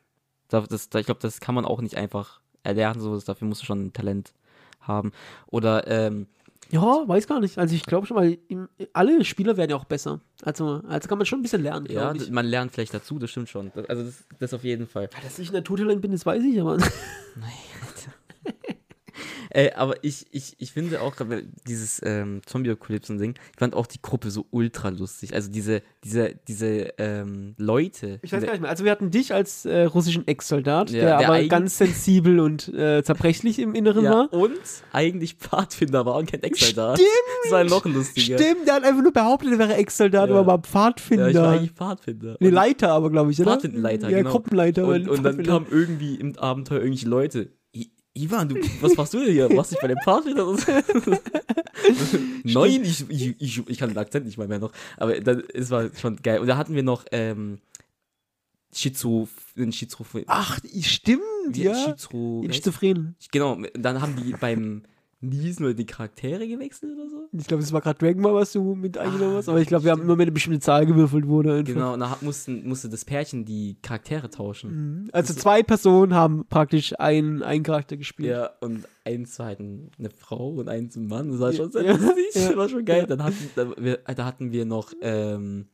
Da, 0.48 0.62
das, 0.62 0.90
da, 0.90 0.98
ich 0.98 1.06
glaube, 1.06 1.22
das 1.22 1.42
kann 1.42 1.54
man 1.54 1.64
auch 1.64 1.80
nicht 1.80 1.96
einfach 1.96 2.42
erlernen. 2.64 3.02
So, 3.02 3.20
dafür 3.20 3.48
musst 3.48 3.62
du 3.62 3.66
schon 3.68 3.86
ein 3.86 3.94
Talent 3.94 4.34
haben. 4.82 5.12
Oder 5.46 5.86
ähm, 5.86 6.26
Ja, 6.72 7.08
weiß 7.08 7.28
gar 7.28 7.40
nicht. 7.40 7.60
Also 7.60 7.76
ich 7.76 7.84
glaube 7.84 8.08
schon 8.08 8.36
im, 8.48 8.68
alle 8.94 9.24
Spieler 9.26 9.58
werden 9.58 9.70
ja 9.70 9.76
auch 9.76 9.86
besser. 9.86 10.22
Also, 10.42 10.82
also 10.88 11.08
kann 11.08 11.20
man 11.20 11.28
schon 11.28 11.40
ein 11.40 11.44
bisschen 11.44 11.62
lernen, 11.62 11.86
ja, 11.86 12.12
glaube 12.12 12.24
ich. 12.24 12.32
man 12.32 12.48
lernt 12.48 12.72
vielleicht 12.72 12.96
dazu, 12.96 13.20
das 13.20 13.30
stimmt 13.30 13.50
schon. 13.50 13.72
Das, 13.76 13.88
also 13.90 14.04
das, 14.04 14.24
das 14.40 14.54
auf 14.56 14.64
jeden 14.64 14.88
Fall. 14.88 15.08
Dass 15.22 15.38
ich 15.38 15.50
ein 15.52 15.54
Naturtalent 15.54 16.02
bin, 16.02 16.14
das 16.14 16.26
weiß 16.26 16.42
ich, 16.44 16.60
aber. 16.60 16.78
Äh, 19.50 19.72
aber 19.74 20.04
ich, 20.04 20.28
ich, 20.32 20.56
ich 20.60 20.72
finde 20.72 21.02
auch 21.02 21.16
gerade 21.16 21.44
dieses 21.68 22.02
ähm, 22.04 22.42
Zombie-Apokalypsen-Ding, 22.46 23.34
ich 23.54 23.60
fand 23.60 23.74
auch 23.74 23.88
die 23.88 24.02
Gruppe 24.02 24.30
so 24.32 24.46
ultra 24.52 24.90
lustig. 24.90 25.34
Also 25.34 25.50
diese, 25.52 25.82
diese, 26.04 26.36
diese 26.48 26.94
ähm, 26.98 27.56
Leute. 27.58 28.20
Ich 28.22 28.32
weiß 28.32 28.44
gar 28.44 28.52
nicht 28.52 28.62
mehr. 28.62 28.70
Also 28.70 28.84
wir 28.84 28.92
hatten 28.92 29.12
dich 29.12 29.34
als 29.34 29.66
äh, 29.66 29.84
russischen 29.84 30.28
Ex-Soldat, 30.28 30.92
Ja, 30.92 31.00
der, 31.02 31.18
der 31.20 31.28
aber 31.30 31.44
ganz 31.48 31.78
sensibel 31.78 32.40
und 32.40 32.68
äh, 32.74 33.04
zerbrechlich 33.04 33.60
im 33.60 33.74
Inneren 33.76 34.04
ja, 34.04 34.12
war. 34.12 34.34
und 34.34 34.52
eigentlich 34.94 35.36
Pfadfinder 35.36 36.06
war 36.06 36.16
und 36.16 36.32
kein 36.32 36.44
Ex-Soldat. 36.44 36.98
Stimmt! 36.98 37.10
Das 37.44 37.52
war 37.52 37.64
noch 37.64 37.86
lustiger. 37.86 38.38
Stimmt, 38.38 38.68
der 38.68 38.76
hat 38.76 38.84
einfach 38.84 39.02
nur 39.02 39.14
behauptet, 39.14 39.52
er 39.54 39.60
wäre 39.60 39.76
Ex-Soldat, 39.76 40.30
Ja. 40.30 40.36
aber 40.36 40.46
war 40.48 40.58
Ja, 40.58 40.62
Pfadfinder. 40.62 41.30
ich 41.30 41.36
war 41.36 41.52
eigentlich 41.54 41.72
Pfadfinder. 41.72 42.38
nee, 42.40 42.50
Leiter 42.50 42.92
aber, 42.92 43.10
glaube 43.10 43.32
ich, 43.32 43.40
oder? 43.42 43.52
Pfadfindenleiter, 43.54 44.10
ja, 44.10 44.18
genau. 44.20 44.32
Gruppenleiter. 44.32 44.86
Und, 44.86 45.10
und 45.10 45.24
dann 45.24 45.44
kamen 45.44 45.66
irgendwie 45.70 46.16
im 46.16 46.38
Abenteuer 46.38 46.80
irgendwelche 46.80 47.08
Leute. 47.10 47.50
Ivan, 48.14 48.50
du, 48.50 48.56
was 48.82 48.96
machst 48.98 49.14
du 49.14 49.20
denn 49.20 49.32
hier? 49.32 49.54
Machst 49.54 49.72
du 49.72 49.76
dich 49.76 49.82
bei 49.82 49.88
dem 49.88 49.98
Pfadfinder? 50.04 50.46
Nein, 52.44 52.84
ich, 52.84 53.10
ich, 53.10 53.36
ich, 53.40 53.68
ich 53.68 53.78
kann 53.78 53.90
den 53.90 53.98
Akzent 53.98 54.26
nicht 54.26 54.38
mal 54.38 54.48
mehr 54.48 54.60
noch. 54.60 54.72
Aber 54.98 55.20
dann, 55.20 55.44
es 55.54 55.70
war 55.70 55.90
schon 55.96 56.18
geil. 56.18 56.40
Und 56.40 56.48
da 56.48 56.58
hatten 56.58 56.76
wir 56.76 56.84
noch 56.84 57.06
ähm, 57.12 57.60
Schizo, 58.74 59.28
einen 59.58 59.72
Schizo, 59.72 60.06
Ach, 60.28 60.60
stimmt, 60.82 61.22
ja. 61.56 61.74
Schizo, 61.76 62.42
In 62.44 62.54
Schizophren. 62.54 63.16
genau, 63.32 63.58
dann 63.74 64.02
haben 64.02 64.16
die 64.16 64.34
beim 64.34 64.84
Niesen 65.22 65.66
oder 65.66 65.74
die 65.74 65.86
Charaktere 65.86 66.48
gewechselt 66.48 66.94
oder 66.98 67.10
so. 67.10 67.28
Ich 67.34 67.46
glaube, 67.46 67.62
es 67.62 67.74
war 67.74 67.82
gerade 67.82 68.00
Dragon 68.00 68.22
Ball, 68.24 68.34
was 68.36 68.54
du 68.54 68.74
mit 68.74 68.98
eingenommen 68.98 69.34
Ah, 69.34 69.38
hast, 69.38 69.50
aber 69.50 69.60
ich 69.60 69.68
glaube, 69.68 69.84
wir 69.84 69.92
haben 69.92 70.02
immer 70.02 70.16
mit 70.16 70.28
einer 70.28 70.34
bestimmten 70.34 70.62
Zahl 70.62 70.86
gewürfelt 70.86 71.28
wurde. 71.28 71.56
Einfach. 71.56 71.74
Genau, 71.74 71.94
und 71.94 72.00
da 72.00 72.18
mussten, 72.22 72.66
musste 72.66 72.88
das 72.88 73.04
Pärchen 73.04 73.44
die 73.44 73.76
Charaktere 73.82 74.30
tauschen. 74.30 75.02
Mhm. 75.04 75.10
Also 75.12 75.34
zwei 75.34 75.62
Personen 75.62 76.14
haben 76.14 76.46
praktisch 76.48 76.98
einen, 77.00 77.44
einen 77.44 77.64
Charakter 77.64 77.98
gespielt. 77.98 78.30
Ja, 78.30 78.50
und 78.62 78.88
eins 79.04 79.38
war 79.40 79.48
halt 79.48 79.60
ein- 79.60 79.92
eine 80.00 80.10
Frau 80.10 80.52
und 80.52 80.70
eins 80.70 80.96
ein 80.96 81.08
Mann. 81.08 81.30
Das 81.32 81.40
war 81.42 81.52
schon 81.52 81.70
Ja, 81.74 81.98
Das 82.34 82.56
war 82.56 82.70
schon 82.70 82.86
geil. 82.86 83.00
ja. 83.02 83.06
Dann 83.06 83.22
hatten, 83.24 83.50
da, 83.58 83.74
wir, 83.78 83.98
da 83.98 84.26
hatten 84.26 84.54
wir 84.54 84.64
noch 84.64 84.94
ähm, 85.02 85.68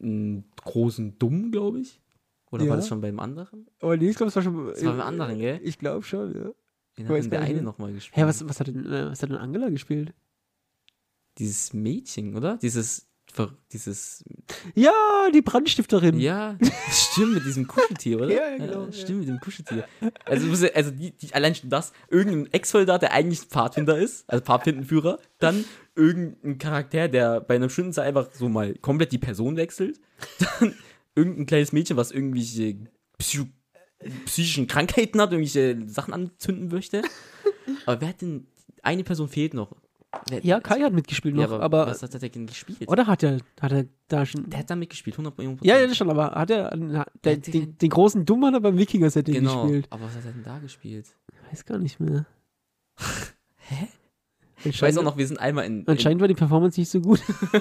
einen 0.00 0.44
großen 0.62 1.18
Dumm, 1.18 1.50
glaube 1.50 1.80
ich. 1.80 2.00
Oder 2.50 2.68
war 2.68 2.76
das 2.76 2.86
schon 2.86 3.00
beim 3.00 3.18
anderen? 3.18 3.66
Aber 3.80 3.96
nee, 3.96 4.10
ich 4.10 4.16
glaube, 4.16 4.28
es 4.28 4.36
war 4.36 4.42
schon. 4.42 4.66
Das 4.68 4.84
war 4.84 4.92
beim 4.92 5.00
anderen, 5.06 5.38
gell? 5.38 5.58
Ich 5.64 5.78
glaube 5.78 6.04
schon, 6.04 6.34
ja. 6.34 6.50
Weiß 6.96 7.08
hat 7.08 7.22
dann 7.24 7.30
der 7.30 7.40
eine 7.42 7.62
nochmal 7.62 7.92
gespielt. 7.92 8.16
Hä, 8.16 8.28
was, 8.28 8.46
was, 8.48 8.60
hat 8.60 8.68
denn, 8.68 8.86
äh, 8.86 9.10
was 9.10 9.22
hat 9.22 9.30
denn 9.30 9.36
Angela 9.36 9.68
gespielt? 9.68 10.14
Dieses 11.38 11.72
Mädchen, 11.72 12.36
oder? 12.36 12.58
Dieses, 12.58 13.08
dieses, 13.72 14.24
Ja, 14.74 14.92
die 15.32 15.42
Brandstifterin. 15.42 16.20
ja, 16.20 16.56
stimmt, 16.90 17.34
mit 17.34 17.44
diesem 17.44 17.66
Kuscheltier, 17.66 18.20
oder? 18.20 18.28
Ja, 18.34 18.56
genau, 18.56 18.84
ja. 18.84 18.92
Stimmt, 18.92 19.20
mit 19.20 19.28
dem 19.28 19.40
Kuscheltier. 19.40 19.86
Also, 20.24 20.46
also 20.72 20.90
die, 20.92 21.10
die, 21.10 21.34
allein 21.34 21.54
schon 21.54 21.70
das, 21.70 21.92
irgendein 22.08 22.52
Ex-Soldat, 22.52 23.02
der 23.02 23.12
eigentlich 23.12 23.40
Pfadfinder 23.40 23.98
ist, 23.98 24.24
also 24.28 24.44
Pfadfindenführer, 24.44 25.18
dann 25.40 25.64
irgendein 25.96 26.58
Charakter, 26.58 27.08
der 27.08 27.40
bei 27.40 27.56
einer 27.56 27.66
bestimmten 27.66 27.92
Zeit 27.92 28.06
einfach 28.06 28.28
so 28.32 28.48
mal 28.48 28.74
komplett 28.74 29.10
die 29.10 29.18
Person 29.18 29.56
wechselt, 29.56 30.00
dann 30.60 30.74
irgendein 31.16 31.46
kleines 31.46 31.72
Mädchen, 31.72 31.96
was 31.96 32.12
irgendwelche 32.12 32.76
Psycho 33.18 33.46
psychischen 34.26 34.66
Krankheiten 34.66 35.20
hat, 35.20 35.32
irgendwelche 35.32 35.88
Sachen 35.88 36.14
anzünden 36.14 36.68
möchte. 36.68 37.02
Aber 37.86 38.00
wer 38.00 38.08
hat 38.08 38.20
denn, 38.22 38.46
eine 38.82 39.04
Person 39.04 39.28
fehlt 39.28 39.54
noch. 39.54 39.72
Wer, 40.28 40.44
Ja, 40.44 40.60
Kai 40.60 40.80
hat 40.80 40.92
mitgespielt 40.92 41.34
noch, 41.34 41.42
ja, 41.42 41.48
aber, 41.56 41.62
aber. 41.64 41.86
was 41.88 42.00
hat 42.02 42.14
er 42.14 42.20
denn 42.28 42.46
gespielt? 42.46 42.86
Oder 42.86 43.06
hat 43.08 43.24
er, 43.24 43.38
hat 43.60 43.72
er 43.72 43.86
da 44.06 44.24
schon. 44.24 44.48
Der 44.48 44.60
hat 44.60 44.70
da 44.70 44.76
mitgespielt, 44.76 45.14
100 45.16 45.36
Millionen 45.36 45.58
ja, 45.64 45.76
ja, 45.80 45.92
schon, 45.92 46.08
aber 46.08 46.30
hat 46.30 46.50
er. 46.50 46.72
na, 46.76 47.04
Der, 47.24 47.32
hat 47.36 47.46
den- 47.48 47.52
den, 47.52 47.78
den 47.78 47.90
großen 47.90 48.24
hat 48.24 48.54
er 48.54 48.60
beim 48.60 48.78
Wikinger-Setting 48.78 49.34
Genau, 49.34 49.62
gespielt. 49.64 49.86
aber 49.90 50.04
was 50.04 50.14
hat 50.14 50.24
er 50.26 50.32
denn 50.32 50.44
da 50.44 50.58
gespielt? 50.60 51.06
Weiß 51.50 51.64
gar 51.64 51.78
nicht 51.78 51.98
mehr. 51.98 52.26
Hä? 53.56 53.88
Ich 54.58 54.66
Ich 54.66 54.82
weiß 54.82 54.96
auch 54.98 55.02
noch, 55.02 55.16
wir 55.18 55.26
sind 55.26 55.38
einmal 55.40 55.64
in, 55.66 55.80
in 55.80 55.88
Anscheinend 55.88 56.20
war 56.20 56.28
die 56.28 56.34
Performance 56.34 56.78
nicht 56.80 56.90
so 56.90 57.00
gut. 57.00 57.20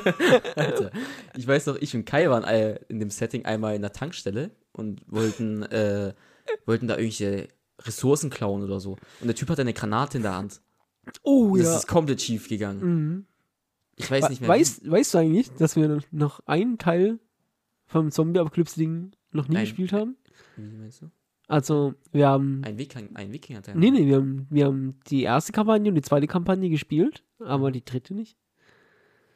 Alter, 0.56 0.92
ich 1.36 1.48
weiß 1.48 1.66
noch, 1.66 1.76
ich 1.78 1.96
und 1.96 2.06
Kai 2.06 2.30
waren 2.30 2.44
in 2.88 3.00
dem 3.00 3.10
Setting 3.10 3.46
einmal 3.46 3.76
in 3.76 3.82
der 3.82 3.92
Tankstelle 3.94 4.52
und 4.74 5.02
wollten, 5.08 5.64
äh, 5.64 6.14
wollten 6.66 6.88
da 6.88 6.96
irgendwelche 6.96 7.50
Ressourcen 7.80 8.30
klauen 8.30 8.64
oder 8.64 8.80
so. 8.80 8.92
Und 9.20 9.28
der 9.28 9.36
Typ 9.36 9.50
hat 9.50 9.60
eine 9.60 9.74
Granate 9.74 10.18
in 10.18 10.24
der 10.24 10.36
Hand. 10.36 10.62
Oh 11.24 11.52
Und 11.52 11.60
das 11.60 11.68
ja. 11.68 11.78
ist 11.78 11.88
komplett 11.88 12.22
schief 12.22 12.48
gegangen. 12.48 12.80
Mhm. 12.82 13.26
Ich 13.96 14.10
weiß 14.10 14.30
nicht 14.30 14.42
mehr. 14.42 14.50
Weißt, 14.50 14.90
weißt 14.90 15.14
du 15.14 15.18
eigentlich, 15.20 15.52
dass 15.52 15.76
wir 15.76 16.00
noch 16.12 16.40
einen 16.46 16.78
Teil 16.78 17.20
vom 17.86 18.12
Zombie-Apokalypse-Ding 18.12 19.12
noch 19.32 19.48
nie 19.48 19.56
Nein. 19.56 19.66
gespielt 19.66 19.94
haben? 19.94 20.18
wie, 20.56 20.72
wie 20.72 20.78
meinst 20.78 21.02
du? 21.02 21.12
Also, 21.48 21.94
wir 22.12 22.28
haben. 22.28 22.62
Ein, 22.64 22.78
Wiking, 22.78 23.16
ein 23.16 23.32
Wikinger-Teil. 23.34 23.76
Nee, 23.76 23.92
nee, 23.92 24.08
wir 24.08 24.16
haben, 24.16 24.48
wir 24.50 24.66
haben 24.66 25.00
die 25.10 25.24
erste 25.24 25.52
Kampagne 25.52 25.90
und 25.90 25.96
die 25.96 26.02
zweite 26.02 26.26
Kampagne 26.26 26.70
gespielt, 26.70 27.24
aber 27.40 27.70
die 27.70 27.84
dritte 27.84 28.14
nicht. 28.14 28.38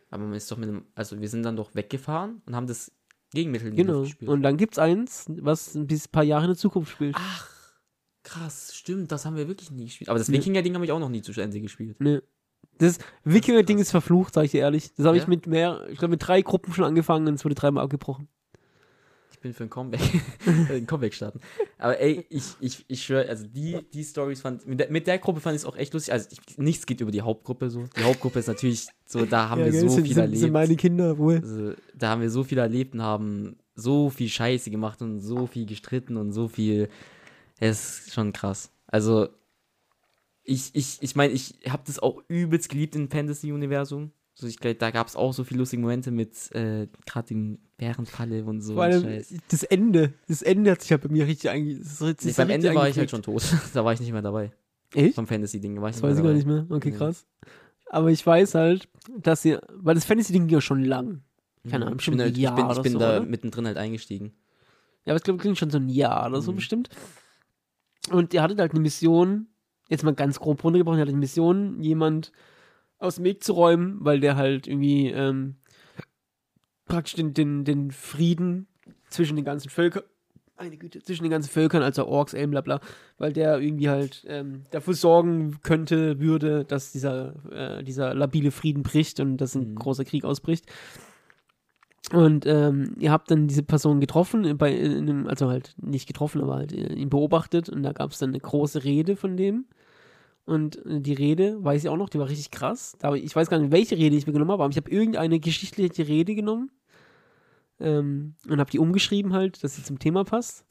Aber 0.10 0.24
man 0.24 0.34
ist 0.34 0.50
doch 0.50 0.58
mit 0.58 0.70
einem, 0.70 0.86
also 0.96 1.20
wir 1.20 1.28
sind 1.28 1.44
dann 1.44 1.58
doch 1.58 1.76
weggefahren 1.76 2.42
und 2.46 2.56
haben 2.56 2.66
das 2.68 2.92
Gegenmittel 3.34 3.70
in 3.70 3.76
die 3.76 3.82
Genau. 3.84 4.00
Luft 4.00 4.12
gespielt. 4.12 4.30
Und 4.30 4.42
dann 4.44 4.58
gibt's 4.58 4.80
eins, 4.80 5.26
was 5.42 5.76
ein 5.76 5.88
bis 5.88 6.08
paar 6.08 6.24
Jahre 6.24 6.46
in 6.46 6.50
der 6.52 6.58
Zukunft 6.58 6.92
spielt. 6.92 7.16
Ach, 7.18 7.50
krass, 8.24 8.72
stimmt, 8.74 9.12
das 9.12 9.26
haben 9.26 9.36
wir 9.36 9.48
wirklich 9.48 9.72
nie 9.72 9.86
gespielt. 9.86 10.10
Aber 10.10 10.20
das 10.20 10.28
Nee. 10.30 10.38
Wikinger-Ding 10.38 10.74
habe 10.76 10.86
ich 10.86 10.92
auch 10.92 11.00
noch 11.00 11.10
nie 11.10 11.22
zu 11.22 11.32
Ende 11.40 11.60
gespielt. 11.62 11.98
Nee. 12.00 12.20
Das 12.80 13.00
Wikinger-Ding 13.24 13.80
ist 13.80 13.92
verflucht, 13.92 14.34
sag 14.34 14.46
ich 14.46 14.52
dir 14.52 14.62
ehrlich. 14.62 14.94
Das 14.96 15.06
habe 15.06 15.18
ich 15.18 15.24
Ja? 15.24 15.30
mit 15.30 15.48
mehr, 15.48 15.86
ich 15.90 15.98
glaube 15.98 16.12
mit 16.12 16.28
drei 16.28 16.42
Gruppen 16.42 16.74
schon 16.74 16.86
angefangen 16.86 17.28
und 17.28 17.34
es 17.36 17.44
wurde 17.46 17.56
dreimal 17.56 17.84
abgebrochen. 17.84 18.28
Ich 19.38 19.42
bin 19.44 19.54
für 19.54 19.66
ein 19.66 19.70
Comeback, 19.70 20.02
ein 20.72 20.88
Comeback 20.88 21.14
starten. 21.14 21.40
Aber 21.78 22.00
ey, 22.00 22.26
ich, 22.30 22.56
ich, 22.60 22.84
ich 22.88 23.04
schwöre, 23.04 23.30
also 23.30 23.46
die, 23.46 23.86
die 23.94 24.04
Stories 24.04 24.42
fand, 24.42 24.66
mit 24.66 24.80
der, 24.80 24.90
mit 24.90 25.06
der 25.06 25.20
Gruppe 25.20 25.42
fand 25.42 25.56
ich 25.56 25.62
es 25.62 25.66
auch 25.68 25.78
echt 25.78 25.94
lustig. 25.94 26.12
Also 26.12 26.28
ich, 26.32 26.58
nichts 26.58 26.88
geht 26.88 27.02
über 27.02 27.12
die 27.12 27.22
Hauptgruppe 27.22 27.70
so. 27.70 27.86
Die 27.96 28.04
Hauptgruppe 28.04 28.40
ist 28.40 28.48
natürlich 28.48 28.88
so, 29.06 29.26
da 29.28 29.50
haben 29.50 29.64
wir 29.64 29.70
gell, 29.70 29.82
so 29.82 29.90
sind, 29.90 30.06
viel 30.06 30.16
sind, 30.16 30.24
erlebt. 30.24 30.40
sind 30.40 30.52
meine 30.52 30.76
Kinder 30.76 31.20
wohl. 31.20 31.36
also, 31.36 31.74
da 31.96 32.10
haben 32.10 32.22
wir 32.22 32.32
so 32.32 32.44
viel 32.44 32.58
erlebt 32.58 32.96
und 32.96 33.04
haben 33.04 33.58
so 33.76 34.10
viel 34.10 34.28
Scheiße 34.28 34.72
gemacht 34.72 35.04
und 35.04 35.20
so 35.20 35.46
viel 35.46 35.68
gestritten 35.68 36.18
und 36.18 36.32
so 36.32 36.48
viel. 36.48 36.90
Es 37.60 38.00
ist 38.08 38.14
schon 38.16 38.34
krass. 38.34 38.72
Also, 38.88 39.30
ich, 40.44 40.72
ich, 40.74 40.98
ich 41.02 41.16
meine, 41.16 41.34
ich 41.34 41.60
habe 41.70 41.84
das 41.86 42.00
auch 42.00 42.24
übelst 42.28 42.70
geliebt 42.70 42.96
im 42.96 43.08
Fantasy-Universum. 43.12 44.12
So, 44.40 44.46
ich 44.46 44.60
glaube, 44.60 44.76
da 44.76 44.92
gab 44.92 45.08
es 45.08 45.16
auch 45.16 45.34
so 45.34 45.44
viele 45.44 45.58
lustige 45.60 45.82
Momente 45.82 46.12
mit 46.12 46.52
äh, 46.54 46.88
gerade 47.08 47.28
den 47.30 47.58
Bärenfalle 47.78 48.44
und 48.46 48.62
so. 48.62 48.76
Vor 48.76 48.84
allem 48.84 49.24
das 49.50 49.64
Ende. 49.64 50.14
Das 50.28 50.44
Ende 50.44 50.70
hat 50.72 50.82
sich 50.82 50.92
ja 50.92 50.98
bei 50.98 51.10
mir 51.10 51.26
richtig 51.26 51.50
einge... 51.50 51.76
das 51.80 51.94
ist 51.94 52.02
richtig- 52.04 52.28
Nee, 52.28 52.34
beim 52.44 52.50
Ende 52.52 52.76
war 52.76 52.88
ich 52.88 52.98
halt 52.98 53.10
schon 53.10 53.24
tot. 53.24 53.42
da 53.74 53.84
war 53.84 53.94
ich 53.94 54.00
nicht 54.00 54.12
mehr 54.12 54.22
dabei. 54.22 54.52
Echt? 54.94 55.16
Vom 55.16 55.26
Fantasy-Ding 55.26 55.82
war 55.82 55.90
ich 55.90 55.96
Das 55.96 56.04
nicht 56.04 56.12
weiß 56.12 56.18
ich 56.20 56.24
gar 56.24 56.34
nicht 56.34 56.46
mehr. 56.46 56.68
Okay, 56.70 56.92
Nee. 56.92 56.98
krass. 56.98 57.26
Aber 57.90 58.12
ich 58.12 58.24
weiß 58.26 58.54
halt, 58.54 58.88
dass 59.18 59.44
ihr, 59.44 59.60
weil 59.74 59.96
das 59.96 60.06
Fantasy-Ding 60.06 60.46
ging 60.48 60.54
ja 60.56 60.62
schon 60.62 60.84
lang. 60.84 61.22
Keine 61.68 61.86
Ahnung, 61.86 61.94
ich 61.94 61.98
bestimmt 61.98 62.18
bin, 62.18 62.22
ein 62.22 62.26
halt, 62.28 62.38
ich 62.38 62.44
Jahr 62.44 62.56
bin, 62.56 62.66
ich 62.66 62.72
oder 62.72 62.84
bin 62.84 62.92
so, 62.94 63.00
da 63.00 63.18
oder? 63.18 63.26
mittendrin 63.26 63.66
halt 63.66 63.78
eingestiegen. 63.78 64.34
Ja, 65.06 65.14
aber 65.14 65.18
ich 65.18 65.24
glaube, 65.24 65.40
klingt 65.40 65.58
schon 65.58 65.72
so 65.72 65.78
ein 65.80 65.90
Jahr 65.90 66.28
oder 66.28 66.42
so 66.42 66.52
Mhm. 66.52 66.58
bestimmt. 66.58 66.90
Und 68.12 68.34
ihr 68.36 68.42
hattet 68.44 68.60
halt 68.60 68.72
eine 68.74 68.82
Mission, 68.82 69.48
jetzt 69.90 70.04
mal 70.04 70.14
ganz 70.14 70.40
grob 70.40 70.64
runtergebrochen, 70.64 71.00
ihr 71.00 71.02
hattet 71.02 71.14
eine 71.14 71.20
Mission, 71.20 71.82
jemand 71.82 72.32
aus 73.00 73.16
dem 73.16 73.26
Weg 73.26 73.44
zu 73.44 73.54
räumen, 73.54 73.98
weil 74.02 74.20
der 74.20 74.36
halt 74.36 74.68
irgendwie 74.68 75.10
ähm, 75.10 75.56
praktisch 76.86 77.16
den, 77.16 77.34
den, 77.34 77.64
den 77.64 77.92
Frieden 77.92 78.68
zwischen 79.10 79.36
den 79.36 79.46
ganzen 79.46 79.70
Völkern, 79.70 80.04
eine 80.56 80.78
Güte, 80.78 81.04
zwischen 81.04 81.24
den 81.24 81.32
ganzen 81.32 81.50
Völkern, 81.52 81.84
also 81.84 82.08
Orks, 82.08 82.34
Elben, 82.34 82.52
bla 82.52 82.62
bla, 82.62 82.80
weil 83.18 83.32
der 83.32 83.60
irgendwie 83.60 83.90
halt 83.90 84.26
ähm, 84.28 84.64
dafür 84.72 84.96
sorgen 84.96 85.60
könnte, 85.62 86.20
würde, 86.20 86.66
dass 86.66 86.92
dieser, 86.92 87.36
äh, 87.52 87.84
dieser 87.84 88.16
labile 88.16 88.52
Frieden 88.52 88.82
bricht 88.84 89.20
und 89.20 89.38
dass 89.38 89.54
ein 89.56 89.72
Mhm. 89.72 89.76
großer 89.76 90.06
Krieg 90.06 90.26
ausbricht. 90.26 90.66
Und 92.14 92.46
ähm, 92.46 92.96
ihr 93.00 93.12
habt 93.12 93.30
dann 93.30 93.48
diese 93.48 93.64
Person 93.64 94.00
getroffen, 94.00 94.58
bei, 94.58 94.74
in 94.74 95.10
einem, 95.10 95.28
also 95.28 95.50
halt 95.50 95.76
nicht 95.78 96.08
getroffen, 96.08 96.42
aber 96.42 96.56
halt 96.56 96.72
äh, 96.72 96.94
ihn 96.94 97.10
beobachtet 97.10 97.68
und 97.70 97.84
da 97.84 97.92
gab 97.92 98.12
es 98.12 98.20
dann 98.20 98.30
eine 98.30 98.40
große 98.40 98.84
Rede 98.84 99.16
von 99.18 99.36
dem. 99.36 99.66
Und 100.48 100.84
äh, 100.86 101.02
die 101.02 101.14
Rede, 101.14 101.62
weiß 101.62 101.84
ich 101.84 101.90
auch 101.90 101.98
noch, 101.98 102.10
die 102.10 102.20
war 102.20 102.30
richtig 102.30 102.52
krass. 102.52 102.98
Ich 103.16 103.36
weiß 103.36 103.50
gar 103.50 103.60
nicht, 103.60 103.72
welche 103.72 103.98
Rede 103.98 104.16
ich 104.16 104.26
mir 104.26 104.34
genommen 104.34 104.52
habe, 104.52 104.64
aber 104.64 104.72
ich 104.72 104.78
habe 104.78 104.90
irgendeine 104.90 105.42
geschichtliche 105.42 106.08
Rede 106.08 106.36
genommen 106.36 106.72
ähm, 107.82 108.36
und 108.50 108.58
habe 108.60 108.72
die 108.72 108.80
umgeschrieben 108.80 109.34
halt, 109.34 109.62
dass 109.62 109.76
sie 109.76 109.84
zum 109.84 110.00
Thema 110.00 110.24
passt. 110.24 110.66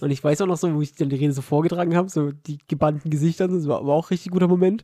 Und 0.00 0.10
ich 0.10 0.24
weiß 0.24 0.40
auch 0.40 0.46
noch 0.46 0.56
so, 0.56 0.74
wo 0.74 0.80
ich 0.80 0.94
dann 0.94 1.10
die 1.10 1.16
Rede 1.16 1.34
so 1.34 1.42
vorgetragen 1.42 1.94
habe, 1.94 2.08
so 2.08 2.32
die 2.32 2.56
gebannten 2.68 3.10
Gesichter, 3.10 3.48
das 3.48 3.68
war, 3.68 3.86
war 3.86 3.96
auch 3.96 4.06
ein 4.06 4.14
richtig 4.14 4.32
guter 4.32 4.48
Moment. 4.48 4.82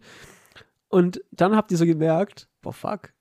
Und 0.89 1.23
dann 1.31 1.57
habt 1.57 1.73
ihr 1.73 1.79
so 1.79 1.87
gemerkt, 1.87 2.49
boah, 2.61 2.75
fuck, 2.75 3.15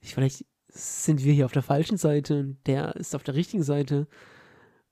ich, 0.00 0.14
vielleicht 0.14 0.46
sind 0.68 1.24
wir 1.24 1.32
hier 1.32 1.46
auf 1.46 1.52
der 1.52 1.62
falschen 1.62 1.96
Seite 1.96 2.38
und 2.38 2.58
der 2.68 2.94
ist 2.94 3.16
auf 3.16 3.24
der 3.24 3.34
richtigen 3.34 3.64
Seite. 3.64 4.06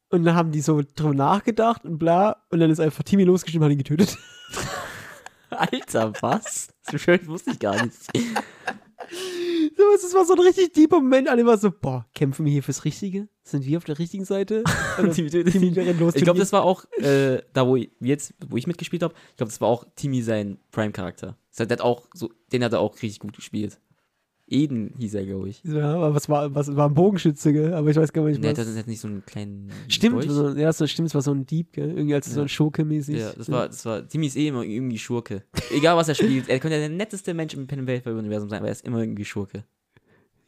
Und 0.09 0.25
dann 0.25 0.35
haben 0.35 0.51
die 0.51 0.63
so 0.63 0.83
drüber 0.97 1.15
nachgedacht 1.15 1.85
und 1.85 1.99
bla, 1.99 2.43
und 2.51 2.59
dann 2.59 2.71
ist 2.71 2.81
einfach 2.81 3.05
Timmy 3.05 3.23
losgeschrieben 3.23 3.65
und 3.65 3.71
hat 3.71 3.73
ihn 3.73 3.85
getötet. 3.85 4.19
Alter, 5.51 6.13
was? 6.21 6.69
So 6.91 6.99
schön 6.99 7.27
wusste 7.27 7.51
ich 7.53 7.59
gar 7.59 7.83
nicht. 7.85 7.97
So, 9.77 9.83
es 9.95 10.15
war 10.15 10.25
so 10.25 10.33
ein 10.35 10.41
richtig 10.41 10.73
deeper 10.73 10.97
Moment. 11.01 11.29
Alle 11.29 11.45
war 11.47 11.59
so, 11.59 11.71
boah, 11.71 12.07
kämpfen 12.15 12.45
wir 12.45 12.53
hier 12.53 12.63
fürs 12.63 12.85
Richtige? 12.85 13.29
Sind 13.45 13.65
wir 13.65 13.77
auf 13.79 13.85
der 13.85 13.99
richtigen 13.99 14.25
Seite? 14.25 14.65
Ihn. 14.99 15.75
rennt 15.75 16.01
los. 16.01 16.15
Ich 16.17 16.25
glaube, 16.25 16.39
das 16.41 16.53
war 16.53 16.65
auch 16.65 16.85
äh, 16.99 17.41
da, 17.53 17.67
wo 17.67 17.77
ich, 17.77 17.91
jetzt, 18.01 18.35
wo 18.49 18.57
ich 18.57 18.67
mitgespielt 18.67 19.03
habe, 19.03 19.15
ich 19.31 19.37
glaube, 19.37 19.51
das 19.51 19.61
war 19.61 19.69
auch 19.69 19.85
Timmy 19.95 20.23
sein 20.23 20.59
Prime-Charakter. 20.73 21.37
Das 21.51 21.61
hat- 21.61 21.71
Der 21.71 21.77
hat 21.79 21.85
auch 21.85 22.09
so, 22.15 22.33
den 22.53 22.65
hat 22.65 22.73
er 22.73 22.81
auch 22.81 22.95
richtig 23.03 23.21
gut 23.21 23.37
gespielt. 23.37 23.79
Eden 24.49 24.95
hieß 24.99 25.15
er, 25.15 25.27
glaube 25.27 25.49
ich. 25.49 25.63
Ja, 25.65 25.95
aber 25.95 26.15
was 26.15 26.29
war, 26.29 26.55
was 26.55 26.75
war 26.77 26.89
ein 26.89 26.95
Bogenschütze, 26.95 27.53
gell? 27.53 27.75
Aber 27.75 27.91
ich 27.91 27.97
weiß 27.97 28.13
gar 28.13 28.23
nicht, 28.25 28.43
Der 28.45 28.51
hat, 28.51 28.59
was. 28.59 28.67
der 28.73 28.77
hat 28.79 28.87
nicht 28.87 29.01
so 29.01 29.09
einen 29.09 29.27
kleinen. 29.27 29.71
Stimmt, 29.89 30.23
so, 30.23 30.51
ja, 30.55 30.73
so, 30.73 30.87
stimmt, 30.87 31.09
es 31.09 31.15
war 31.17 31.23
so 31.23 31.33
ein 31.33 31.47
Dieb, 31.47 31.73
gell? 31.73 31.89
Irgendwie 31.91 32.15
als 32.15 32.27
so 32.33 32.39
Ja. 32.41 32.45
ein 32.45 32.49
Schurke-mäßig. 32.49 33.17
Ja, 33.19 33.33
das 33.33 33.51
war, 33.51 33.67
das 33.67 33.85
war, 33.85 34.07
Timmy 34.07 34.27
ist 34.27 34.37
eh 34.37 34.47
immer 34.49 34.63
irgendwie 34.63 34.99
Schurke. 34.99 35.43
Egal 35.75 35.97
was 35.97 36.09
er 36.09 36.15
spielt, 36.15 36.49
er 36.49 36.61
könnte 36.61 36.79
der 36.79 36.89
netteste 36.89 37.35
Mensch 37.35 37.55
im 37.55 37.67
Pen 37.67 37.81
and 37.89 38.07
Universum 38.07 38.49
sein, 38.49 38.59
aber 38.61 38.69
er 38.69 38.73
ist 38.73 38.85
immer 38.87 39.01
irgendwie 39.01 39.25
Schurke. 39.25 39.65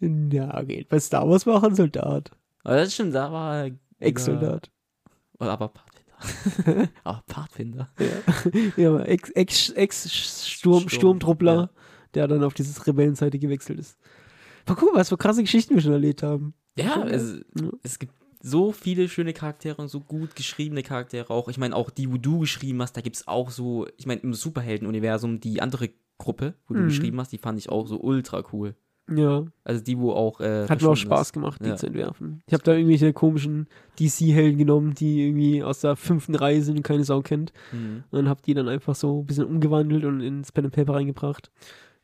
Ja, 0.00 0.62
geht. 0.62 0.88
Bei 0.88 1.00
Star 1.00 1.28
Wars 1.28 1.44
war 1.46 1.60
er 1.62 1.68
ein 1.70 1.74
Soldat. 1.74 2.30
Aber 2.62 2.76
das 2.76 2.94
stimmt, 2.94 3.14
da 3.16 3.32
war 3.32 3.64
er. 3.66 3.70
Ex-Soldat. 3.98 4.70
Oder, 5.40 5.50
aber 5.50 5.70
Pfadfinder. 5.70 6.88
aber 7.04 7.22
Pfadfinder. 7.28 7.88
Ja, 8.76 8.90
aber 8.90 9.08
Ex- 9.08 9.70
Ex- 9.70 10.12
Sturm, 10.48 10.88
Sturmtruppler, 10.88 11.54
ja. 11.54 11.70
Der 12.14 12.26
dann 12.28 12.42
auf 12.44 12.54
dieses 12.54 12.86
Rebellenseite 12.86 13.38
gewechselt 13.38 13.78
ist. 13.78 13.98
Aber 14.66 14.76
guck 14.76 14.92
mal, 14.92 15.00
was 15.00 15.08
für 15.08 15.16
krasse 15.16 15.42
Geschichten 15.42 15.74
wir 15.74 15.80
schon 15.82 15.92
erlebt 15.92 16.22
haben. 16.22 16.54
Ja, 16.76 17.04
es, 17.06 17.40
Ja. 17.60 17.68
es 17.82 17.98
gibt 17.98 18.12
so 18.40 18.70
viele 18.72 19.08
schöne 19.08 19.32
Charaktere 19.32 19.80
und 19.82 19.88
so 19.88 19.98
gut 20.00 20.36
geschriebene 20.36 20.82
Charaktere 20.82 21.30
auch. 21.30 21.48
Ich 21.48 21.58
meine, 21.58 21.74
auch 21.74 21.90
die, 21.90 22.10
wo 22.12 22.18
du 22.18 22.40
geschrieben 22.40 22.80
hast, 22.82 22.96
da 22.96 23.00
gibt 23.00 23.16
es 23.16 23.26
auch 23.26 23.50
so, 23.50 23.86
ich 23.96 24.06
meine, 24.06 24.20
im 24.20 24.32
Superhelden-Universum, 24.34 25.40
die 25.40 25.60
andere 25.60 25.90
Gruppe, 26.18 26.54
wo 26.66 26.74
du 26.74 26.80
Mhm. 26.80 26.88
geschrieben 26.88 27.20
hast, 27.20 27.32
die 27.32 27.38
fand 27.38 27.58
ich 27.58 27.68
auch 27.68 27.86
so 27.86 27.98
ultra 28.00 28.42
cool. 28.52 28.74
Ja, 29.10 29.46
Also 29.64 29.82
die, 29.82 29.98
wo 29.98 30.12
auch. 30.12 30.38
Äh, 30.40 30.68
hat 30.68 30.82
mir 30.82 30.88
auch 30.90 30.94
Spaß 30.94 31.28
ist. 31.28 31.32
gemacht, 31.32 31.62
die 31.64 31.70
Ja. 31.70 31.76
zu 31.76 31.86
entwerfen. 31.86 32.42
Ich 32.46 32.52
habe 32.52 32.62
da 32.62 32.74
irgendwelche 32.74 33.14
komischen 33.14 33.66
DC-Helden 33.98 34.58
genommen, 34.58 34.92
die 34.94 35.26
irgendwie 35.26 35.62
aus 35.62 35.80
der 35.80 35.96
fünften 35.96 36.34
Reihe 36.34 36.60
sind 36.62 36.76
und 36.76 36.82
keine 36.82 37.04
Sau 37.04 37.22
kennt. 37.22 37.52
Mhm. 37.72 38.04
Und 38.10 38.28
habe 38.28 38.42
die 38.44 38.52
dann 38.52 38.68
einfach 38.68 38.94
so 38.94 39.20
ein 39.22 39.26
bisschen 39.26 39.46
umgewandelt 39.46 40.04
und 40.04 40.20
ins 40.20 40.52
Pen 40.52 40.66
and 40.66 40.74
Paper 40.74 40.94
reingebracht. 40.94 41.50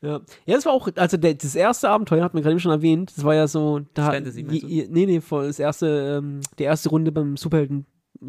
Ja, 0.05 0.21
ja 0.47 0.55
das 0.55 0.67
war 0.67 0.73
auch, 0.73 0.89
also 0.97 1.17
der, 1.17 1.35
das 1.35 1.55
erste 1.55 1.89
Abenteuer, 1.89 2.23
hat 2.23 2.35
man 2.35 2.43
gerade 2.43 2.53
eben 2.53 2.61
schon 2.61 2.73
erwähnt, 2.73 3.13
das 3.17 3.25
war 3.25 3.35
ja 3.35 3.47
so, 3.49 3.81
da, 3.95 4.11
Fantasy, 4.13 4.43
je- 4.51 4.89
nee, 4.91 5.07
nee, 5.07 5.21
voll, 5.21 5.47
das 5.47 5.59
erste, 5.59 6.19
ähm, 6.19 6.41
die 6.59 6.65
erste 6.65 6.89
Runde 6.91 7.11
beim 7.13 7.37
Superhelden 7.37 7.87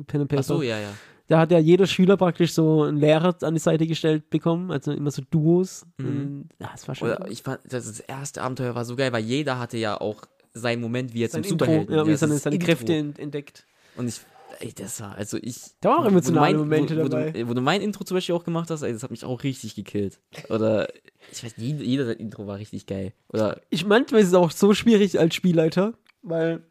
Pen 0.07 0.21
and 0.21 0.29
Paper. 0.29 0.39
Ach 0.41 0.43
so, 0.45 0.61
ja, 0.61 0.79
ja. 0.79 0.89
Da 1.27 1.39
hat 1.39 1.51
ja 1.51 1.57
jeder 1.57 1.87
Schüler 1.87 2.17
praktisch 2.17 2.53
so 2.53 2.83
einen 2.83 2.97
Lehrer 2.97 3.35
an 3.41 3.55
die 3.55 3.59
Seite 3.59 3.87
gestellt 3.87 4.29
bekommen, 4.29 4.69
also 4.71 4.91
immer 4.91 5.09
so 5.09 5.23
Duos. 5.31 5.85
Mhm. 5.97 6.49
Ja, 6.59 6.69
das 6.71 6.87
war 6.87 6.93
schon 6.95 7.09
Oder 7.09 7.27
ich 7.31 7.41
fand, 7.41 7.61
das, 7.67 7.85
das 7.87 7.99
erste 7.99 8.41
Abenteuer 8.43 8.75
war 8.75 8.85
so 8.85 8.95
geil, 8.95 9.11
weil 9.11 9.23
jeder 9.23 9.57
hatte 9.57 9.77
ja 9.77 9.99
auch 9.99 10.21
seinen 10.53 10.81
Moment, 10.81 11.13
wie 11.15 11.21
jetzt 11.21 11.31
sein 11.33 11.43
im 11.43 11.51
Intro, 11.51 11.65
Superhelden. 11.65 11.95
ja, 11.95 12.05
wie 12.05 12.11
das 12.11 12.19
seine, 12.19 12.37
seine. 12.37 12.59
Kräfte 12.59 12.93
ent- 12.95 13.17
entdeckt. 13.19 13.65
Und 13.97 14.07
ich, 14.07 14.21
ey, 14.59 14.73
das 14.73 15.01
war, 15.01 15.15
also 15.15 15.37
ich. 15.41 15.61
Da 15.81 15.89
waren 15.89 16.03
auch 16.03 16.07
emotionale 16.07 16.57
mein- 16.57 16.57
Momente 16.57 16.97
wo, 16.97 17.03
wo 17.03 17.07
dabei. 17.09 17.31
Du, 17.31 17.47
wo 17.49 17.53
du 17.53 17.61
mein 17.61 17.81
Intro 17.81 18.03
zum 18.03 18.15
Beispiel 18.15 18.35
auch 18.35 18.43
gemacht 18.43 18.69
hast, 18.69 18.81
ey, 18.81 18.93
das 18.93 19.03
hat 19.03 19.11
mich 19.11 19.25
auch 19.25 19.43
richtig 19.43 19.75
gekillt. 19.75 20.19
Oder, 20.49 20.87
ich 21.31 21.43
weiß, 21.43 21.53
jeder, 21.57 21.83
jeder 21.83 22.05
sein 22.05 22.17
Intro 22.17 22.47
war 22.47 22.57
richtig 22.57 22.85
geil. 22.85 23.13
Oder, 23.29 23.61
ich 23.69 23.85
manchmal 23.85 24.21
ist 24.21 24.27
es 24.29 24.33
auch 24.33 24.51
so 24.51 24.73
schwierig 24.73 25.19
als 25.19 25.35
Spielleiter, 25.35 25.93
weil 26.21 26.63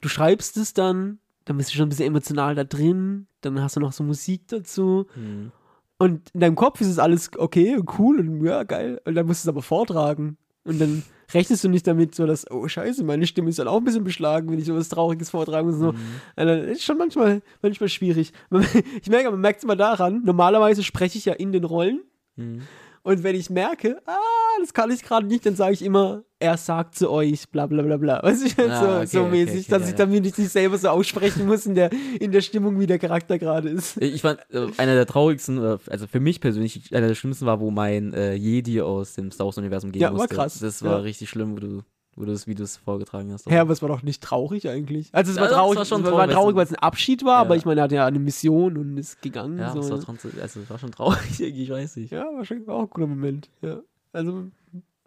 du 0.00 0.08
schreibst 0.08 0.56
es 0.56 0.72
dann, 0.74 1.18
dann 1.44 1.56
bist 1.56 1.70
du 1.70 1.76
schon 1.76 1.86
ein 1.86 1.88
bisschen 1.90 2.06
emotional 2.06 2.54
da 2.54 2.64
drin, 2.64 3.26
dann 3.40 3.60
hast 3.62 3.76
du 3.76 3.80
noch 3.80 3.92
so 3.92 4.02
Musik 4.04 4.48
dazu 4.48 5.06
hm, 5.14 5.50
und 5.98 6.30
in 6.34 6.40
deinem 6.40 6.54
Kopf 6.54 6.80
ist 6.80 6.88
es 6.88 6.98
alles 6.98 7.30
okay 7.36 7.76
und 7.76 7.98
cool 7.98 8.20
und 8.20 8.44
ja, 8.44 8.62
geil 8.64 9.00
und 9.04 9.14
dann 9.14 9.26
musst 9.26 9.44
du 9.44 9.48
es 9.48 9.52
aber 9.52 9.62
vortragen 9.62 10.36
und 10.64 10.78
dann 10.80 11.02
rechnest 11.34 11.64
du 11.64 11.68
nicht 11.68 11.86
damit 11.86 12.14
so, 12.14 12.26
dass, 12.26 12.50
oh 12.50 12.68
scheiße, 12.68 13.04
meine 13.04 13.26
Stimme 13.26 13.50
ist 13.50 13.58
dann 13.58 13.68
auch 13.68 13.78
ein 13.78 13.84
bisschen 13.84 14.04
beschlagen, 14.04 14.50
wenn 14.50 14.58
ich 14.58 14.66
sowas 14.66 14.88
Trauriges 14.88 15.30
vortrage 15.30 15.68
und 15.68 15.78
so. 15.78 15.92
Mhm. 15.92 15.98
Also, 16.36 16.62
das 16.62 16.70
ist 16.72 16.84
schon 16.84 16.98
manchmal, 16.98 17.42
manchmal 17.62 17.88
schwierig. 17.88 18.32
Ich 19.02 19.08
merke, 19.08 19.30
man 19.30 19.40
merkt 19.40 19.58
es 19.58 19.64
immer 19.64 19.76
daran, 19.76 20.22
normalerweise 20.24 20.82
spreche 20.82 21.18
ich 21.18 21.24
ja 21.24 21.32
in 21.32 21.52
den 21.52 21.64
Rollen 21.64 22.02
hm. 22.40 22.62
Und 23.02 23.22
wenn 23.22 23.34
ich 23.34 23.48
merke, 23.48 24.00
ah, 24.06 24.16
das 24.60 24.72
kann 24.72 24.90
ich 24.90 25.02
gerade 25.02 25.26
nicht, 25.26 25.44
dann 25.46 25.56
sage 25.56 25.72
ich 25.74 25.82
immer, 25.82 26.22
er 26.38 26.56
sagt 26.56 26.94
zu 26.96 27.10
euch, 27.10 27.48
bla 27.50 27.66
bla 27.66 27.82
bla 27.82 27.96
bla. 27.96 28.22
Weißt 28.22 28.58
du, 28.58 28.68
Ah, 28.70 28.80
so, 28.80 28.96
okay, 28.96 29.06
so 29.06 29.20
okay, 29.22 29.30
mäßig, 29.30 29.60
okay, 29.62 29.70
dass 29.70 29.82
ja, 29.82 29.86
ich 29.88 29.92
ja. 29.98 30.06
damit 30.06 30.24
nicht 30.24 30.36
selber 30.36 30.78
so 30.78 30.88
aussprechen 30.88 31.46
muss 31.46 31.66
in 31.66 31.74
der, 31.74 31.90
in 32.20 32.32
der 32.32 32.40
Stimmung, 32.40 32.78
wie 32.80 32.86
der 32.86 32.98
Charakter 32.98 33.38
gerade 33.38 33.68
ist. 33.70 33.96
Ich 34.00 34.22
fand, 34.22 34.40
äh, 34.50 34.66
einer 34.78 34.94
der 34.94 35.06
traurigsten, 35.06 35.58
oder, 35.58 35.78
also 35.88 36.06
für 36.06 36.20
mich 36.20 36.40
persönlich, 36.40 36.94
einer 36.94 37.08
der 37.08 37.14
schlimmsten 37.14 37.46
war, 37.46 37.60
wo 37.60 37.70
mein 37.70 38.12
äh, 38.14 38.34
Jedi 38.34 38.80
aus 38.80 39.14
dem 39.14 39.30
Star 39.32 39.46
Wars-Universum 39.46 39.92
gehen 39.92 40.02
Ja, 40.02 40.08
war 40.08 40.18
musste. 40.18 40.34
krass, 40.34 40.58
Das 40.60 40.82
war 40.82 40.92
ja. 40.92 40.98
richtig 40.98 41.28
schlimm, 41.28 41.52
wo 41.56 41.60
du, 41.60 41.82
wo 42.16 42.24
du 42.24 42.32
das, 42.32 42.46
wie 42.46 42.54
du 42.54 42.62
es 42.64 42.76
vorgetragen 42.78 43.32
hast. 43.32 43.48
Ja, 43.50 43.60
aber 43.60 43.72
es 43.72 43.82
war 43.82 43.88
doch 43.88 44.02
nicht 44.02 44.22
traurig 44.22 44.68
eigentlich. 44.68 45.10
Also 45.12 45.30
es 45.32 45.36
Ja, 45.36 45.42
war 45.42 45.50
traurig, 45.50 45.78
war 45.78 45.84
schon 45.84 46.00
es 46.00 46.06
war 46.06 46.12
traurig, 46.12 46.32
traurig, 46.34 46.56
weil 46.56 46.64
es 46.64 46.70
ein 46.72 46.76
Abschied 46.76 47.24
war, 47.24 47.34
Ja. 47.36 47.40
aber 47.42 47.56
ich 47.56 47.64
meine, 47.66 47.80
er 47.80 47.84
hatte 47.84 47.94
ja 47.96 48.06
eine 48.06 48.18
Mission 48.18 48.76
und 48.78 48.96
ist 48.96 49.20
gegangen. 49.22 49.58
Ja, 49.58 49.72
so, 49.72 49.80
es 49.80 49.90
war, 49.90 49.98
ne? 49.98 50.42
also, 50.42 50.60
es 50.60 50.70
war 50.70 50.78
schon 50.78 50.90
traurig, 50.90 51.18
ich 51.40 51.70
weiß 51.70 51.96
nicht. 51.96 52.12
ja, 52.12 52.24
war, 52.24 52.44
schon, 52.46 52.66
war 52.66 52.76
auch 52.76 52.82
ein 52.84 52.90
guter 52.90 53.06
Moment. 53.06 53.50
Ja. 53.62 53.80
Also 54.12 54.50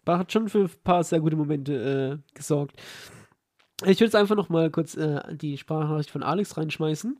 war, 0.04 0.18
hat 0.18 0.32
schon 0.32 0.48
für 0.48 0.64
ein 0.64 0.70
paar 0.82 1.04
sehr 1.04 1.20
gute 1.20 1.36
Momente 1.36 2.20
äh, 2.22 2.34
gesorgt. 2.34 2.80
Ich 3.82 3.98
würde 3.98 4.04
jetzt 4.04 4.16
einfach 4.16 4.36
noch 4.36 4.48
mal 4.48 4.70
kurz 4.70 4.96
äh, 4.96 5.20
die 5.34 5.58
Sprachnachricht 5.58 6.10
von 6.10 6.22
Alex 6.22 6.56
reinschmeißen. 6.56 7.18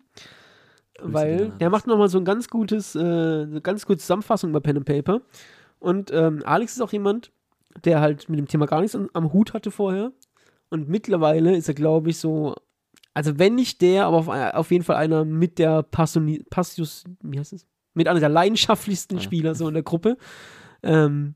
Grüße 0.97 1.13
weil 1.13 1.51
der 1.61 1.71
macht 1.71 1.87
noch 1.87 1.99
mal 1.99 2.09
so 2.09 2.19
ein 2.19 2.25
ganz 2.25 2.49
gutes, 2.49 2.95
äh, 2.95 3.01
eine 3.01 3.61
ganz 3.61 3.85
gute 3.87 3.99
Zusammenfassung 3.99 4.53
bei 4.53 4.61
Pen 4.61 4.77
and 4.77 4.87
Paper. 4.87 5.23
Und 5.81 6.13
ähm, 6.13 6.43
Alex 6.45 6.75
ist 6.75 6.81
auch 6.81 6.93
jemand, 6.93 7.33
der 7.85 8.01
halt 8.01 8.29
mit 8.29 8.39
dem 8.39 8.47
Thema 8.47 8.67
gar 8.67 8.81
nichts 8.81 8.97
am, 8.97 9.33
Hut 9.33 9.53
hatte 9.53 9.71
vorher. 9.71 10.13
Und 10.71 10.89
mittlerweile 10.89 11.57
ist 11.57 11.69
er, 11.69 11.75
glaube 11.75 12.11
ich, 12.11 12.19
so, 12.19 12.55
also 13.13 13.39
wenn 13.39 13.57
nicht 13.57 13.81
der, 13.81 14.07
aber 14.07 14.17
auf, 14.17 14.29
auf 14.29 14.71
jeden 14.71 14.85
Fall 14.85 14.97
einer 14.97 15.25
mit 15.25 15.59
der 15.59 15.83
Passioni 15.83 16.45
Passius, 16.49 17.05
wie 17.23 17.39
heißt 17.39 17.53
es? 17.53 17.67
Mit 17.95 18.09
einer 18.09 18.21
der 18.21 18.29
leidenschaftlichsten. 18.29 19.21
Spieler 19.21 19.55
so 19.55 19.69
in 19.69 19.75
der 19.75 19.83
Gruppe. 19.83 20.17
Ähm, 20.83 21.35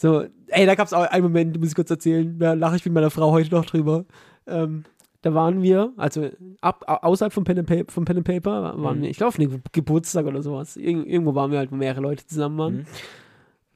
so, 0.00 0.24
ey, 0.46 0.64
da 0.66 0.74
gab 0.74 0.86
es 0.86 0.92
auch 0.94 1.02
einen 1.02 1.24
Moment, 1.24 1.58
muss 1.60 1.68
ich 1.68 1.74
kurz 1.74 1.90
erzählen, 1.90 2.38
da 2.38 2.54
lache 2.54 2.76
ich 2.76 2.84
mit 2.86 2.94
meiner 2.94 3.10
Frau 3.10 3.32
heute 3.32 3.50
noch 3.54 3.66
drüber. 3.66 4.06
Ähm, 4.46 4.84
da 5.22 5.34
waren 5.34 5.60
wir, 5.62 5.92
also 5.98 6.30
ab, 6.62 6.84
au- 6.86 7.08
außerhalb 7.08 7.32
vom 7.34 7.44
Pen 7.44 7.58
and 7.58 7.68
Paper, 7.68 7.92
vom 7.92 8.06
Pen 8.06 8.16
and 8.16 8.26
Paper 8.26 8.74
waren 8.82 8.98
Mhm. 8.98 9.02
wir, 9.02 9.10
ich 9.10 9.18
glaube, 9.18 9.28
auf 9.28 9.38
einem 9.38 9.62
Geburtstag 9.72 10.24
oder 10.24 10.42
sowas. 10.42 10.78
Irg 10.78 11.06
irgendwo 11.06 11.34
waren 11.34 11.50
wir 11.50 11.58
halt, 11.58 11.70
wo 11.70 11.76
mehrere 11.76 12.00
Leute 12.00 12.24
zusammen 12.26 12.56
waren. 12.58 12.74
Mhm. 12.78 12.86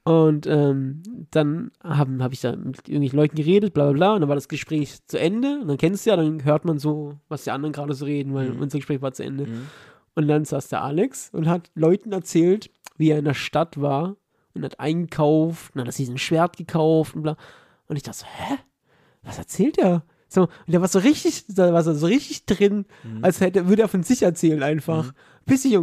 Und 0.07 0.45
ähm, 0.47 1.01
dann 1.31 1.71
habe 1.83 2.23
hab 2.23 2.31
ich 2.31 2.41
da 2.41 2.55
mit 2.55 2.87
irgendwelchen 2.87 3.17
Leuten 3.17 3.35
geredet, 3.35 3.73
bla 3.73 3.85
bla 3.85 3.93
bla, 3.93 4.13
und 4.15 4.21
dann 4.21 4.29
war 4.29 4.35
das 4.35 4.47
Gespräch 4.47 4.97
zu 5.07 5.19
Ende. 5.19 5.59
Und 5.61 5.67
dann 5.67 5.77
kennst 5.77 6.05
du 6.05 6.11
ja, 6.11 6.15
dann 6.15 6.43
hört 6.43 6.63
man 6.65 6.77
so, 6.77 7.13
was 7.27 7.43
die 7.43 7.51
anderen 7.51 7.73
gerade 7.73 7.93
so 7.93 8.05
reden, 8.05 8.33
weil 8.33 8.51
Mhm. 8.51 8.61
unser 8.61 8.77
Gespräch 8.79 9.01
war 9.01 9.13
zu 9.13 9.23
Ende. 9.23 9.45
Mhm. 9.47 9.67
Und 10.15 10.27
dann 10.27 10.45
saß 10.45 10.69
der 10.69 10.83
Alex 10.83 11.29
und 11.33 11.47
hat 11.47 11.71
Leuten 11.75 12.11
erzählt, 12.11 12.69
wie 12.97 13.09
er 13.09 13.19
in 13.19 13.25
der 13.25 13.33
Stadt 13.33 13.81
war 13.81 14.15
und 14.55 14.63
hat 14.63 14.79
eingekauft 14.79 15.75
und 15.75 15.85
hat 15.87 15.93
sich 15.93 16.07
ein 16.09 16.17
Schwert 16.17 16.57
gekauft 16.57 17.15
und 17.15 17.23
bla. 17.23 17.37
Und 17.87 17.95
ich 17.97 18.03
dachte 18.03 18.19
so, 18.19 18.25
hä? 18.25 18.55
Was 19.23 19.37
erzählt 19.37 19.77
er? 19.77 20.03
So, 20.27 20.43
und 20.43 20.49
der 20.67 20.81
war 20.81 20.87
so 20.87 20.99
richtig, 20.99 21.45
da 21.47 21.71
war 21.73 21.83
so 21.83 22.05
richtig 22.05 22.45
drin, 22.45 22.85
Mhm. 23.03 23.23
als 23.23 23.39
hätte, 23.41 23.67
würde 23.67 23.83
er 23.83 23.87
von 23.87 24.03
sich 24.03 24.23
erzählen 24.23 24.61
einfach. 24.63 25.13
Bis 25.45 25.63
ich 25.65 25.77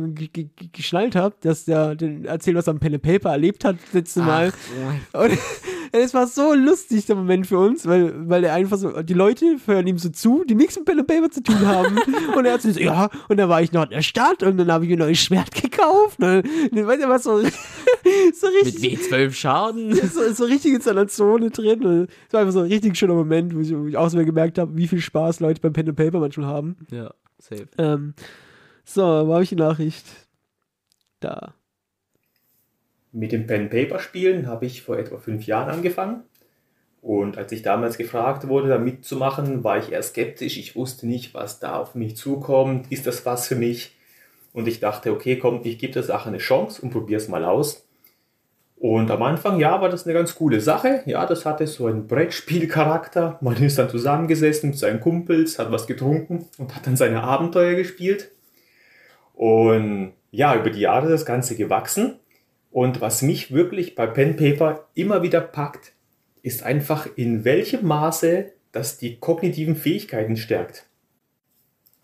geschnallt 0.72 1.14
habe, 1.14 1.36
dass 1.40 1.64
der 1.64 1.94
den 1.94 2.24
erzählt, 2.24 2.56
was 2.56 2.66
er 2.66 2.72
am 2.72 2.80
Pen 2.80 2.94
and 2.94 3.02
Paper 3.02 3.30
erlebt 3.30 3.64
hat, 3.64 3.76
das 3.84 3.92
letzte 3.92 4.20
Mal. 4.22 4.52
Ach, 5.12 5.20
Und 5.24 5.38
es 5.92 6.14
war 6.14 6.26
so 6.26 6.54
lustig, 6.54 7.04
der 7.06 7.16
Moment 7.16 7.46
für 7.46 7.58
uns, 7.58 7.86
weil, 7.86 8.28
weil 8.28 8.44
er 8.44 8.54
einfach 8.54 8.78
so, 8.78 9.02
die 9.02 9.12
Leute 9.12 9.58
hören 9.66 9.86
ihm 9.86 9.98
so 9.98 10.08
zu, 10.08 10.42
die 10.44 10.54
nichts 10.54 10.76
mit 10.76 10.86
Pen 10.86 10.98
and 10.98 11.06
Paper 11.06 11.30
zu 11.30 11.42
tun 11.42 11.66
haben. 11.66 11.98
und 12.36 12.44
er 12.46 12.54
hat 12.54 12.62
so, 12.62 12.70
ja, 12.70 13.10
und 13.28 13.36
dann 13.36 13.48
war 13.48 13.60
ich 13.60 13.72
noch 13.72 13.84
in 13.84 13.90
der 13.90 14.02
Stadt 14.02 14.42
und 14.42 14.56
dann 14.56 14.72
habe 14.72 14.84
ich 14.84 14.88
mir 14.90 14.96
ein 14.96 15.00
neues 15.00 15.18
Schwert 15.18 15.54
gekauft. 15.54 16.18
Und 16.18 16.44
dann, 16.72 16.86
weißt 16.86 17.02
du, 17.02 17.08
was 17.08 17.24
so, 17.24 17.38
so 17.42 17.46
mit 18.46 18.66
richtig. 18.66 19.00
W12 19.00 19.32
Schaden. 19.32 19.94
So, 20.12 20.32
so 20.32 20.44
richtig 20.44 20.74
in 20.74 20.80
seiner 20.80 21.06
Zone 21.08 21.50
drin. 21.50 21.84
Und 21.84 22.08
Es 22.26 22.32
war 22.32 22.40
einfach 22.40 22.52
so 22.52 22.60
ein 22.60 22.66
richtig 22.66 22.96
schöner 22.96 23.14
Moment, 23.14 23.54
wo 23.54 23.60
ich, 23.60 23.74
wo 23.74 23.86
ich 23.86 23.96
auch 23.96 24.08
so 24.08 24.16
mehr 24.16 24.26
gemerkt 24.26 24.58
habe, 24.58 24.76
wie 24.76 24.88
viel 24.88 25.00
Spaß 25.00 25.40
Leute 25.40 25.60
beim 25.60 25.72
Pen 25.72 25.88
and 25.88 25.96
Paper 25.96 26.20
manchmal 26.20 26.46
haben. 26.46 26.76
ja, 26.90 27.12
safe. 27.38 27.68
Ähm, 27.78 28.14
so, 28.84 29.02
wo 29.02 29.32
habe 29.32 29.42
ich 29.42 29.50
die 29.50 29.56
Nachricht? 29.56 30.04
Da. 31.20 31.54
Mit 33.12 33.32
dem 33.32 33.46
Pen-Paper-Spielen 33.46 34.46
habe 34.46 34.66
ich 34.66 34.82
vor 34.82 34.98
etwa 34.98 35.18
fünf 35.18 35.46
Jahren 35.46 35.70
angefangen. 35.70 36.24
Und 37.02 37.36
als 37.36 37.52
ich 37.52 37.62
damals 37.62 37.98
gefragt 37.98 38.48
wurde, 38.48 38.68
da 38.68 38.78
mitzumachen, 38.78 39.64
war 39.64 39.76
ich 39.76 39.92
eher 39.92 40.02
skeptisch. 40.02 40.56
Ich 40.56 40.76
wusste 40.76 41.06
nicht, 41.06 41.34
was 41.34 41.58
da 41.58 41.76
auf 41.76 41.94
mich 41.94 42.16
zukommt. 42.16 42.90
Ist 42.90 43.06
das 43.06 43.26
was 43.26 43.48
für 43.48 43.56
mich? 43.56 43.96
Und 44.52 44.68
ich 44.68 44.80
dachte, 44.80 45.12
okay, 45.12 45.36
komm, 45.36 45.60
ich 45.64 45.78
gebe 45.78 45.92
der 45.92 46.02
Sache 46.04 46.28
eine 46.28 46.38
Chance 46.38 46.80
und 46.80 46.90
probiere 46.90 47.20
es 47.20 47.28
mal 47.28 47.44
aus. 47.44 47.86
Und 48.76 49.10
am 49.10 49.22
Anfang, 49.22 49.60
ja, 49.60 49.80
war 49.80 49.88
das 49.88 50.06
eine 50.06 50.14
ganz 50.14 50.34
coole 50.34 50.60
Sache. 50.60 51.02
Ja, 51.06 51.24
das 51.26 51.46
hatte 51.46 51.66
so 51.66 51.86
einen 51.86 52.08
Brettspielcharakter. 52.08 53.38
Man 53.40 53.62
ist 53.62 53.78
dann 53.78 53.88
zusammengesessen 53.88 54.70
mit 54.70 54.78
seinen 54.78 55.00
Kumpels, 55.00 55.58
hat 55.58 55.70
was 55.70 55.86
getrunken 55.86 56.46
und 56.58 56.74
hat 56.74 56.86
dann 56.86 56.96
seine 56.96 57.22
Abenteuer 57.22 57.74
gespielt. 57.74 58.30
Und 59.34 60.12
ja, 60.30 60.56
über 60.56 60.70
die 60.70 60.80
Jahre 60.80 61.06
ist 61.06 61.12
das 61.12 61.26
Ganze 61.26 61.56
gewachsen. 61.56 62.18
Und 62.72 63.02
was 63.02 63.22
mich 63.22 63.52
wirklich 63.52 63.94
bei 63.94 64.06
Pen 64.06 64.34
Paper 64.36 64.88
immer 64.94 65.22
wieder 65.22 65.42
packt, 65.42 65.92
ist 66.42 66.62
einfach 66.62 67.06
in 67.16 67.44
welchem 67.44 67.86
Maße 67.86 68.52
das 68.72 68.96
die 68.96 69.18
kognitiven 69.18 69.76
Fähigkeiten 69.76 70.36
stärkt. 70.36 70.86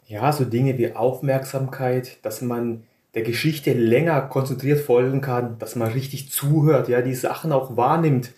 Ja, 0.05 0.31
so 0.33 0.45
Dinge 0.45 0.79
wie 0.79 0.95
Aufmerksamkeit, 0.95 2.19
dass 2.23 2.43
man 2.43 2.85
der 3.15 3.23
Geschichte 3.23 3.73
länger 3.73 4.21
konzentriert 4.23 4.81
folgen 4.81 5.23
kann, 5.23 5.59
dass 5.59 5.75
man 5.75 5.91
richtig 5.91 6.31
zuhört, 6.31 6.89
ja, 6.89 7.01
die 7.01 7.15
Sachen 7.15 7.51
auch 7.53 7.77
wahrnimmt, 7.77 8.33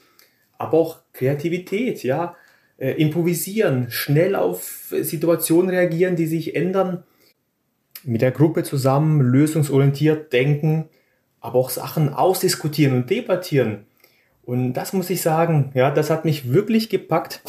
aber 0.56 0.78
auch 0.78 1.00
Kreativität, 1.12 2.04
ja, 2.04 2.36
äh, 2.78 2.92
improvisieren, 2.92 3.90
schnell 3.90 4.36
auf 4.36 4.94
Situationen 5.02 5.70
reagieren, 5.70 6.14
die 6.14 6.26
sich 6.26 6.54
ändern, 6.54 7.02
mit 8.04 8.22
der 8.22 8.30
Gruppe 8.30 8.62
zusammen 8.62 9.20
lösungsorientiert 9.20 10.32
denken, 10.32 10.88
aber 11.40 11.58
auch 11.58 11.70
Sachen 11.70 12.12
ausdiskutieren 12.12 12.94
und 12.94 13.10
debattieren. 13.10 13.86
Und 14.42 14.74
das 14.74 14.92
muss 14.92 15.10
ich 15.10 15.22
sagen, 15.22 15.70
ja, 15.74 15.90
das 15.90 16.10
hat 16.10 16.24
mich 16.24 16.52
wirklich 16.52 16.88
gepackt 16.88 17.42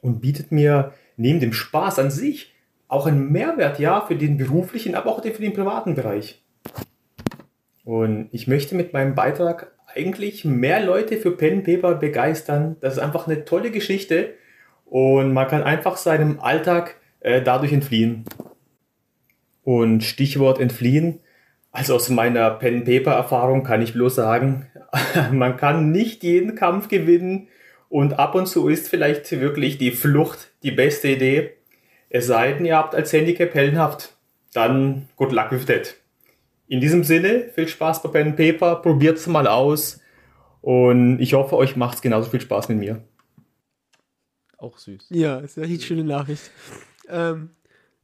und 0.00 0.20
bietet 0.20 0.52
mir 0.52 0.92
neben 1.16 1.40
dem 1.40 1.52
Spaß 1.52 1.98
an 1.98 2.10
sich 2.10 2.52
auch 2.88 3.06
einen 3.06 3.32
Mehrwert, 3.32 3.78
ja, 3.78 4.02
für 4.02 4.16
den 4.16 4.36
beruflichen, 4.36 4.94
aber 4.94 5.10
auch 5.10 5.22
für 5.22 5.30
den 5.30 5.54
privaten 5.54 5.94
Bereich. 5.94 6.42
Und 7.84 8.28
ich 8.32 8.46
möchte 8.46 8.74
mit 8.74 8.92
meinem 8.92 9.14
Beitrag 9.14 9.72
eigentlich 9.94 10.44
mehr 10.44 10.84
Leute 10.84 11.16
für 11.16 11.32
Pen 11.32 11.62
Paper 11.62 11.94
begeistern. 11.94 12.76
Das 12.80 12.94
ist 12.94 12.98
einfach 12.98 13.26
eine 13.26 13.44
tolle 13.44 13.70
Geschichte 13.70 14.34
und 14.84 15.32
man 15.32 15.48
kann 15.48 15.62
einfach 15.62 15.96
seinem 15.96 16.38
Alltag 16.40 16.96
äh, 17.20 17.40
dadurch 17.40 17.72
entfliehen. 17.72 18.24
Und 19.64 20.02
Stichwort 20.04 20.60
entfliehen. 20.60 21.20
Also 21.72 21.94
aus 21.94 22.10
meiner 22.10 22.50
Pen 22.50 22.84
Paper 22.84 23.12
Erfahrung 23.12 23.64
kann 23.64 23.80
ich 23.80 23.94
bloß 23.94 24.14
sagen, 24.14 24.66
man 25.32 25.56
kann 25.56 25.90
nicht 25.90 26.22
jeden 26.22 26.54
Kampf 26.54 26.88
gewinnen 26.88 27.48
und 27.88 28.18
ab 28.18 28.34
und 28.34 28.46
zu 28.46 28.68
ist 28.68 28.88
vielleicht 28.88 29.30
wirklich 29.32 29.78
die 29.78 29.90
Flucht 29.90 30.52
die 30.62 30.70
beste 30.70 31.08
Idee. 31.08 31.54
Es 32.10 32.26
sei 32.26 32.52
denn, 32.52 32.66
ihr 32.66 32.76
habt 32.76 32.94
als 32.94 33.12
Handicap 33.12 33.54
heldenhaft. 33.54 34.14
Dann 34.52 35.08
good 35.16 35.32
luck 35.32 35.50
with 35.50 35.64
that. 35.64 35.94
In 36.68 36.80
diesem 36.80 37.04
Sinne, 37.04 37.50
viel 37.54 37.68
Spaß 37.68 38.02
bei 38.02 38.10
Pen 38.10 38.36
Paper, 38.36 38.76
probiert 38.76 39.16
es 39.16 39.26
mal 39.26 39.46
aus 39.46 40.00
und 40.60 41.20
ich 41.20 41.32
hoffe, 41.32 41.56
euch 41.56 41.74
macht 41.76 41.96
es 41.96 42.02
genauso 42.02 42.30
viel 42.30 42.40
Spaß 42.40 42.68
mit 42.68 42.78
mir. 42.78 43.02
Auch 44.58 44.78
süß. 44.78 45.06
Ja, 45.08 45.38
ist 45.38 45.56
ja 45.56 45.64
eine 45.64 45.80
schöne 45.80 46.04
Nachricht. 46.04 46.50
Ähm, 47.08 47.50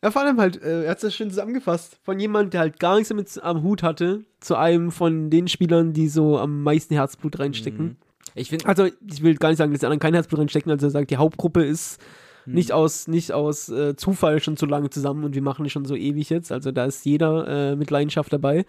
ja, 0.03 0.11
vor 0.11 0.23
allem 0.23 0.39
halt, 0.39 0.63
äh, 0.63 0.85
er 0.85 0.91
hat 0.91 1.03
es 1.03 1.15
schön 1.15 1.31
zusammengefasst. 1.31 1.99
Von 2.03 2.21
jemandem, 2.21 2.51
der 2.51 2.61
halt 2.61 2.79
gar 2.79 2.95
nichts 2.97 3.09
damit 3.09 3.43
am 3.43 3.63
Hut 3.63 3.83
hatte, 3.83 4.25
zu 4.41 4.57
einem 4.57 4.91
von 4.91 5.31
den 5.31 5.49
Spielern, 5.49 5.93
die 5.93 6.09
so 6.09 6.39
am 6.39 6.63
meisten 6.63 6.95
Herzblut 6.95 7.39
reinstecken. 7.39 7.85
Mhm. 7.85 7.97
Ich 8.35 8.51
finde, 8.51 8.67
Also, 8.67 8.85
ich 8.85 9.23
will 9.23 9.35
gar 9.37 9.49
nicht 9.49 9.59
sagen, 9.59 9.73
dass 9.73 9.81
die 9.81 9.87
anderen 9.87 10.01
kein 10.01 10.15
Herzblut 10.15 10.41
reinstecken. 10.41 10.71
Also, 10.71 10.87
er 10.87 10.91
sagt, 10.91 11.11
die 11.11 11.17
Hauptgruppe 11.17 11.65
ist 11.65 12.01
Hm. 12.45 12.55
nicht 12.55 12.73
aus, 12.73 13.09
nicht 13.09 13.33
aus 13.33 13.69
äh, 13.69 13.97
Zufall 13.97 14.41
schon 14.41 14.57
so 14.57 14.65
lange 14.67 14.91
zusammen 14.91 15.25
und 15.25 15.35
wir 15.35 15.43
machen 15.43 15.65
die 15.65 15.71
schon 15.71 15.85
so 15.85 15.97
ewig 15.97 16.31
jetzt. 16.31 16.53
Also, 16.53 16.71
da 16.71 16.85
ist 16.85 17.05
jeder 17.05 17.73
äh, 17.73 17.77
mit 17.77 17.91
Leidenschaft 17.91 18.33
dabei. 18.33 18.65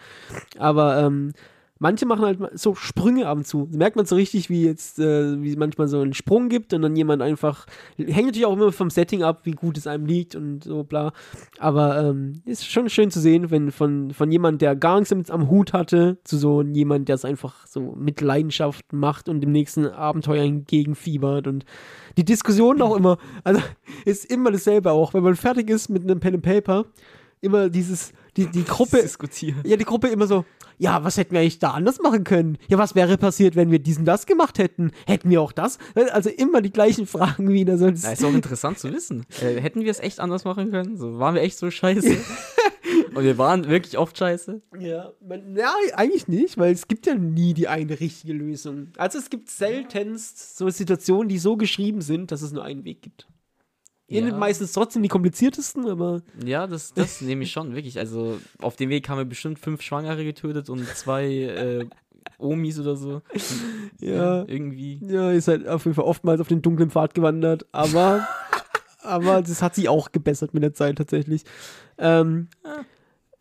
Aber 0.58 0.98
ähm, 1.00 1.34
manche 1.80 2.06
machen 2.06 2.26
halt 2.26 2.40
so 2.54 2.76
Sprünge 2.76 3.28
ab 3.28 3.38
und 3.38 3.48
zu. 3.48 3.68
Da 3.72 3.78
merkt 3.78 3.96
man 3.96 4.06
so 4.06 4.16
richtig, 4.16 4.50
wie 4.50 4.66
jetzt, 4.66 5.00
äh, 5.00 5.42
wie 5.42 5.56
manchmal 5.56 5.88
so 5.88 6.02
einen 6.02 6.14
Sprung 6.14 6.50
gibt 6.50 6.74
und 6.74 6.82
dann 6.82 6.96
jemand 6.96 7.22
einfach, 7.22 7.66
hängt 7.98 8.28
natürlich 8.28 8.46
auch 8.46 8.54
immer 8.54 8.72
vom 8.72 8.90
Setting 8.90 9.24
ab, 9.24 9.42
wie 9.44 9.52
gut 9.52 9.78
es 9.78 9.88
einem 9.88 10.06
liegt 10.06 10.36
und 10.36 10.66
so 10.66 10.84
bla. 10.84 11.14
Aber 11.58 12.04
ähm, 12.04 12.42
ist 12.46 12.70
schon 12.70 12.90
schön 12.90 13.10
zu 13.10 13.22
sehen, 13.22 13.50
wenn 13.50 13.72
von, 13.72 14.12
von 14.12 14.32
jemand, 14.32 14.62
der 14.62 14.76
gar 14.76 15.00
nichts 15.00 15.32
am 15.32 15.50
Hut 15.50 15.74
hatte, 15.74 16.20
zu 16.26 16.38
so 16.38 16.62
jemand, 16.62 17.08
der 17.08 17.16
es 17.16 17.26
einfach 17.26 17.66
so 17.66 17.96
mit 17.98 18.22
Leidenschaft 18.22 18.92
macht 18.92 19.30
und 19.30 19.42
dem 19.42 19.52
nächsten 19.52 19.88
Abenteuer 19.88 20.44
entgegenfiebert 20.44 21.48
und 21.48 21.66
die 22.18 22.26
Diskussion 22.26 22.82
auch 22.82 22.96
immer, 22.96 23.18
also 23.46 23.62
ist 24.06 24.26
immer 24.26 24.52
dasselbe 24.52 24.92
auch, 24.92 25.14
wenn 25.14 25.24
man 25.24 25.36
fertig 25.36 25.70
ist 25.70 25.90
mit 25.90 26.04
einem 26.04 26.20
Pen 26.20 26.36
and 26.36 26.44
Paper, 26.44 26.86
immer 27.42 27.70
dieses, 27.70 28.12
die, 28.38 28.48
die 28.48 28.64
Gruppe, 28.64 29.02
diskutieren. 29.02 29.62
ja, 29.66 29.78
die 29.78 29.86
Gruppe 29.86 30.08
immer 30.08 30.28
so, 30.28 30.46
ja, 30.78 31.04
was 31.04 31.18
hätten 31.18 31.34
wir 31.34 31.42
eigentlich 31.42 31.60
da 31.60 31.72
anders 31.72 32.00
machen 32.00 32.24
können? 32.24 32.58
Ja, 32.70 32.78
was 32.78 32.96
wäre 32.96 33.18
passiert, 33.18 33.56
wenn 33.56 33.70
wir 33.70 33.80
diesen 33.80 34.06
das 34.06 34.26
gemacht 34.26 34.58
hätten? 34.60 34.92
Hätten 35.06 35.30
wir 35.30 35.42
auch 35.42 35.52
das? 35.52 35.78
Also 36.12 36.30
immer 36.30 36.62
die 36.62 36.72
gleichen 36.72 37.06
Fragen 37.06 37.50
wieder. 37.50 37.78
Sonst. 37.78 38.04
Na, 38.04 38.14
ist 38.14 38.24
auch 38.24 38.34
interessant 38.34 38.80
zu 38.80 38.92
wissen. 38.92 39.26
Äh, 39.42 39.60
hätten 39.60 39.82
wir 39.82 39.92
es 39.92 40.00
echt 40.00 40.22
anders 40.22 40.46
machen 40.46 40.72
können? 40.72 40.98
So, 40.98 41.20
waren 41.20 41.36
wir 41.36 41.42
echt 41.42 41.58
so 41.58 41.70
scheiße? 41.70 42.18
Und 43.16 43.24
wir 43.24 43.38
waren 43.38 43.68
wirklich 43.68 43.98
oft 43.98 44.18
scheiße? 44.18 44.62
Ja, 44.80 45.12
man, 45.28 45.56
ja, 45.56 45.74
eigentlich 45.96 46.28
nicht, 46.28 46.58
weil 46.58 46.74
es 46.74 46.88
gibt 46.88 47.06
ja 47.08 47.16
nie 47.16 47.54
die 47.54 47.68
eine 47.68 48.00
richtige 48.00 48.34
Lösung. 48.34 48.90
Also 48.98 49.18
es 49.18 49.30
gibt 49.30 49.50
seltenst 49.50 50.58
so 50.58 50.70
Situationen, 50.70 51.28
die 51.28 51.40
so 51.40 51.58
geschrieben 51.58 52.02
sind, 52.02 52.32
dass 52.32 52.42
es 52.42 52.52
nur 52.52 52.64
einen 52.64 52.86
Weg 52.86 53.02
gibt. 53.02 53.28
Ihr 54.10 54.22
Ja. 54.22 54.26
nehmt 54.28 54.40
meistens 54.40 54.72
trotzdem 54.74 55.04
die 55.04 55.10
kompliziertesten, 55.10 55.88
aber 55.88 56.22
Ja, 56.44 56.66
das, 56.68 56.94
das 56.94 57.22
nehme 57.22 57.44
ich 57.44 57.52
schon, 57.52 57.76
wirklich. 57.76 57.98
Also 58.00 58.40
auf 58.62 58.76
dem 58.76 58.90
Weg 58.90 59.08
haben 59.08 59.18
wir 59.20 59.26
bestimmt 59.26 59.60
fünf 59.60 59.82
Schwangere 59.82 60.24
getötet 60.26 60.70
und 60.70 60.86
zwei 60.96 61.26
äh, 61.28 61.86
Omis 62.40 62.80
oder 62.80 62.96
so. 62.96 63.22
ja, 64.00 64.44
Irgendwie. 64.46 65.00
ja, 65.06 65.32
ihr 65.32 65.42
seid 65.42 65.68
auf 65.68 65.86
jeden 65.86 65.96
Fall 65.96 66.06
oftmals 66.06 66.42
auf 66.42 66.48
den 66.48 66.62
dunklen 66.62 66.90
Pfad 66.90 67.14
gewandert, 67.14 67.66
aber, 67.72 68.28
aber 69.04 69.42
das 69.42 69.62
hat 69.62 69.76
sich 69.76 69.90
auch 69.90 70.12
gebessert 70.12 70.54
mit 70.54 70.64
der 70.64 70.74
Zeit 70.74 70.98
tatsächlich. 70.98 71.44
Ähm, 71.98 72.48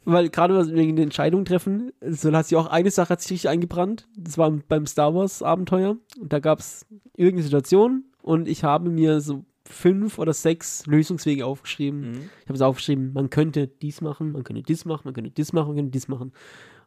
weil 0.04 0.30
gerade 0.30 0.54
was 0.56 0.72
wegen 0.72 0.96
den 0.96 1.04
Entscheidungen 1.04 1.44
treffen, 1.44 1.92
so 2.00 2.32
hat 2.32 2.46
sich 2.46 2.56
auch 2.56 2.66
eine 2.66 2.90
Sache 2.90 3.10
hat 3.10 3.20
sich 3.20 3.30
richtig 3.32 3.48
eingebrannt. 3.50 4.08
Das 4.16 4.38
war 4.38 4.50
beim 4.50 4.86
Star 4.86 5.14
Wars 5.14 5.42
Abenteuer. 5.42 5.96
Und 6.18 6.32
da 6.32 6.38
gab 6.38 6.60
es 6.60 6.86
irgendeine 7.14 7.42
Situation 7.44 8.04
und 8.22 8.48
ich 8.48 8.64
habe 8.64 8.88
mir 8.90 9.20
so 9.20 9.44
fünf 9.68 10.18
oder 10.18 10.32
sechs 10.32 10.86
Lösungswege 10.86 11.44
aufgeschrieben. 11.46 12.00
Mhm. 12.00 12.30
Ich 12.42 12.46
habe 12.48 12.54
es 12.54 12.62
aufgeschrieben, 12.62 13.12
man 13.12 13.30
könnte 13.30 13.68
dies 13.68 14.00
machen, 14.00 14.32
man 14.32 14.44
könnte 14.44 14.62
dies 14.62 14.84
machen, 14.84 15.02
man 15.04 15.14
könnte 15.14 15.30
dies 15.30 15.52
machen, 15.52 15.68
man 15.68 15.76
könnte 15.76 15.90
dies 15.90 16.08
machen. 16.08 16.32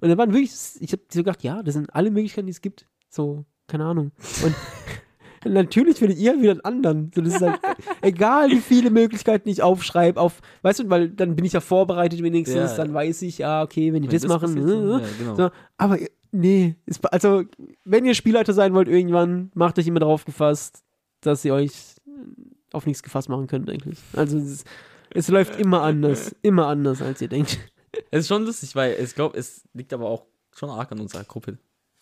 Und 0.02 0.10
dann 0.10 0.18
waren 0.18 0.34
wirklich, 0.34 0.52
ich 0.80 0.92
habe 0.92 1.04
so 1.12 1.20
gedacht, 1.20 1.44
ja, 1.44 1.62
das 1.64 1.76
sind 1.76 1.94
alle 1.94 2.12
Möglichkeiten, 2.12 2.48
die 2.48 2.52
es 2.52 2.62
gibt. 2.62 2.88
So, 3.10 3.46
keine 3.68 3.86
Ahnung. 3.86 4.12
Und 4.44 4.56
natürlich 5.54 5.98
findet 5.98 6.18
ihr 6.18 6.40
wieder 6.42 6.52
einen 6.52 6.62
anderen. 6.62 7.12
So, 7.14 7.22
das 7.22 7.36
ist 7.36 7.42
halt, 7.42 7.60
egal 8.02 8.50
wie 8.50 8.62
viele 8.62 8.90
Möglichkeiten 8.90 9.48
ich 9.50 9.62
aufschreibe, 9.62 10.20
auf, 10.20 10.42
weißt 10.64 10.80
du, 10.82 10.90
weil 10.90 11.10
dann 11.10 11.36
bin 11.36 11.46
ich 11.46 11.54
ja 11.54 11.60
vorbereitet 11.60 12.22
wenigstens, 12.24 12.72
Ja. 12.72 12.78
dann 12.78 12.94
weiß 12.94 13.22
ich, 13.24 13.38
ja, 13.40 13.62
okay, 13.64 13.94
wenn 13.94 14.02
die 14.02 14.12
Wenn 14.12 14.20
das, 14.20 14.28
machen, 14.28 14.56
passiert, 14.56 14.68
äh, 14.70 14.90
ja, 14.90 15.02
genau. 15.20 15.36
so, 15.36 15.50
aber 15.78 15.98
nee, 16.32 16.76
ist, 16.86 17.14
also 17.14 17.44
wenn 17.84 18.06
ihr 18.06 18.16
Spielleiter 18.16 18.54
sein 18.54 18.74
wollt 18.74 18.88
irgendwann, 18.88 19.52
macht 19.54 19.78
euch 19.78 19.88
immer 19.88 20.00
darauf 20.00 20.26
gefasst, 20.26 20.84
dass 21.22 21.46
ihr 21.46 21.54
euch 21.54 21.96
auf 22.74 22.86
nichts 22.86 23.04
gefasst 23.04 23.30
machen 23.30 23.48
könnt 23.48 23.70
eigentlich. 23.70 24.00
Also 24.14 24.38
es, 24.38 24.64
es 25.12 25.28
läuft 25.28 25.60
immer 25.60 25.82
anders, 25.82 26.36
immer 26.42 26.68
anders, 26.68 27.02
als 27.02 27.22
ihr 27.22 27.28
denkt. 27.28 27.58
Es 28.10 28.22
ist 28.22 28.28
schon 28.30 28.46
lustig, 28.46 28.76
weil 28.76 28.96
ich 29.02 29.14
glaube, 29.16 29.38
es 29.38 29.64
liegt 29.74 29.94
aber 29.94 30.08
auch 30.08 30.26
schon 30.56 30.70
arg 30.70 30.92
an 30.92 31.00
unserer 31.00 31.24
Gruppe. 31.24 31.58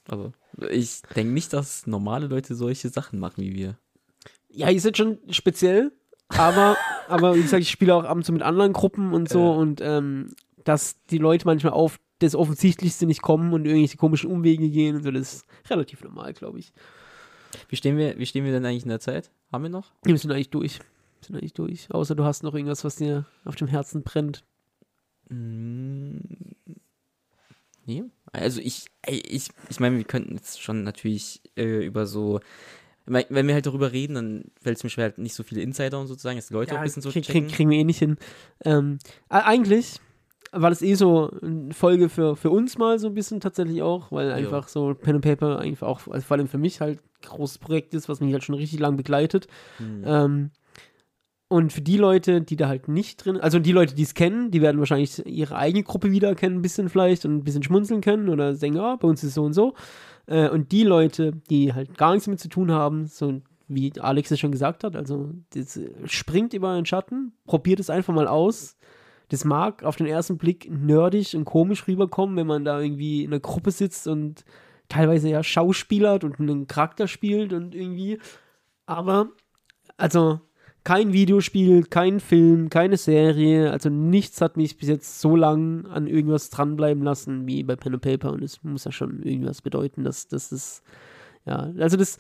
Also, 0.08 0.32
ich 0.70 1.02
denke 1.16 1.34
nicht, 1.34 1.54
dass 1.54 1.86
normale 1.88 2.28
Leute 2.28 2.56
solche 2.56 2.90
Sachen 2.90 3.20
machen 3.20 3.44
wie 3.44 3.54
wir. 3.56 3.78
Ja, 4.50 4.70
ihr 4.70 4.82
seid 4.82 4.98
schon 4.98 5.20
speziell, 5.30 5.92
aber, 6.30 6.78
aber 7.08 7.36
wie 7.36 7.42
gesagt, 7.42 7.62
ich 7.62 7.70
spiele 7.70 7.96
auch 7.96 8.04
ab 8.04 8.16
und 8.16 8.24
zu 8.24 8.32
mit 8.34 8.42
anderen 8.42 8.74
Gruppen 8.74 9.14
und 9.14 9.30
so 9.30 9.40
Ja. 9.40 9.58
und 9.58 9.82
ähm, 9.82 10.34
dass 10.64 11.04
die 11.06 11.18
Leute 11.20 11.46
manchmal 11.46 11.74
auf 11.74 12.00
das 12.20 12.36
Offensichtlichste 12.36 13.06
nicht 13.06 13.22
kommen 13.22 13.54
und 13.54 13.66
irgendwelche 13.66 13.98
komischen 13.98 14.30
Umwege 14.30 14.70
gehen 14.70 14.98
und 14.98 15.04
so, 15.04 15.12
das 15.12 15.34
ist 15.36 15.46
relativ 15.70 16.04
normal, 16.04 16.34
glaube 16.34 16.60
ich. 16.60 16.74
Wie 17.70 17.76
stehen, 17.78 17.98
wir, 17.98 18.18
wie 18.20 18.26
stehen 18.26 18.46
wir 18.46 18.52
denn 18.52 18.66
eigentlich 18.66 18.84
in 18.84 18.90
der 18.90 19.00
Zeit? 19.00 19.32
Haben 19.52 19.64
wir 19.64 19.70
noch? 19.70 19.92
Wir 20.04 20.18
sind 20.18 20.32
eigentlich 20.32 20.50
durch. 20.50 20.80
Wir 20.80 21.26
sind 21.26 21.36
eigentlich 21.36 21.54
durch. 21.54 21.92
Außer 21.92 22.16
du 22.16 22.24
hast 22.24 22.44
noch 22.44 22.54
irgendwas, 22.54 22.84
was 22.84 22.96
dir 22.96 23.26
auf 23.46 23.56
dem 23.56 23.68
Herzen 23.68 24.04
brennt. 24.04 24.44
Mm, 25.30 26.18
Nee. 27.90 28.04
Also 28.32 28.62
ich, 28.62 28.86
ich, 29.08 29.50
ich 29.68 29.80
meine, 29.80 29.98
wir 29.98 30.04
könnten 30.04 30.36
jetzt 30.36 30.62
schon 30.62 30.84
natürlich 30.84 31.42
äh, 31.58 31.84
über 31.84 32.06
so, 32.06 32.40
wenn 33.08 33.48
wir 33.48 33.56
halt 33.56 33.66
darüber 33.66 33.92
reden, 33.92 34.14
dann 34.14 34.44
fällt 34.62 34.78
es 34.78 34.84
mir 34.84 34.92
schwer, 34.92 35.06
halt 35.06 35.18
nicht 35.18 35.34
so 35.34 35.42
viele 35.42 35.62
Insider 35.62 36.00
und 36.00 36.06
sozusagen, 36.06 36.38
dass 36.38 36.50
die 36.50 36.54
Leute 36.54 36.76
auch 36.76 36.78
ein 36.78 36.84
bisschen 36.84 37.02
so 37.02 37.10
krieg, 37.10 37.26
kriegen 37.50 37.72
wir 37.72 37.80
eh 37.80 37.84
nicht 37.84 37.98
hin. 37.98 38.18
Ähm, 38.64 39.00
eigentlich, 39.30 40.00
war 40.52 40.70
das 40.70 40.82
eh 40.82 40.96
so 40.96 41.32
eine 41.42 41.74
Folge 41.74 42.10
für, 42.10 42.36
für 42.36 42.50
uns 42.50 42.78
mal 42.78 43.00
so 43.00 43.08
ein 43.08 43.14
bisschen 43.14 43.40
tatsächlich 43.40 43.82
auch, 43.82 44.12
weil 44.12 44.32
einfach 44.32 44.68
so 44.68 44.94
Pen 44.94 45.16
and 45.16 45.24
Paper 45.24 45.60
einfach 45.60 45.88
auch, 45.88 46.08
also 46.08 46.26
vor 46.26 46.38
allem 46.38 46.48
für 46.48 46.58
mich 46.58 46.82
halt 46.82 47.00
ein 47.00 47.28
großes 47.28 47.60
Projekt 47.60 47.94
ist, 47.94 48.10
was 48.10 48.20
mich 48.20 48.34
halt 48.34 48.44
schon 48.44 48.56
richtig 48.56 48.80
lang 48.80 48.98
begleitet. 48.98 49.48
Hm. 49.78 50.04
Ähm, 50.06 50.52
und 51.52 51.74
für 51.74 51.82
die 51.82 51.98
Leute, 51.98 52.42
die 52.42 52.56
da 52.56 52.68
halt 52.68 52.88
nicht 52.88 53.26
drin, 53.26 53.38
also 53.38 53.58
die 53.58 53.72
Leute, 53.72 53.96
die 53.96 54.04
es 54.04 54.14
kennen, 54.14 54.52
die 54.52 54.62
werden 54.62 54.78
wahrscheinlich 54.78 55.26
ihre 55.26 55.56
eigene 55.56 55.84
Gruppe 55.84 56.12
wiedererkennen, 56.12 56.60
ein 56.60 56.62
bisschen 56.62 56.90
vielleicht 56.90 57.26
und 57.26 57.38
ein 57.38 57.44
bisschen 57.44 57.64
schmunzeln 57.64 58.02
können 58.02 58.30
oder 58.30 58.54
denken, 58.54 58.80
ah, 58.80 58.98
bei 58.98 59.08
uns 59.08 59.24
ist 59.24 59.30
es 59.30 59.36
so 59.36 59.44
und 59.44 59.54
so. 59.54 59.74
Äh, 60.28 60.50
und 60.50 60.72
die 60.72 60.84
Leute, 60.84 61.34
die 61.50 61.74
halt 61.74 61.98
gar 61.98 62.12
nichts 62.12 62.26
damit 62.26 62.40
zu 62.40 62.50
tun 62.50 62.72
haben, 62.72 63.08
so 63.08 63.42
wie 63.68 63.92
Alex 64.00 64.30
es 64.30 64.40
schon 64.40 64.52
gesagt 64.52 64.84
hat, 64.84 64.96
also 64.96 65.32
das 65.54 65.80
springt 66.06 66.54
über 66.54 66.76
den 66.76 66.86
Schatten, 66.86 67.34
probiert 67.46 67.80
es 67.80 67.90
einfach 67.90 68.14
mal 68.14 68.28
aus. 68.28 68.78
Das 69.30 69.46
mag 69.46 69.84
auf 69.84 69.96
den 69.96 70.08
ersten 70.08 70.38
Blick 70.38 70.70
nerdig 70.70 71.36
und 71.36 71.46
komisch 71.46 71.88
rüberkommen, 71.88 72.36
wenn 72.36 72.48
man 72.48 72.66
da 72.66 72.80
irgendwie 72.82 73.24
in 73.24 73.32
einer 73.32 73.40
Gruppe 73.40 73.72
sitzt 73.72 74.08
und 74.08 74.44
teilweise 74.90 75.30
ja 75.30 75.44
schauspielert 75.44 76.24
und 76.24 76.40
einen 76.40 76.68
Charakter 76.68 77.08
spielt 77.08 77.54
und 77.54 77.76
irgendwie. 77.76 78.20
Aber, 78.88 79.30
also, 79.98 80.42
kein 80.84 81.14
Videospiel, 81.14 81.84
kein 81.84 82.20
Film, 82.20 82.70
keine 82.70 82.98
Serie, 82.98 83.70
also 83.72 83.90
nichts 83.90 84.42
hat 84.42 84.58
mich 84.58 84.78
bis 84.78 84.90
jetzt 84.90 85.20
so 85.22 85.36
lang 85.36 85.86
an 85.86 86.08
irgendwas 86.08 86.50
dranbleiben 86.50 87.04
lassen 87.04 87.46
wie 87.46 87.64
bei 87.64 87.76
Pen 87.76 87.94
and 87.94 88.02
Paper 88.02 88.32
und 88.32 88.42
es 88.42 88.64
muss 88.64 88.86
ja 88.86 88.92
schon 88.92 89.22
irgendwas 89.22 89.62
bedeuten, 89.62 90.04
dass 90.04 90.28
das 90.28 90.52
ist, 90.52 90.82
ja, 91.46 91.72
also 91.78 91.98
das 91.98 92.18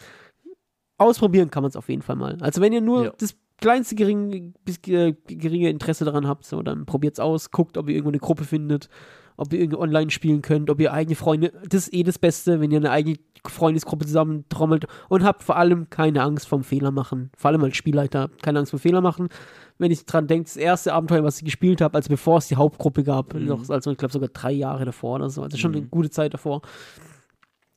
ausprobieren 0.97 1.49
kann 1.49 1.63
man 1.63 1.69
es 1.69 1.77
auf 1.77 1.89
jeden 1.89 2.01
Fall 2.01 2.17
mal. 2.17 2.37
Also 2.41 2.61
wenn 2.61 2.73
ihr 2.73 2.81
nur 2.81 3.05
Ja. 3.05 3.13
das 3.17 3.35
kleinste 3.61 3.95
geringe, 3.95 4.53
bis, 4.65 4.77
äh, 4.87 5.13
geringe 5.27 5.69
Interesse 5.69 6.05
daran 6.05 6.27
habt, 6.27 6.45
so, 6.45 6.61
dann 6.61 6.85
probiert 6.85 7.13
es 7.13 7.19
aus, 7.19 7.51
guckt, 7.51 7.77
ob 7.77 7.87
ihr 7.89 7.95
irgendwo 7.95 8.09
eine 8.11 8.19
Gruppe 8.19 8.43
findet, 8.45 8.89
ob 9.37 9.53
ihr 9.53 9.59
irgendwie 9.61 9.79
online 9.79 10.11
spielen 10.11 10.41
könnt, 10.41 10.69
ob 10.69 10.79
ihr 10.81 10.91
eigene 10.93 11.15
Freunde, 11.15 11.51
das 11.67 11.87
ist 11.87 11.93
eh 11.93 12.03
das 12.03 12.19
Beste, 12.19 12.59
wenn 12.59 12.71
ihr 12.71 12.77
eine 12.77 12.91
eigene 12.91 13.15
Freundesgruppe 13.47 14.05
zusammentrommelt 14.05 14.85
und 15.07 15.23
habt 15.23 15.43
vor 15.43 15.55
allem 15.55 15.89
keine 15.89 16.21
Angst 16.23 16.47
vom 16.47 16.61
Fehler 16.63 16.91
machen. 16.91 17.31
Vor 17.37 17.49
allem 17.49 17.63
als 17.63 17.77
Spielleiter, 17.77 18.29
keine 18.41 18.59
Angst 18.59 18.71
vor 18.71 18.79
Fehler 18.79 18.99
machen. 18.99 19.29
Wenn 19.77 19.91
ich 19.91 20.05
dran 20.05 20.27
denke, 20.27 20.43
das 20.43 20.57
erste 20.57 20.93
Abenteuer, 20.93 21.23
was 21.23 21.37
ich 21.37 21.45
gespielt 21.45 21.79
habe, 21.79 21.95
also 21.95 22.09
bevor 22.09 22.39
es 22.39 22.47
die 22.49 22.57
Hauptgruppe 22.57 23.03
gab, 23.05 23.33
Mhm. 23.33 23.45
noch, 23.45 23.69
also 23.69 23.91
ich 23.91 23.97
glaube 23.97 24.11
sogar 24.11 24.27
drei 24.27 24.51
Jahre 24.51 24.83
davor 24.83 25.15
oder 25.15 25.29
so, 25.29 25.41
also 25.41 25.57
schon 25.57 25.71
eine 25.73 25.83
Mhm. 25.85 25.89
gute 25.89 26.09
Zeit 26.09 26.33
davor, 26.33 26.61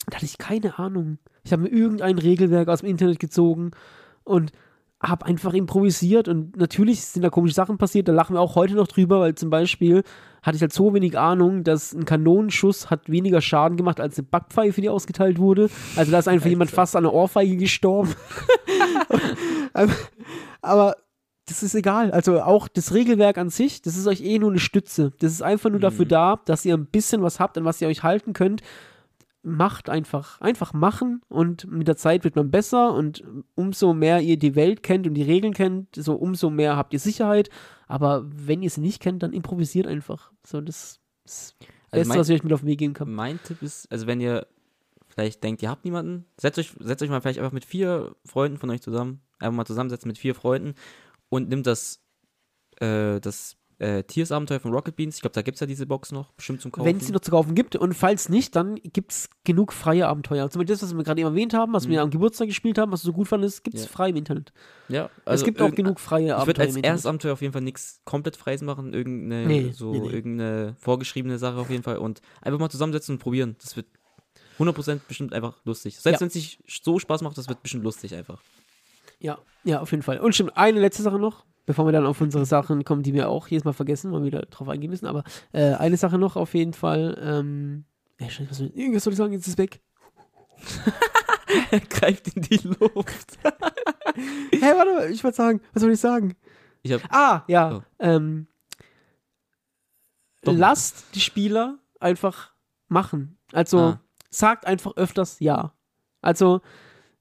da 0.08 0.16
hatte 0.16 0.24
ich 0.26 0.38
keine 0.38 0.78
Ahnung. 0.80 1.18
Ich 1.44 1.52
habe 1.52 1.62
mir 1.62 1.68
irgendein 1.68 2.18
Regelwerk 2.18 2.68
aus 2.68 2.80
dem 2.80 2.88
Internet 2.88 3.20
gezogen 3.20 3.70
und 4.24 4.50
habe 5.02 5.26
einfach 5.26 5.52
improvisiert 5.52 6.28
und 6.28 6.56
natürlich 6.56 7.04
sind 7.04 7.22
da 7.22 7.30
komische 7.30 7.54
Sachen 7.54 7.76
passiert, 7.76 8.06
da 8.08 8.12
lachen 8.12 8.36
wir 8.36 8.40
auch 8.40 8.54
heute 8.54 8.74
noch 8.74 8.86
drüber, 8.86 9.20
weil 9.20 9.34
zum 9.34 9.50
Beispiel 9.50 10.04
hatte 10.42 10.56
ich 10.56 10.62
halt 10.62 10.72
so 10.72 10.94
wenig 10.94 11.18
Ahnung, 11.18 11.64
dass 11.64 11.92
ein 11.92 12.04
Kanonenschuss 12.04 12.90
hat 12.90 13.10
weniger 13.10 13.40
Schaden 13.40 13.76
gemacht 13.76 14.00
als 14.00 14.18
eine 14.18 14.26
Backpfeife, 14.28 14.80
die 14.80 14.88
ausgeteilt 14.88 15.38
wurde. 15.38 15.70
Also 15.96 16.12
da 16.12 16.18
ist 16.18 16.28
einfach 16.28 16.48
jemand 16.48 16.70
fast 16.70 16.96
an 16.96 17.04
einer 17.04 17.14
Ohrfeige 17.14 17.56
gestorben. 17.56 18.14
aber, 19.72 19.92
aber 20.60 20.96
das 21.46 21.62
ist 21.62 21.74
egal. 21.74 22.10
Also 22.12 22.40
auch 22.40 22.68
das 22.68 22.94
Regelwerk 22.94 23.38
an 23.38 23.50
sich, 23.50 23.82
das 23.82 23.96
ist 23.96 24.06
euch 24.06 24.20
eh 24.22 24.38
nur 24.38 24.50
eine 24.50 24.60
Stütze. 24.60 25.12
Das 25.18 25.32
ist 25.32 25.42
einfach 25.42 25.70
nur 25.70 25.80
dafür 25.80 26.04
Mhm. 26.04 26.10
da, 26.10 26.40
dass 26.44 26.64
ihr 26.64 26.74
ein 26.74 26.86
bisschen 26.86 27.22
was 27.22 27.40
habt, 27.40 27.58
an 27.58 27.64
was 27.64 27.80
ihr 27.80 27.88
euch 27.88 28.02
halten 28.02 28.32
könnt. 28.32 28.62
Macht 29.44 29.88
einfach. 29.90 30.40
Einfach 30.40 30.72
machen 30.72 31.20
und 31.28 31.68
mit 31.70 31.88
der 31.88 31.96
Zeit 31.96 32.22
wird 32.22 32.36
man 32.36 32.50
besser 32.50 32.94
und 32.94 33.24
umso 33.56 33.92
mehr 33.92 34.20
ihr 34.20 34.38
die 34.38 34.54
Welt 34.54 34.82
kennt 34.84 35.06
und 35.06 35.14
die 35.14 35.22
Regeln 35.24 35.52
kennt, 35.52 35.96
so 35.96 36.14
umso 36.14 36.48
mehr 36.48 36.76
habt 36.76 36.92
ihr 36.92 37.00
Sicherheit. 37.00 37.50
Aber 37.88 38.24
wenn 38.32 38.62
ihr 38.62 38.70
sie 38.70 38.80
nicht 38.80 39.00
kennt, 39.02 39.22
dann 39.24 39.32
improvisiert 39.32 39.86
einfach. 39.88 40.30
So, 40.46 40.60
das 40.60 41.00
ist 41.24 41.56
das 41.60 41.72
Also 41.90 42.00
Beste, 42.00 42.08
mein- 42.08 42.18
was 42.20 42.28
ich 42.28 42.34
euch 42.36 42.44
mit 42.44 42.52
auf 42.52 42.60
den 42.60 42.68
Weg 42.68 42.78
geben 42.78 42.94
kann. 42.94 43.12
Mein 43.12 43.42
Tipp 43.42 43.60
ist, 43.62 43.90
also 43.90 44.06
wenn 44.06 44.20
ihr 44.20 44.46
vielleicht 45.08 45.42
denkt, 45.42 45.60
ihr 45.62 45.70
habt 45.70 45.84
niemanden, 45.84 46.24
setzt 46.36 46.58
euch, 46.60 46.72
setzt 46.78 47.02
euch 47.02 47.10
mal 47.10 47.20
vielleicht 47.20 47.38
einfach 47.40 47.52
mit 47.52 47.64
vier 47.64 48.14
Freunden 48.24 48.58
von 48.58 48.70
euch 48.70 48.80
zusammen, 48.80 49.20
einfach 49.40 49.56
mal 49.56 49.64
zusammensetzen 49.66 50.08
mit 50.08 50.18
vier 50.18 50.34
Freunden 50.36 50.74
und 51.28 51.48
nimmt 51.48 51.66
das, 51.66 52.00
äh, 52.80 53.20
das 53.20 53.56
äh, 53.82 54.04
Tiers-Abenteuer 54.04 54.60
von 54.60 54.72
Rocket 54.72 54.94
Beans. 54.96 55.16
Ich 55.16 55.20
glaube, 55.22 55.34
da 55.34 55.42
gibt 55.42 55.56
es 55.56 55.60
ja 55.60 55.66
diese 55.66 55.86
Box 55.86 56.12
noch, 56.12 56.32
bestimmt 56.32 56.60
zum 56.60 56.70
Kaufen. 56.72 56.86
Wenn 56.86 56.96
es 56.98 57.06
sie 57.06 57.12
noch 57.12 57.20
zu 57.20 57.30
kaufen 57.30 57.54
gibt 57.54 57.74
und 57.76 57.94
falls 57.94 58.28
nicht, 58.28 58.54
dann 58.56 58.76
gibt 58.76 59.12
es 59.12 59.28
genug 59.44 59.72
freie 59.72 60.06
Abenteuer. 60.08 60.48
Zum 60.50 60.60
Beispiel 60.60 60.74
das, 60.74 60.82
was 60.82 60.96
wir 60.96 61.02
gerade 61.04 61.20
eben 61.20 61.30
erwähnt 61.30 61.52
haben, 61.54 61.72
was 61.72 61.86
Mhm. 61.86 61.90
wir 61.90 62.02
am 62.02 62.10
Geburtstag 62.10 62.46
gespielt 62.48 62.78
haben, 62.78 62.92
was 62.92 63.02
du 63.02 63.06
so 63.08 63.12
gut 63.12 63.28
fandest, 63.28 63.64
gibt 63.64 63.76
es 63.76 63.84
Ja. 63.84 63.90
frei 63.90 64.10
im 64.10 64.16
Internet. 64.16 64.52
ja, 64.88 65.10
es 65.24 65.42
gibt 65.44 65.58
auch 65.60 65.64
irgend- 65.66 65.76
genug 65.76 66.00
freie 66.00 66.22
Ich 66.26 66.28
würde 66.30 66.40
Abenteuer 66.42 66.66
als 66.66 66.76
erstes. 66.76 67.06
Abenteuer 67.06 67.32
auf 67.32 67.40
jeden 67.42 67.52
Fall 67.52 67.62
nichts 67.62 68.00
komplett 68.04 68.36
Freies 68.36 68.62
machen, 68.62 68.94
irgendeine, 68.94 69.46
Nee, 69.46 69.72
so, 69.74 69.92
nee, 69.92 70.00
nee. 70.00 70.08
irgendeine 70.10 70.74
vorgeschriebene 70.78 71.38
Sache 71.38 71.56
auf 71.56 71.70
jeden 71.70 71.82
Fall 71.82 71.98
und 71.98 72.20
einfach 72.40 72.60
mal 72.60 72.70
zusammensetzen 72.70 73.16
und 73.16 73.18
probieren. 73.18 73.56
Das 73.60 73.76
wird 73.76 73.86
100% 74.58 75.08
bestimmt 75.08 75.32
einfach 75.32 75.56
lustig. 75.64 75.98
Selbst 75.98 76.18
Ja. 76.18 76.20
wenn 76.20 76.28
es 76.28 76.34
nicht 76.34 76.60
so 76.84 76.98
Spaß 76.98 77.22
macht, 77.22 77.36
das 77.38 77.48
wird 77.48 77.62
bestimmt 77.62 77.84
lustig 77.84 78.14
einfach. 78.14 78.40
Ja, 79.18 79.38
ja, 79.64 79.80
auf 79.80 79.90
jeden 79.92 80.02
Fall. 80.02 80.18
Und 80.20 80.34
stimmt, 80.34 80.56
eine 80.56 80.80
letzte 80.80 81.02
Sache 81.02 81.18
noch, 81.18 81.44
bevor 81.66 81.86
wir 81.86 81.92
dann 81.92 82.06
auf 82.06 82.20
unsere 82.20 82.44
Sachen 82.46 82.84
kommen, 82.84 83.02
die 83.02 83.14
wir 83.14 83.28
auch 83.28 83.48
jedes 83.48 83.64
Mal 83.64 83.72
vergessen, 83.72 84.12
weil 84.12 84.20
wir 84.20 84.26
wieder 84.26 84.42
drauf 84.42 84.68
eingehen 84.68 84.90
müssen. 84.90 85.06
Aber 85.06 85.24
äh, 85.52 85.74
eine 85.74 85.96
Sache 85.96 86.18
noch 86.18 86.36
auf 86.36 86.54
jeden 86.54 86.72
Fall. 86.72 87.18
Ähm, 87.22 87.84
ja, 88.20 88.28
scheiße, 88.28 88.50
was 88.50 88.58
soll, 88.58 88.72
irgendwas 88.74 89.04
soll 89.04 89.12
ich 89.12 89.16
sagen, 89.16 89.32
jetzt 89.32 89.46
ist 89.46 89.54
es 89.54 89.58
weg. 89.58 89.80
Er 91.70 91.80
greift 91.88 92.28
in 92.36 92.42
die 92.42 92.60
Luft. 92.68 93.38
Hä, 94.14 94.60
warte 94.76 94.94
mal, 94.94 95.10
ich 95.10 95.22
wollte 95.24 95.36
sagen, 95.36 95.60
was 95.72 95.82
soll 95.82 95.92
ich 95.92 96.00
sagen? 96.00 96.36
Ich 96.82 96.92
hab, 96.92 97.00
Ah, 97.10 97.44
ja. 97.48 97.76
Oh. 97.76 97.82
Ähm, 97.98 98.46
lasst 100.44 101.14
die 101.14 101.20
Spieler 101.20 101.78
einfach 102.00 102.52
machen. 102.88 103.38
Also 103.52 103.78
Ah. 103.78 104.00
sagt 104.30 104.66
einfach 104.66 104.96
öfters 104.96 105.38
ja. 105.40 105.72
Also 106.20 106.60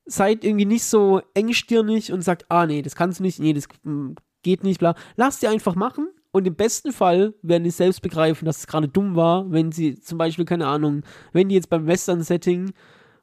seid 0.06 0.44
irgendwie 0.44 0.66
nicht 0.66 0.84
so 0.86 1.22
engstirnig 1.34 2.12
und 2.12 2.22
sagt, 2.22 2.46
ah 2.50 2.66
nee, 2.66 2.82
das 2.82 2.96
kannst 2.96 3.20
du 3.20 3.24
nicht, 3.24 3.40
nee, 3.40 3.54
das 3.54 3.68
mm, 3.84 4.14
geht 4.44 4.64
nicht, 4.64 4.80
bla. 4.80 4.96
Lasst 5.16 5.42
die 5.42 5.48
einfach 5.48 5.76
machen 5.76 6.10
und 6.32 6.48
im 6.48 6.56
besten 6.56 6.92
Fall 6.92 7.34
werden 7.42 7.64
die 7.64 7.72
selbst 7.72 8.02
begreifen, 8.02 8.46
dass 8.46 8.60
es 8.60 8.68
gerade 8.68 8.88
dumm 8.88 9.16
war, 9.16 9.52
wenn 9.52 9.72
sie 9.72 10.00
zum 10.00 10.18
Beispiel, 10.18 10.46
keine 10.46 10.68
Ahnung, 10.68 11.04
wenn 11.34 11.50
die 11.50 11.56
jetzt 11.56 11.70
beim 11.70 11.88
Western-Setting 11.88 12.74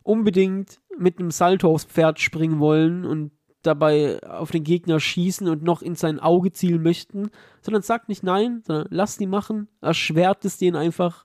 unbedingt 0.02 0.80
mit 0.98 1.18
einem 1.18 1.30
Salto 1.30 1.70
aufs 1.70 1.84
Pferd 1.84 2.20
springen 2.20 2.58
wollen 2.60 3.04
und 3.04 3.30
dabei 3.62 4.22
auf 4.22 4.50
den 4.50 4.64
Gegner 4.64 5.00
schießen 5.00 5.48
und 5.48 5.62
noch 5.62 5.82
in 5.82 5.94
sein 5.94 6.20
Auge 6.20 6.52
zielen 6.52 6.82
möchten, 6.82 7.30
sondern 7.60 7.82
sagt 7.82 8.08
nicht 8.08 8.22
nein, 8.22 8.62
sondern 8.66 8.86
lasst 8.90 9.20
die 9.20 9.26
machen, 9.26 9.68
erschwert 9.80 10.44
es 10.44 10.58
denen 10.58 10.76
einfach 10.76 11.24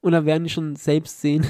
und 0.00 0.12
dann 0.12 0.26
werden 0.26 0.44
die 0.44 0.50
schon 0.50 0.76
selbst 0.76 1.20
sehen, 1.20 1.46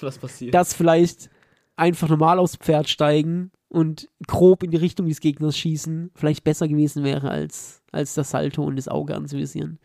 was 0.00 0.18
passiert? 0.18 0.54
dass 0.54 0.74
vielleicht 0.74 1.30
einfach 1.76 2.08
normal 2.08 2.38
aufs 2.38 2.56
Pferd 2.56 2.88
steigen 2.88 3.50
und 3.70 4.08
grob 4.26 4.62
in 4.62 4.70
die 4.70 4.76
Richtung 4.76 5.08
des 5.08 5.20
Gegners 5.20 5.56
schießen 5.56 6.10
vielleicht 6.14 6.44
besser 6.44 6.68
gewesen 6.68 7.02
wäre, 7.04 7.30
als, 7.30 7.82
als 7.92 8.12
das 8.14 8.30
Salto 8.30 8.62
und 8.62 8.76
das 8.76 8.88
Auge 8.88 9.14
anzuvisieren. 9.14 9.78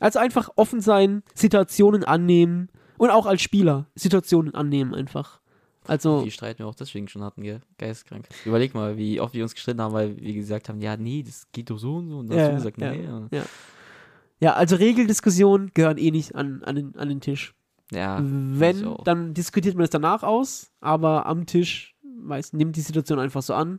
Also 0.00 0.18
einfach 0.20 0.48
offen 0.56 0.80
sein, 0.80 1.22
Situationen 1.34 2.04
annehmen 2.04 2.68
und 2.96 3.10
auch 3.10 3.26
als 3.26 3.42
Spieler 3.42 3.86
Situationen 3.96 4.54
annehmen 4.54 4.94
einfach. 4.94 5.40
Also, 5.86 6.24
Wie 6.24 6.30
streiten 6.30 6.60
wir 6.60 6.66
auch 6.66 6.74
deswegen 6.74 7.08
schon 7.08 7.22
hatten, 7.22 7.42
gell? 7.42 7.60
Geisteskrank. 7.78 8.28
Überleg 8.44 8.74
mal, 8.74 8.96
wie 8.98 9.20
oft 9.20 9.34
wir 9.34 9.42
uns 9.42 9.54
gestritten 9.54 9.80
haben, 9.80 9.94
weil 9.94 10.16
wir 10.20 10.34
gesagt 10.34 10.68
haben, 10.68 10.80
ja, 10.80 10.96
nee, 10.96 11.22
das 11.22 11.46
geht 11.50 11.70
doch 11.70 11.78
so 11.78 11.96
und 11.96 12.08
so. 12.10 12.18
Und 12.18 12.28
dann 12.28 12.38
Ja, 12.38 12.44
hast 12.44 12.50
du 12.50 12.56
gesagt, 12.56 12.80
ja, 12.80 12.92
nee. 12.92 13.36
Ja, 13.36 13.42
ja, 14.40 14.52
also 14.52 14.76
Regeldiskussionen 14.76 15.70
gehören 15.74 15.98
eh 15.98 16.10
nicht 16.10 16.34
an, 16.36 16.62
an, 16.62 16.76
den, 16.76 16.96
an 16.96 17.08
den 17.08 17.20
Tisch. 17.20 17.54
ja 17.90 18.18
Wenn, 18.22 18.96
dann 19.04 19.34
diskutiert 19.34 19.74
man 19.74 19.84
es 19.84 19.90
danach 19.90 20.22
aus, 20.22 20.70
aber 20.80 21.26
am 21.26 21.46
Tisch, 21.46 21.96
weiß, 22.22 22.52
nimmt 22.52 22.76
die 22.76 22.80
Situation 22.80 23.18
einfach 23.18 23.42
so 23.42 23.54
an 23.54 23.78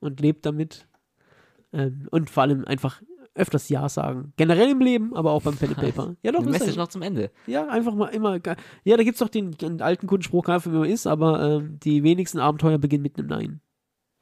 und 0.00 0.20
lebt 0.20 0.46
damit. 0.46 0.86
Ähm, 1.72 2.08
und 2.10 2.30
vor 2.30 2.42
allem 2.42 2.64
einfach 2.64 3.00
öfters 3.34 3.68
Ja 3.68 3.88
sagen. 3.88 4.32
Generell 4.36 4.70
im 4.70 4.80
Leben, 4.80 5.14
aber 5.14 5.30
auch 5.30 5.42
beim 5.42 5.56
Pen 5.56 5.70
and 5.70 5.78
Paper. 5.80 6.16
Ja, 6.22 6.32
doch, 6.32 6.40
Eine 6.40 6.50
Message 6.50 6.76
noch 6.76 6.88
zum 6.88 7.02
Ende. 7.02 7.30
ja, 7.46 7.68
einfach 7.68 7.94
mal 7.94 8.08
immer. 8.08 8.40
Ja, 8.84 8.96
da 8.96 9.02
gibt 9.04 9.14
es 9.14 9.18
doch 9.20 9.28
den, 9.28 9.52
den 9.52 9.80
alten 9.80 10.06
Kundenspruch, 10.06 10.44
gar 10.44 10.56
nicht, 10.56 10.66
wie 10.66 10.70
man 10.70 10.88
ist, 10.88 11.06
aber 11.06 11.40
ähm, 11.58 11.78
die 11.80 12.02
wenigsten 12.02 12.38
Abenteuer 12.38 12.78
beginnen 12.78 13.02
mit 13.02 13.18
einem 13.18 13.28
Nein. 13.28 13.60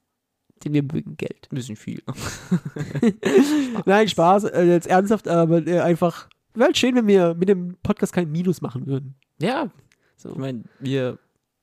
Denn 0.63 0.73
wir 0.73 0.83
mögen 0.83 1.17
Geld. 1.17 1.47
ein 1.51 1.55
bisschen 1.55 1.75
viel. 1.75 2.03
Nein, 3.85 4.07
Spaß, 4.07 4.45
äh, 4.45 4.63
jetzt 4.63 4.87
ernsthaft, 4.87 5.27
aber 5.27 5.65
äh, 5.65 5.79
einfach, 5.79 6.29
wäre 6.53 6.65
halt 6.67 6.77
schön, 6.77 6.95
wenn 6.95 7.07
wir 7.07 7.33
mit 7.33 7.49
dem 7.49 7.77
Podcast 7.83 8.13
kein 8.13 8.31
Minus 8.31 8.61
machen 8.61 8.85
würden. 8.87 9.15
Ja, 9.39 9.71
So. 10.17 10.29
ich 10.31 10.37
meine, 10.37 10.63
wir 10.79 11.17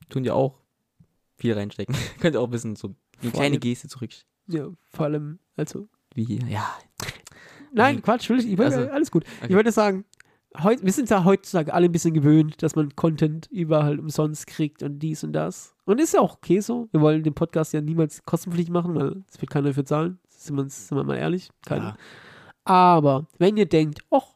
tun 0.09 0.24
ja 0.24 0.35
auch 0.35 0.59
viel 1.36 1.52
reinstecken. 1.55 1.94
Könnt 2.20 2.35
ihr 2.35 2.40
auch 2.40 2.47
ein 2.48 2.51
bisschen 2.51 2.76
so 2.76 2.89
eine 3.20 3.30
Vor 3.30 3.40
kleine 3.40 3.52
allem- 3.55 3.60
Geste 3.60 3.89
zurück. 3.89 4.10
Ja, 4.48 4.68
vor 4.93 5.06
allem, 5.06 5.39
also. 5.56 5.89
Wie 6.14 6.24
hier. 6.24 6.40
Ja. 6.48 6.74
Nein, 7.73 7.97
Nein. 7.97 8.03
Quatsch, 8.03 8.28
will 8.28 8.39
ich, 8.39 8.53
ich 8.53 8.61
Also, 8.61 8.89
alles 8.89 9.11
gut. 9.11 9.24
okay. 9.39 9.47
Ich 9.51 9.57
wollte 9.57 9.73
sagen, 9.73 10.05
heut, 10.62 10.85
wir 10.85 10.93
sind 10.93 11.11
ja 11.11 11.24
heutzutage 11.24 11.73
alle 11.73 11.86
ein 11.86 11.93
bisschen 11.93 12.15
gewöhnt, 12.15 12.62
dass 12.62 12.77
man 12.77 12.95
Content 12.97 13.47
überall 13.51 13.99
umsonst 13.99 14.47
kriegt 14.47 14.82
und 14.82 14.99
dies 14.99 15.24
und 15.24 15.32
das. 15.32 15.74
Und 15.85 16.01
ist 16.01 16.15
ja 16.15 16.20
auch 16.20 16.36
okay 16.36 16.61
so. 16.61 16.89
Wir 16.93 17.01
wollen 17.01 17.23
den 17.23 17.35
Podcast 17.35 17.73
ja 17.73 17.81
niemals 17.81 18.23
kostenpflichtig 18.24 18.73
machen, 18.73 18.95
weil 18.95 19.23
es 19.31 19.40
wird 19.40 19.51
keiner 19.51 19.69
dafür 19.69 19.85
zahlen. 19.85 20.19
Sind 20.28 20.57
wir, 20.57 20.69
sind 20.69 20.97
wir 20.97 21.05
mal 21.05 21.16
ehrlich. 21.16 21.51
Keiner. 21.66 21.85
Ja. 21.85 21.97
Aber 22.65 23.27
wenn 23.39 23.57
ihr 23.57 23.66
denkt, 23.66 24.01
ach, 24.11 24.35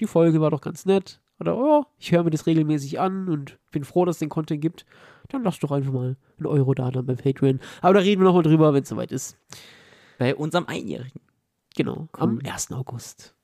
die 0.00 0.06
Folge 0.06 0.40
war 0.40 0.50
doch 0.50 0.60
ganz 0.60 0.86
nett, 0.86 1.20
oder 1.40 1.56
oh, 1.56 1.84
ich 1.98 2.12
höre 2.12 2.22
mir 2.22 2.30
das 2.30 2.46
regelmäßig 2.46 3.00
an 3.00 3.28
und 3.28 3.58
bin 3.72 3.84
froh, 3.84 4.04
dass 4.04 4.16
es 4.16 4.20
den 4.20 4.28
Content 4.28 4.60
gibt, 4.60 4.86
dann 5.28 5.42
lasst 5.42 5.62
doch 5.62 5.72
einfach 5.72 5.92
mal 5.92 6.16
einen 6.38 6.46
Euro 6.46 6.74
da 6.74 6.90
dann 6.90 7.06
bei 7.06 7.14
Patreon. 7.14 7.60
Aber 7.82 7.94
da 7.94 8.00
reden 8.00 8.22
wir 8.22 8.26
nochmal 8.26 8.42
drüber, 8.42 8.72
wenn 8.72 8.82
es 8.84 8.88
soweit 8.88 9.10
ist. 9.10 9.36
Bei 10.18 10.34
unserem 10.34 10.66
Einjährigen. 10.66 11.20
Genau, 11.76 12.08
am 12.12 12.36
Cool. 12.36 12.42
1. 12.50 12.72
August. 12.72 13.34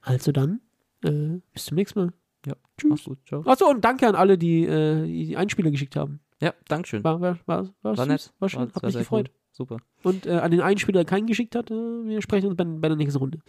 Also 0.00 0.32
dann, 0.32 0.60
äh, 1.04 1.40
bis 1.52 1.66
zum 1.66 1.76
nächsten 1.76 2.00
Mal. 2.00 2.12
Ja. 2.46 2.54
Tschüss. 2.78 2.90
Mach's 2.90 3.04
gut. 3.04 3.18
Ciao. 3.26 3.42
Achso, 3.44 3.66
und 3.68 3.84
danke 3.84 4.06
an 4.08 4.14
alle, 4.14 4.38
die 4.38 4.64
äh, 4.64 5.04
die 5.04 5.36
Einspieler 5.36 5.70
geschickt 5.70 5.96
haben. 5.96 6.20
Ja, 6.40 6.54
Dankeschön. 6.68 7.02
War, 7.04 7.20
war, 7.20 7.38
war, 7.46 7.68
war, 7.82 7.96
War 7.98 8.06
nett. 8.06 8.32
War 8.38 8.48
schön, 8.48 8.60
War- 8.60 8.68
hab 8.74 8.82
mich 8.84 8.94
gefreut. 8.96 9.28
cool. 9.30 9.34
Super. 9.50 9.78
Und 10.04 10.24
äh, 10.26 10.34
an 10.38 10.50
den 10.52 10.60
Einspieler, 10.60 11.00
der 11.00 11.04
keinen 11.04 11.26
geschickt 11.26 11.56
hat, 11.56 11.70
äh, 11.70 11.74
wir 11.74 12.22
sprechen 12.22 12.46
uns 12.46 12.56
bei, 12.56 12.64
bei 12.64 12.88
der 12.88 12.96
nächsten 12.96 13.18
Runde. 13.18 13.40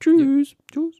Tschüss. 0.00 0.56
Tschüss. 0.72 0.99